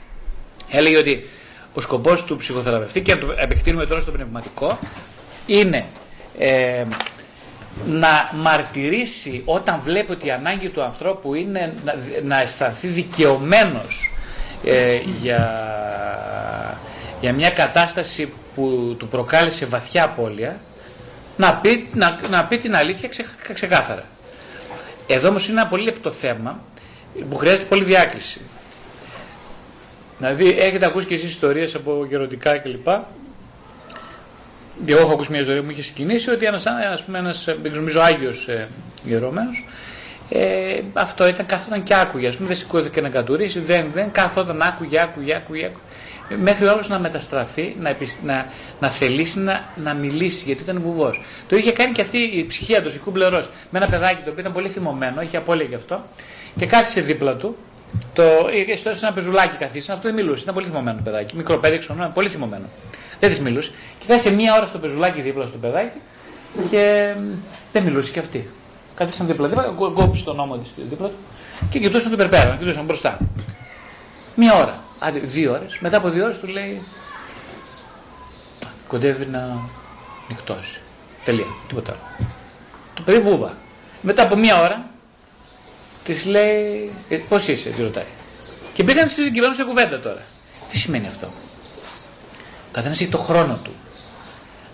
έλεγε 0.69 0.97
ότι 0.97 1.25
ο 1.73 1.81
σκοπός 1.81 2.23
του 2.23 2.35
ψυχοθεραπευτή 2.35 3.01
και 3.01 3.15
το 3.15 3.35
επεκτείνουμε 3.37 3.85
τώρα 3.85 4.01
στο 4.01 4.11
πνευματικό 4.11 4.79
είναι 5.45 5.85
ε, 6.37 6.85
να 7.85 8.31
μαρτυρήσει 8.33 9.41
όταν 9.45 9.81
βλέπει 9.83 10.11
ότι 10.11 10.27
η 10.27 10.31
ανάγκη 10.31 10.69
του 10.69 10.81
ανθρώπου 10.81 11.33
είναι 11.33 11.73
να, 11.83 11.95
να 12.23 12.41
αισθανθεί 12.41 12.87
δικαιωμένος 12.87 14.11
ε, 14.63 14.99
για, 15.21 15.41
για 17.21 17.33
μια 17.33 17.49
κατάσταση 17.49 18.33
που 18.55 18.95
του 18.99 19.07
προκάλεσε 19.07 19.65
βαθιά 19.65 20.03
απώλεια 20.03 20.59
να 21.37 21.55
πει, 21.55 21.89
να, 21.93 22.19
να 22.29 22.45
πει 22.45 22.57
την 22.57 22.75
αλήθεια 22.75 23.09
ξε, 23.09 23.25
ξεκάθαρα. 23.53 24.03
Εδώ 25.07 25.27
όμως 25.27 25.47
είναι 25.47 25.59
ένα 25.59 25.69
πολύ 25.69 25.83
λεπτό 25.83 26.11
θέμα 26.11 26.59
που 27.29 27.35
χρειάζεται 27.35 27.65
πολύ 27.65 27.83
διάκριση. 27.83 28.41
Δηλαδή 30.17 30.49
έχετε 30.49 30.85
ακούσει 30.85 31.07
και 31.07 31.13
εσείς 31.13 31.29
ιστορίες 31.29 31.75
από 31.75 32.05
γεροντικά 32.09 32.57
κλπ. 32.57 32.87
Εγώ 34.85 34.99
έχω 34.99 35.11
ακούσει 35.11 35.31
μια 35.31 35.39
ιστορία 35.39 35.59
που 35.59 35.65
μου 35.65 35.71
είχε 35.71 35.81
συγκινήσει 35.81 36.29
ότι 36.29 36.45
ένας, 36.45 36.63
ένας, 36.65 37.03
ένας 37.13 37.47
νομίζω 37.73 38.01
Άγιος 38.01 38.47
ε, 38.47 38.67
γερόμενος 39.03 39.65
ε, 40.29 40.81
αυτό 40.93 41.27
ήταν 41.27 41.45
καθόταν 41.45 41.83
και 41.83 41.95
άκουγε. 41.95 42.27
Α 42.27 42.31
πούμε 42.31 42.47
δεν 42.47 42.57
σηκώθηκε 42.57 43.01
να 43.01 43.09
κατουρίσει, 43.09 43.59
δεν, 43.59 43.91
δεν 43.91 44.11
καθόταν 44.11 44.61
άκουγε, 44.61 45.01
άκουγε, 45.01 45.35
άκουγε. 45.35 45.65
άκουγε. 45.65 45.81
Μέχρι 46.35 46.65
όλο 46.65 46.83
να 46.87 46.99
μεταστραφεί, 46.99 47.75
να, 47.79 47.97
να, 48.23 48.45
να 48.79 48.89
θελήσει 48.89 49.39
να, 49.39 49.65
να 49.75 49.93
μιλήσει, 49.93 50.43
γιατί 50.45 50.61
ήταν 50.63 50.81
βουβός. 50.81 51.21
Το 51.47 51.55
είχε 51.55 51.71
κάνει 51.71 51.91
και 51.91 52.01
αυτή 52.01 52.17
η 52.17 52.45
ψυχία 52.45 52.81
του, 52.81 52.91
η 52.95 52.97
Κούμπλερό, 52.97 53.43
με 53.69 53.79
ένα 53.79 53.87
παιδάκι 53.87 54.23
το 54.23 54.29
οποίο 54.29 54.39
ήταν 54.39 54.53
πολύ 54.53 54.69
θυμωμένο, 54.69 55.21
είχε 55.21 55.37
απόλυτα 55.37 55.69
γι' 55.69 55.75
αυτό, 55.75 56.01
και 56.57 56.65
κάθισε 56.65 57.01
δίπλα 57.01 57.35
του. 57.35 57.55
Το, 58.13 58.23
στο 58.75 58.89
ένα 58.89 59.13
πεζουλάκι 59.13 59.57
καθίσει, 59.57 59.91
αυτό 59.91 60.07
δεν 60.07 60.13
μιλούσε, 60.13 60.43
ήταν 60.43 60.53
πολύ 60.53 60.65
θυμωμένο 60.67 61.01
παιδάκι. 61.03 61.35
Μικρό 61.35 61.57
παιδί, 61.57 61.77
ξέρω, 61.77 62.11
πολύ 62.13 62.29
θυμωμένο. 62.29 62.65
Δεν 63.19 63.29
της 63.29 63.39
μιλούσε. 63.39 63.71
Και 63.99 64.05
κάθισε 64.07 64.31
μία 64.31 64.55
ώρα 64.55 64.65
στο 64.65 64.77
πεζουλάκι 64.77 65.21
δίπλα 65.21 65.45
στο 65.45 65.57
παιδάκι 65.57 65.99
και 66.69 67.13
δεν 67.71 67.83
μιλούσε 67.83 68.11
και 68.11 68.19
αυτή. 68.19 68.49
Κάθισαν 68.95 69.27
δίπλα, 69.27 69.47
δίπλα, 69.47 69.63
κόπησε 69.93 70.23
τον 70.23 70.35
νόμο 70.35 70.57
της 70.57 70.71
δίπλα 70.89 71.07
του 71.07 71.15
και 71.69 71.79
κοιτούσαν 71.79 72.09
τον 72.09 72.17
περπέρα, 72.17 72.55
κοιτούσαν 72.59 72.85
μπροστά. 72.85 73.17
Μία 74.35 74.55
ώρα, 74.55 74.83
άντε 74.99 75.19
δύο 75.19 75.51
ώρες. 75.51 75.77
Μετά 75.79 75.97
από 75.97 76.09
δύο 76.09 76.23
ώρες 76.23 76.39
του 76.39 76.47
λέει 76.47 76.87
κοντεύει 78.87 79.25
να 79.25 79.59
νυχτώσει. 80.27 80.79
Τελεία, 81.25 81.45
τίποτα 81.67 81.91
άλλο. 81.91 82.29
Το 82.93 83.01
παιδί 83.01 83.19
βούβα. 83.19 83.57
Μετά 84.01 84.23
από 84.23 84.35
μία 84.35 84.61
ώρα 84.61 84.89
της 86.03 86.25
λέει 86.25 86.93
«Ε, 87.09 87.17
πώς 87.17 87.47
είσαι, 87.47 87.69
τη 87.69 87.81
ρωτάει. 87.81 88.05
Και 88.73 88.83
μπήκαν 88.83 89.07
στη 89.07 89.21
σε 89.55 89.63
κουβέντα 89.63 89.99
τώρα. 89.99 90.21
Τι 90.71 90.77
σημαίνει 90.77 91.07
αυτό; 91.07 91.27
Ο 91.27 92.71
καθένας 92.71 93.01
έχει 93.01 93.09
το 93.09 93.17
χρόνο 93.17 93.59
του. 93.63 93.71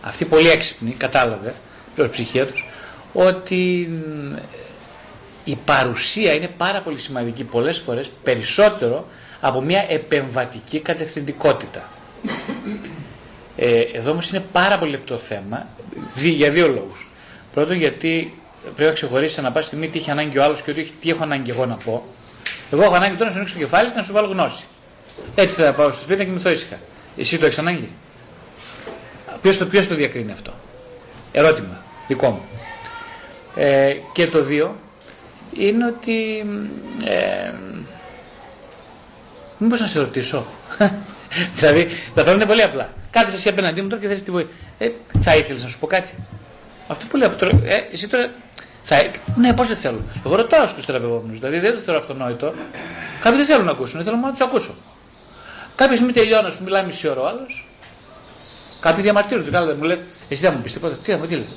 Αυτή 0.01 0.26
πολύ 0.26 0.49
έξυπνη 0.49 0.91
κατάλαβε, 0.91 1.53
προ 1.95 2.09
ψυχία 2.09 2.47
τους, 2.47 2.65
ότι 3.13 3.89
η 5.43 5.55
παρουσία 5.65 6.34
είναι 6.34 6.47
πάρα 6.47 6.82
πολύ 6.82 6.99
σημαντική 6.99 7.43
πολλές 7.43 7.78
φορές 7.78 8.11
περισσότερο 8.24 9.07
από 9.46 9.62
μια 9.62 9.86
επεμβατική 9.89 10.80
κατευθυντικότητα. 10.80 11.89
Ε, 13.58 13.80
εδώ 13.80 14.12
όμως 14.12 14.30
είναι 14.30 14.44
πάρα 14.52 14.80
πολύ 14.80 14.91
λεπτό 14.91 15.18
θέμα 15.18 15.68
για 16.16 16.52
δύο 16.52 16.68
λόγους. 16.68 17.10
Πρώτον 17.54 17.76
γιατί 17.76 18.34
πρέπει 18.64 18.84
να 18.84 18.91
ξεχωρίσει 18.91 19.41
να 19.41 19.52
πάει 19.52 19.64
στιγμή 19.64 19.88
τι 19.88 20.00
έχει 20.00 20.12
ανάγκη 20.12 20.38
ο 20.38 20.44
άλλος 20.44 20.62
και 20.62 20.72
ότι 20.72 20.91
τι 21.02 21.10
έχω 21.10 21.24
ανάγκη 21.24 21.50
εγώ 21.50 21.66
να 21.66 21.78
πω. 21.78 22.02
Εγώ 22.72 22.84
έχω 22.84 22.96
ανάγκη 22.96 23.14
τώρα 23.14 23.26
να 23.26 23.32
σου 23.32 23.36
ανοίξω 23.38 23.54
το 23.54 23.60
κεφάλι 23.60 23.89
και 23.89 23.96
να 23.96 24.04
σου 24.04 24.14
βάλω 24.14 24.28
γνώση. 24.28 24.64
Έτσι 25.36 25.56
θα 25.56 25.74
πάω 25.74 25.91
στο 25.91 26.02
σπίτι 26.02 26.20
να 26.20 26.26
κοιμηθώ 26.26 26.50
ήσυχα. 26.50 26.80
Εσύ 27.18 27.38
το 27.38 27.46
έχεις 27.46 27.58
ανάγκη; 27.58 27.89
Ποιος 29.41 29.58
το, 29.58 29.66
ποιος 29.66 29.88
το 29.88 29.96
διακρίνει 29.96 30.32
αυτό; 30.32 30.54
Ερώτημα 31.32 31.84
δικό 32.08 32.30
μου. 32.30 32.41
Ε, 33.56 33.96
και 34.14 34.28
το 34.28 34.44
δύο 34.44 34.76
είναι 35.58 35.86
ότι 35.86 36.46
ε, 37.06 37.52
μήπως 39.64 39.80
να 39.80 39.88
σε 39.88 39.99
ρωτήσω; 39.99 40.45
Δηλαδή 41.55 41.86
τα 41.86 42.14
πράγματα 42.14 42.34
είναι 42.34 42.45
πολύ 42.45 42.61
απλά. 42.61 42.89
Κάθεσαι 43.09 43.36
εσύ 43.36 43.49
απέναντί 43.49 43.82
μου 43.82 43.88
τώρα 43.88 44.01
και 44.01 44.07
θες 44.07 44.24
τη 44.24 44.32
βοήθεια 44.32 44.53
ε, 44.78 44.89
θα 45.22 45.36
ήθελες 45.36 45.64
να 45.64 45.70
σου 45.70 45.80
πω 45.80 45.88
κάτι; 45.88 46.14
Αυτό 46.88 47.05
που 47.09 47.18
λέω 47.18 47.32
ε, 47.64 47.76
εσύ 47.91 48.09
τώρα 48.09 48.30
θα, 48.84 48.95
ναι 49.36 49.53
πώς 49.53 49.68
δεν 49.68 49.78
θέλω. 49.78 50.01
Εγώ 50.26 50.36
ρωτάω 50.36 50.68
στους 50.68 50.86
θεραπευόμενους. 50.86 51.39
Δηλαδή 51.39 51.59
δεν 51.59 51.74
το 51.74 51.80
θέλω 51.80 51.97
αυτονόητο. 51.97 52.53
Κάποιοι 53.22 53.38
δεν 53.38 53.45
θέλουν 53.45 53.66
να 53.66 53.72
ακούσουν. 53.72 53.95
Δεν 53.95 54.05
θέλω 54.05 54.18
να 54.18 54.32
τους 54.32 54.41
ακούσω. 54.41 54.76
Κάποια 55.76 55.95
στιγμή 55.95 56.14
τελειώνω 56.14 56.49
σου 56.49 56.64
μιλάει 56.64 56.86
μισή 56.86 57.07
ώρα 57.07 57.22
ο 57.22 57.28
άλλος. 57.28 57.66
Κάποιοι 58.80 59.03
διαμαρτύρονται. 59.03 59.74
Μου 59.74 59.84
λέει 59.84 60.03
εσύ 60.30 60.41
δεν 60.41 60.53
μου 60.55 60.61
πεις 60.61 60.74
τίποτα. 60.74 60.97
Τι 60.97 61.11
θα 61.11 61.18
μου 61.18 61.26
τι 61.26 61.34
λέει 61.34 61.49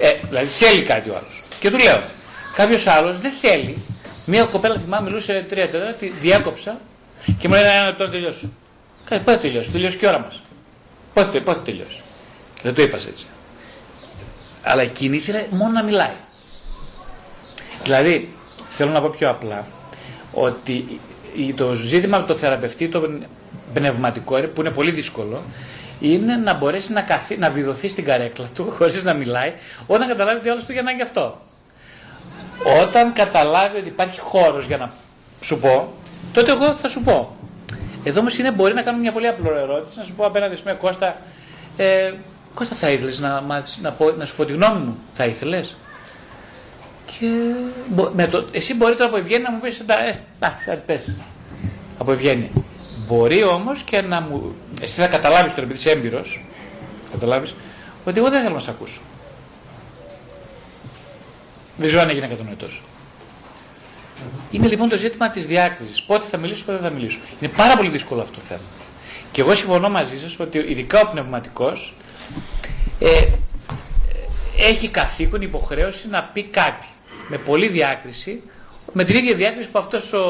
ε, 0.00 0.12
δηλαδή 0.28 0.46
θέλει 0.46 0.82
κάτι 0.82 1.10
ο 1.10 1.16
άλλος. 1.16 1.42
Και 1.60 1.70
του 1.70 1.76
λέω, 1.78 2.10
κάποιος 2.54 2.86
άλλος 2.86 3.20
δεν 3.20 3.32
θέλει. 3.40 3.82
Μία 4.24 4.44
κοπέλα 4.44 4.78
θυμάμαι 4.78 5.08
μιλούσε 5.08 5.46
τρία 5.48 5.68
τέταρτα, 5.68 6.06
διάκοψα 6.20 6.80
και 7.38 7.48
μου 7.48 7.54
λέει 7.54 7.76
ένα 7.80 7.94
τώρα 7.94 8.10
τελειώσω. 8.10 8.48
Κάτι, 9.04 9.24
πότε 9.24 9.36
τελειώσει, 9.36 9.70
τελειώσει 9.70 9.96
και 9.96 10.06
η 10.06 10.08
ώρα 10.08 10.18
μας. 10.18 10.42
Πότε, 11.14 11.40
πότε 11.40 11.60
τελειώσει. 11.64 12.00
Δεν 12.62 12.74
το 12.74 12.82
είπα 12.82 12.96
έτσι. 12.96 13.26
Αλλά 14.62 14.82
εκείνη 14.82 15.16
ήθελε 15.16 15.46
μόνο 15.50 15.72
να 15.72 15.82
μιλάει. 15.82 16.14
Δηλαδή, 17.82 18.34
θέλω 18.68 18.90
να 18.90 19.00
πω 19.00 19.08
πιο 19.08 19.28
απλά, 19.28 19.66
ότι 20.32 21.00
το 21.56 21.74
ζήτημα 21.74 22.16
από 22.16 22.26
το 22.26 22.36
θεραπευτή, 22.36 22.88
το 22.88 23.20
πνευματικό, 23.74 24.40
που 24.40 24.60
είναι 24.60 24.70
πολύ 24.70 24.90
δύσκολο, 24.90 25.42
είναι 26.00 26.36
να 26.36 26.54
μπορέσει 26.54 26.92
να, 26.92 27.02
καθί, 27.02 27.36
να 27.36 27.50
βιδωθεί 27.50 27.88
στην 27.88 28.04
καρέκλα 28.04 28.48
του 28.54 28.70
χωρίς 28.76 29.02
να 29.02 29.14
μιλάει 29.14 29.52
όταν 29.86 30.08
καταλάβει 30.08 30.38
ότι 30.38 30.48
άλλο 30.48 30.62
του 30.62 30.72
για 30.72 30.80
ανάγκη 30.80 31.02
αυτό. 31.02 31.38
Όταν 32.82 33.12
καταλάβει 33.12 33.78
ότι 33.78 33.88
υπάρχει 33.88 34.20
χώρος 34.20 34.66
για 34.66 34.76
να 34.76 34.92
σου 35.40 35.58
πω, 35.58 35.94
τότε 36.32 36.50
εγώ 36.50 36.74
θα 36.74 36.88
σου 36.88 37.02
πω. 37.02 37.36
Εδώ 38.04 38.20
όμως 38.20 38.38
είναι 38.38 38.52
μπορεί 38.52 38.74
να 38.74 38.82
κάνω 38.82 38.98
μια 38.98 39.12
πολύ 39.12 39.26
απλή 39.26 39.48
ερώτηση, 39.48 39.98
να 39.98 40.04
σου 40.04 40.12
πω 40.12 40.24
απέναντι 40.24 40.56
σε 40.56 40.62
μια 40.64 40.74
Κώστα, 40.74 41.16
ε, 41.76 42.12
Κώστα 42.54 42.74
θα 42.74 42.90
ήθελες 42.90 43.18
να, 43.18 43.40
να, 43.40 43.64
να 44.16 44.24
σου 44.24 44.36
πω 44.36 44.44
τη 44.44 44.52
γνώμη 44.52 44.80
μου, 44.80 44.98
θα 45.14 45.24
ήθελες; 45.24 45.76
Και 47.06 47.26
με 48.12 48.26
το, 48.26 48.48
εσύ 48.52 48.74
μπορεί 48.74 48.96
τώρα 48.96 49.08
από 49.08 49.18
ευγένεια 49.18 49.48
να 49.48 49.54
μου 49.54 49.60
πεις, 49.60 49.78
ε, 49.78 49.84
να, 50.40 50.76
πες, 50.86 51.14
από 51.98 52.12
ευγένεια. 52.12 52.48
Μπορεί 53.06 53.42
όμως 53.42 53.82
και 53.82 54.00
να 54.02 54.20
μου. 54.20 54.54
Εσύ 54.80 55.00
θα 55.00 55.06
καταλάβεις 55.06 55.50
τώρα, 55.54 55.62
επειδή 55.62 55.78
είσαι 55.78 55.90
έμπειρος, 55.90 56.44
καταλάβεις, 57.12 57.54
ότι 58.04 58.18
εγώ 58.18 58.30
δεν 58.30 58.42
θέλω 58.42 58.54
να 58.54 58.60
σε 58.60 58.70
ακούσω. 58.70 59.00
Δεν 61.76 61.86
ξέρω 61.86 62.02
αν 62.02 62.08
έγινε 62.08 62.26
κατανοητό. 62.26 62.66
Είναι 64.50 64.66
λοιπόν 64.66 64.88
το 64.88 64.96
ζήτημα 64.96 65.30
της 65.30 65.46
διάκρισης. 65.46 66.02
Πότε 66.02 66.26
θα 66.26 66.36
μιλήσω, 66.36 66.64
πότε 66.64 66.78
δεν 66.78 66.88
θα 66.90 66.94
μιλήσω. 66.96 67.18
Είναι 67.40 67.52
πάρα 67.56 67.76
πολύ 67.76 67.88
δύσκολο 67.88 68.20
αυτό 68.20 68.34
το 68.34 68.40
θέμα. 68.40 68.60
Και 69.32 69.40
εγώ 69.40 69.54
συμφωνώ 69.54 69.88
μαζί 69.88 70.18
σας 70.18 70.40
ότι 70.40 70.58
ειδικά 70.58 71.00
ο 71.00 71.10
πνευματικός 71.10 71.94
ε, 72.98 73.26
έχει 74.58 74.88
καθήκον 74.88 75.42
υποχρέωση 75.42 76.08
να 76.08 76.22
πει 76.22 76.42
κάτι 76.42 76.86
με 77.28 77.38
πολλή 77.38 77.68
διάκριση 77.68 78.42
με 78.92 79.04
την 79.04 79.16
ίδια 79.16 79.34
διάκριση 79.34 79.68
που 79.68 79.78
αυτός 79.78 80.12
ο 80.12 80.24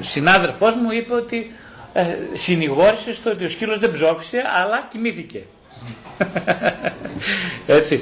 ε, 0.00 0.04
συνάδελφός 0.04 0.74
μου 0.74 0.90
είπε 0.90 1.14
ότι 1.14 1.50
ε, 1.92 2.16
συνηγόρησε 2.32 3.12
στο 3.12 3.30
ότι 3.30 3.44
ο 3.44 3.48
σκύλος 3.48 3.78
δεν 3.78 3.90
ψόφισε 3.90 4.42
αλλά 4.62 4.86
κοιμήθηκε. 4.90 5.42
έτσι. 7.78 8.00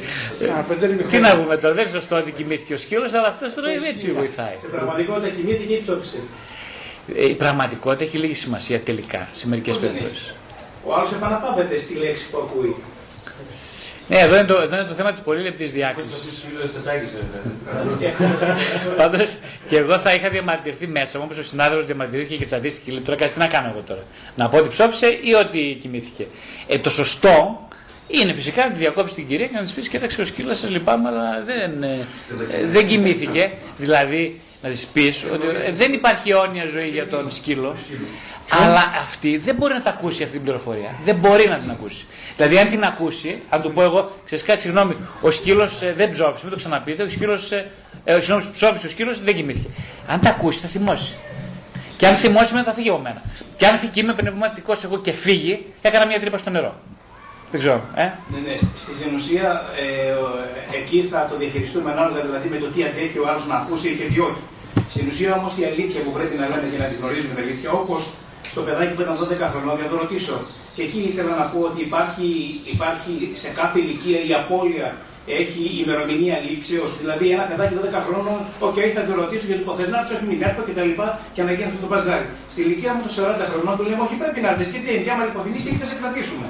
Τι 1.10 1.18
να 1.18 1.36
πούμε 1.36 1.56
τώρα, 1.56 1.74
δεν 1.74 1.88
σωστό 1.88 2.16
ότι 2.16 2.30
κοιμήθηκε 2.30 2.74
ο 2.74 2.78
σκύλος, 2.78 3.12
αλλά 3.12 3.26
αυτός 3.26 3.54
τώρα 3.54 3.70
έτσι 3.70 4.12
βοηθάει. 4.12 4.54
Σε 4.60 4.66
πραγματικότητα 4.66 5.28
κοιμήθηκε 5.28 5.72
ή 5.72 5.80
ψόφισε. 5.80 6.18
Ε, 7.16 7.24
η 7.24 7.34
πραγματικότητα 7.34 8.04
έχει 8.04 8.18
λίγη 8.18 8.34
σημασία 8.34 8.80
τελικά 8.80 9.28
σε 9.32 9.48
μερικές 9.48 9.76
περιπτώσεις. 9.78 10.34
Ο 10.84 10.94
άλλος 10.94 11.12
επαναπάβεται 11.12 11.78
στη 11.78 11.94
λέξη 11.94 12.28
που 12.30 12.38
ακούει. 12.38 12.76
Ναι, 14.10 14.18
εδώ 14.18 14.36
είναι 14.36 14.46
το, 14.46 14.56
εδώ 14.56 14.76
είναι 14.76 14.88
το 14.88 14.94
θέμα 14.94 15.10
της 15.10 15.20
πολύ 15.20 15.42
λεπτή 15.42 15.64
διάκριση. 15.64 16.10
Πάντως 18.96 19.28
και 19.68 19.76
εγώ 19.76 19.98
θα 19.98 20.14
είχα 20.14 20.28
διαμαρτυρηθεί 20.28 20.86
μέσα 20.86 21.18
μου, 21.18 21.24
όπως 21.26 21.38
ο 21.38 21.42
συνάδελφος 21.42 21.86
διαμαρτυρήθηκε 21.86 22.36
και 22.36 22.44
τσαντίστηκε 22.44 22.84
και 22.84 22.92
λέει 22.92 23.00
τώρα 23.00 23.18
κάτι 23.18 23.32
τι 23.32 23.38
να 23.38 23.46
κάνω 23.46 23.68
εγώ 23.68 23.82
τώρα. 23.86 24.02
Να 24.36 24.48
πω 24.48 24.56
ότι 24.56 24.68
ψόφισε 24.68 25.18
ή 25.22 25.34
ότι 25.34 25.78
κοιμήθηκε. 25.80 26.26
Ε, 26.66 26.78
το 26.78 26.90
σωστό 26.90 27.68
Είναι 28.10 28.34
φυσικά 28.34 28.64
να 28.64 28.72
τη 28.72 28.78
διακόψει 28.78 29.14
την 29.14 29.26
κυρία 29.26 29.46
και 29.46 29.56
να 29.56 29.62
της 29.62 29.72
πεις: 29.72 29.88
Κοίταξε, 29.88 30.20
ο 30.20 30.24
σκύλος 30.24 30.58
σας 30.58 30.70
λυπάμαι, 30.70 31.08
αλλά 31.08 31.42
δεν, 31.44 31.82
ε, 31.82 32.06
ε, 32.60 32.66
δεν 32.66 32.86
κοιμήθηκε. 32.86 33.50
Δηλαδή, 33.76 34.40
να 34.62 34.68
της 34.68 34.86
πεις 34.86 35.24
ότι 35.32 35.46
ε, 35.66 35.72
δεν 35.72 35.92
υπάρχει 35.92 36.30
αιώνια 36.30 36.66
ζωή 36.66 36.88
για 36.88 37.08
τον 37.08 37.30
σκύλο. 37.30 37.76
Αλλά 38.62 38.92
αυτή 39.00 39.36
δεν 39.36 39.54
μπορεί 39.54 39.72
να 39.72 39.80
τα 39.80 39.90
ακούσει 39.90 40.22
αυτή 40.22 40.34
την 40.34 40.42
πληροφορία. 40.42 40.98
Δεν 41.04 41.16
μπορεί 41.16 41.48
να 41.48 41.58
την 41.58 41.70
ακούσει. 41.70 42.06
Δηλαδή, 42.36 42.58
αν 42.58 42.68
την 42.68 42.84
ακούσει, 42.84 43.42
αν 43.48 43.62
του 43.62 43.72
πω 43.72 43.82
εγώ, 43.82 44.10
ξέρεις 44.24 44.44
κάτι, 44.44 44.60
συγγνώμη, 44.60 44.96
ο 45.20 45.30
σκύλος 45.30 45.78
δεν 45.96 46.10
ψόφισε, 46.10 46.40
μην 46.42 46.50
το 46.50 46.56
ξαναπείτε, 46.56 47.02
ο 47.02 47.08
σκύλος. 47.08 47.52
Ε, 48.04 48.20
συγγνώμη, 48.20 48.44
ψόφισε 48.52 48.86
ο 48.86 48.90
σκύλος, 48.90 49.20
δεν 49.22 49.34
κοιμήθηκε. 49.34 49.68
Αν 50.06 50.20
τα 50.20 50.28
ακούσει, 50.28 50.60
θα 50.60 50.68
θυμώσει. 50.68 51.14
Και 51.96 52.06
αν 52.06 52.16
θυμώσει, 52.16 52.52
μετά 52.52 52.64
θα 52.64 52.72
φύγει 52.72 52.88
από 52.88 52.98
μένα. 52.98 53.22
Και 53.56 53.66
αν 53.66 53.78
φύγει, 53.78 54.00
είμαι 54.00 54.12
πνευματικός 54.12 54.84
εγώ 54.84 54.98
και 55.00 55.12
φύγει, 55.12 55.66
έκανα 55.82 56.06
μια 56.06 56.20
τρύπα 56.20 56.38
στο 56.38 56.50
νερό. 56.50 56.74
Δεν 57.52 57.60
ξέρω. 57.62 57.80
Ε; 58.04 58.06
Ναι, 58.32 58.40
ναι. 58.46 58.56
Στην 58.96 59.10
ουσία 59.16 59.48
ε, 59.84 59.86
εκεί 60.80 60.98
θα 61.10 61.20
το 61.30 61.34
διαχειριστούμε 61.40 61.88
ανάλογα 61.94 62.20
δηλαδή 62.26 62.48
με 62.54 62.58
το 62.62 62.66
τι 62.72 62.80
αντέχει 62.88 63.18
ο 63.22 63.24
άλλος 63.30 63.44
να 63.50 63.56
ακούσει 63.62 63.88
και 63.98 64.06
τι 64.10 64.18
όχι. 64.28 64.42
Στην 64.92 65.04
ουσία 65.10 65.30
όμως 65.38 65.52
η 65.60 65.64
αλήθεια 65.70 66.00
που 66.04 66.12
πρέπει 66.16 66.34
να 66.40 66.46
λέμε 66.50 66.66
και 66.72 66.80
να 66.82 66.86
την 66.90 66.96
γνωρίζουμε 67.00 67.32
την 67.34 67.42
αλήθεια, 67.44 67.68
όπως 67.80 68.00
στο 68.52 68.60
παιδάκι 68.66 68.92
που 68.94 69.02
ήταν 69.06 69.16
12 69.22 69.52
χρονών, 69.52 69.74
για 69.78 69.86
να 69.86 69.92
το 69.92 69.96
ρωτήσω. 70.04 70.36
Και 70.74 70.82
εκεί 70.86 71.00
ήθελα 71.10 71.32
να 71.40 71.46
πω 71.52 71.58
ότι 71.68 71.80
υπάρχει, 71.88 72.28
υπάρχει 72.74 73.12
σε 73.42 73.48
κάθε 73.58 73.76
ηλικία 73.82 74.18
η 74.28 74.32
απώλεια 74.40 74.88
έχει 75.40 75.62
ημερομηνία 75.82 76.36
λήξεως. 76.46 76.90
Δηλαδή, 77.02 77.26
ένα 77.36 77.44
παιδάκι 77.50 77.74
12 77.80 78.00
χρόνων, 78.06 78.38
OK, 78.66 78.76
okay, 78.76 78.88
θα 78.96 79.02
το 79.08 79.12
ρωτήσω 79.22 79.44
γιατί 79.50 79.62
το 79.66 79.72
να 79.94 79.98
όχι 80.14 80.24
μην 80.30 80.38
έρθω 80.48 80.62
και 80.68 80.74
τα 80.78 80.84
λοιπά 80.88 81.06
και 81.34 81.42
να 81.46 81.50
γίνει 81.56 81.68
αυτό 81.70 81.80
το 81.84 81.88
μπαζάρι. 81.90 82.26
Στη 82.52 82.58
ηλικία 82.64 82.90
μου 82.94 83.00
των 83.06 83.12
40 83.16 83.44
χρονών 83.52 83.74
του 83.78 83.84
λέμε, 83.88 84.02
Όχι, 84.06 84.16
πρέπει 84.22 84.40
να 84.44 84.48
έρθεις 84.52 84.68
γιατί 84.74 84.88
ενδιάμενα 84.98 85.28
υποθυμίσει 85.32 85.66
και 85.72 85.80
θα 85.82 85.86
σε 85.90 85.96
κρατήσουμε. 86.00 86.48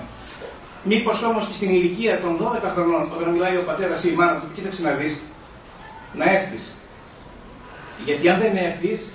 Μήπως 0.85 1.23
όμως 1.23 1.47
και 1.47 1.52
στην 1.52 1.70
ηλικία 1.70 2.20
των 2.20 2.39
12 2.39 2.73
χρονών, 2.74 3.12
όταν 3.15 3.32
μιλάει 3.32 3.57
ο 3.57 3.62
πατέρας 3.62 4.05
ή 4.05 4.09
η 4.12 4.16
μάνα 4.16 4.40
του, 4.40 4.47
κοίταξε 4.55 4.82
να 4.82 4.90
δεις, 4.90 5.23
να 6.15 6.24
έρθεις. 6.31 6.74
Γιατί 8.05 8.28
αν 8.28 8.40
δεν 8.40 8.57
έρθεις, 8.57 9.12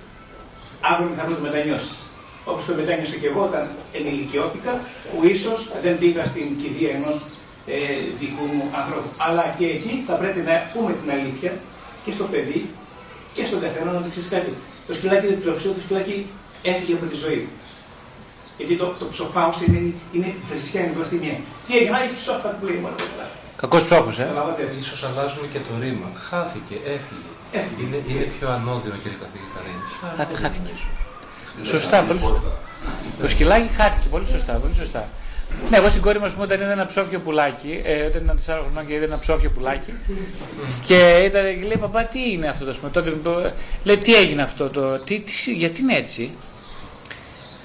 αύριο 0.82 1.12
θα 1.18 1.24
το 1.26 1.42
μετανιώσεις. 1.42 1.98
Όπως 2.46 2.66
το 2.66 2.74
μετάνιωσα 2.74 3.16
και 3.16 3.28
εγώ 3.28 3.42
όταν 3.44 3.70
ενηλικιώθηκα, 3.94 4.82
που 5.10 5.28
ίσως 5.28 5.72
δεν 5.84 5.98
πήγα 6.00 6.26
στην 6.26 6.48
κηδεία 6.62 6.92
ενός 6.96 7.16
ε, 7.66 7.78
δικού 8.20 8.46
μου 8.54 8.64
ανθρώπου. 8.80 9.10
Αλλά 9.28 9.56
και 9.58 9.66
εκεί 9.66 10.04
θα 10.08 10.14
πρέπει 10.14 10.40
να 10.40 10.54
πούμε 10.74 10.92
την 11.02 11.12
αλήθεια 11.12 11.52
και 12.06 12.12
στο 12.12 12.24
παιδί 12.24 12.70
και 13.34 13.46
στον 13.46 13.60
καθένα 13.62 13.92
να 13.92 14.08
ξέρεις 14.10 14.30
κάτι. 14.30 14.52
Το 14.88 14.94
σκυλάκι 14.94 15.28
δεν 15.28 15.40
ψοφίσει, 15.40 15.68
το 15.68 15.82
σκυλάκι 15.86 16.28
έφυγε 16.64 16.94
από 16.94 17.06
τη 17.06 17.16
ζωή. 17.16 17.48
Γιατί 18.58 18.74
το, 18.82 18.86
το 19.00 19.06
ψοφάω 19.14 19.50
είναι, 19.68 19.94
είναι 20.16 20.30
θρησκεία, 20.50 20.82
είναι 20.84 20.94
βλαστημία. 20.98 21.36
Τι 21.68 21.72
έγινε, 21.78 21.98
η 22.14 22.16
ψόφα 22.22 22.50
του 22.58 22.66
λέει 22.68 22.80
μόνο 22.86 22.96
καλά. 23.08 23.28
Κακός 23.62 23.84
ψόφος, 23.84 24.20
ε. 24.20 24.28
Ίσως 24.80 25.04
αλλάζουμε 25.08 25.48
και 25.54 25.60
το 25.68 25.74
ρήμα. 25.82 26.08
Χάθηκε, 26.28 26.76
έφυγε. 26.96 27.30
έφυγε. 27.60 27.82
Είναι, 27.84 28.00
είναι 28.12 28.26
πιο 28.36 28.48
ανώδυνο, 28.58 28.96
κύριε 29.02 29.18
καθηγητά. 29.24 29.60
Χάθηκε. 30.18 30.42
χάθηκε. 30.42 30.72
Σωστά, 31.72 31.98
πολύ 32.08 32.20
σωστά. 32.20 32.52
Το 33.22 33.28
σκυλάκι 33.28 33.70
χάθηκε, 33.78 34.08
πολύ 34.08 34.28
σωστά, 34.28 34.54
πολύ 34.64 34.74
σωστά. 34.74 35.04
Ναι, 35.70 35.78
εγώ 35.78 35.90
στην 35.90 36.02
κόρη 36.02 36.20
μου 36.20 36.32
όταν 36.40 36.62
είδα 36.62 36.72
ένα 36.72 36.86
ψόφιο 36.86 37.20
πουλάκι, 37.20 37.82
ε, 37.84 38.04
όταν 38.04 38.24
ήταν 38.24 38.40
4 38.48 38.60
χρονών 38.62 38.88
και 38.88 38.94
είδα 38.94 39.04
ένα 39.04 39.20
ψόφιο 39.20 39.50
πουλάκι 39.50 39.94
και, 40.88 41.22
ήταν, 41.26 41.44
και 41.60 41.66
λέει 41.66 41.78
παπά 41.80 42.04
τι 42.04 42.32
είναι 42.32 42.48
αυτό 42.48 42.66
το 42.66 42.76
πούμε. 42.80 42.92
Τότε 42.92 43.12
το, 43.24 43.52
λέει 43.84 43.98
τι 43.98 44.16
έγινε 44.16 44.42
αυτό 44.42 44.70
το, 44.70 45.00
τι, 45.00 45.20
τι, 45.20 45.52
γιατί 45.52 45.82
είναι 45.82 45.96
έτσι; 45.96 46.32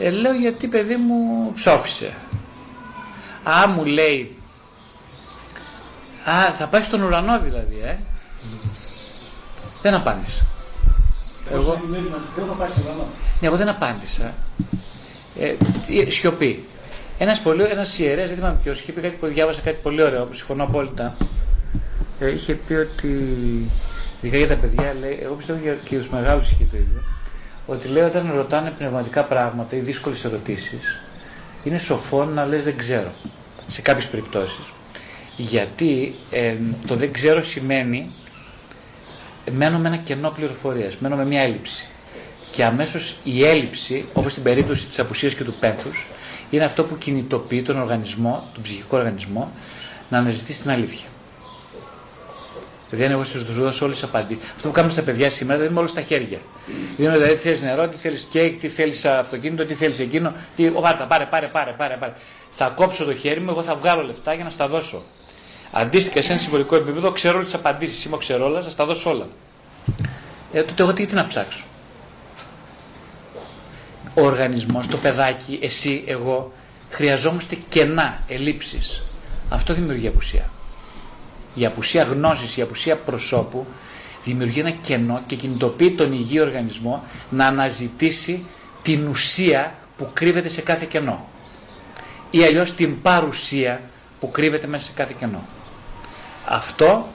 Ε, 0.02 0.10
λέω 0.10 0.32
γιατί 0.32 0.66
παιδί 0.66 0.96
μου 0.96 1.52
ψόφισε. 1.54 2.12
Α, 3.42 3.68
μου 3.68 3.84
λέει, 3.84 4.36
α, 6.24 6.54
θα 6.54 6.68
πάει 6.68 6.82
στον 6.82 7.02
ουρανό 7.02 7.40
δηλαδή, 7.40 7.80
ε. 7.84 7.98
Δεν 9.82 9.94
απάντησα. 9.94 10.44
Εγώ, 11.52 11.80
ναι, 13.40 13.46
εγώ 13.46 13.56
δεν 13.56 13.68
απάντησα. 13.68 14.34
Ε, 15.38 16.10
σιωπή. 16.10 16.64
Ένας 17.18 17.40
πολύ, 17.40 17.62
ένας 17.62 17.98
ιερέας, 17.98 18.28
δεν 18.28 18.38
θυμάμαι 18.38 18.58
ποιος, 18.62 18.80
είχε 18.80 18.92
πει 18.92 19.00
κάτι 19.00 19.16
που 19.20 19.26
διάβασα 19.26 19.60
κάτι 19.60 19.78
πολύ 19.82 20.02
ωραίο, 20.02 20.24
που 20.24 20.34
συμφωνώ 20.34 20.64
απόλυτα. 20.64 21.16
Ε, 22.20 22.30
είχε 22.30 22.54
πει 22.54 22.72
ότι, 22.74 23.08
ειδικά 24.20 24.36
για 24.36 24.48
τα 24.48 24.54
παιδιά, 24.54 24.94
λέει, 25.00 25.18
εγώ 25.22 25.34
πιστεύω 25.34 25.58
και 25.58 25.76
για 25.88 25.98
τους 25.98 26.08
μεγάλους 26.08 26.50
είχε 26.50 26.66
το 26.70 26.76
ίδιο, 26.76 27.02
ότι 27.70 27.88
λέει 27.88 28.02
όταν 28.02 28.32
ρωτάνε 28.34 28.70
πνευματικά 28.70 29.24
πράγματα 29.24 29.76
ή 29.76 29.78
δύσκολες 29.78 30.24
ερωτήσεις, 30.24 31.00
είναι 31.64 31.78
σοφό 31.78 32.24
να 32.24 32.44
λες 32.44 32.64
δεν 32.64 32.76
ξέρω 32.76 33.10
σε 33.66 33.82
κάποιες 33.82 34.06
περιπτώσεις. 34.06 34.64
Γιατί 35.36 36.14
ε, 36.30 36.54
το 36.86 36.94
δεν 36.96 37.12
ξέρω 37.12 37.42
σημαίνει 37.42 38.10
μένω 39.50 39.78
με 39.78 39.88
ένα 39.88 39.96
κενό 39.96 40.30
πληροφορίας, 40.30 40.96
μένω 40.96 41.16
με 41.16 41.24
μια 41.24 41.42
έλλειψη. 41.42 41.88
Και 42.50 42.64
αμέσως 42.64 43.16
η 43.24 43.44
έλλειψη, 43.44 44.04
όπως 44.12 44.32
στην 44.32 44.44
περίπτωση 44.44 44.86
της 44.86 44.98
απουσίας 44.98 45.34
και 45.34 45.44
του 45.44 45.54
πένθους, 45.60 46.06
είναι 46.50 46.64
αυτό 46.64 46.84
που 46.84 46.98
κινητοποιεί 46.98 47.62
τον 47.62 47.80
οργανισμό, 47.80 48.48
τον 48.54 48.62
ψυχικό 48.62 48.96
οργανισμό, 48.96 49.52
να 50.08 50.18
αναζητήσει 50.18 50.60
την 50.60 50.70
αλήθεια. 50.70 51.06
Δηλαδή, 52.90 53.06
αν 53.08 53.12
εγώ 53.12 53.24
σα 53.24 53.38
δώσω 53.38 53.84
όλες 53.84 53.98
τι 53.98 54.04
απαντήσει. 54.04 54.40
Αυτό 54.54 54.68
που 54.68 54.74
κάνουμε 54.74 54.92
στα 54.92 55.02
παιδιά 55.02 55.30
σήμερα 55.30 55.60
δεν 55.60 55.70
είναι 55.70 55.78
όλο 55.78 55.88
στα 55.88 56.02
χέρια. 56.02 56.38
Δίνω 56.96 57.12
δηλαδή 57.12 57.34
τι 57.34 57.40
θέλει 57.40 57.60
νερό, 57.60 57.88
τι 57.88 57.96
θέλεις 57.96 58.28
κέικ, 58.30 58.60
τι 58.60 58.68
θέλεις 58.68 59.04
αυτοκίνητο, 59.04 59.64
τι 59.64 59.74
θέλεις 59.74 60.00
εκείνο. 60.00 60.32
Τι... 60.56 60.66
Ο, 60.66 60.80
πάρε, 60.80 61.04
πάρε, 61.08 61.24
πάρε, 61.24 61.46
πάρε, 61.46 61.72
πάρε, 61.72 61.96
πάρε. 61.96 62.12
Θα 62.50 62.68
κόψω 62.68 63.04
το 63.04 63.14
χέρι 63.14 63.40
μου, 63.40 63.50
εγώ 63.50 63.62
θα 63.62 63.74
βγάλω 63.74 64.02
λεφτά 64.02 64.34
για 64.34 64.44
να 64.44 64.50
στα 64.50 64.68
δώσω. 64.68 65.02
Αντίστοιχα 65.72 66.22
σε 66.22 66.30
ένα 66.32 66.40
συμβολικό 66.40 66.76
επίπεδο, 66.76 67.10
ξέρω 67.10 67.36
όλες 67.36 67.50
τις 67.50 67.58
απαντήσεις. 67.58 68.04
Είμαι 68.04 68.16
ξέρω 68.16 68.44
όλα, 68.44 68.62
θα 68.62 68.74
τα 68.74 68.84
δώσω 68.86 69.10
όλα. 69.10 69.26
Ε, 70.52 70.62
τότε 70.62 70.82
εγώ 70.82 70.92
τι, 70.92 71.06
τι 71.06 71.14
να 71.14 71.26
ψάξω; 71.26 71.64
Ο 74.14 74.20
οργανισμός, 74.22 74.86
το 74.88 74.96
παιδάκι, 74.96 75.58
εσύ, 75.62 76.04
εγώ, 76.06 76.52
χρειαζόμαστε 76.90 77.56
κενά, 77.68 78.22
ελλείψεις. 78.26 79.02
Αυτό 79.48 79.74
δημιουργεί 79.74 80.06
απουσία. 80.06 80.50
Η 81.54 81.66
απουσία 81.66 82.02
γνώσης, 82.02 82.56
η 82.56 82.60
απουσία 82.60 82.96
προσώπου 82.96 83.66
δημιουργεί 84.24 84.60
ένα 84.60 84.70
κενό 84.70 85.22
και 85.26 85.36
κινητοποιεί 85.36 85.90
τον 85.90 86.12
υγιή 86.12 86.38
οργανισμό 86.40 87.04
να 87.30 87.46
αναζητήσει 87.46 88.46
την 88.82 89.08
ουσία 89.08 89.74
που 89.96 90.10
κρύβεται 90.12 90.48
σε 90.48 90.60
κάθε 90.60 90.84
κενό. 90.84 91.28
Ή 92.30 92.42
αλλιώς 92.42 92.72
την 92.72 93.02
παρουσία 93.02 93.80
που 94.20 94.30
κρύβεται 94.30 94.66
μέσα 94.66 94.84
σε 94.84 94.92
κάθε 94.94 95.14
κενό. 95.18 95.44
Αυτό 96.46 97.06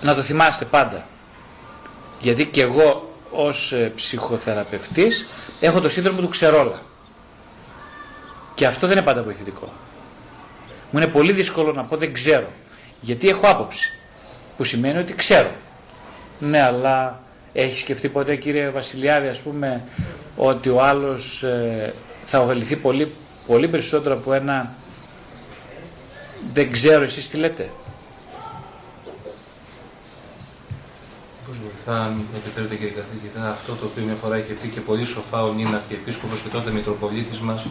να 0.00 0.14
το 0.14 0.22
θυμάστε 0.22 0.64
πάντα. 0.64 1.06
Γιατί 2.20 2.46
και 2.46 2.62
εγώ 2.62 3.14
ως 3.30 3.72
ε, 3.72 3.92
ψυχοθεραπευτής 3.96 5.26
έχω 5.60 5.80
το 5.80 5.88
σύνδρομο 5.88 6.20
του 6.20 6.28
ξερόλα. 6.28 6.80
Και 8.54 8.66
αυτό 8.66 8.86
δεν 8.86 8.96
είναι 8.96 9.06
πάντα 9.06 9.22
βοηθητικό. 9.22 9.72
Μου 10.90 10.98
είναι 10.98 11.06
πολύ 11.06 11.32
δύσκολο 11.32 11.72
να 11.72 11.84
πω 11.84 11.96
δεν 11.96 12.12
ξέρω. 12.12 12.48
Γιατί 13.00 13.28
έχω 13.28 13.46
άποψη. 13.46 13.92
Που 14.56 14.64
σημαίνει 14.64 14.98
ότι 14.98 15.14
ξέρω. 15.14 15.50
Ναι, 16.38 16.62
αλλά 16.62 17.22
έχεις 17.52 17.80
σκεφτεί 17.80 18.08
ποτέ 18.08 18.36
κύριε 18.36 18.70
Βασιλιάδη 18.70 19.28
ας 19.28 19.38
πούμε 19.38 19.82
ότι 20.36 20.68
ο 20.68 20.82
άλλος 20.82 21.42
ε, 21.42 21.94
θα 22.24 22.40
ωφεληθεί 22.40 22.76
πολύ, 22.76 23.14
πολύ 23.46 23.68
περισσότερο 23.68 24.14
από 24.14 24.32
ένα 24.32 24.74
δεν 26.52 26.72
ξέρω 26.72 27.02
εσείς 27.02 27.28
τι 27.28 27.36
λέτε. 27.36 27.70
θα 31.84 32.12
μου 32.16 32.24
επιτρέπετε 32.36 32.74
κύριε 32.74 32.92
καθηγητά, 32.92 33.50
αυτό 33.50 33.74
το 33.74 33.84
οποίο 33.84 34.02
μια 34.04 34.14
φορά 34.14 34.38
είχε 34.38 34.52
πει 34.52 34.68
και 34.68 34.80
πολύ 34.80 35.04
σοφά 35.04 35.42
ο 35.42 35.52
Νίνα 35.52 35.82
και 35.88 35.94
επίσκοπος 35.94 36.40
και 36.40 36.48
τότε 36.48 36.70
Μητροπολίτης 36.70 37.38
μας 37.38 37.66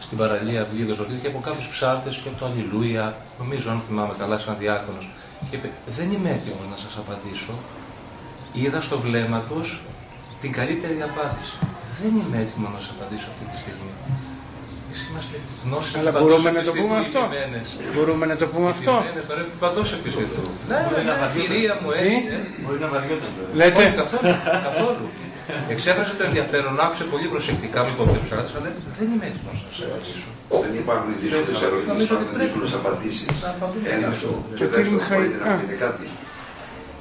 στην 0.00 0.16
παραλία 0.18 0.60
Αυγίδος, 0.62 0.98
ρωτήθηκε 0.98 1.26
από 1.26 1.40
κάποιους 1.40 1.68
ψάρτε 1.68 2.10
και 2.10 2.28
από 2.30 2.38
το 2.38 2.46
Αλληλούια, 2.46 3.16
νομίζω 3.38 3.70
αν 3.70 3.80
θυμάμαι 3.86 4.14
καλά, 4.18 4.38
σαν 4.38 4.56
διάκονος. 4.58 5.08
Και 5.50 5.56
είπε: 5.56 5.70
Δεν 5.96 6.10
είμαι 6.12 6.30
έτοιμος 6.30 6.66
να 6.70 6.76
σας 6.76 6.96
απαντήσω. 7.02 7.52
Είδα 8.52 8.80
στο 8.80 8.98
βλέμμα 8.98 9.40
του 9.48 9.60
την 10.40 10.52
καλύτερη 10.52 11.02
απάντηση. 11.10 11.54
Δεν 12.00 12.12
είμαι 12.20 12.36
έτοιμο 12.44 12.68
να 12.74 12.78
σας 12.78 12.90
απαντήσω 12.96 13.26
αυτή 13.32 13.44
τη 13.52 13.58
στιγμή. 13.62 13.92
Είμαστε 15.10 15.36
γνώσεις 15.64 15.94
Αλλά 15.96 16.10
μπορούμε 16.10 16.50
να 16.50 16.62
το 16.62 16.72
πούμε 16.72 16.96
αυτό. 17.04 17.20
Μπορούμε 17.94 18.26
να 18.26 18.36
το 18.36 18.46
πούμε 18.46 18.68
αυτό. 18.68 18.94
Πρέπει 19.26 19.52
παντός 19.60 19.92
επιστητού. 19.92 20.42
Ναι, 20.68 20.78
η 21.36 21.40
κυρία 21.40 21.78
μου 21.82 21.90
έτσι. 21.90 22.18
Μπορεί 22.64 22.78
να 22.84 22.88
βαριόταν. 22.88 23.30
Λέτε. 23.54 23.82
Καθόλου. 23.96 24.34
καθόλου. 24.68 25.06
Εξέφρασε 25.74 26.14
το 26.18 26.24
ενδιαφέρον, 26.28 26.80
άκουσε 26.84 27.04
πολύ 27.12 27.26
προσεκτικά, 27.34 27.78
μην 27.84 27.94
πω 27.96 28.02
αλλά 28.32 28.70
δεν 28.98 29.06
είμαι 29.12 29.26
έτοιμος 29.30 29.56
να 29.64 29.70
σε 29.76 29.82
απαντήσω. 29.88 30.28
Δεν 30.64 30.74
υπάρχουν 30.82 31.10
δύσκολε 31.22 31.56
ερωτήσει, 31.68 32.02
υπάρχουν 32.04 32.38
δύσκολε 32.42 32.68
απαντήσεις. 32.80 33.28
Ένα 33.96 34.08
αυτό. 34.14 34.30
Και 34.58 34.66
δεύτερον, 34.66 35.00
μπορείτε 35.08 35.36
να 35.44 35.54
πείτε 35.60 35.76
κάτι. 35.84 36.04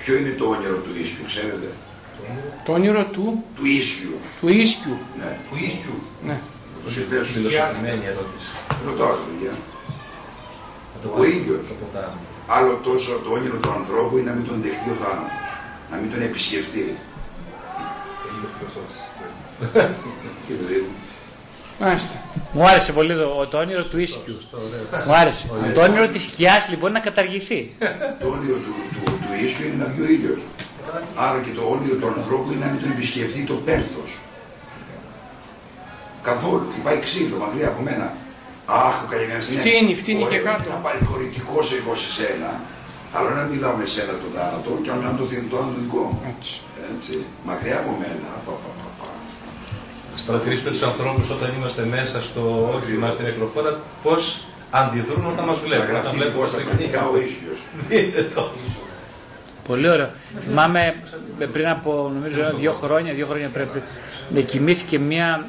Ποιο 0.01 0.13
είναι 0.19 0.33
το 0.39 0.45
όνειρο 0.55 0.77
του 0.85 0.91
ίσιου, 1.03 1.23
ξέρετε; 1.31 1.69
Το 2.65 2.71
όνειρο 2.77 3.03
του; 3.15 3.25
Του 3.57 3.65
ίσιου. 3.79 4.15
Του 4.39 4.47
ίσιου; 4.63 4.95
Ναι, 5.19 5.31
του 5.47 5.55
ίσιου; 5.67 5.95
Ναι. 6.27 6.37
Το 6.83 6.89
συνδέσουμε. 6.95 7.35
Φιλοσοφημένη 7.37 8.03
ερώτηση. 8.13 8.47
Ρωτάω, 8.87 9.15
παιδιά. 9.25 9.53
Ο 11.19 11.23
ίδιος. 11.23 11.61
Το 11.69 11.73
ποτάμι. 11.81 12.21
Άλλο 12.57 12.73
τόσο 12.87 13.11
το 13.23 13.29
όνειρο 13.37 13.57
του 13.63 13.71
ανθρώπου 13.79 14.17
είναι 14.17 14.29
να 14.29 14.35
μην 14.37 14.45
τον 14.49 14.57
δεχτεί 14.65 14.89
ο 14.95 14.97
θάνατος. 15.01 15.49
Να 15.91 15.95
μην 15.97 16.11
τον 16.11 16.21
επισκεφτεί. 16.29 16.85
Και 20.47 20.53
δηλαδή, 20.53 20.89
Μάλιστα. 21.79 22.15
Μου 22.51 22.67
άρεσε 22.67 22.91
πολύ 22.91 23.13
το, 23.15 23.47
το 23.51 23.57
όνειρο 23.57 23.83
του 23.83 23.99
ίσκιου. 23.99 24.37
Μου 25.07 25.15
άρεσε. 25.15 25.47
Το 25.73 25.81
όνειρο 25.81 26.07
της 26.07 26.23
σκιάς 26.23 26.67
λοιπόν 26.69 26.91
να 26.91 26.99
καταργηθεί. 26.99 27.71
το 28.19 28.27
όνειρο 28.27 28.57
του, 28.57 28.73
του, 28.93 29.11
του 29.11 29.43
ίσιου 29.45 29.65
είναι 29.65 29.83
να 29.83 29.89
βγει 29.91 30.01
ο 30.01 30.05
ήλιος. 30.05 30.39
Άρα 31.15 31.39
και 31.39 31.49
το 31.59 31.61
όνειρο 31.75 31.95
του 31.95 32.07
ανθρώπου 32.17 32.51
είναι 32.51 32.65
να 32.65 32.71
μην 32.71 32.81
τον 32.81 32.91
επισκεφτεί 32.91 33.43
το 33.43 33.53
πένθος. 33.53 34.17
Καθόλου. 36.23 36.67
Χτυπάει 36.71 36.99
ξύλο 36.99 37.37
μακριά 37.37 37.67
από 37.67 37.81
μένα. 37.81 38.13
Αχ, 38.65 39.03
ο 39.03 39.07
Καλλιγκάνης 39.09 39.49
είναι. 39.49 39.61
Φτύνει, 39.61 39.95
φτύνει 39.95 40.19
και 40.19 40.25
Ωραίο 40.25 40.43
κάτω. 40.43 40.63
είναι 40.65 40.73
Να 40.73 40.79
παρηγορητικός 40.79 41.73
εγώ 41.73 41.95
σε 41.95 42.09
σένα. 42.17 42.61
Αλλά 43.15 43.29
να 43.39 43.43
μιλάω 43.51 43.75
με 43.81 43.85
σένα 43.85 44.13
το 44.21 44.27
θάνατο 44.35 44.69
και 44.83 44.89
αν 44.89 45.15
το 45.19 45.25
θυνητό 45.29 45.57
είναι 45.63 45.73
το 45.75 45.81
δικό 45.85 46.01
μου. 46.11 46.19
Έτσι. 46.33 46.53
Έτσι. 46.93 47.13
Μακριά 47.49 47.77
από 47.81 47.91
μένα. 48.01 48.29
Πα, 48.45 48.51
πα, 48.61 48.69
πα, 48.79 48.87
πα. 48.99 49.07
Ας 50.13 50.21
παρατηρήσουμε 50.21 50.69
τους 50.69 50.83
ανθρώπους 50.89 51.29
όταν 51.29 51.49
είμαστε 51.57 51.83
μέσα 51.95 52.21
στο 52.21 52.43
όχημα, 52.75 53.09
στην 53.09 53.25
νεκροφόρα, 53.25 53.71
πώς 54.03 54.21
αντιδρούν 54.71 55.25
όταν 55.33 55.45
μας 55.45 55.57
Να 55.57 55.63
βλέπουν. 55.67 55.83
Όταν 55.85 55.95
γραφτεί 56.01 56.15
βλέπουν 56.17 56.33
λοιπόν 56.35 56.47
στα 56.47 56.61
πανικά 56.69 57.01
ο 57.13 57.15
ίσιος. 57.27 57.57
Δείτε 57.89 58.21
το. 58.35 58.49
Πολύ 59.67 59.89
ωραίο. 59.89 60.09
Θυμάμαι 60.39 60.95
ε, 61.39 61.45
πριν 61.45 61.67
από 61.67 62.11
νομίζω 62.13 62.53
δύο 62.59 62.71
χρόνια, 62.71 63.13
δύο 63.13 63.25
χρόνια 63.27 63.49
πρέπει, 63.49 63.81
με 64.29 64.41
κοιμήθηκε 64.41 64.99
μια 64.99 65.45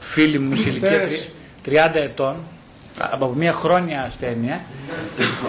φίλη 0.00 0.38
μου 0.38 0.56
σε 0.56 0.68
ηλικία 0.68 0.88
Πέρασε. 0.90 1.30
τρι- 1.62 1.76
30 1.76 1.94
ετών 1.94 2.36
από 2.98 3.32
μια 3.36 3.52
χρόνια 3.52 4.02
ασθένεια 4.02 4.60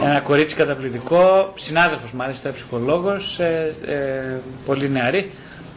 ένα 0.03 0.19
κορίτσι 0.19 0.55
καταπληκτικό 0.55 1.53
συνάδελφος 1.55 2.11
μάλιστα 2.11 2.51
ψυχολόγος 2.51 3.39
ε, 3.39 3.75
ε, 3.85 4.39
πολύ 4.65 4.89
νεαρή 4.89 5.31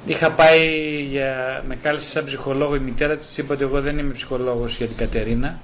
είχα 0.07 0.31
πάει 0.31 0.67
για, 1.11 1.63
με 1.69 1.77
κάλεσε 1.83 2.09
σαν 2.09 2.25
ψυχολόγο 2.25 2.75
η 2.75 2.79
μητέρα 2.79 3.17
της 3.17 3.27
της 3.27 3.39
είπα 3.39 3.55
ότι 3.55 3.63
εγώ 3.63 3.81
δεν 3.81 3.99
είμαι 3.99 4.13
ψυχολόγος 4.13 4.77
για 4.77 4.87
την 4.87 4.97
Κατερίνα 4.97 5.59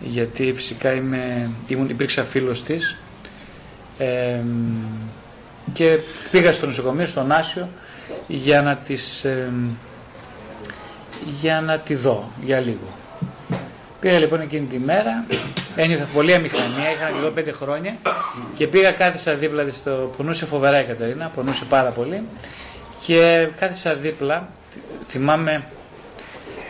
γιατί 0.00 0.52
φυσικά 0.54 0.92
είμαι, 0.92 1.50
ήμουν, 1.66 1.88
υπήρξα 1.88 2.24
φίλος 2.24 2.62
της 2.62 2.96
ε, 3.98 4.40
και 5.72 5.98
πήγα 6.30 6.52
στο 6.52 6.66
νοσοκομείο, 6.66 7.06
στον 7.06 7.32
Άσιο 7.32 7.68
για 8.26 8.62
να 8.62 8.76
τις 8.76 9.24
ε, 9.24 9.52
για 11.40 11.60
να 11.60 11.78
τη 11.78 11.94
δω 11.94 12.30
για 12.44 12.60
λίγο. 12.60 12.88
Πήγα 14.06 14.18
λοιπόν 14.18 14.40
εκείνη 14.40 14.66
τη 14.66 14.78
μέρα, 14.78 15.24
ένιωθα 15.76 16.04
πολύ 16.14 16.34
αμηχανία, 16.34 16.90
είχα 16.94 17.10
λίγο 17.10 17.30
πέντε 17.30 17.52
χρόνια 17.52 17.96
και 18.54 18.66
πήγα 18.66 18.90
κάθισα 18.90 19.34
δίπλα 19.34 19.64
της, 19.64 19.76
στο, 19.76 20.12
πονούσε 20.16 20.46
φοβερά 20.46 20.80
η 20.80 20.84
Κατερίνα, 20.84 21.30
πονούσε 21.34 21.64
πάρα 21.64 21.90
πολύ 21.90 22.22
και 23.06 23.48
κάθισα 23.58 23.94
δίπλα, 23.94 24.48
θυμάμαι, 25.06 25.64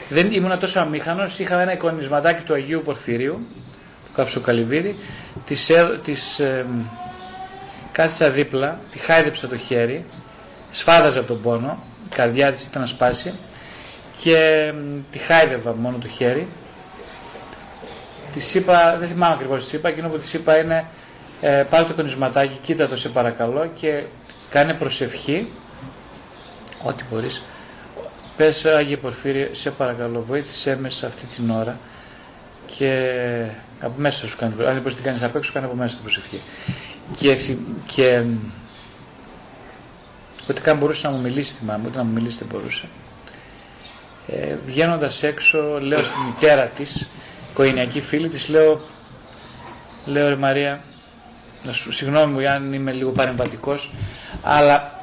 δεν 0.08 0.32
ήμουν 0.32 0.58
τόσο 0.58 0.80
αμήχανος, 0.80 1.38
είχα 1.38 1.60
ένα 1.60 1.72
εικονισματάκι 1.72 2.42
του 2.42 2.54
Αγίου 2.54 2.82
Πορφυρίου, 2.84 3.46
του 4.06 4.12
Κάψου 4.14 4.40
Καλυβίδη, 4.40 4.96
της, 5.46 5.68
έ- 5.70 5.98
της, 6.04 6.38
ε, 6.38 6.66
κάθισα 7.92 8.30
δίπλα, 8.30 8.78
τη 8.92 8.98
χάιδεψα 8.98 9.48
το 9.48 9.56
χέρι, 9.56 10.04
σφάδαζα 10.70 11.18
από 11.18 11.28
τον 11.28 11.42
πόνο, 11.42 11.82
η 12.10 12.14
καρδιά 12.14 12.52
της 12.52 12.64
ήταν 12.64 12.80
να 12.80 12.86
σπάσει 12.88 13.34
και 14.22 14.72
μ, 14.74 14.98
τη 15.10 15.18
χάιδευα 15.18 15.74
μόνο 15.74 15.96
το 16.00 16.08
χέρι. 16.08 16.48
Τη 18.38 18.58
είπα, 18.58 18.96
δεν 18.98 19.08
θυμάμαι 19.08 19.34
ακριβώς 19.34 19.68
τι 19.68 19.76
είπα, 19.76 19.88
εκείνο 19.88 20.08
που 20.08 20.18
τη 20.18 20.30
είπα 20.32 20.56
είναι 20.58 20.86
ε, 21.40 21.64
πάρε 21.70 21.84
το 21.84 21.94
κονισματάκι, 21.94 22.58
κοίτα 22.62 22.88
το 22.88 22.96
σε 22.96 23.08
παρακαλώ 23.08 23.70
και 23.74 24.02
κάνε 24.50 24.74
προσευχή, 24.74 25.52
ό,τι 26.82 27.04
μπορείς. 27.10 27.42
Πες 28.36 28.64
Άγιε 28.64 28.96
Πορφύριε, 28.96 29.48
σε 29.52 29.70
παρακαλώ 29.70 30.24
βοήθησέ 30.28 30.76
με 30.80 30.90
σε 30.90 31.06
αυτή 31.06 31.26
την 31.26 31.50
ώρα 31.50 31.78
και 32.66 33.12
από 33.80 33.94
μέσα 33.96 34.28
σου 34.28 34.36
κάνει, 34.36 34.52
αν 34.52 34.58
δεν 34.58 34.76
μπορείς 34.76 34.84
να 34.84 34.94
την 34.94 35.02
κάνεις 35.02 35.22
απ' 35.22 35.36
έξω, 35.36 35.52
κάνε 35.52 35.66
από 35.66 35.74
μέσα 35.74 35.94
την 35.94 36.02
προσευχή. 36.02 36.40
Και, 37.16 37.34
θυ- 37.34 37.58
και 37.86 38.18
μ, 38.20 38.36
ότι 40.50 40.60
καν 40.60 40.76
μπορούσε 40.78 41.06
να 41.06 41.12
μου 41.12 41.20
μιλήσει, 41.20 41.54
θυμάμαι, 41.54 41.82
ούτε 41.88 41.96
να 41.96 42.04
μου 42.04 42.12
μιλήσει 42.12 42.38
δεν 42.38 42.48
μπορούσε. 42.52 42.84
Ε, 44.26 44.54
Βγαίνοντας 44.66 45.22
έξω, 45.22 45.78
λέω 45.80 45.98
στη 45.98 46.18
μητέρα 46.26 46.64
της, 46.66 47.08
οικογενειακή 47.56 48.00
φίλη 48.00 48.28
της, 48.28 48.48
λέω, 48.48 48.80
λέω 50.04 50.28
ρε 50.28 50.36
Μαρία, 50.36 50.84
να 51.62 51.72
σου, 51.72 51.92
συγγνώμη 51.92 52.46
αν 52.46 52.72
είμαι 52.72 52.92
λίγο 52.92 53.10
παρεμβατικός, 53.10 53.90
αλλά 54.42 55.00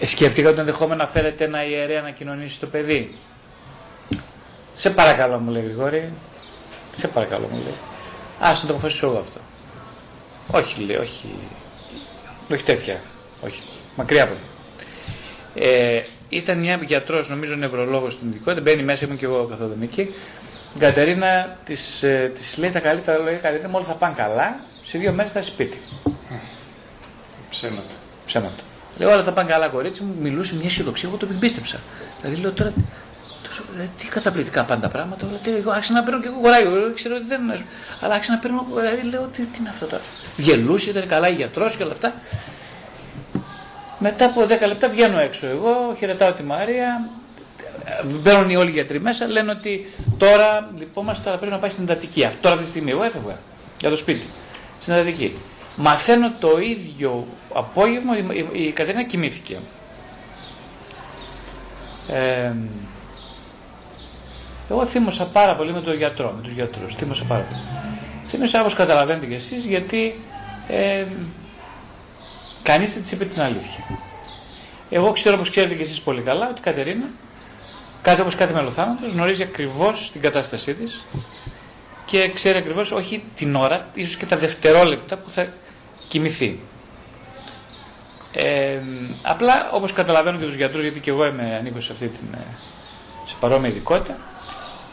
ε, 0.00 0.06
σκέφτηκα 0.06 0.48
ότι 0.48 0.60
ενδεχόμενο 0.60 1.02
να 1.02 1.08
φέρετε 1.08 1.44
ένα 1.44 1.64
ιερέα 1.64 2.00
να 2.00 2.10
κοινωνήσει 2.10 2.60
το 2.60 2.66
παιδί. 2.66 3.18
Σε 4.74 4.90
παρακαλώ 4.90 5.38
μου 5.38 5.50
λέει 5.50 5.62
Γρηγόρη, 5.62 6.12
σε 6.96 7.08
παρακαλώ 7.08 7.48
μου 7.50 7.62
λέει. 7.62 7.76
Άσε 8.40 8.62
να 8.62 8.68
το 8.68 8.74
αποφασίσω 8.74 9.06
εγώ 9.06 9.18
αυτό. 9.18 9.40
Όχι 10.50 10.82
λέει, 10.82 10.96
όχι, 10.96 11.28
όχι 12.52 12.62
τέτοια, 12.64 13.00
όχι, 13.44 13.60
μακριά 13.96 14.22
από 14.22 14.32
εδώ. 14.32 14.42
Ε, 15.54 16.02
ήταν 16.28 16.58
μια 16.58 16.80
γιατρός, 16.86 17.28
νομίζω 17.28 17.54
νευρολόγος 17.54 18.12
στην 18.12 18.28
ειδικότητα. 18.28 18.62
Μπαίνει 18.62 18.82
μέσα, 18.82 19.04
ήμουν 19.04 19.18
και 19.18 19.24
εγώ 19.24 19.44
καθόλου 19.44 19.76
εκεί. 19.82 20.14
Η 20.74 20.78
Κατερίνα 20.78 21.56
της 21.64 22.02
ε, 22.02 22.32
της 22.36 22.58
λέει 22.58 22.70
τα 22.70 22.80
καλύτερα 22.80 23.18
λόγια. 23.18 23.38
Κατερίνα, 23.38 23.68
μόλις 23.68 23.86
θα 23.88 23.94
πάνε 23.94 24.14
καλά, 24.16 24.56
σε 24.82 24.98
δύο 24.98 25.12
μέρες 25.12 25.32
θα 25.32 25.38
είσαι 25.38 25.50
σπίτι. 25.50 25.78
Ψέματα. 27.50 27.94
Ψέματα. 28.26 28.62
Λέω, 28.98 29.12
όλα 29.12 29.22
θα 29.22 29.32
πάνε 29.32 29.50
καλά, 29.50 29.68
κορίτσι 29.68 30.02
μου. 30.02 30.14
Μιλούσε 30.20 30.54
μια 30.54 30.66
αισιοδοξία, 30.66 31.08
εγώ 31.08 31.18
το 31.18 31.26
πίστεψα. 31.40 31.78
Δηλαδή, 32.20 32.40
λέω 32.40 32.52
τώρα, 32.52 32.72
τόσο, 33.42 33.62
ε, 33.80 33.88
τι 33.98 34.06
καταπληκτικά 34.06 34.64
πάντα 34.64 34.88
πράγματα. 34.88 35.26
Όλα, 35.26 35.36
τι, 35.36 35.50
εγώ 35.50 35.70
άρχισα 35.70 35.92
να 35.92 36.02
παίρνω 36.02 36.20
και 36.20 36.26
εγώ 36.26 36.40
κοράγιο. 36.40 36.76
Εγώ 36.76 36.92
ξέρω 36.94 37.16
ότι 37.16 37.26
δεν 37.26 37.42
είναι. 37.42 37.66
Αλλά 38.00 38.14
άρχισα 38.14 38.32
να 38.32 38.38
παίρνω, 38.38 38.66
δηλαδή, 38.74 39.02
λέω, 39.02 39.22
τι, 39.22 39.42
τι 39.42 39.58
είναι 39.58 39.68
αυτό 39.68 39.86
τώρα. 39.86 40.02
Γελούσε, 40.36 40.90
ήταν 40.90 41.08
καλά 41.08 41.28
η 41.28 41.34
γιατρός 41.34 41.76
και 41.76 41.82
όλα 41.82 41.92
αυτά. 41.92 42.14
Μετά 43.98 44.24
από 44.24 44.42
10 44.42 44.46
λεπτά 44.66 44.88
βγαίνω 44.88 45.18
έξω 45.18 45.46
εγώ, 45.46 45.94
χαιρετάω 45.98 46.32
τη 46.32 46.42
Μαρία, 46.42 47.08
μπαίνουν 48.04 48.50
οι 48.50 48.56
όλοι 48.56 48.68
οι 48.68 48.72
γιατροί 48.72 49.00
μέσα, 49.00 49.26
λένε 49.26 49.50
ότι 49.50 49.86
τώρα 50.18 50.70
λυπόμαστε, 50.78 51.28
αλλά 51.28 51.38
πρέπει 51.38 51.52
να 51.52 51.58
πάει 51.58 51.70
στην 51.70 51.82
εντατική. 51.82 52.24
Αυτό 52.24 52.40
τώρα 52.40 52.54
αυτή 52.54 52.66
τη 52.66 52.70
στιγμή 52.70 52.90
εγώ 52.90 53.02
έφευγα 53.02 53.38
για 53.80 53.90
το 53.90 53.96
σπίτι, 53.96 54.26
στην 54.80 54.92
εντατική. 54.92 55.32
Μαθαίνω 55.76 56.32
το 56.40 56.58
ίδιο 56.58 57.26
απόγευμα, 57.54 58.18
η, 58.18 58.24
η, 58.52 58.64
η 58.66 58.72
Κατερίνα 58.72 59.04
κοιμήθηκε. 59.04 59.58
Ε, 62.08 62.52
εγώ 64.70 64.86
θύμωσα 64.86 65.24
πάρα 65.24 65.54
πολύ 65.56 65.72
με 65.72 65.80
τον 65.80 65.96
γιατρό, 65.96 66.32
με 66.36 66.42
τους 66.42 66.52
γιατρούς, 66.52 66.94
θύμωσα 66.94 67.24
πάρα 67.24 67.42
πολύ. 67.42 67.60
Θύμωσα 68.26 68.60
όπως 68.60 68.74
καταλαβαίνετε 68.74 69.26
κι 69.26 69.34
εσείς, 69.34 69.64
γιατί 69.64 70.20
ε, 70.68 71.04
Κανείς 72.64 72.92
δεν 72.92 73.02
της 73.02 73.12
είπε 73.12 73.24
την 73.24 73.40
αλήθεια. 73.40 73.84
Εγώ 74.90 75.12
ξέρω 75.12 75.34
όπως 75.34 75.50
ξέρετε 75.50 75.74
και 75.74 75.82
εσείς 75.82 76.00
πολύ 76.00 76.22
καλά 76.22 76.48
ότι 76.48 76.60
η 76.60 76.62
Κατερίνα, 76.62 77.06
κάθε 78.04 78.20
όπως 78.20 78.34
κάθε 78.34 78.52
μελοθάνατος, 78.52 79.10
γνωρίζει 79.12 79.42
ακριβώς 79.42 80.10
την 80.12 80.20
κατάστασή 80.20 80.74
της 80.74 81.02
και 82.06 82.30
ξέρει 82.34 82.58
ακριβώς 82.58 82.92
όχι 82.92 83.24
την 83.34 83.54
ώρα, 83.54 83.86
ίσως 83.94 84.16
και 84.16 84.26
τα 84.26 84.36
δευτερόλεπτα 84.36 85.16
που 85.16 85.30
θα 85.30 85.46
κοιμηθεί. 86.08 86.58
Ε, 88.32 88.80
απλά 89.22 89.70
όπως 89.70 89.92
καταλαβαίνω 89.92 90.38
και 90.38 90.44
τους 90.44 90.54
γιατρούς, 90.54 90.82
γιατί 90.82 91.00
και 91.00 91.10
εγώ 91.10 91.26
είμαι 91.26 91.56
ανήκω 91.58 91.80
σε 91.80 91.92
αυτή 91.92 92.06
την 92.08 92.26
ε, 92.34 92.44
σε 93.26 93.34
παρόμοια 93.40 93.68
ειδικότητα, 93.68 94.16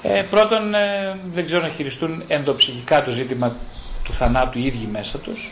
ε, 0.02 0.22
πρώτον 0.30 0.74
ε, 0.74 1.20
δεν 1.34 1.46
ξέρω 1.46 1.62
να 1.62 1.70
χειριστούν 1.70 2.24
ενδοψυχικά 2.28 3.04
το 3.04 3.12
ζήτημα 3.12 3.56
του 4.04 4.14
θανάτου 4.14 4.60
οι 4.60 4.66
ίδιοι 4.66 4.88
μέσα 4.92 5.18
τους, 5.18 5.52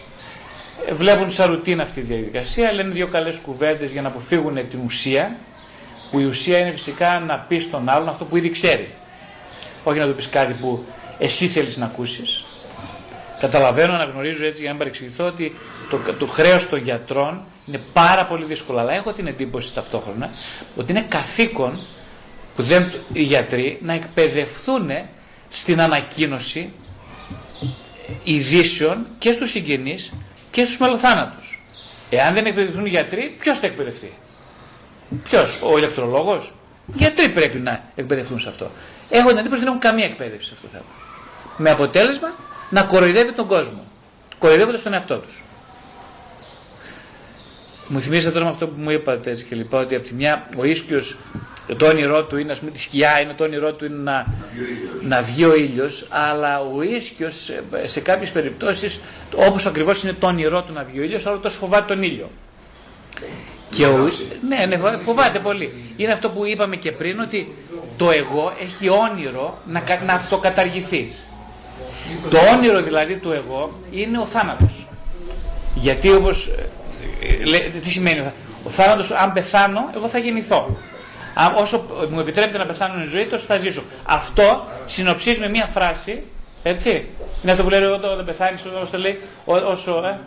ε, 0.87 0.93
βλέπουν 0.93 1.31
σαν 1.31 1.47
ρουτίνα 1.49 1.83
αυτή 1.83 2.01
τη 2.01 2.13
διαδικασία, 2.13 2.71
λένε 2.71 2.89
δύο 2.93 3.07
καλές 3.07 3.37
κουβέντες 3.37 3.91
για 3.91 4.01
να 4.01 4.07
αποφύγουν 4.07 4.67
την 4.69 4.79
ουσία, 4.85 5.35
που 6.11 6.19
η 6.19 6.25
ουσία 6.25 6.57
είναι 6.57 6.71
φυσικά 6.71 7.19
να 7.19 7.37
πεις 7.37 7.63
στον 7.63 7.89
άλλον 7.89 8.09
αυτό 8.09 8.25
που 8.25 8.37
ήδη 8.37 8.49
ξέρει. 8.49 8.89
Όχι 9.83 9.99
να 9.99 10.05
του 10.05 10.15
πεις 10.15 10.29
κάτι 10.29 10.53
που 10.53 10.85
εσύ 11.17 11.47
θέλεις 11.47 11.77
να 11.77 11.85
ακούσεις. 11.85 12.43
Καταλαβαίνω, 13.39 13.93
αναγνωρίζω 13.93 14.45
έτσι 14.45 14.61
για 14.61 14.63
να 14.63 14.69
μην 14.69 14.77
παρεξηγηθώ 14.77 15.25
ότι 15.25 15.55
το, 15.89 16.13
το 16.13 16.25
χρέος 16.27 16.69
των 16.69 16.79
γιατρών 16.83 17.41
είναι 17.67 17.81
πάρα 17.93 18.25
πολύ 18.25 18.45
δύσκολο. 18.45 18.79
Αλλά 18.79 18.93
έχω 18.93 19.13
την 19.13 19.27
εντύπωση 19.27 19.73
ταυτόχρονα 19.73 20.29
ότι 20.75 20.91
είναι 20.91 21.05
καθήκον 21.09 21.79
που 22.55 22.63
δεν, 22.63 22.93
οι 23.13 23.21
γιατροί 23.23 23.77
να 23.81 23.93
εκπαιδευτούν 23.93 24.89
στην 25.49 25.81
ανακοίνωση 25.81 26.71
ειδήσεων 28.23 29.05
και 29.19 29.31
στους 29.31 29.49
συγγενείς 29.49 30.13
και 30.51 30.65
στους 30.65 30.77
μελοθάνατους. 30.77 31.61
Εάν 32.09 32.33
δεν 32.33 32.45
εκπαιδευτούν 32.45 32.85
οι 32.85 32.89
γιατροί, 32.89 33.35
ποιος 33.39 33.59
θα 33.59 33.65
εκπαιδευτεί; 33.65 34.13
Ποιος, 35.23 35.59
ο 35.61 35.77
ηλεκτρολόγος; 35.77 36.53
Οι 36.87 36.93
γιατροί 36.95 37.29
πρέπει 37.29 37.57
να 37.57 37.83
εκπαιδευτούν 37.95 38.39
σε 38.39 38.49
αυτό; 38.49 38.71
Έχω 39.09 39.27
την 39.27 39.37
εντύπωση 39.37 39.61
ότι 39.61 39.63
δεν 39.63 39.67
έχουν 39.67 39.79
καμία 39.79 40.05
εκπαίδευση 40.05 40.47
σε 40.47 40.53
αυτό 40.55 40.67
το 40.67 40.71
θέμα. 40.71 40.85
Με 41.57 41.69
αποτέλεσμα 41.69 42.33
να 42.69 42.83
κοροϊδεύει 42.83 43.31
τον 43.31 43.47
κόσμο. 43.47 43.83
κοροϊδεύοντας 44.37 44.81
τον 44.81 44.93
εαυτό 44.93 45.17
τους. 45.17 45.43
Μου 47.87 48.01
θυμίζετε 48.01 48.31
τώρα 48.31 48.45
με 48.45 48.51
αυτό 48.51 48.67
που 48.67 48.81
μου 48.81 48.89
είπατε 48.89 49.31
έτσι 49.31 49.43
και 49.43 49.55
λοιπά, 49.55 49.79
ότι 49.79 49.95
από 49.95 50.07
τη 50.07 50.13
μια 50.13 50.49
ο 50.57 50.63
ίσκιος 50.63 51.17
το 51.77 51.85
όνειρό 51.85 52.23
του 52.23 52.37
είναι, 52.37 52.51
ας 52.51 52.59
πούμε, 52.59 52.71
τη 52.71 52.79
σκιά 52.79 53.21
είναι, 53.21 53.33
το 53.33 53.43
όνειρό 53.43 53.73
του 53.73 53.85
είναι 53.85 53.95
να, 53.95 54.25
να 55.01 55.21
βγει 55.21 55.45
ο 55.45 55.55
ήλιος, 55.55 56.05
αλλά 56.09 56.61
ο 56.61 56.81
ίσκιος 56.81 57.49
σε 57.83 57.99
κάποιες 57.99 58.29
περιπτώσεις, 58.29 58.99
όπως 59.35 59.65
ακριβώς 59.65 60.03
είναι 60.03 60.13
το 60.13 60.27
όνειρό 60.27 60.63
του 60.63 60.73
να 60.73 60.83
βγει 60.83 60.99
ο 60.99 61.03
ήλιος, 61.03 61.25
αλλά 61.25 61.39
τόσο 61.39 61.57
φοβάται 61.57 61.93
τον 61.93 62.03
ήλιο. 62.03 62.29
Και 63.69 63.85
ο, 63.85 64.09
ναι, 64.47 64.65
ναι, 64.65 64.97
φοβάται 64.97 65.39
πολύ. 65.39 65.93
Είναι 65.97 66.11
αυτό 66.13 66.29
που 66.29 66.45
είπαμε 66.45 66.75
και 66.75 66.91
πριν, 66.91 67.19
ότι 67.19 67.55
το 67.97 68.11
εγώ 68.11 68.53
έχει 68.61 68.89
όνειρο 68.89 69.57
να, 69.65 69.79
κα- 69.79 70.01
να 70.05 70.13
αυτοκαταργηθεί. 70.13 71.11
Το 72.29 72.37
όνειρο 72.55 72.81
δηλαδή 72.81 73.15
του 73.15 73.31
εγώ 73.31 73.71
είναι 73.91 74.17
ο 74.19 74.25
θάνατος. 74.25 74.87
Γιατί 75.75 76.11
όπως, 76.11 76.49
ε, 77.41 77.45
λέ- 77.49 77.81
τι 77.81 77.89
σημαίνει 77.89 78.19
ο 78.19 78.23
θά- 78.23 78.33
ο 78.63 78.69
θάνατος, 78.69 79.11
αν 79.11 79.33
πεθάνω, 79.33 79.89
εγώ 79.95 80.07
θα 80.07 80.17
γεννηθώ. 80.17 80.77
Αν, 81.33 81.53
όσο 81.55 81.85
μου 82.09 82.19
επιτρέπεται 82.19 82.57
να 82.57 82.65
πεθάνω 82.65 83.03
η 83.03 83.05
ζωή, 83.07 83.25
τόσο 83.25 83.45
θα 83.45 83.57
ζήσω. 83.57 83.83
Αυτό 84.03 84.65
συνοψίζει 84.85 85.39
με 85.39 85.49
μία 85.49 85.69
φράση, 85.73 86.23
έτσι. 86.63 86.89
Είναι 87.43 87.51
αυτό 87.51 87.63
που 87.63 87.69
λέει 87.69 87.81
όταν 87.83 88.11
όταν 88.11 88.25
πεθάνεις, 88.25 88.61
όσο 88.65 88.91
το 88.91 88.97
λέει, 88.97 89.19
ό- 89.45 89.55
όσο, 89.55 89.91
ε, 90.05 90.19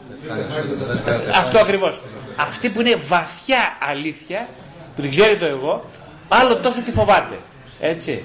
αυτό 1.39 1.59
ακριβώς. 1.59 2.01
Αυτή 2.37 2.69
που 2.69 2.81
είναι 2.81 2.97
βαθιά 3.09 3.77
αλήθεια, 3.91 4.49
που 4.97 5.01
την 5.03 5.11
ξέρει 5.11 5.37
το 5.37 5.45
εγώ, 5.45 5.85
άλλο 6.29 6.57
τόσο 6.57 6.81
τη 6.83 6.91
φοβάται. 6.91 7.39
Έτσι. 7.81 8.25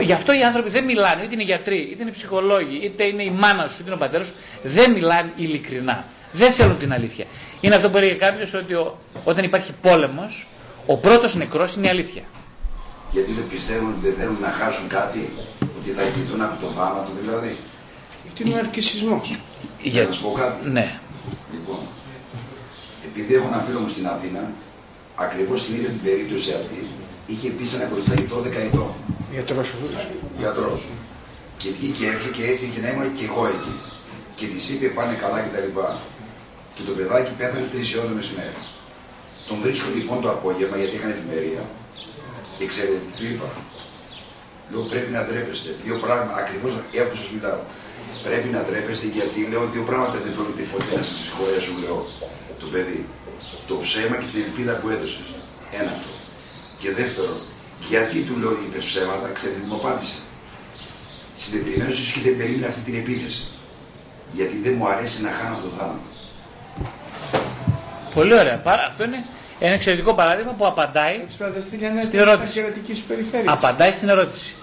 Γι' 0.00 0.12
αυτό 0.12 0.32
οι 0.32 0.42
άνθρωποι 0.42 0.70
δεν 0.70 0.84
μιλάνε, 0.84 1.22
είτε 1.22 1.34
είναι 1.34 1.42
γιατροί, 1.42 1.88
είτε 1.92 2.02
είναι 2.02 2.10
ψυχολόγοι, 2.10 2.80
είτε 2.84 3.04
είναι 3.04 3.22
η 3.22 3.30
μάνα 3.30 3.66
σου, 3.66 3.74
είτε 3.74 3.84
είναι 3.84 3.94
ο 3.94 3.98
πατέρας 3.98 4.26
σου, 4.26 4.34
δεν 4.62 4.90
μιλάνε 4.92 5.32
ειλικρινά. 5.36 6.04
Δεν 6.32 6.52
θέλουν 6.52 6.78
την 6.78 6.92
αλήθεια. 6.92 7.24
Είναι 7.60 7.74
αυτό 7.74 7.90
που 7.90 7.96
έλεγε 7.96 8.12
κάποιος 8.14 8.54
ότι 8.54 8.74
ο- 8.74 8.98
όταν 9.24 9.44
υπάρχει 9.44 9.72
πόλεμος, 9.82 10.46
ο 10.86 10.96
πρώτος 10.96 11.34
νεκρός 11.34 11.74
είναι 11.74 11.86
η 11.86 11.90
αλήθεια. 11.90 12.22
Γιατί 13.10 13.32
δεν 13.32 13.44
πιστεύουν 13.48 13.88
ότι 13.90 14.00
δεν 14.08 14.14
θέλουν 14.14 14.36
να 14.40 14.48
χάσουν 14.48 14.88
κάτι, 14.88 15.30
ότι 15.80 15.90
θα 15.90 16.02
εγγυηθούν 16.02 16.42
από 16.42 16.66
το 16.66 16.72
θάνατο 16.72 17.10
δηλαδή. 17.20 17.56
Τι 18.34 18.42
είναι 18.44 18.54
ο 18.54 18.58
αρκισισμός. 18.58 19.36
Για 19.82 20.02
να 20.02 20.12
σου 20.12 20.22
πω 20.22 20.32
κάτι. 20.32 20.68
Ναι. 20.70 20.98
Λοιπόν, 21.52 21.78
επειδή 23.16 23.34
έχω 23.38 23.48
ένα 23.52 23.62
φίλο 23.66 23.78
μου 23.82 23.90
στην 23.94 24.06
Αθήνα, 24.14 24.42
ακριβώς 25.24 25.58
την 25.64 25.74
ίδια 25.76 25.90
την 25.94 26.02
περίπτωση 26.08 26.50
αυτή, 26.60 26.80
είχε 27.30 27.48
πει 27.56 27.64
σε 27.70 27.76
ένα 27.78 27.86
κολλισταγητό 27.90 28.36
δεκαετών. 28.46 28.90
Γιατρός 29.32 29.68
ο 29.72 29.76
Γιατρός. 30.38 30.82
Και 31.60 31.68
βγήκε 31.76 32.04
έξω 32.12 32.28
και 32.36 32.42
έτυχε 32.50 32.80
να 32.84 32.88
ήμουν 32.92 33.12
και 33.16 33.24
εγώ 33.30 33.42
εκεί. 33.54 33.74
Και 34.38 34.46
της 34.52 34.64
είπε 34.70 34.86
πάνε 34.96 35.14
καλά 35.22 35.38
και 35.44 35.52
τα 35.54 35.60
λοιπά. 35.64 35.88
Και 36.74 36.82
το 36.86 36.92
παιδάκι 36.96 37.32
πέθανε 37.38 37.66
τρεις 37.72 37.86
ώρε 37.98 38.06
το 38.10 38.14
μεσημέρι. 38.20 38.60
Τον 39.48 39.56
βρίσκω 39.62 39.88
λοιπόν 39.96 40.18
το 40.24 40.28
απόγευμα 40.36 40.76
γιατί 40.80 40.94
έκανε 40.98 41.12
ευημερία. 41.18 41.62
Και 42.56 42.64
ξέρετε 42.72 42.98
τι 43.06 43.12
του 43.18 43.24
είπα. 43.32 43.48
Λέω 44.70 44.82
πρέπει 44.92 45.10
να 45.16 45.20
ντρέπεστε. 45.26 45.70
Δύο 45.84 45.96
πράγματα 46.04 46.32
ακριβώς 46.42 46.72
έχω 47.00 47.14
σα 47.20 47.24
μιλάω. 47.34 47.62
Πρέπει 48.26 48.48
να 48.56 48.60
ντρέπεστε 48.64 49.06
γιατί 49.16 49.38
λέω 49.50 49.64
δύο 49.74 49.84
πράγματα 49.90 50.16
δεν 50.24 50.32
πρόκειται 50.36 50.64
ποτέ 50.72 50.92
να 51.00 51.04
σας 51.08 51.18
συγχωρέσουν, 51.24 51.74
λέω 51.84 51.98
το 52.66 52.70
παιδί. 52.74 53.00
Το 53.68 53.74
ψέμα 53.84 54.16
και 54.20 54.28
την 54.32 54.42
ελπίδα 54.46 54.72
που 54.80 54.86
έδωσες. 54.94 55.26
Ένα 55.80 55.90
αυτό. 55.96 56.12
Και 56.80 56.88
δεύτερο, 57.00 57.32
γιατί 57.90 58.16
του 58.28 58.34
λέω 58.42 58.52
είπε 58.64 58.78
ψέματα, 58.88 59.26
ξέρετε 59.38 59.60
τι 59.60 59.66
μου 59.70 59.78
απάντησε. 59.82 60.16
Συντετριμένος 61.42 61.94
ίσω 62.00 62.10
και 62.14 62.22
δεν 62.26 62.36
περίμενε 62.40 62.66
αυτή 62.72 62.80
την 62.88 62.94
επίθεση. 63.02 63.42
Γιατί 64.38 64.56
δεν 64.64 64.74
μου 64.78 64.86
αρέσει 64.92 65.18
να 65.26 65.30
χάνω 65.38 65.56
το 65.64 65.68
θάνατο. 65.78 66.08
Πολύ 68.14 68.34
ωραία. 68.42 68.56
Πάρα- 68.68 68.84
Αυτό 68.90 69.04
είναι 69.04 69.24
ένα 69.58 69.74
εξαιρετικό 69.74 70.14
παράδειγμα 70.14 70.52
που 70.52 70.66
απαντάει, 70.66 71.16
Στην 72.02 72.18
ερώτηση. 72.18 72.52
Στην 72.94 73.06
περιφέρειας. 73.08 73.52
απαντάει 73.52 73.90
στην 73.90 74.08
ερώτηση. 74.08 74.54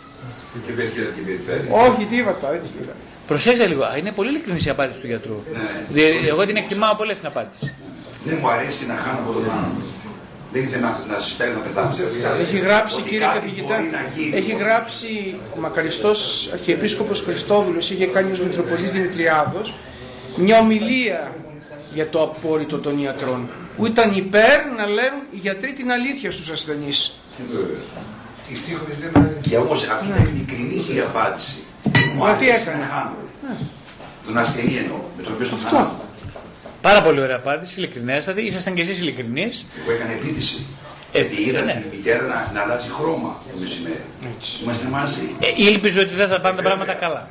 Και 0.65 0.71
περιφέρεια 0.71 1.09
και 1.15 1.21
περιφέρεια. 1.21 1.73
Όχι, 1.85 2.03
τίποτα, 2.05 2.53
έτσι 2.53 2.73
δεν 2.77 2.89
Προσέξτε 3.27 3.67
λίγο. 3.67 3.83
Α, 3.83 3.97
Είναι 3.97 4.11
πολύ 4.11 4.29
ειλικρινής 4.29 4.65
η 4.65 4.69
απάντηση 4.69 4.99
του 4.99 5.07
γιατρού. 5.07 5.43
Ναι. 5.53 5.59
Δι- 5.89 6.27
Εγώ 6.27 6.45
την 6.45 6.55
εκτιμάω 6.55 6.95
πολύ 6.95 7.11
αυτή 7.11 7.23
την 7.23 7.31
απάντηση. 7.37 7.73
Δεν 8.23 8.37
μου 8.41 8.49
αρέσει 8.49 8.85
να 8.87 8.95
χάνω 8.95 9.19
από 9.19 9.31
το 9.31 9.39
θάνατο. 9.39 9.81
Δεν 10.53 10.63
ήθελα 10.63 11.03
να, 11.07 11.13
να 11.13 11.19
συστέλνω 11.19 11.57
να 11.57 11.63
πεθάνω. 11.63 11.95
Έχει 12.39 12.57
γράψει, 12.57 12.99
Ότι 12.99 13.09
κύριε 13.09 13.25
κάτι 13.25 13.39
καθηγητά, 13.39 13.75
μπορεί 13.75 13.89
να 13.91 14.01
γίνει. 14.15 14.37
έχει 14.37 14.51
γράψει 14.51 15.35
ο 15.57 15.59
μακαριστός 15.59 16.49
Αρχιεπίσκοπος 16.53 17.21
Χριστόδουλος, 17.21 17.89
είχε 17.91 18.05
κάνει 18.05 18.31
ως 18.31 18.39
Μητροπολής 18.41 18.91
Δημητριάδος, 18.91 19.75
μια 20.35 20.59
ομιλία 20.59 21.35
για 21.93 22.09
το 22.09 22.21
απόρριτο 22.21 22.77
των 22.77 22.99
ιατρών, 22.99 23.49
που 23.77 23.85
ήταν 23.85 24.15
υπέρ 24.15 24.65
να 24.77 24.85
λένε 24.85 25.17
οι 25.31 25.37
γιατροί 25.37 25.73
την 25.73 25.91
αλήθεια 25.91 26.31
στους 26.31 26.49
ασθενείς. 26.49 27.19
Και 29.41 29.57
όμως 29.57 29.87
αυτή 29.87 30.07
ήταν 30.07 30.29
ειλικρινή 30.35 30.95
η 30.95 30.99
απάντηση. 30.99 31.63
Δεν 31.83 32.03
μου 32.15 32.23
Μα 32.23 32.33
τι 32.33 32.49
αρέσει 32.49 32.67
έκανε; 32.69 32.83
να 32.83 32.89
χάνω. 32.93 33.13
Τον 34.25 34.37
ασθενή 34.37 34.75
εννοώ, 34.75 34.97
με 35.17 35.23
τον 35.23 35.33
οποίο 35.33 35.45
στον 35.45 35.57
Αυτό. 35.57 35.69
θάνατο. 35.75 35.95
Πάρα 36.87 37.01
πολύ 37.01 37.21
ωραία 37.21 37.35
απάντηση, 37.35 37.73
ειλικρινέστατη. 37.77 38.41
Ήσασταν 38.41 38.73
κι 38.73 38.81
εσείς 38.81 38.99
ειλικρινείς. 38.99 39.65
Εγώ 39.81 39.91
έκανα 39.91 40.11
επίθεση. 40.11 40.65
Ε, 41.11 41.19
Γιατί 41.19 41.41
είδα 41.49 41.61
ναι. 41.61 41.83
τη 41.89 41.95
μητέρα 41.95 42.23
να, 42.31 42.51
να 42.53 42.61
αλλάζει 42.61 42.89
χρώμα 42.89 43.31
το 43.51 43.59
μεσημέρι. 43.59 44.03
Είμαστε 44.63 44.87
μαζί. 44.87 45.35
Ε, 45.39 45.47
ήλπιζε 45.69 45.99
ότι 45.99 46.13
δεν 46.13 46.27
θα 46.27 46.41
πάνε 46.41 46.55
τα 46.55 46.61
πράγματα 46.61 46.93
καλά. 46.93 47.29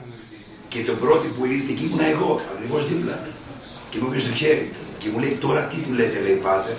Και 0.68 0.84
το 0.84 0.92
πρώτο 0.92 1.24
που 1.36 1.44
ήρθε 1.44 1.72
εκεί 1.72 1.84
ήμουν 1.84 2.00
εγώ, 2.00 2.40
ακριβώς 2.54 2.88
δίπλα. 2.88 3.18
Και 3.90 3.98
μου 4.00 4.06
έπιασε 4.08 4.28
το 4.28 4.34
χέρι. 4.34 4.72
Και 4.98 5.08
μου 5.12 5.18
λέει 5.18 5.38
τώρα 5.40 5.60
τι 5.60 5.76
του 5.76 5.92
λέτε, 5.92 6.20
λέει 6.20 6.34
πάτερ; 6.34 6.76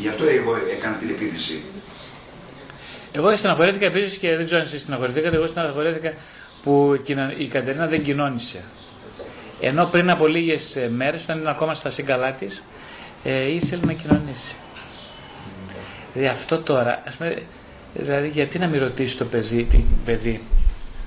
Γι' 0.00 0.08
αυτό 0.08 0.24
εγώ 0.24 0.52
έκανα 0.76 0.96
την 0.96 1.08
επίθεση. 1.08 1.62
Εγώ 3.12 3.36
στεναχωρέθηκα 3.36 3.86
επίσης 3.86 4.16
και 4.16 4.36
δεν 4.36 4.44
ξέρω 4.44 4.60
αν 4.60 4.66
εσείς 4.66 4.80
στεναχωρηθήκατε. 4.80 5.36
Εγώ 5.36 5.46
στεναχωρέθηκα 5.46 6.12
που 6.62 7.02
η 7.38 7.46
Κατερίνα 7.46 7.86
δεν 7.86 8.02
κοινώνησε. 8.02 8.60
Ενώ 9.60 9.84
πριν 9.86 10.10
από 10.10 10.26
λίγες 10.26 10.76
μέρες, 10.90 11.22
όταν 11.22 11.38
ήταν 11.38 11.48
ακόμα 11.50 11.74
στα 11.74 11.90
σύγκαλά 11.90 12.32
τη, 12.32 12.46
ε, 13.24 13.50
ήθελε 13.52 13.82
να 13.86 13.92
κοινωνήσει. 13.92 14.54
Δηλαδή 16.12 16.30
αυτό 16.32 16.58
τώρα, 16.58 17.02
ας 17.06 17.14
πούμε, 17.14 17.42
δηλαδή 17.94 18.28
γιατί 18.28 18.58
να 18.58 18.66
μην 18.66 18.80
ρωτήσει 18.80 19.16
το 19.16 19.24
παιδί, 19.24 19.62
την 19.64 19.84
παιδί 20.04 20.40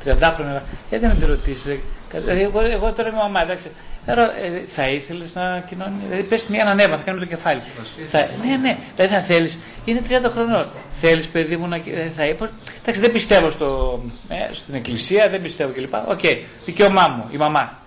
30 0.06 0.62
γιατί 0.90 1.06
να 1.06 1.12
μην 1.12 1.20
τη 1.20 1.26
ρωτήσει. 1.26 1.80
Δηλαδή, 2.14 2.42
εγώ, 2.42 2.60
εγώ 2.62 2.92
τώρα 2.94 3.10
είμαι 3.10 3.18
μαμά, 3.18 3.42
εντάξει. 3.42 3.68
Ε, 4.06 4.14
ρω- 4.14 4.22
ε, 4.22 4.64
θα 4.68 4.88
ήθελες 4.90 5.36
να 5.36 5.64
κοινώνει. 5.70 5.94
Δηλαδή, 6.10 6.24
πες 6.28 6.46
μια 6.48 6.66
ανέβα, 6.68 6.98
θα 6.98 7.02
κάνω 7.06 7.20
το 7.20 7.26
κεφάλι. 7.26 7.62
Θα, 8.10 8.28
ναι, 8.46 8.56
ναι, 8.58 8.78
δηλαδή 8.96 9.14
θα 9.16 9.22
θέλεις. 9.22 9.60
Είναι 9.86 10.02
30 10.08 10.30
χρονών. 10.30 10.68
Θέλεις, 10.92 11.28
παιδί 11.28 11.58
μου, 11.58 11.68
να. 11.68 11.76
ε, 11.76 12.12
Θα 12.16 12.26
είπα. 12.26 12.50
Εντάξει, 12.82 13.02
δεν 13.02 13.12
πιστεύω 13.12 13.50
στο, 13.50 14.00
ε, 14.30 14.54
στην 14.54 14.74
εκκλησία, 14.76 15.30
δεν 15.30 15.42
πιστεύω 15.42 15.72
κλπ. 15.74 15.94
Οκ, 16.08 16.20
δικαίωμά 16.66 17.08
μου, 17.08 17.28
η 17.32 17.38
μαμά. 17.38 17.82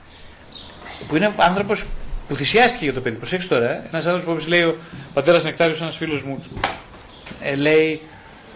Που 1.09 1.17
είναι 1.17 1.35
άνθρωπος 1.37 1.85
που 2.29 2.37
θυσιάστηκε 2.37 2.85
για 2.85 2.95
το 2.95 3.01
παιδί. 3.01 3.17
Προσέξτε 3.17 3.55
τώρα, 3.55 3.71
ε. 3.71 3.83
ένας 3.89 4.07
άνθρωπος 4.07 4.45
που 4.45 4.51
λέει 4.51 4.63
ο 4.63 4.77
πατέρας 5.15 5.45
Νεκτάριο, 5.45 5.77
ένας 5.81 5.97
φίλος 5.97 6.23
μου, 6.23 6.45
ε, 7.43 7.55
λέει, 7.55 8.01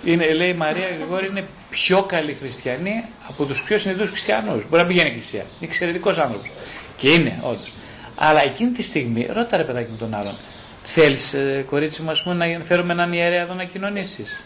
είναι, 0.05 0.33
λέει 0.33 0.49
η 0.49 0.55
Μαρία 0.55 0.87
Γρηγόρη 0.99 1.27
είναι 1.27 1.45
πιο 1.71 2.03
καλή 2.03 2.37
χριστιανή 2.41 3.05
από 3.29 3.45
τους 3.45 3.63
πιο 3.63 3.79
συνειδητού 3.79 4.07
χριστιανούς. 4.07 4.65
Μπορεί 4.69 4.83
να 4.83 4.89
πηγαίνει 4.89 5.09
εκκλησία. 5.09 5.41
Είναι 5.41 5.71
εξαιρετικός 5.71 6.19
άνθρωπος. 6.19 6.51
Και 6.97 7.11
είναι, 7.11 7.39
όντως. 7.43 7.73
Αλλά 8.17 8.43
εκείνη 8.43 8.71
τη 8.71 8.83
στιγμή, 8.83 9.29
ρώτα 9.33 9.57
ρε 9.57 9.65
παιδάκι 9.65 9.91
με 9.91 9.97
τον 9.97 10.15
άλλον, 10.15 10.37
θέλεις, 10.83 11.33
ε, 11.33 11.65
κορίτσι 11.71 12.03
μου, 12.03 12.11
ας 12.11 12.23
πούμε, 12.23 12.35
να 12.35 12.65
φέρουμε 12.65 12.93
έναν 12.93 13.13
ιερέα 13.13 13.43
εδώ 13.43 13.55
να 13.55 13.65
κοινωνήσεις; 13.65 14.43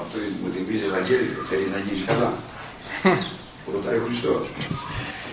Αυτό 0.00 0.18
μου 0.42 0.50
θυμίζει 0.50 0.84
Ευαγγέλιο. 0.84 1.42
Θέλεις 1.50 1.70
να 1.72 1.78
γίνεις 1.78 2.04
καλά. 2.06 2.32
Που 3.64 3.70
ρωτάει 3.72 3.96
ο 3.96 4.02
Χριστός. 4.04 4.46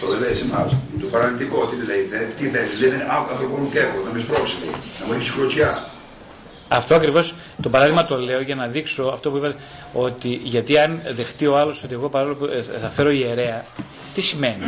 Αυτό 0.04 0.14
δεν 0.14 0.22
λέει 0.22 0.36
σε 0.36 0.44
εμά. 0.44 0.82
Το 1.02 1.06
παραλυτικό, 1.08 1.66
τι 1.66 1.86
λέει, 1.86 2.02
δε- 2.10 2.18
τι 2.38 2.46
θέλεις. 2.50 2.80
Λέει, 2.80 2.90
δεν 2.90 3.02
ανθρωπών 3.10 3.72
και 3.72 3.80
έχω, 3.80 3.98
να 4.06 4.12
με 4.14 4.20
σπρώξεις. 4.20 4.58
λέει. 4.64 4.74
Να 5.00 5.06
μου 5.06 5.14
ρίξει 5.14 5.32
κλωτσιά. 5.34 5.86
Αυτό 6.68 6.96
ακριβώς 6.96 7.34
το 7.62 7.70
παράδειγμα 7.70 8.06
το 8.06 8.18
λέω 8.20 8.42
για 8.42 8.56
να 8.56 8.68
δείξω 8.68 9.04
αυτό 9.04 9.30
που 9.32 9.38
είπατε, 9.38 9.56
ότι 9.94 10.30
γιατί 10.44 10.78
αν 10.78 11.02
δεχτεί 11.16 11.48
ο 11.48 11.58
άλλος 11.58 11.84
ότι 11.84 11.94
εγώ 11.94 12.10
παρόλο 12.10 12.36
που 12.36 12.46
ε, 12.46 12.80
θα 12.82 12.88
φέρω 12.90 13.10
ιερέα, 13.12 13.66
τι 14.14 14.22
σημαίνει; 14.22 14.64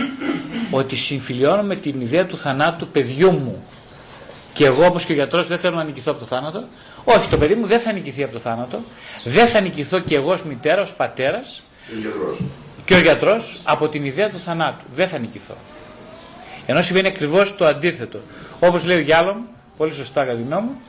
ότι 0.71 0.95
συμφιλιώνω 0.95 1.61
με 1.63 1.75
την 1.75 2.01
ιδέα 2.01 2.25
του 2.25 2.37
θανάτου 2.37 2.77
του 2.85 2.91
παιδιού 2.91 3.31
μου. 3.31 3.63
Και 4.53 4.65
εγώ 4.65 4.85
όπως 4.85 5.05
και 5.05 5.11
ο 5.11 5.15
γιατρός 5.15 5.47
δεν 5.47 5.59
θέλω 5.59 5.75
να 5.75 5.83
νικηθώ 5.83 6.11
από 6.11 6.19
το 6.19 6.25
θάνατο. 6.25 6.63
Όχι, 7.03 7.27
το 7.29 7.37
παιδί 7.37 7.55
μου 7.55 7.67
δεν 7.67 7.79
θα 7.79 7.91
νικηθεί 7.91 8.23
από 8.23 8.33
το 8.33 8.39
θάνατο. 8.39 8.79
Δεν 9.23 9.47
θα 9.47 9.61
νικηθώ 9.61 9.99
και 9.99 10.15
εγώ 10.15 10.31
ως 10.31 10.43
μητέρα, 10.43 10.81
ως 10.81 10.93
πατέρας 10.93 11.63
Είναι 11.91 11.99
γιατρός. 12.01 12.37
Και 12.85 12.95
ο 12.95 12.99
γιατρός 12.99 13.59
από 13.63 13.89
την 13.89 14.05
ιδέα 14.05 14.29
του 14.29 14.41
θανάτου. 14.41 14.85
Δεν 14.93 15.07
θα 15.07 15.17
νικηθώ. 15.17 15.55
Ενώ 16.65 16.81
συμβαίνει 16.81 17.07
ακριβώς 17.07 17.55
το 17.55 17.65
αντίθετο. 17.65 18.19
Όπως 18.59 18.83
λέει 18.83 18.97
ο 18.97 19.01
Γιάλομ, 19.01 19.37
πολύ 19.77 19.93
σωστά 19.93 20.23
κατά 20.23 20.37
τη 20.37 20.43
γνώμη 20.43 20.67
μου, 20.67 20.81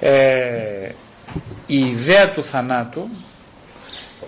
ε, 0.00 0.90
η 1.66 1.78
ιδέα 1.78 2.30
του 2.30 2.44
θανάτου 2.44 3.08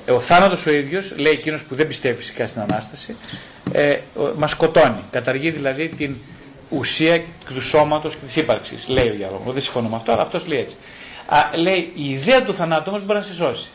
ε, 0.07 0.13
ο 0.13 0.21
θάνατος 0.21 0.67
ο 0.67 0.71
ίδιος, 0.71 1.13
λέει 1.17 1.33
εκείνος 1.33 1.63
που 1.63 1.75
δεν 1.75 1.87
πιστεύει 1.87 2.17
φυσικά 2.17 2.47
στην 2.47 2.61
Ανάσταση, 2.61 3.17
ε, 3.73 3.99
μας 4.37 4.51
σκοτώνει. 4.51 5.01
Καταργεί 5.11 5.51
δηλαδή 5.51 5.89
την 5.89 6.17
ουσία 6.69 7.23
του 7.45 7.63
σώματος 7.63 8.15
και 8.15 8.25
της 8.25 8.37
ύπαρξης, 8.37 8.89
λέει 8.89 9.09
ο 9.09 9.15
Γιώργος. 9.15 9.53
Δεν 9.53 9.63
συμφωνώ 9.63 9.89
με 9.89 9.97
αυτό, 9.97 10.13
αλλά 10.13 10.23
αυτός 10.23 10.47
λέει 10.47 10.59
έτσι. 10.59 10.77
Α, 11.27 11.57
λέει 11.57 11.93
η 11.95 12.11
ιδέα 12.11 12.43
του 12.45 12.55
θανάτου 12.55 12.85
όμως 12.89 13.05
μπορεί 13.05 13.19
να 13.19 13.25
σε 13.25 13.35
σώσει. 13.35 13.71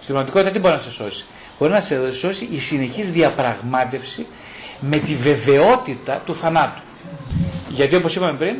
Στην 0.00 0.14
πραγματικότητα 0.14 0.50
τι 0.50 0.58
μπορεί 0.58 0.74
να 0.74 0.80
σε 0.80 0.90
σώσει; 0.90 1.24
Μπορεί 1.58 1.72
να 1.72 1.80
σε 1.80 2.12
σώσει 2.12 2.48
η 2.50 2.58
συνεχής 2.58 3.10
διαπραγμάτευση 3.10 4.26
με 4.80 4.96
τη 4.96 5.14
βεβαιότητα 5.14 6.22
του 6.26 6.36
θανάτου. 6.36 6.82
Γιατί 7.68 7.94
όπως 7.96 8.16
είπαμε 8.16 8.38
πριν, 8.38 8.56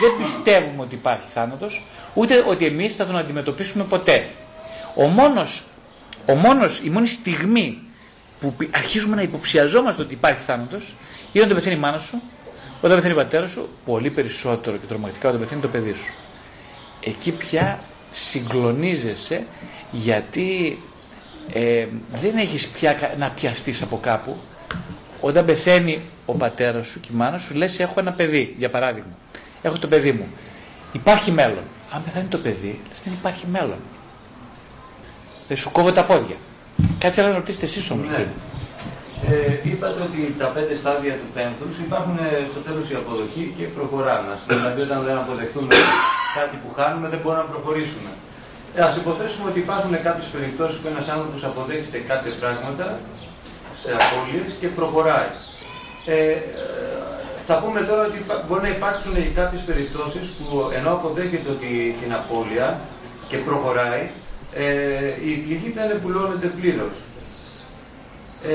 δεν 0.00 0.12
πιστεύουμε 0.22 0.82
ότι 0.82 0.94
υπάρχει 0.94 1.28
θάνατος, 1.34 1.82
ούτε 2.14 2.44
ότι 2.46 2.66
εμείς 2.66 2.96
θα 2.96 3.06
τον 3.06 3.16
αντιμετωπίσουμε 3.16 3.84
ποτέ. 3.84 4.28
Ο 4.94 5.06
μόνος, 5.06 5.64
ο 6.26 6.34
μόνος, 6.34 6.80
η 6.84 6.90
μόνη 6.90 7.06
στιγμή 7.06 7.78
που 8.40 8.54
αρχίζουμε 8.70 9.16
να 9.16 9.22
υποψιαζόμαστε 9.22 10.02
ότι 10.02 10.14
υπάρχει 10.14 10.42
θάνατος 10.42 10.94
είναι 11.32 11.44
όταν 11.44 11.56
πεθαίνει 11.56 11.76
η 11.76 11.78
μάνα 11.78 11.98
σου, 11.98 12.22
όταν 12.80 12.96
πεθαίνει 12.96 13.12
ο 13.12 13.16
πατέρας 13.16 13.50
σου, 13.50 13.68
πολύ 13.84 14.10
περισσότερο 14.10 14.76
και 14.76 14.86
τρομακτικά 14.86 15.28
όταν 15.28 15.40
πεθαίνει 15.40 15.60
το 15.60 15.68
παιδί 15.68 15.92
σου. 15.92 16.12
Εκεί 17.00 17.32
πια 17.32 17.80
συγκλονίζεσαι 18.12 19.46
γιατί 19.90 20.78
ε, 21.52 21.86
δεν 22.20 22.36
έχεις 22.36 22.68
πια 22.68 22.96
να 23.18 23.30
πιαστείς 23.30 23.82
από 23.82 23.98
κάπου. 24.02 24.36
Όταν 25.20 25.44
πεθαίνει 25.44 26.00
ο 26.26 26.32
πατέρας 26.32 26.86
σου 26.86 27.00
και 27.00 27.08
η 27.12 27.16
μάνα 27.16 27.38
σου 27.38 27.54
λες 27.54 27.78
έχω 27.78 27.94
ένα 27.96 28.12
παιδί, 28.12 28.54
για 28.58 28.70
παράδειγμα. 28.70 29.12
Έχω 29.62 29.78
το 29.78 29.88
παιδί 29.88 30.12
μου. 30.12 30.26
Υπάρχει 30.92 31.30
μέλλον. 31.30 31.64
Αν 31.94 32.04
πεθαίνει 32.04 32.28
το 32.28 32.38
παιδί, 32.38 32.80
λες 32.88 33.00
δεν 33.04 33.12
υπάρχει 33.12 33.46
μέλλον. 33.52 33.78
Δεν 35.48 35.56
σου 35.56 35.70
κόβω 35.70 35.92
τα 35.92 36.04
πόδια. 36.04 36.36
Κάτι 36.98 37.14
θέλω 37.14 37.28
να 37.28 37.34
ρωτήσετε 37.34 37.64
εσείς 37.64 37.90
όμως 37.90 38.08
ναι. 38.08 38.26
Ε, 39.28 39.58
είπατε 39.70 40.00
ότι 40.08 40.34
τα 40.38 40.46
πέντε 40.46 40.74
στάδια 40.74 41.14
του 41.20 41.28
πέμπτους 41.34 41.78
υπάρχουν 41.86 42.16
ε, 42.18 42.46
στο 42.50 42.60
τέλος 42.66 42.90
η 42.90 42.94
αποδοχή 42.94 43.54
και 43.56 43.64
προχωράμε. 43.76 44.32
Δηλαδή, 44.46 44.80
όταν 44.80 45.00
δεν 45.06 45.16
αποδεχτούμε 45.22 45.74
κάτι 46.38 46.54
που 46.62 46.68
χάνουμε, 46.76 47.06
δεν 47.12 47.20
μπορούμε 47.22 47.42
να 47.42 47.50
προχωρήσουμε. 47.54 48.10
Ε, 48.76 48.80
Α 48.82 48.94
υποθέσουμε 48.96 49.50
ότι 49.50 49.58
υπάρχουν 49.58 50.02
κάποιες 50.02 50.28
περιπτώσεις 50.34 50.76
που 50.78 50.88
ένας 50.88 51.08
άνθρωπος 51.08 51.44
αποδέχεται 51.44 51.98
κάτι 51.98 52.30
πράγματα 52.40 52.98
σε 53.80 53.90
απώλειες 53.98 54.50
και 54.60 54.68
προχωράει. 54.68 55.30
Ε, 56.06 56.30
ε, 56.30 56.40
θα 57.46 57.54
πούμε 57.58 57.80
τώρα 57.80 58.02
ότι 58.06 58.18
μπορεί 58.46 58.62
να 58.62 58.68
υπάρξουν 58.68 59.14
κάποιες 59.34 59.62
περιπτώσεις 59.70 60.24
που 60.36 60.70
ενώ 60.78 60.90
αποδέχεται 60.92 61.50
ότι 61.50 61.96
την 62.00 62.12
απώλεια 62.20 62.80
και 63.28 63.36
προχωράει, 63.36 64.04
ε, 64.54 65.06
η 65.30 65.32
πληγή 65.44 65.70
δεν 65.76 65.90
επουλώνεται 65.90 66.46
πλήρως. 66.46 66.94
Ε, 68.42 68.54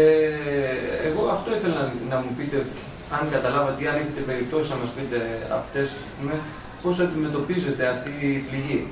εγώ 1.07 1.21
αυτό 1.35 1.55
ήθελα 1.55 1.93
να, 2.09 2.17
μου 2.17 2.31
πείτε, 2.37 2.57
αν 3.17 3.23
καταλάβατε, 3.31 3.89
αν 3.89 3.95
έχετε 3.95 4.21
περιπτώσεις 4.31 4.69
να 4.69 4.75
μας 4.75 4.89
πείτε 4.95 5.19
αυτές, 5.59 5.87
πούμε, 6.19 6.33
πώς 6.83 6.99
αντιμετωπίζετε 6.99 7.87
αυτή 7.87 8.11
η 8.35 8.43
πληγή. 8.49 8.87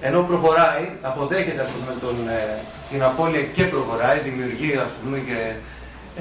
Ενώ 0.00 0.22
προχωράει, 0.22 0.90
αποδέχεται 1.02 1.60
ας 1.62 1.68
πούμε, 1.68 1.92
τον, 2.00 2.28
ε, 2.28 2.58
την 2.90 3.02
απώλεια 3.02 3.42
και 3.42 3.64
προχωράει, 3.64 4.18
δημιουργεί 4.18 4.72
ας 4.76 4.90
πούμε, 5.02 5.18
και 5.18 5.38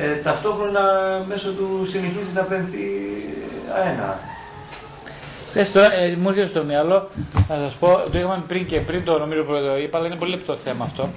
ε, 0.02 0.16
ταυτόχρονα 0.16 0.82
μέσω 1.28 1.50
του 1.50 1.86
συνεχίζει 1.92 2.32
να 2.34 2.42
πενθεί 2.42 2.86
αένα. 3.76 4.20
Θες 5.54 5.72
τώρα, 5.72 5.94
ε, 5.94 6.16
μου 6.16 6.30
έρχεται 6.30 6.48
στο 6.48 6.64
μυαλό 6.64 7.10
να 7.50 7.56
σας 7.56 7.74
πω, 7.74 7.88
το 8.12 8.18
είχαμε 8.18 8.44
πριν 8.48 8.66
και 8.66 8.80
πριν 8.80 9.04
το 9.04 9.20
νομίζω 9.20 9.44
το 9.44 9.78
είπα, 9.78 9.98
αλλά 9.98 10.08
είναι 10.08 10.16
πολύ 10.16 10.32
λεπτό 10.32 10.56
θέμα 10.56 10.86
αυτό, 10.86 11.10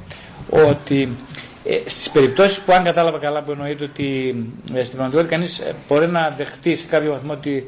ότι 0.50 1.16
ε, 1.64 1.78
στις 1.86 2.10
περιπτώσεις 2.10 2.58
που 2.58 2.72
αν 2.72 2.84
κατάλαβα 2.84 3.18
καλά 3.18 3.42
που 3.42 3.50
εννοείται 3.50 3.84
ότι 3.84 4.34
ε, 4.74 4.84
στην 4.84 4.96
πραγματικότητα 4.96 5.34
κανείς 5.34 5.58
ε, 5.58 5.74
μπορεί 5.88 6.06
να 6.06 6.34
δεχτεί 6.36 6.76
σε 6.76 6.86
κάποιο 6.86 7.12
βαθμό 7.12 7.32
ότι 7.32 7.56
ε, 7.56 7.64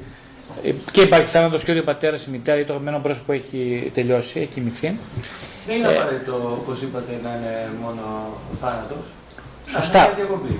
και 0.90 1.00
υπάρχει 1.00 1.26
θάνατος 1.26 1.64
και 1.64 1.70
ότι 1.70 1.80
ο 1.80 1.84
πατέρας, 1.84 2.24
η 2.24 2.30
μητέρα 2.30 2.58
ή 2.58 2.64
το 2.64 2.72
αγαπημένο 2.72 2.98
πρόσωπο 3.02 3.32
έχει 3.32 3.90
τελειώσει, 3.94 4.38
έχει 4.40 4.48
κοιμηθεί. 4.48 4.98
Δεν 5.66 5.76
είναι 5.76 5.88
απαραίτητο, 5.88 6.58
όπως 6.62 6.82
είπατε, 6.82 7.20
να 7.22 7.30
είναι 7.30 7.70
μόνο 7.82 8.02
ο 8.52 8.56
θάνατος. 8.60 9.04
Σωστά. 9.66 10.10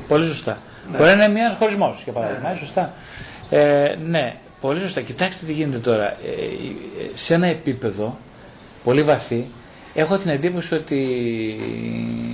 Πολύ 0.09 0.27
σωστά. 0.27 0.59
Ναι. 0.90 0.97
Μπορεί 0.97 1.16
να 1.16 1.24
είναι 1.24 1.28
μια 1.32 1.56
χωρισμός, 1.59 2.01
για 2.05 2.12
παράδειγμα. 2.12 2.51
Ναι. 2.51 2.56
Σωστά. 2.56 2.93
Ε, 3.51 3.94
ναι, 4.05 4.36
πολύ 4.60 4.81
σωστά. 4.81 5.01
Κοιτάξτε 5.01 5.47
τι 5.47 5.52
γίνεται 5.52 5.78
τώρα. 5.78 6.10
Ε, 6.10 6.16
σε 7.14 7.35
ένα 7.35 7.47
επίπεδο 7.47 8.16
πολύ 8.85 9.02
βαθύ, 9.02 9.47
έχω 9.94 10.19
την 10.19 10.31
εντύπωση 10.31 10.74
ότι 10.74 10.98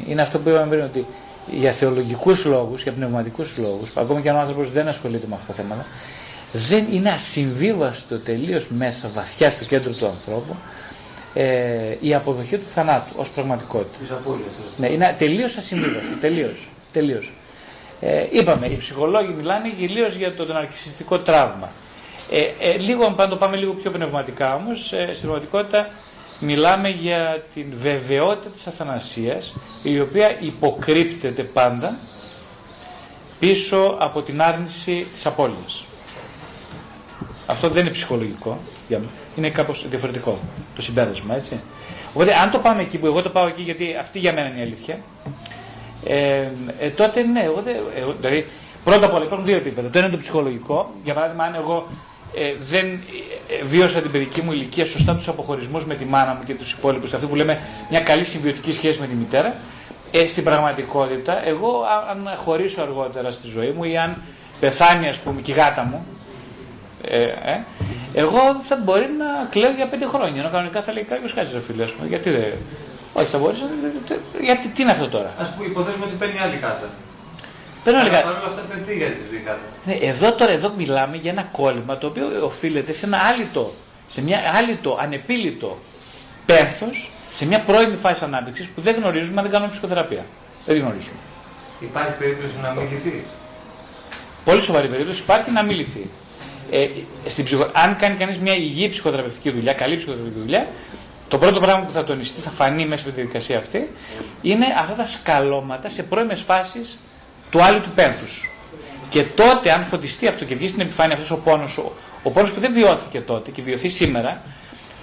είναι 0.09 0.23
αυτό 0.23 0.39
που 0.39 0.49
είπαμε 0.49 0.67
πριν, 0.67 0.85
ότι 0.85 1.07
για 1.51 1.73
θεολογικούς 1.73 2.45
λόγους, 2.45 2.83
για 2.83 2.93
πνευματικούς 2.93 3.57
λόγους, 3.57 3.91
ακόμα 3.97 4.21
και 4.21 4.31
αν 4.31 4.37
ο 4.37 4.39
άνθρωπος 4.39 4.73
δεν 4.73 4.89
ασχολείται 4.89 5.27
με 5.29 5.35
αυτά 5.35 5.47
τα 5.47 5.53
θέματα, 5.53 5.87
δεν 6.53 6.87
είναι 6.93 7.11
ασυμβίβαστο 7.11 8.21
τελείως 8.21 8.69
μέσα 8.71 9.11
βαθιά 9.15 9.51
στο 9.51 9.65
κέντρο 9.65 9.93
του 9.93 10.07
ανθρώπου 10.07 10.57
ε, 11.35 11.97
η 12.01 12.15
αποδοχή 12.15 12.57
του 12.59 12.69
θανάτου 12.69 13.11
ως 13.19 13.31
πραγματικότητα. 13.31 13.99
Ναι, 14.77 14.89
είναι 14.89 15.17
τελείως 15.19 15.57
ασυμβίβαστο. 15.57 16.17
Τελείως. 16.21 16.69
Τελείως. 16.93 17.33
Ε, 18.01 18.27
είπαμε, 18.31 18.67
οι 18.67 18.77
ψυχολόγοι 18.77 19.33
μιλάνε 19.33 19.69
γυρίω 19.69 20.09
για 20.09 20.35
το, 20.35 20.47
τον 21.09 21.23
τραύμα. 21.25 21.71
Ε, 22.31 22.71
ε, 22.71 22.79
λίγο, 22.79 23.15
αν 23.17 23.29
το 23.29 23.37
πάμε 23.37 23.57
λίγο 23.57 23.73
πιο 23.73 23.91
πνευματικά 23.91 24.55
όμως, 24.55 24.93
ε, 24.93 25.11
στην 25.15 25.29
πραγματικότητα 25.29 25.87
μιλάμε 26.41 26.89
για 26.89 27.43
την 27.55 27.73
βεβαιότητα 27.77 28.51
της 28.51 28.67
αθανασίας 28.67 29.55
η 29.83 30.01
οποία 30.01 30.37
υποκρύπτεται 30.41 31.43
πάντα 31.43 31.99
πίσω 33.39 33.97
από 33.99 34.23
την 34.23 34.43
άρνηση 34.43 35.07
της 35.13 35.27
απώλειας. 35.27 35.85
Αυτό 37.51 37.69
δεν 37.69 37.83
είναι 37.83 37.91
ψυχολογικό, 37.91 38.59
είναι 39.37 39.51
κάπως 39.51 39.87
διαφορετικό 39.89 40.39
το 40.75 40.83
συμπέρασμα, 40.83 41.37
έτσι. 41.37 41.61
Οπότε 42.13 42.35
αν 42.35 42.51
το 42.51 42.59
πάμε 42.59 42.83
εκεί 42.83 42.99
που 42.99 43.07
εγώ 43.07 43.23
το 43.23 43.31
πάω 43.31 43.47
εκεί 43.47 43.63
γιατί 43.63 43.97
αυτή 44.01 44.19
για 44.19 44.33
μένα 44.33 44.49
είναι 44.49 44.59
η 44.59 44.63
αλήθεια, 44.63 44.99
ε, 46.05 46.49
ε, 46.79 46.89
τότε 46.97 47.23
ναι, 47.23 47.41
εγώ, 47.41 47.63
εγώ, 47.97 48.15
δηλαδή 48.21 48.47
πρώτα 48.85 49.07
απ' 49.07 49.15
όλα 49.15 49.25
υπάρχουν 49.25 49.47
δύο 49.47 49.57
επίπεδα. 49.57 49.91
Το 49.91 49.99
ένα 49.99 50.07
είναι 50.07 50.17
το 50.17 50.23
ψυχολογικό, 50.23 50.91
για 51.05 51.15
παράδειγμα 51.15 51.45
αν 51.45 51.55
εγώ 51.55 51.87
ε, 52.35 52.55
δεν 52.61 52.87
ε, 52.87 53.65
βίωσα 53.65 54.01
την 54.01 54.11
παιδική 54.11 54.43
μου 54.43 54.53
ηλικία 54.53 54.87
σωστά 54.87 55.15
τους 55.15 55.29
αποχωρισμούς 55.29 55.85
με 55.85 55.95
τη 55.95 56.05
μάνα 56.05 56.35
μου 56.35 56.45
και 56.45 56.55
τους 56.55 56.73
υπόλοιπους, 56.73 57.15
αυτή 57.15 57.27
που 57.27 57.35
λέμε 57.35 57.61
μια 57.91 58.01
καλή 58.01 58.25
συμβιωτική 58.25 58.73
σχέση 58.73 59.01
με 59.01 59.07
τη 59.07 59.15
μητέρα, 59.15 59.55
ε, 60.11 60.27
στην 60.27 60.45
πραγματικότητα, 60.45 61.47
εγώ 61.47 61.83
αν 62.11 62.31
χωρίσω 62.37 62.83
αργότερα 62.83 63.31
στη 63.33 63.49
ζωή 63.49 63.71
μου 63.71 63.85
ή 63.85 63.99
αν 63.99 64.23
πεθάνει, 64.61 65.09
ας 65.09 65.17
πούμε, 65.17 65.41
και 65.41 65.53
η 65.53 65.55
γάτα 65.55 65.83
μου, 65.83 66.07
ε, 67.03 67.23
ε, 67.23 67.65
εγώ 68.15 68.41
θα 68.69 68.77
μπορεί 68.77 69.09
να 69.19 69.47
κλαίω 69.51 69.71
για 69.71 69.89
πέντε 69.89 70.07
χρόνια. 70.07 70.41
Ενώ 70.41 70.51
κανονικά 70.51 70.83
θα 70.83 70.93
λέει 70.93 71.03
κάποιος 71.03 71.35
κάτι 71.35 71.53
ρε 71.53 71.61
φίλε, 71.61 71.85
γιατί 72.09 72.31
δεν. 72.31 72.53
Όχι, 73.13 73.27
θα 73.27 73.39
μπορείς. 73.39 73.59
Γιατί 74.41 74.69
τι 74.69 74.83
είναι 74.83 74.91
αυτό 74.91 75.09
τώρα; 75.09 75.29
Α 75.39 75.45
πούμε, 75.57 75.69
υποθέσουμε 75.69 76.05
ότι 76.05 76.15
παίρνει 76.15 76.39
άλλη 76.39 76.57
κάτσα. 76.57 76.89
Παίρνω 77.85 78.03
λίγα. 78.03 78.23
Παρ' 78.23 78.35
όλα 78.35 78.47
αυτά 78.47 78.63
για 78.97 79.07
τη 79.07 79.15
Ναι, 79.85 80.09
εδώ 80.09 80.33
τώρα 80.33 80.53
εδώ 80.53 80.73
μιλάμε 80.77 81.17
για 81.17 81.31
ένα 81.31 81.43
κόλλημα 81.43 81.99
το 81.99 82.07
οποίο 82.07 82.45
οφείλεται 82.45 82.93
σε 82.93 83.07
ένα 83.07 83.19
άλυτο, 83.19 83.73
σε 84.09 84.23
μια 84.23 84.39
άλυτο, 84.55 84.99
ανεπίλητο 85.01 85.79
πένθος, 86.47 87.13
σε 87.35 87.47
μια 87.47 87.61
πρώιμη 87.61 87.97
φάση 87.97 88.25
ανάπτυξης 88.25 88.69
που 88.69 88.81
δεν 88.81 88.95
γνωρίζουμε 88.95 89.37
αν 89.37 89.43
δεν 89.43 89.53
κάνουμε 89.53 89.71
ψυχοθεραπεία. 89.71 90.25
Δεν 90.67 90.77
γνωρίζουμε. 90.77 91.19
Υπάρχει 91.81 92.13
περίπτωση 92.19 92.55
να 92.63 92.71
μην 92.71 92.89
λυθεί; 92.93 93.25
Πολύ 94.45 94.63
σοβαρή 94.63 94.89
περίπτωση 94.89 95.21
υπάρχει 95.21 95.51
να 95.51 95.63
μην 95.63 95.77
λυθεί. 95.77 96.11
Ε, 96.71 96.87
στην 97.27 97.45
ψυχο... 97.45 97.71
Αν 97.73 97.97
κάνει 97.97 98.17
κανείς 98.17 98.39
μια 98.39 98.55
υγιή 98.55 98.89
ψυχοθεραπευτική 98.89 99.51
δουλειά, 99.51 99.73
καλή 99.73 99.97
ψυχοθεραπευτική 99.97 100.45
δουλειά, 100.45 100.69
το 101.29 101.39
πρώτο 101.39 101.61
πράγμα 101.61 101.85
που 101.85 101.93
θα 101.93 102.05
τονιστεί, 102.05 102.41
θα 102.41 102.51
φανεί 102.51 102.87
μέσα 102.87 103.03
από 103.03 103.11
τη 103.11 103.17
διαδικασία 103.21 103.59
αυτή, 103.59 103.91
είναι 104.43 104.67
αυτά 104.79 104.95
τα 104.95 105.07
σκαλώματα 105.07 105.89
σε 105.89 106.03
πρώιμες 106.03 106.41
φάσεις 106.41 106.99
του 107.51 107.63
άλλου 107.63 107.81
του 107.81 107.91
πένθους. 107.95 108.51
Και 109.09 109.23
τότε 109.23 109.73
αν 109.73 109.85
φωτιστεί 109.85 110.27
αυτό 110.27 110.45
και 110.45 110.55
βγει 110.55 110.69
στην 110.69 110.81
επιφάνεια 110.81 111.15
αυτός 111.15 111.31
ο 111.31 111.37
πόνος, 111.37 111.79
ο, 111.79 111.93
ο 112.23 112.31
πόνος 112.31 112.53
που 112.53 112.61
δεν 112.61 112.73
βιώθηκε 112.73 113.21
τότε 113.21 113.51
και 113.51 113.63
βιωθεί 113.63 113.89
σήμερα, 113.89 114.43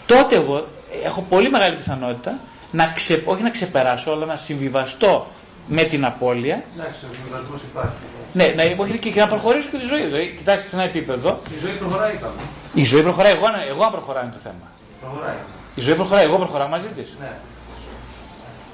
τότε 0.06 0.36
εγώ 0.36 0.68
έχω 1.04 1.26
πολύ 1.30 1.50
μεγάλη 1.50 1.76
πιθανότητα 1.76 2.40
να 2.72 2.88
ξε, 2.88 3.22
όχι 3.26 3.42
να 3.42 3.50
ξεπεράσω, 3.50 4.12
αλλά 4.12 4.26
να 4.26 4.36
συμβιβαστώ 4.36 5.28
με 5.68 5.84
την 5.84 6.06
απώλεια. 6.06 6.64
Εντάξει, 6.74 7.00
ο 7.10 7.14
συμβιβασμός 7.14 7.62
υπάρχει. 7.72 7.96
Ναι, 8.34 8.46
να, 8.46 8.84
όχι, 8.84 8.98
και, 8.98 9.10
και 9.10 9.20
να 9.20 9.28
προχωρήσω 9.28 9.70
και 9.70 9.78
τη 9.78 9.86
ζωή. 9.86 10.04
Δηλαδή, 10.06 10.34
κοιτάξτε 10.38 10.68
σε 10.68 10.76
ένα 10.76 10.84
επίπεδο. 10.84 11.42
Η 11.56 11.58
ζωή 11.62 11.72
προχωράει, 11.72 12.14
είπαμε. 12.14 12.42
Η 12.74 12.84
ζωή 12.84 13.02
προχωράει, 13.02 13.32
εγώ, 13.32 13.46
εγώ 13.70 13.84
αν 13.84 13.92
προχωράει 13.92 14.24
είναι 14.24 14.34
το 14.34 14.40
θέμα. 14.40 14.68
Προχωράει. 15.02 15.36
Η 15.76 15.82
ζωή 15.82 15.96
προχωράει, 15.96 16.24
εγώ 16.24 16.38
προχωράω 16.38 16.68
μαζί 16.68 16.88
της. 16.96 17.18
Ναι. 17.20 17.32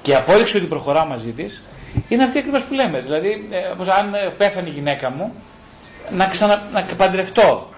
Και 0.02 0.10
η 0.10 0.14
απόδειξη 0.14 0.56
ότι 0.56 0.66
προχωράω 0.66 1.06
μαζί 1.06 1.30
της 1.30 1.62
είναι 2.08 2.22
αυτή 2.22 2.38
ακριβώς 2.38 2.62
που 2.62 2.74
λέμε. 2.74 3.00
Δηλαδή, 3.00 3.48
ε, 3.50 3.58
όπως 3.72 3.88
αν 3.88 4.14
ε, 4.14 4.18
πέθανε 4.38 4.68
η 4.68 4.72
γυναίκα 4.72 5.10
μου, 5.10 5.34
να, 6.10 6.26
ξανα, 6.26 6.62
να 6.72 6.82
παντρευτώ. 6.96 7.68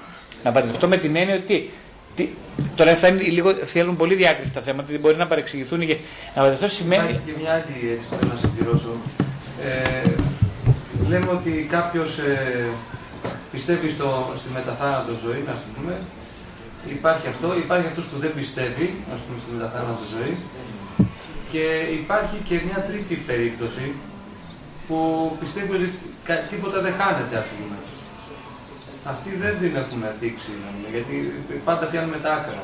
Να 0.44 0.52
παντρευτώ 0.52 0.88
με 0.88 0.96
την 0.96 1.16
έννοια 1.16 1.34
ότι. 1.34 1.70
Τι, 2.16 2.28
τώρα 2.74 2.96
θα 2.96 3.06
είναι 3.08 3.22
λίγο, 3.22 3.54
θέλουν 3.64 3.96
πολύ 3.96 4.14
διάκριση 4.14 4.52
τα 4.52 4.60
θέματα, 4.60 4.86
γιατί 4.88 5.02
μπορεί 5.02 5.16
να 5.16 5.26
παρεξηγηθούν 5.26 5.86
και 5.86 5.96
να 6.34 6.42
παντρευτώ 6.42 6.68
σημαίνει. 6.68 7.02
Υπάρχει 7.02 7.20
και 7.26 7.34
μια 7.40 7.52
άλλη 7.52 7.90
έτσι 7.94 8.06
που 8.10 8.16
θέλω 8.18 8.32
να 8.32 8.38
συμπληρώσω. 8.38 8.92
Ε, 9.68 10.10
λέμε 11.08 11.30
ότι 11.30 11.66
κάποιος 11.70 12.18
ε, 12.18 12.64
πιστεύει 13.52 13.88
στο, 13.90 14.32
στη 14.36 14.48
μεταθάνατο 14.54 15.12
ζωή, 15.24 15.42
να 15.46 15.52
το 15.52 15.66
πούμε. 15.76 15.94
Υπάρχει 16.88 17.26
αυτό, 17.28 17.56
υπάρχει 17.64 17.86
αυτός 17.86 18.04
που 18.04 18.18
δεν 18.18 18.32
πιστεύει, 18.34 18.86
ας 19.14 19.20
πούμε, 19.24 19.38
στη 19.44 19.50
μεταθάνατο 19.56 20.04
ζωή. 20.14 20.32
Και 21.52 21.64
υπάρχει 22.02 22.36
και 22.48 22.56
μια 22.66 22.78
τρίτη 22.88 23.14
περίπτωση 23.14 23.84
που 24.88 24.96
πιστεύει 25.40 25.70
ότι 25.78 25.88
κα- 26.24 26.44
τίποτα 26.50 26.78
δεν 26.80 26.94
χάνεται, 27.00 27.36
ας 27.42 27.48
πούμε. 27.56 27.76
Αυτοί 29.04 29.36
δεν 29.36 29.58
την 29.60 29.76
έχουν 29.76 30.02
δείξει, 30.20 30.50
νομίζω, 30.64 30.88
γιατί 30.92 31.34
πάντα 31.64 31.86
πιάνουμε 31.86 32.16
τα 32.22 32.32
άκρα. 32.32 32.62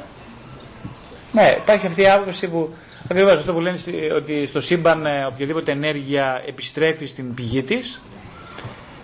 Ναι, 1.33 1.55
υπάρχει 1.63 1.87
αυτή 1.87 2.03
η 2.03 2.09
άποψη 2.09 2.47
που 2.49 2.75
ακριβώς 3.11 3.33
αυτό 3.35 3.53
που 3.53 3.61
λένε 3.61 3.77
στη- 3.77 4.11
ότι 4.17 4.47
στο 4.47 4.61
σύμπαν 4.61 5.07
ε, 5.07 5.25
οποιαδήποτε 5.25 5.73
ενέργεια 5.73 6.43
επιστρέφει 6.47 7.07
στην 7.07 7.35
πηγή 7.35 7.63
της. 7.63 8.01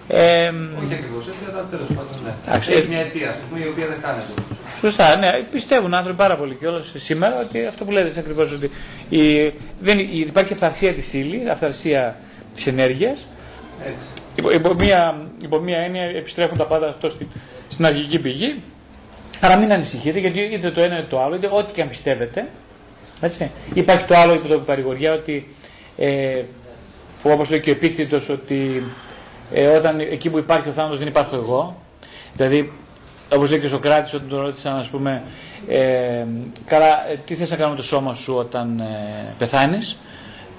Ε, 0.09 0.49
Όχι 0.49 0.95
ακριβώς 0.95 1.29
έτσι, 1.29 1.45
αλλά 1.53 1.67
τέλος 1.71 1.87
πάντων 1.89 2.17
ναι. 2.25 2.33
Εντάξει. 2.47 2.71
Έχει 2.73 2.89
μια 2.89 3.01
αιτία, 3.01 3.29
ας 3.31 3.37
πούμε, 3.51 3.65
η 3.65 3.69
οποία 3.69 3.87
δεν 3.87 3.97
χάνεται. 4.03 4.33
Σωστά, 4.81 5.19
ναι, 5.19 5.31
πιστεύουν 5.51 5.95
άνθρωποι 5.95 6.19
πάρα 6.19 6.37
πολύ 6.37 6.55
κιόλας 6.55 6.93
σήμερα 6.97 7.39
ότι 7.41 7.67
αυτό 7.67 7.85
που 7.85 7.91
λέτε 7.91 8.21
ακριβώς 8.21 8.53
ότι 8.53 8.71
η, 9.09 9.53
δεν, 9.81 9.99
η- 9.99 10.09
υπάρχει 10.27 10.53
αυθαρσία 10.53 10.93
της 10.93 11.13
ύλη, 11.13 11.51
αυθαρσία 11.51 12.17
της 12.55 12.67
ενέργειας. 12.67 13.27
Έτσι. 14.37 14.41
Υπό, 14.41 14.51
υπό, 14.51 14.75
μία, 14.75 15.29
υπό 15.43 15.59
μία 15.59 15.79
έννοια 15.79 16.03
επιστρέφουν 16.03 16.57
τα 16.59 16.67
πάντα 16.67 16.89
αυτό 16.89 17.11
στην, 17.11 17.27
στην 17.69 17.87
αρχική 17.87 18.19
πηγή. 18.19 18.63
Άρα 19.41 19.57
μην 19.57 19.73
ανησυχείτε 19.73 20.19
γιατί 20.19 20.41
είτε 20.41 20.71
το 20.71 20.81
ένα 20.81 20.99
είτε 20.99 21.07
το 21.11 21.23
άλλο, 21.23 21.35
είτε 21.35 21.49
ό,τι 21.53 21.73
και 21.73 21.83
αν 21.83 21.89
πιστεύετε. 21.89 22.49
Έτσι. 23.21 23.51
Υπάρχει 23.75 24.05
το 24.05 24.15
άλλο 24.17 24.35
υπό 24.35 24.49
το 24.49 24.59
παρηγοριά 24.59 25.13
ότι 25.13 25.55
ε, 25.97 26.43
που 27.23 27.31
όπως 27.31 27.51
λέει 27.51 27.61
και 27.61 27.71
ο 27.71 27.73
επίκτητος 27.73 28.29
ότι 28.29 28.83
ε, 29.53 29.67
όταν 29.67 30.01
εκεί 30.01 30.31
που 30.31 30.39
υπάρχει 30.39 30.69
ο 30.69 30.73
θάνατος 30.73 30.99
δεν 30.99 31.09
υπάρχω 31.09 31.37
εγώ. 31.37 31.83
Δηλαδή 32.37 32.73
όπως 33.33 33.51
λέει 33.51 33.59
και 33.59 33.67
ο 33.67 33.69
Σοκράτης 33.69 34.15
όταν 34.15 34.29
τον 34.29 34.41
ρώτησαν 34.41 34.77
ας 34.77 34.89
πούμε 34.89 35.23
ε, 35.69 36.25
καλά 36.67 37.11
ε, 37.11 37.17
τι 37.25 37.35
θες 37.35 37.51
να 37.51 37.57
κάνω 37.57 37.71
με 37.71 37.77
το 37.77 37.83
σώμα 37.83 38.15
σου 38.15 38.35
όταν 38.35 38.81
ε, 38.81 39.35
πεθάνεις; 39.39 39.97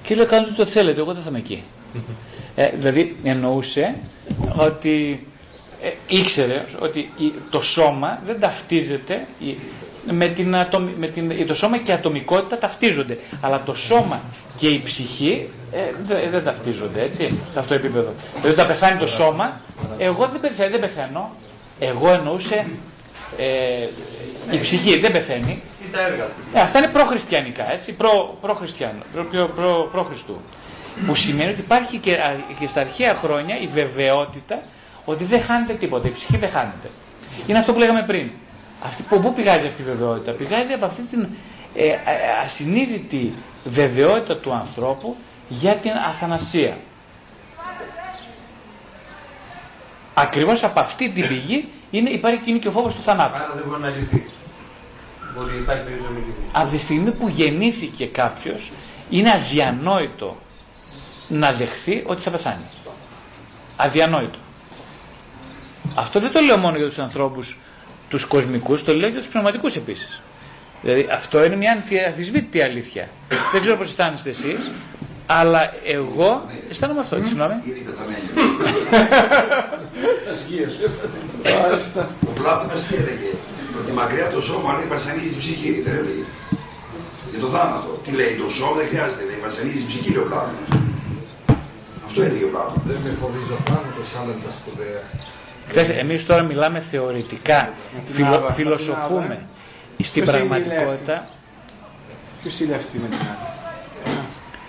Και 0.02 0.14
λέει 0.14 0.26
κάντε 0.26 0.44
ό,τι 0.44 0.56
το 0.56 0.66
θέλετε 0.66 1.00
εγώ 1.00 1.12
δεν 1.12 1.22
θα 1.22 1.28
είμαι 1.28 1.38
εκεί. 1.38 1.62
Ε, 2.60 2.68
δηλαδή 2.74 3.16
εννοούσε 3.22 3.94
ότι 4.56 5.26
ε, 5.82 5.90
ήξερε 6.08 6.64
ότι 6.80 6.98
η- 7.18 7.32
το 7.50 7.60
σώμα 7.60 8.22
δεν 8.26 8.40
ταυτίζεται 8.40 9.26
η- 9.40 9.56
με 10.10 10.26
την, 10.26 10.56
ατομ- 10.56 10.96
με 10.98 11.06
την, 11.06 11.46
το 11.46 11.54
σώμα 11.54 11.78
και 11.78 11.90
η 11.90 11.94
ατομικότητα 11.94 12.58
ταυτίζονται. 12.58 13.18
Αλλά 13.40 13.62
το 13.66 13.74
σώμα 13.74 14.20
και 14.56 14.68
η 14.68 14.82
ψυχή 14.84 15.48
ε, 15.72 15.78
δεν, 16.06 16.30
δεν 16.30 16.44
ταυτίζονται 16.44 17.02
έτσι, 17.02 17.28
σε 17.52 17.58
αυτό 17.58 17.68
το 17.68 17.74
επίπεδο. 17.74 18.12
Δηλαδή 18.34 18.50
όταν 18.52 18.66
πεθάνει 18.66 18.98
το 18.98 19.06
σώμα, 19.06 19.60
εγώ 19.98 20.28
δεν 20.32 20.40
πεθαίνω, 20.40 20.70
δεν 20.70 20.80
πεθαίνω. 20.80 21.30
Εγώ 21.78 22.10
εννοούσε 22.12 22.66
ε, 23.38 23.86
η 24.50 24.58
ψυχή 24.60 24.98
δεν 24.98 25.12
πεθαίνει. 25.12 25.62
Ή 25.88 25.90
τα 25.92 26.00
έργα 26.00 26.24
του. 26.24 26.30
Ε, 26.54 26.60
αυτά 26.60 26.78
είναι 26.78 26.88
προχριστιανικά, 26.88 27.72
έτσι, 27.72 27.92
προ, 27.92 28.38
προχριστιανο, 28.40 29.02
προ, 29.14 29.24
προ, 29.24 29.46
προ, 29.56 29.88
προχριστού. 29.92 30.36
Που 31.06 31.14
σημαίνει 31.14 31.50
ότι 31.50 31.60
υπάρχει 31.60 31.98
και, 31.98 32.12
α, 32.12 32.36
και 32.58 32.66
στα 32.66 32.80
αρχαία 32.80 33.14
χρόνια 33.14 33.60
η 33.60 33.66
βεβαιότητα 33.66 34.62
ότι 35.04 35.24
δεν 35.24 35.42
χάνεται 35.42 35.72
τίποτα, 35.72 36.08
η 36.08 36.10
ψυχή 36.10 36.36
δεν 36.36 36.50
χάνεται. 36.50 36.90
Είναι 37.46 37.58
αυτό 37.58 37.72
που 37.72 37.78
λέγαμε 37.78 38.04
πριν. 38.06 38.30
Αυτή, 38.82 39.02
από 39.10 39.18
πού 39.18 39.32
πηγάζει 39.32 39.66
αυτή 39.66 39.82
η 39.82 39.84
βεβαιότητα, 39.84 40.32
πηγάζει 40.32 40.72
από 40.72 40.84
αυτή 40.84 41.02
την 41.02 41.28
ε, 41.74 41.86
ε, 41.86 41.96
ασυνείδητη 42.44 43.34
βεβαιότητα 43.64 44.36
του 44.36 44.52
ανθρώπου 44.52 45.16
για 45.48 45.74
την 45.74 45.90
αθανασία. 45.90 46.76
Ακριβώς 50.14 50.64
από 50.64 50.80
αυτή 50.80 51.10
την 51.10 51.28
πηγή 51.28 51.68
είναι, 51.90 52.10
υπάρχει 52.10 52.38
και 52.38 52.50
είναι 52.50 52.58
και 52.58 52.68
ο 52.68 52.70
φόβος 52.70 52.94
του 52.94 53.02
θανάτου. 53.02 53.34
Άρα 53.34 53.52
δεν 53.54 53.64
μπορεί 53.66 53.80
να 53.80 53.88
λυθεί. 53.88 54.24
Μπορεί 55.34 55.52
να 55.52 55.58
υπάρχει 55.58 55.82
περίπτωση 55.82 56.12
να 56.12 56.18
μην 56.18 56.26
λυθεί. 56.26 56.50
από 56.52 56.70
τη 56.70 56.78
στιγμή 56.78 57.10
που 57.10 57.28
γεννήθηκε 57.28 58.06
κάποιος 58.06 58.72
είναι 59.10 59.30
αδιανόητο 59.30 60.36
να 61.28 61.52
δεχθεί 61.52 62.02
ότι 62.06 62.22
θα 62.22 62.30
πεθάνει. 62.30 62.64
Αδιανόητο. 63.76 64.38
Αυτό 65.94 66.20
δεν 66.20 66.32
το 66.32 66.40
λέω 66.40 66.56
μόνο 66.56 66.76
για 66.76 66.86
τους 66.86 66.98
ανθρώπους 66.98 67.58
τους 68.08 68.24
κοσμικούς, 68.24 68.84
το 68.84 68.92
λέω 68.92 69.00
και 69.06 69.12
για 69.12 69.18
τους 69.20 69.28
πνευματικούς 69.28 69.76
επίσης. 69.76 70.20
Δηλαδή 70.82 71.08
αυτό 71.12 71.44
είναι 71.44 71.56
μια 71.56 71.72
αμφι- 71.72 72.06
αμφισβήτητη 72.08 72.62
αλήθεια. 72.62 73.08
δεν 73.52 73.60
ξέρω 73.60 73.76
πώς 73.76 73.88
αισθάνεστε 73.88 74.28
εσείς, 74.28 74.70
αλλά 75.26 75.72
εγώ 75.84 76.46
αισθάνομαι 76.70 77.00
αυτό, 77.00 77.16
έτσι 77.16 77.28
συγγνώμη. 77.28 77.54
Ήδη 77.64 77.80
πεθαμένη. 77.80 78.18
Μάλιστα. 81.62 82.14
Ο 82.28 82.30
Πλάτωνας 82.30 82.82
τι 82.86 82.94
έλεγε, 82.94 83.30
ότι 83.80 83.92
μακριά 83.92 84.30
το 84.30 84.40
σώμα 84.40 84.76
λέει 84.78 84.86
βασανίζει 84.86 85.34
η 85.34 85.38
ψυχή, 85.38 85.82
δεν 85.84 85.94
έλεγε. 85.94 86.24
Για 87.30 87.40
το 87.40 87.46
θάνατο. 87.46 88.00
Τι 88.04 88.10
λέει, 88.10 88.34
το 88.42 88.48
σώμα 88.50 88.76
δεν 88.76 88.86
χρειάζεται, 88.86 89.24
λέει, 89.24 89.38
βασανίζει 89.42 89.78
η 89.78 89.86
ψυχή, 89.86 90.10
λέει 90.10 90.22
ο 90.22 90.26
Πλάτωνας. 90.26 90.77
Αυτό 92.20 92.30
έλεγε 92.30 92.44
ο 92.44 92.48
Πλάτωνας. 92.48 92.82
Δεν 92.86 92.96
με 93.04 93.16
φοβίζει 93.20 93.52
ο 93.52 93.58
θάνατος, 93.68 94.08
άλλα 94.20 94.32
είναι 94.32 94.42
τα 94.46 94.52
σπουδαία. 94.58 95.02
Κοιτάξτε, 95.68 95.94
εμείς 95.94 96.26
τώρα 96.26 96.42
μιλάμε 96.42 96.80
θεωρητικά, 96.80 97.72
την 98.04 98.14
φιλο- 98.14 98.34
Άβα, 98.34 98.52
φιλοσοφούμε. 98.52 99.46
την 99.96 100.04
Στην 100.06 100.22
Ποιος 100.24 100.34
είναι 100.34 100.44
η 100.44 100.48
πραγματικότητα, 100.48 101.28
Ποιος 102.42 102.60
είναι 102.60 102.74
αυτή 102.74 102.98
με 102.98 103.08
την 103.08 103.18
άλλη; 103.18 104.18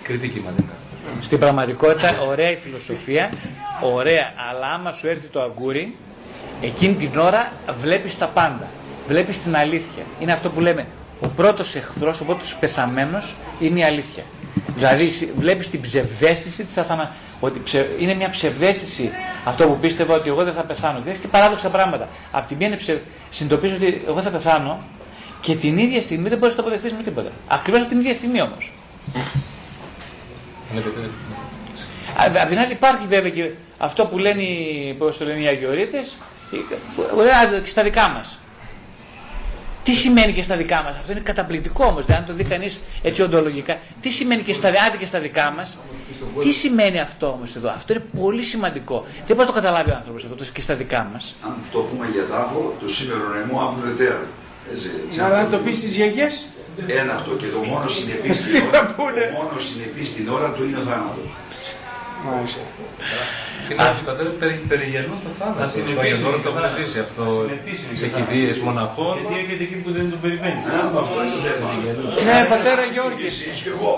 Κριτική 0.02 0.40
μαδικά. 0.44 0.72
Στην 1.20 1.38
πραγματικότητα, 1.38 2.20
ωραία 2.28 2.50
η 2.50 2.56
φιλοσοφία, 2.56 3.30
ωραία, 3.82 4.32
αλλά 4.50 4.66
άμα 4.66 4.92
σου 4.92 5.06
έρθει 5.08 5.26
το 5.26 5.40
αγκούρι, 5.42 5.96
εκείνη 6.60 6.94
την 6.94 7.18
ώρα 7.18 7.52
βλέπεις 7.80 8.18
τα 8.18 8.26
πάντα. 8.26 8.66
Βλέπεις 9.08 9.42
την 9.42 9.56
αλήθεια. 9.56 10.02
Είναι 10.20 10.32
αυτό 10.32 10.48
που 10.50 10.60
λέμε, 10.60 10.86
ο 11.20 11.28
πρώτος 11.28 11.74
εχθρός, 11.74 12.20
ο 12.20 12.24
πρώτος 12.24 12.56
πεθαμένος 12.60 13.36
είναι 13.60 13.78
η 13.80 13.84
αλήθεια. 13.84 14.22
Δηλαδή 14.74 15.10
συ- 15.10 15.28
βλέπεις 15.38 15.70
την 15.70 15.80
ψευδέστηση 15.80 16.64
της 16.64 16.76
αθανα... 16.78 17.12
ότι 17.40 17.60
ψε- 17.64 17.86
είναι 17.98 18.14
μια 18.14 18.30
ψευδέστηση 18.30 19.10
αυτό 19.44 19.66
που 19.66 19.76
πίστευα 19.80 20.14
ότι 20.14 20.28
εγώ 20.28 20.44
δεν 20.44 20.52
θα 20.52 20.62
πεθάνω. 20.62 21.00
Δεν 21.04 21.20
τι 21.20 21.26
παράδοξα 21.28 21.68
πράγματα. 21.68 22.08
Απ' 22.30 22.48
τη 22.48 22.54
μία 22.54 22.66
είναι 22.66 22.76
ψευ... 22.76 22.98
συνειδητοποιείς 23.30 23.72
ότι 23.74 24.02
εγώ 24.06 24.22
θα 24.22 24.30
πεθάνω 24.30 24.84
και 25.40 25.54
την 25.56 25.78
ίδια 25.78 26.00
στιγμή 26.02 26.28
δεν 26.28 26.38
μπορείς 26.38 26.56
να 26.56 26.62
το 26.62 26.68
αποδεχθείς 26.68 26.96
με 26.96 27.02
τίποτα. 27.02 27.30
Ακριβώς 27.48 27.88
την 27.88 27.98
ίδια 27.98 28.14
στιγμή 28.14 28.40
όμως. 28.42 28.72
Είναι 30.72 30.80
επειδή- 30.80 31.10
Α, 32.38 32.42
Απ' 32.42 32.48
την 32.48 32.58
άλλη 32.58 32.72
υπάρχει 32.72 33.06
βέβαια 33.06 33.30
και 33.30 33.50
αυτό 33.78 34.06
που 34.06 34.18
λένε, 34.18 34.42
οι- 34.42 34.94
πώς 34.98 35.16
το 35.18 35.24
λένε 35.24 35.38
οι 35.40 35.46
Αγιορείτες, 35.46 36.16
που 37.14 37.16
λένε 37.16 37.60
και 37.62 37.68
στα 37.70 37.82
δικά 37.82 38.08
μας. 38.08 38.38
Τι 39.84 39.94
σημαίνει 39.94 40.32
και 40.32 40.42
στα 40.42 40.56
δικά 40.56 40.82
μας, 40.82 40.94
αυτό 41.00 41.12
είναι 41.12 41.20
καταπληκτικό 41.20 41.84
όμως, 41.84 42.04
αν 42.08 42.24
το 42.26 42.32
δει 42.34 42.44
κανείς 42.44 42.80
έτσι 43.02 43.22
οντολογικά. 43.22 43.78
Τι 44.00 44.08
σημαίνει 44.10 44.42
και 44.42 44.54
στα, 44.54 44.68
άντε 44.68 44.96
και 44.98 45.06
στα 45.06 45.18
δικά 45.20 45.50
μας, 45.56 45.78
τι 46.40 46.52
σημαίνει 46.52 47.00
αυτό 47.00 47.26
όμως 47.26 47.56
εδώ, 47.56 47.68
αυτό 47.70 47.92
είναι 47.92 48.04
πολύ 48.20 48.42
σημαντικό. 48.42 49.04
Δεν 49.26 49.36
μπορεί 49.36 49.48
να 49.48 49.54
το 49.54 49.60
καταλάβει 49.60 49.90
ο 49.90 49.94
άνθρωπος 49.94 50.24
αυτό 50.24 50.34
το 50.36 50.44
και 50.52 50.60
στα 50.60 50.74
δικά 50.74 51.10
μας. 51.12 51.34
Αν 51.46 51.54
το 51.72 51.78
πούμε 51.78 52.06
για 52.12 52.24
τάφο, 52.26 52.74
το 52.80 52.88
σήμερα 52.88 53.22
νεμό 53.38 53.60
άμπλου 53.60 53.90
εταίρου. 53.92 54.26
Έτσι, 54.72 54.90
έτσι. 55.06 55.20
Αλλά 55.20 55.42
να 55.42 55.48
το 55.48 55.58
πεις 55.58 55.76
στις 55.76 55.94
γιαγιές, 55.96 56.46
Ένα 57.02 57.14
αυτό 57.14 57.30
και 57.34 57.46
το 57.54 57.58
μόνο 57.70 57.88
συνεπής 57.88 58.36
στην 58.40 58.52
Τι 58.52 58.58
ώρα, 58.68 58.82
να 58.82 58.88
πούνε. 58.96 59.20
το 59.32 59.36
μόνο 59.38 59.58
συνεπής 59.68 60.08
στην 60.08 60.28
ώρα 60.36 60.48
του 60.54 60.62
είναι 60.64 60.78
ο 60.78 60.84
θάνατος. 60.88 61.28
Μάλιστα. 62.28 62.64
Και 63.68 63.74
να 63.80 63.84
σας 63.92 64.00
πατέρα 64.08 64.30
περι- 64.40 64.64
περιγερνούν 64.72 65.18
το 65.24 65.30
Να 65.30 65.34
θάνατο. 65.38 65.60
Στο 65.68 65.78
συνεπίσει 65.78 66.00
Αγιονόρο 66.06 66.36
και 66.36 66.42
το 66.46 66.50
έχουμε 66.52 66.68
θάνατο. 66.68 66.78
ζήσει 66.86 66.98
αυτό 67.06 67.24
Συνεπίσει 67.46 67.84
και 67.90 67.96
σε 68.00 68.06
θάνατο. 68.06 68.16
κηδείες 68.18 68.56
μοναχών. 68.66 69.14
Γιατί 69.18 69.34
έρχεται 69.42 69.64
εκεί 69.68 69.76
που 69.84 69.90
δεν 69.96 70.04
τον 70.12 70.20
περιμένεις. 70.24 70.64
Α, 70.74 70.78
αυτό 71.02 71.16
είναι 71.24 71.34
το 71.36 71.40
θέμα. 71.48 71.66
Ναι, 72.28 72.38
πατέρα 72.54 72.84
Γιώργη. 72.94 73.24
Εσείς 73.32 73.56
και 73.64 73.70
εγώ. 73.76 73.92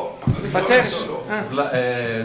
Πατέρες. 0.56 0.92
Α, 1.34 1.36
Βλα- 1.52 1.70
ε, 1.80 1.82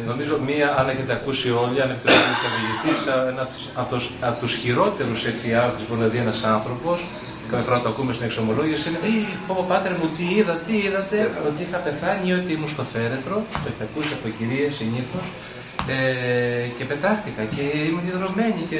νομίζω 0.09 0.33
μία, 0.49 0.67
αν 0.79 0.85
έχετε 0.93 1.11
ακούσει 1.19 1.47
όλοι, 1.63 1.77
αν 1.83 1.89
έχετε 1.93 2.09
ακούσει 2.15 2.37
καθηγητής, 2.47 2.99
ένας 3.33 3.49
από 3.81 3.89
τους, 3.93 4.03
από 4.29 4.37
τους 4.41 4.51
χειρότερους 4.61 5.19
εφιάλτες 5.31 5.79
που 5.81 5.87
μπορεί 5.89 6.01
να 6.05 6.09
δει 6.13 6.19
ένας 6.25 6.39
άνθρωπος, 6.55 6.97
κάθε 7.51 7.63
φορά 7.67 7.77
το 7.83 7.89
ακούμε 7.93 8.11
στην 8.15 8.25
εξομολόγηση, 8.29 8.83
είναι 8.89 8.99
«Ε, 9.07 9.09
πω 9.47 9.53
πω, 9.57 9.65
πάτερ 9.71 9.93
μου, 9.99 10.07
τι 10.17 10.25
είδα, 10.37 10.53
τι 10.65 10.73
είδατε, 10.85 11.17
ότι 11.47 11.59
είχα 11.65 11.77
πεθάνει 11.87 12.25
ή 12.31 12.33
ότι 12.39 12.49
ήμουν 12.55 12.71
στο 12.75 12.83
φέρετρο, 12.93 13.35
το 13.61 13.65
έχετε 13.69 13.85
ακούσει 13.89 14.11
από 14.17 14.27
κυρίες 14.37 14.71
συνήθως, 14.79 15.25
ε, 15.87 16.67
και 16.77 16.85
πετάχτηκα 16.85 17.43
και 17.55 17.63
ήμουν 17.87 18.07
υδρωμένη 18.07 18.61
και 18.69 18.79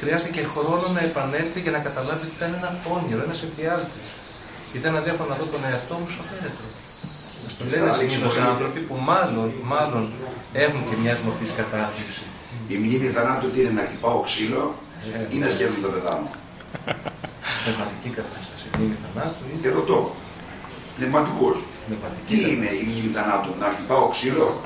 χρειάστηκε 0.00 0.42
χρόνο 0.52 0.86
να 0.96 1.00
επανέλθει 1.08 1.60
και 1.64 1.72
να 1.76 1.80
καταλάβει 1.86 2.22
ότι 2.26 2.34
ήταν 2.38 2.50
ένα 2.58 2.70
όνειρο, 2.96 3.22
ένας 3.26 3.40
εφιάλτης. 3.46 4.06
Ήταν 4.78 4.96
αδέχω 5.00 5.24
να 5.30 5.34
δω 5.38 5.44
τον 5.54 5.62
εαυτό 5.70 5.94
μου 6.00 6.08
στο 6.14 6.22
φέρετρο. 6.30 6.68
Το 7.58 7.64
λένε 7.70 7.90
συνήθως 7.98 8.34
άνθρωποι 8.50 8.80
που 8.88 8.96
μάλλον, 9.10 9.48
μάλλον 9.72 10.04
έχουν 10.64 10.80
και 10.88 10.96
μια 11.02 11.14
μορφή 11.24 11.46
κατάθλιψη. 11.60 12.24
Η 12.72 12.76
μνήμη 12.76 13.08
θανάτου 13.16 13.46
τι 13.52 13.60
είναι 13.60 13.74
να 13.80 13.84
χτυπάω 13.88 14.20
ξύλο 14.28 14.64
ή 15.34 15.36
να 15.44 15.48
σκέφτομαι 15.54 15.82
το 15.86 15.90
πεθάνω. 15.94 16.30
Πνευματική 17.62 18.08
κατάσταση. 18.18 18.64
Μνήμη 18.74 18.96
θανάτου. 19.02 19.42
Και 19.62 19.70
ρωτώ. 19.78 20.00
Πνευματικός. 20.96 21.56
Τι 22.28 22.50
είναι 22.50 22.70
η 22.70 22.82
μνήμη 22.86 23.08
θανάτου, 23.14 23.54
να 23.58 23.66
χτυπάω 23.66 24.08
ξύλο; 24.08 24.60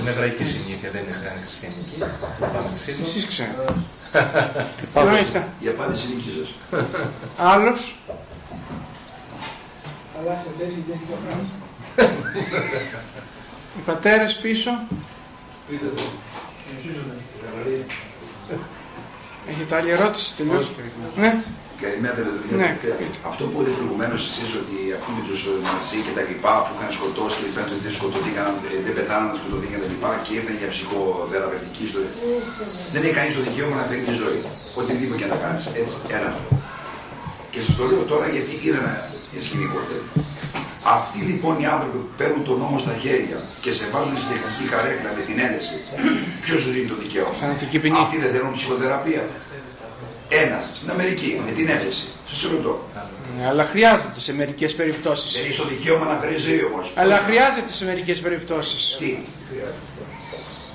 Είναι 0.00 0.10
εβραϊκή 0.10 0.44
συνήθεια, 0.44 0.90
δεν 0.90 1.02
είναι 1.02 1.20
καν 1.24 1.40
χριστιανική. 1.42 1.96
Πάμε 2.40 2.72
ξύλο. 2.76 3.04
Εσείς 3.04 3.26
ξέρετε. 3.26 3.64
Μάλιστα. 4.94 5.48
Η 5.60 5.68
απάντηση 5.68 6.06
είναι 6.06 6.14
δική 6.14 6.32
σας. 6.38 6.80
Άλλος; 7.38 7.96
Οι 13.78 13.80
πατέρες 13.86 14.36
πίσω; 14.36 14.70
Έχετε 19.48 19.76
άλλη 19.76 19.90
ερώτηση, 19.90 20.34
τελείωσε. 20.36 20.68
Ναι. 21.16 21.42
Καλημέρα, 21.84 22.16
Ναι. 22.22 22.56
ναι. 22.56 22.68
Αυτό 23.30 23.42
που 23.50 23.54
είπατε 23.56 23.70
προηγουμένως 23.78 24.20
εσείς 24.30 24.50
ότι 24.62 24.76
αυτοί 24.96 25.10
με 25.16 25.22
τους 25.28 25.40
Ναζί 25.66 25.98
και 26.06 26.12
τα 26.18 26.22
λοιπά 26.30 26.52
που 26.64 26.70
είχαν 26.74 26.90
σκοτώσει 26.98 27.36
και 27.40 27.46
είπαν 27.50 27.64
ότι 27.74 27.82
δεν 27.86 27.94
σκοτωθήκαν, 27.98 28.48
ε, 28.74 28.78
δεν 28.86 28.94
πεθάναν, 28.98 29.30
σκοτωθήκαν 29.40 29.76
και 29.78 29.84
τα 29.84 29.90
λοιπά 29.94 30.10
και 30.24 30.30
ήρθαν 30.38 30.54
για 30.60 30.68
ψυχοθεραπευτική 30.74 31.82
ιστορία. 31.88 32.14
Δεν 32.94 33.00
έχει 33.06 33.16
κανείς 33.18 33.32
το 33.38 33.42
δικαίωμα 33.48 33.74
να 33.80 33.84
φέρει 33.88 34.02
τη 34.10 34.14
ζωή. 34.22 34.40
Οτιδήποτε 34.80 35.18
και 35.20 35.28
να 35.32 35.38
κάνεις. 35.44 35.64
Έτσι, 35.80 35.94
ένα 36.16 36.26
αυτό. 36.32 36.44
Και 37.52 37.60
σας 37.64 37.72
το 37.78 37.84
λέω 37.90 38.02
τώρα 38.12 38.26
γιατί 38.34 38.50
είδα 38.66 38.82
μια 39.32 39.40
σκηνή 39.46 39.66
ποτέ. 39.74 39.96
Αυτοί 40.98 41.18
λοιπόν 41.30 41.54
οι 41.62 41.66
άνθρωποι 41.74 41.98
που 42.04 42.10
παίρνουν 42.20 42.42
τον 42.48 42.56
νόμο 42.62 42.76
στα 42.84 42.94
χέρια 43.02 43.38
και 43.64 43.70
σε 43.78 43.84
βάζουν 43.92 44.16
στη 44.22 44.26
τεχνική 44.32 44.64
καρέκλα 44.72 45.10
με 45.18 45.22
την 45.28 45.36
ένεση, 45.46 45.76
ποιος 46.44 46.58
τους 46.62 46.72
δίνει 46.74 46.88
το 46.92 46.96
δικαίωμα; 47.02 47.32
Θανατική 47.42 47.76
ποινή. 47.82 47.96
Αυτοί 48.04 48.16
δεν 48.24 48.30
θέλουν 48.34 48.52
ψυχοθεραπεία. 48.58 49.22
Ένας 50.32 50.70
στην 50.74 50.90
Αμερική 50.90 51.42
με 51.46 51.50
την 51.52 51.68
ένεση. 51.68 52.08
Σας 52.28 52.50
ρωτώ. 52.50 52.84
Ναι, 53.38 53.46
αλλά 53.46 53.64
χρειάζεται 53.64 54.20
σε 54.20 54.34
μερικές 54.34 54.74
περιπτώσεις. 54.74 55.32
Δεν 55.32 55.44
έχει 55.44 55.56
το 55.58 55.64
δικαίωμα 55.66 56.04
να 56.06 56.18
φέρει 56.20 56.36
ζωή 56.36 56.64
όμως. 56.72 56.92
Αλλά 56.94 57.16
χρειάζεται 57.18 57.72
σε 57.72 57.84
μερικές 57.84 58.18
περιπτώσεις. 58.20 58.96
Τι; 58.98 59.16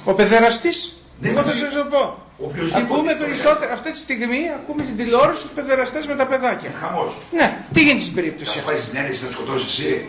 Ο 0.04 0.14
παιδεραστής, 0.14 0.98
Δεν 1.20 1.32
εγώ 1.32 1.42
θα 1.42 1.52
είναι- 1.52 1.60
σας 1.70 1.74
το 1.74 1.86
πω. 1.90 2.18
Οποιοςδήποτε 2.38 2.84
Ακούμε 2.84 3.12
το 3.14 3.24
περισσότερο, 3.26 3.74
αυτή 3.74 3.92
τη 3.92 3.98
στιγμή 3.98 4.40
ακούμε 4.56 4.82
την 4.84 4.98
τηλεόραση 4.98 5.42
τους 5.42 5.52
παιδεραστές 5.52 6.06
με 6.08 6.16
τα 6.16 6.26
παιδάκια. 6.28 6.72
Χαμός. 6.82 7.18
Ναι, 7.32 7.58
τι 7.74 7.80
γίνεται 7.84 8.02
στην 8.02 8.16
περίπτωση 8.16 8.52
Θα 8.52 8.60
αυτή; 8.60 8.72
πάει 8.72 8.82
στην 8.82 8.98
ένεση 8.98 9.26
να 9.26 9.32
σκοτώσεις 9.32 9.68
εσύ; 9.68 10.06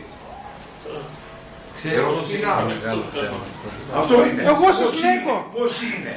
Ξέρεις 1.79 1.99
Εγώ- 1.99 2.13
πώς 2.13 2.29
είναι; 2.29 2.39
Είναι 2.39 2.51
άλλο. 2.57 2.67
μεγάλο 2.75 3.03
θέμα. 3.15 3.39
Αυτό 4.01 4.15
είναι; 4.27 4.43
Εγώ 4.53 4.67
σας 4.81 4.91
Πώς 4.91 5.01
λέγω. 5.05 5.35
είναι, 5.37 5.59
Πώς 5.59 5.73
είναι. 5.83 6.15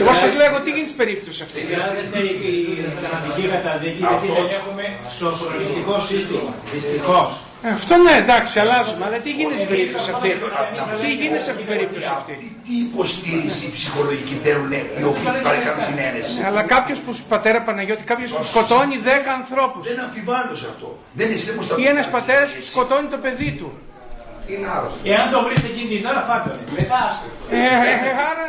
Εγώ 0.00 0.12
σας 0.22 0.32
λέγω 0.40 0.56
τι 0.64 0.70
γίνεται 0.70 0.90
στην 0.92 1.00
περίπτωση 1.02 1.40
αυτή. 1.46 1.60
Χρειάζεται 1.68 2.18
η 2.18 2.32
η 2.72 2.94
θανατική 3.02 3.42
καταδίκη 3.54 4.00
γιατί 4.10 4.26
Αυτό. 4.30 4.34
δεν 4.38 4.48
έχουμε 4.58 4.84
σοφρονιστικό 5.18 5.94
σύστημα. 6.10 6.50
Δυστυχώς. 6.74 7.28
Ε, 7.66 7.68
Αυτό 7.78 7.94
ναι, 8.04 8.14
εντάξει, 8.24 8.54
αλλάζουμε. 8.64 9.02
Αλλά 9.06 9.18
τι 9.24 9.30
γίνεται 9.38 9.58
στην 9.62 9.68
περίπτωση 9.74 10.08
αυτή. 10.14 10.28
Τι 11.02 11.08
γίνεται 11.20 11.42
σε 11.46 11.50
αυτή 11.52 11.62
την 11.64 11.72
περίπτωση 11.74 12.08
αυτή; 12.18 12.32
Τι, 12.42 12.48
τι 12.66 12.74
υποστήριξη 12.88 13.64
ψυχολογική 13.76 14.34
θέλουν 14.44 14.72
οι 14.72 15.04
οποίοι 15.12 15.28
παρέχουν 15.46 15.78
την 15.90 15.98
ένεση. 16.08 16.34
Αλλά 16.48 16.62
κάποιος 16.74 16.98
που, 17.04 17.10
πατέρα 17.32 17.58
Παναγιώτη, 17.68 18.04
κάποιος 18.12 18.30
που 18.36 18.44
σκοτώνει 18.50 18.96
10 19.04 19.08
ανθρώπους. 19.40 19.82
Δεν 19.88 20.00
αμφιβάλλω 20.06 20.54
σε 20.62 20.66
αυτό. 20.72 20.88
Δεν 21.18 21.26
είναι 21.28 21.40
σέμος 21.46 21.66
Ή 21.82 21.84
ένας 21.94 22.06
πατέρας 22.16 22.48
που 22.54 22.62
σκοτώνει 22.72 23.08
το 23.14 23.18
παιδί 23.24 23.50
του. 23.58 23.68
Είναι 24.52 24.66
άρρωστος. 24.76 25.00
Εάν 25.12 25.24
το 25.32 25.38
βρείτε 25.44 25.66
εκείνη 25.72 25.88
την 25.96 26.06
ώρα, 26.10 26.22
φάτο. 26.28 26.48
Μετά 26.78 26.98
άστο. 27.08 27.26
Ε, 27.50 27.56
ε, 27.56 28.10
άρα. 28.30 28.46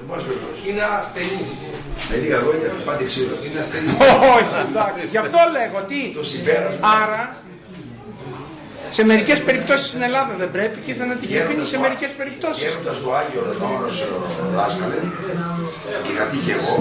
Εν 0.00 0.06
πάση 0.08 0.24
περιπτώσει. 0.28 0.60
Είναι 0.68 0.84
ασθενής. 0.98 1.50
Με 2.08 2.16
λίγα 2.22 2.38
λόγια, 2.46 2.68
πάτε 2.88 3.04
ξύλο. 3.10 3.34
Είναι 3.46 3.60
ασθενής. 3.64 3.94
Όχι, 4.36 4.54
εντάξει. 4.68 5.04
Γι' 5.14 5.20
αυτό 5.24 5.38
λέγω 5.56 5.78
τι; 5.90 6.00
Το 6.18 6.22
συμπέρασμα. 6.32 6.82
Άρα, 7.00 7.22
σε 8.96 9.02
μερικές 9.10 9.38
περιπτώσεις 9.48 9.86
στην 9.92 10.02
Ελλάδα 10.08 10.32
δεν 10.42 10.50
πρέπει 10.56 10.78
και 10.84 10.90
η 10.94 10.96
θανατική 11.00 11.34
ποινή 11.48 11.64
σε 11.72 11.78
μερικές 11.84 12.10
περιπτώσεις. 12.20 12.62
Γέροντας 12.62 12.96
το 13.02 13.08
Άγιος 13.20 13.44
Ρονόρος 13.60 13.96
δάσκαλε, 14.56 14.98
είχα 16.10 16.24
δει 16.30 16.38
και 16.46 16.52
εγώ, 16.58 16.74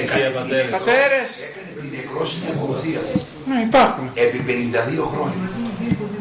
έκανε, 0.00 0.28
πατέρα. 0.38 0.68
Πατέρες, 0.76 1.30
έκανε 1.48 1.70
την 1.80 1.90
νεκρόσιμη 1.96 2.46
ακολουθία 2.54 3.00
ναι, 3.48 3.58
υπάρχουν. 3.68 4.06
επί 4.24 4.38
52 4.48 5.04
χρόνια. 5.12 5.46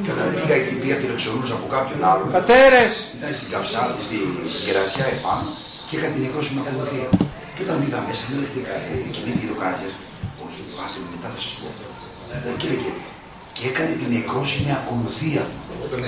Και 0.04 0.12
όταν 0.16 0.28
πήγα 0.36 0.56
εκεί 0.62 0.76
πια 0.84 0.96
φιλοξενούσα 1.02 1.54
από 1.60 1.68
κάποιον 1.76 2.00
άλλον, 2.12 2.26
Πατέρες, 2.38 2.94
ήταν 3.16 3.32
στην 3.38 3.50
Καψάλη, 3.54 4.02
στη 4.08 4.18
Γερασιά 4.66 5.06
επάνω 5.18 5.50
και 5.88 5.96
είχα 5.98 6.08
την 6.14 6.22
νεκρόσιμη 6.26 6.60
ακολουθία. 6.64 7.10
Και 7.56 7.62
όταν 7.66 7.76
πήγα 7.82 8.00
μέσα, 8.08 8.24
λέω 8.30 8.40
δεχτήκα, 8.44 8.74
εκείνη 9.10 9.32
τι 9.40 9.46
το 9.52 9.58
κάνετε. 9.62 9.88
Όχι, 10.46 10.60
πάτε 10.78 10.98
μου, 11.02 11.10
μετά 11.14 11.28
θα 11.34 11.40
σας 11.46 11.54
πω. 11.60 11.68
Και 12.62 12.68
λέγε, 12.72 12.92
και 13.56 13.64
έκανε 13.72 13.92
την 14.02 14.10
νεκρόσιμη 14.16 14.72
ακολουθία. 14.80 15.44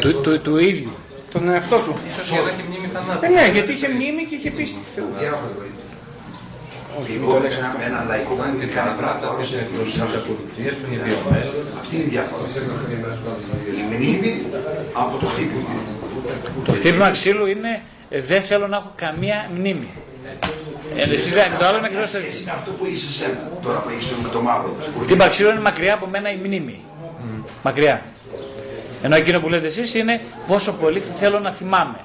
Του, 0.04 0.12
του, 0.24 0.32
του 0.46 0.56
ίδιου. 0.70 0.94
τον 1.34 1.44
εαυτό 1.54 1.78
του. 1.86 1.94
Ίσως 2.10 2.28
για 2.34 2.42
να 2.46 2.50
έχει 2.54 2.64
μνήμη 2.68 2.88
θανάτου. 2.94 3.24
Ε, 3.26 3.28
ναι, 3.38 3.46
γιατί 3.56 3.72
είχε 3.76 3.88
μνήμη 3.96 4.22
και 4.30 4.36
είχε 4.40 4.50
πίστη 4.58 4.80
του 4.84 4.92
Θεού. 4.96 5.10
Διάφορα 5.22 5.52
βοήθεια. 5.60 5.88
Και 7.06 7.14
εγώ 7.20 7.34
με 7.80 7.86
έναν 7.90 8.04
λαϊκό 8.12 8.32
που 8.38 8.44
δεν 8.62 8.70
κάνει 8.78 8.94
πράγματα, 9.02 9.26
όλο 9.34 9.44
σε 9.50 9.58
Τις 9.86 10.00
ακολουθίες 10.20 10.74
που 10.80 10.86
είναι 10.92 11.02
βιωμένες. 11.06 11.52
Αυτή 11.82 11.94
είναι 11.96 12.08
η 12.10 12.12
διαφορά. 12.16 12.46
Η 13.82 13.84
μνήμη 13.90 14.34
από 15.04 15.14
το 15.22 15.26
χτύπημα. 15.32 15.74
Το 16.68 16.72
χτύπημα 16.78 17.08
ξύλου 17.18 17.46
είναι 17.54 17.72
ε, 18.10 18.22
δεν 18.22 18.42
θέλω 18.44 18.68
να 18.68 18.78
έχω 18.78 18.92
καμία 18.96 19.50
μνήμη. 19.56 19.88
Ε, 20.96 21.04
εσείς 21.04 21.34
δεν- 21.34 21.58
το 21.60 21.66
άλλο 21.66 21.78
είναι 21.78 21.88
ακριβώς 21.88 22.12
το 22.12 22.18
Εσύ 22.18 22.42
είναι 22.42 22.52
αυτό 22.52 22.72
που 22.72 22.86
είσαι 22.86 23.08
εσένα, 23.10 23.40
τώρα 23.64 23.80
που 23.80 23.90
έχεις 23.90 24.08
το, 24.10 24.16
το 24.32 24.42
μαύρο. 24.42 24.76
Το 24.80 25.00
χτύπημα 25.00 25.30
ξύλου 25.30 25.50
είναι 25.50 25.60
μακριά 25.60 25.94
από 25.94 26.08
μένα 26.08 26.32
η 26.32 26.36
μνήμη. 26.38 26.82
Μακριά. 27.64 28.02
Ενώ 29.04 29.16
εκείνο 29.16 29.40
που 29.40 29.50
λέτε 29.50 29.68
εσείς 29.68 29.94
είναι 29.94 30.22
πόσο 30.48 30.72
πολύ 30.74 31.00
θέλω 31.20 31.40
να 31.40 31.52
θυμάμαι. 31.52 32.00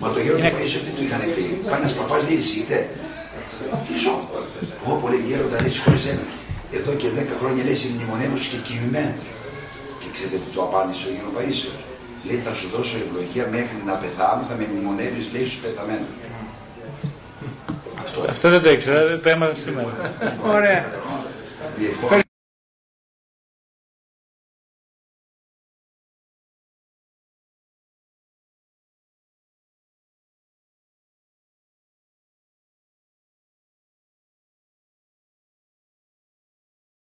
Μα 0.00 0.10
το 0.10 0.20
γέρο 0.20 0.38
Είναι- 0.38 0.50
του 0.50 0.56
Παΐσιο 0.56 0.80
τι 0.84 0.90
του 0.96 1.02
είχαν 1.02 1.20
πει; 1.34 1.42
Πάει 1.70 1.80
ένας 1.80 1.92
παπάς 1.92 2.22
λέει 2.28 2.38
ζείτε. 2.40 2.88
Τι 3.86 3.98
ζω; 3.98 4.14
Ω 4.90 4.92
πολύ 4.94 5.16
γέροντα 5.28 5.60
λέει 5.60 5.76
χωρίς 5.84 6.06
ένα. 6.06 6.24
Εδώ 6.72 6.92
και 6.92 7.08
10 7.08 7.34
χρόνια 7.40 7.64
λέει 7.64 7.74
σε 7.74 7.88
μνημονεύους 7.94 8.46
και 8.50 8.56
κοιμημένους. 8.66 9.26
Και 10.00 10.06
ξέρετε 10.14 10.36
τι 10.42 10.48
του 10.54 10.62
απάντησε 10.62 11.02
ο 11.08 11.10
γέρο 11.16 11.30
Παΐσιος. 11.36 11.78
Λέει 12.24 12.36
θα 12.36 12.54
σου 12.54 12.68
δώσω 12.68 12.96
ευλογία 12.96 13.46
μέχρι 13.50 13.78
να 13.86 13.94
πεθάνω, 13.94 14.42
θα 14.48 14.54
με 14.54 14.66
μνημονεύεις 14.72 15.32
λέει 15.32 15.46
στους 15.46 15.60
πεθαμένους. 15.60 16.06
Αυτό. 18.02 18.20
Αυτό 18.28 18.50
δεν 18.50 18.62
το 18.62 18.70
ήξερα, 18.70 19.06
δεν 19.06 19.22
το 19.22 19.28
έμαθα 19.28 19.54
σήμερα. 19.54 20.14
Ωραία. 20.46 20.84
Διεκπό- 21.76 22.27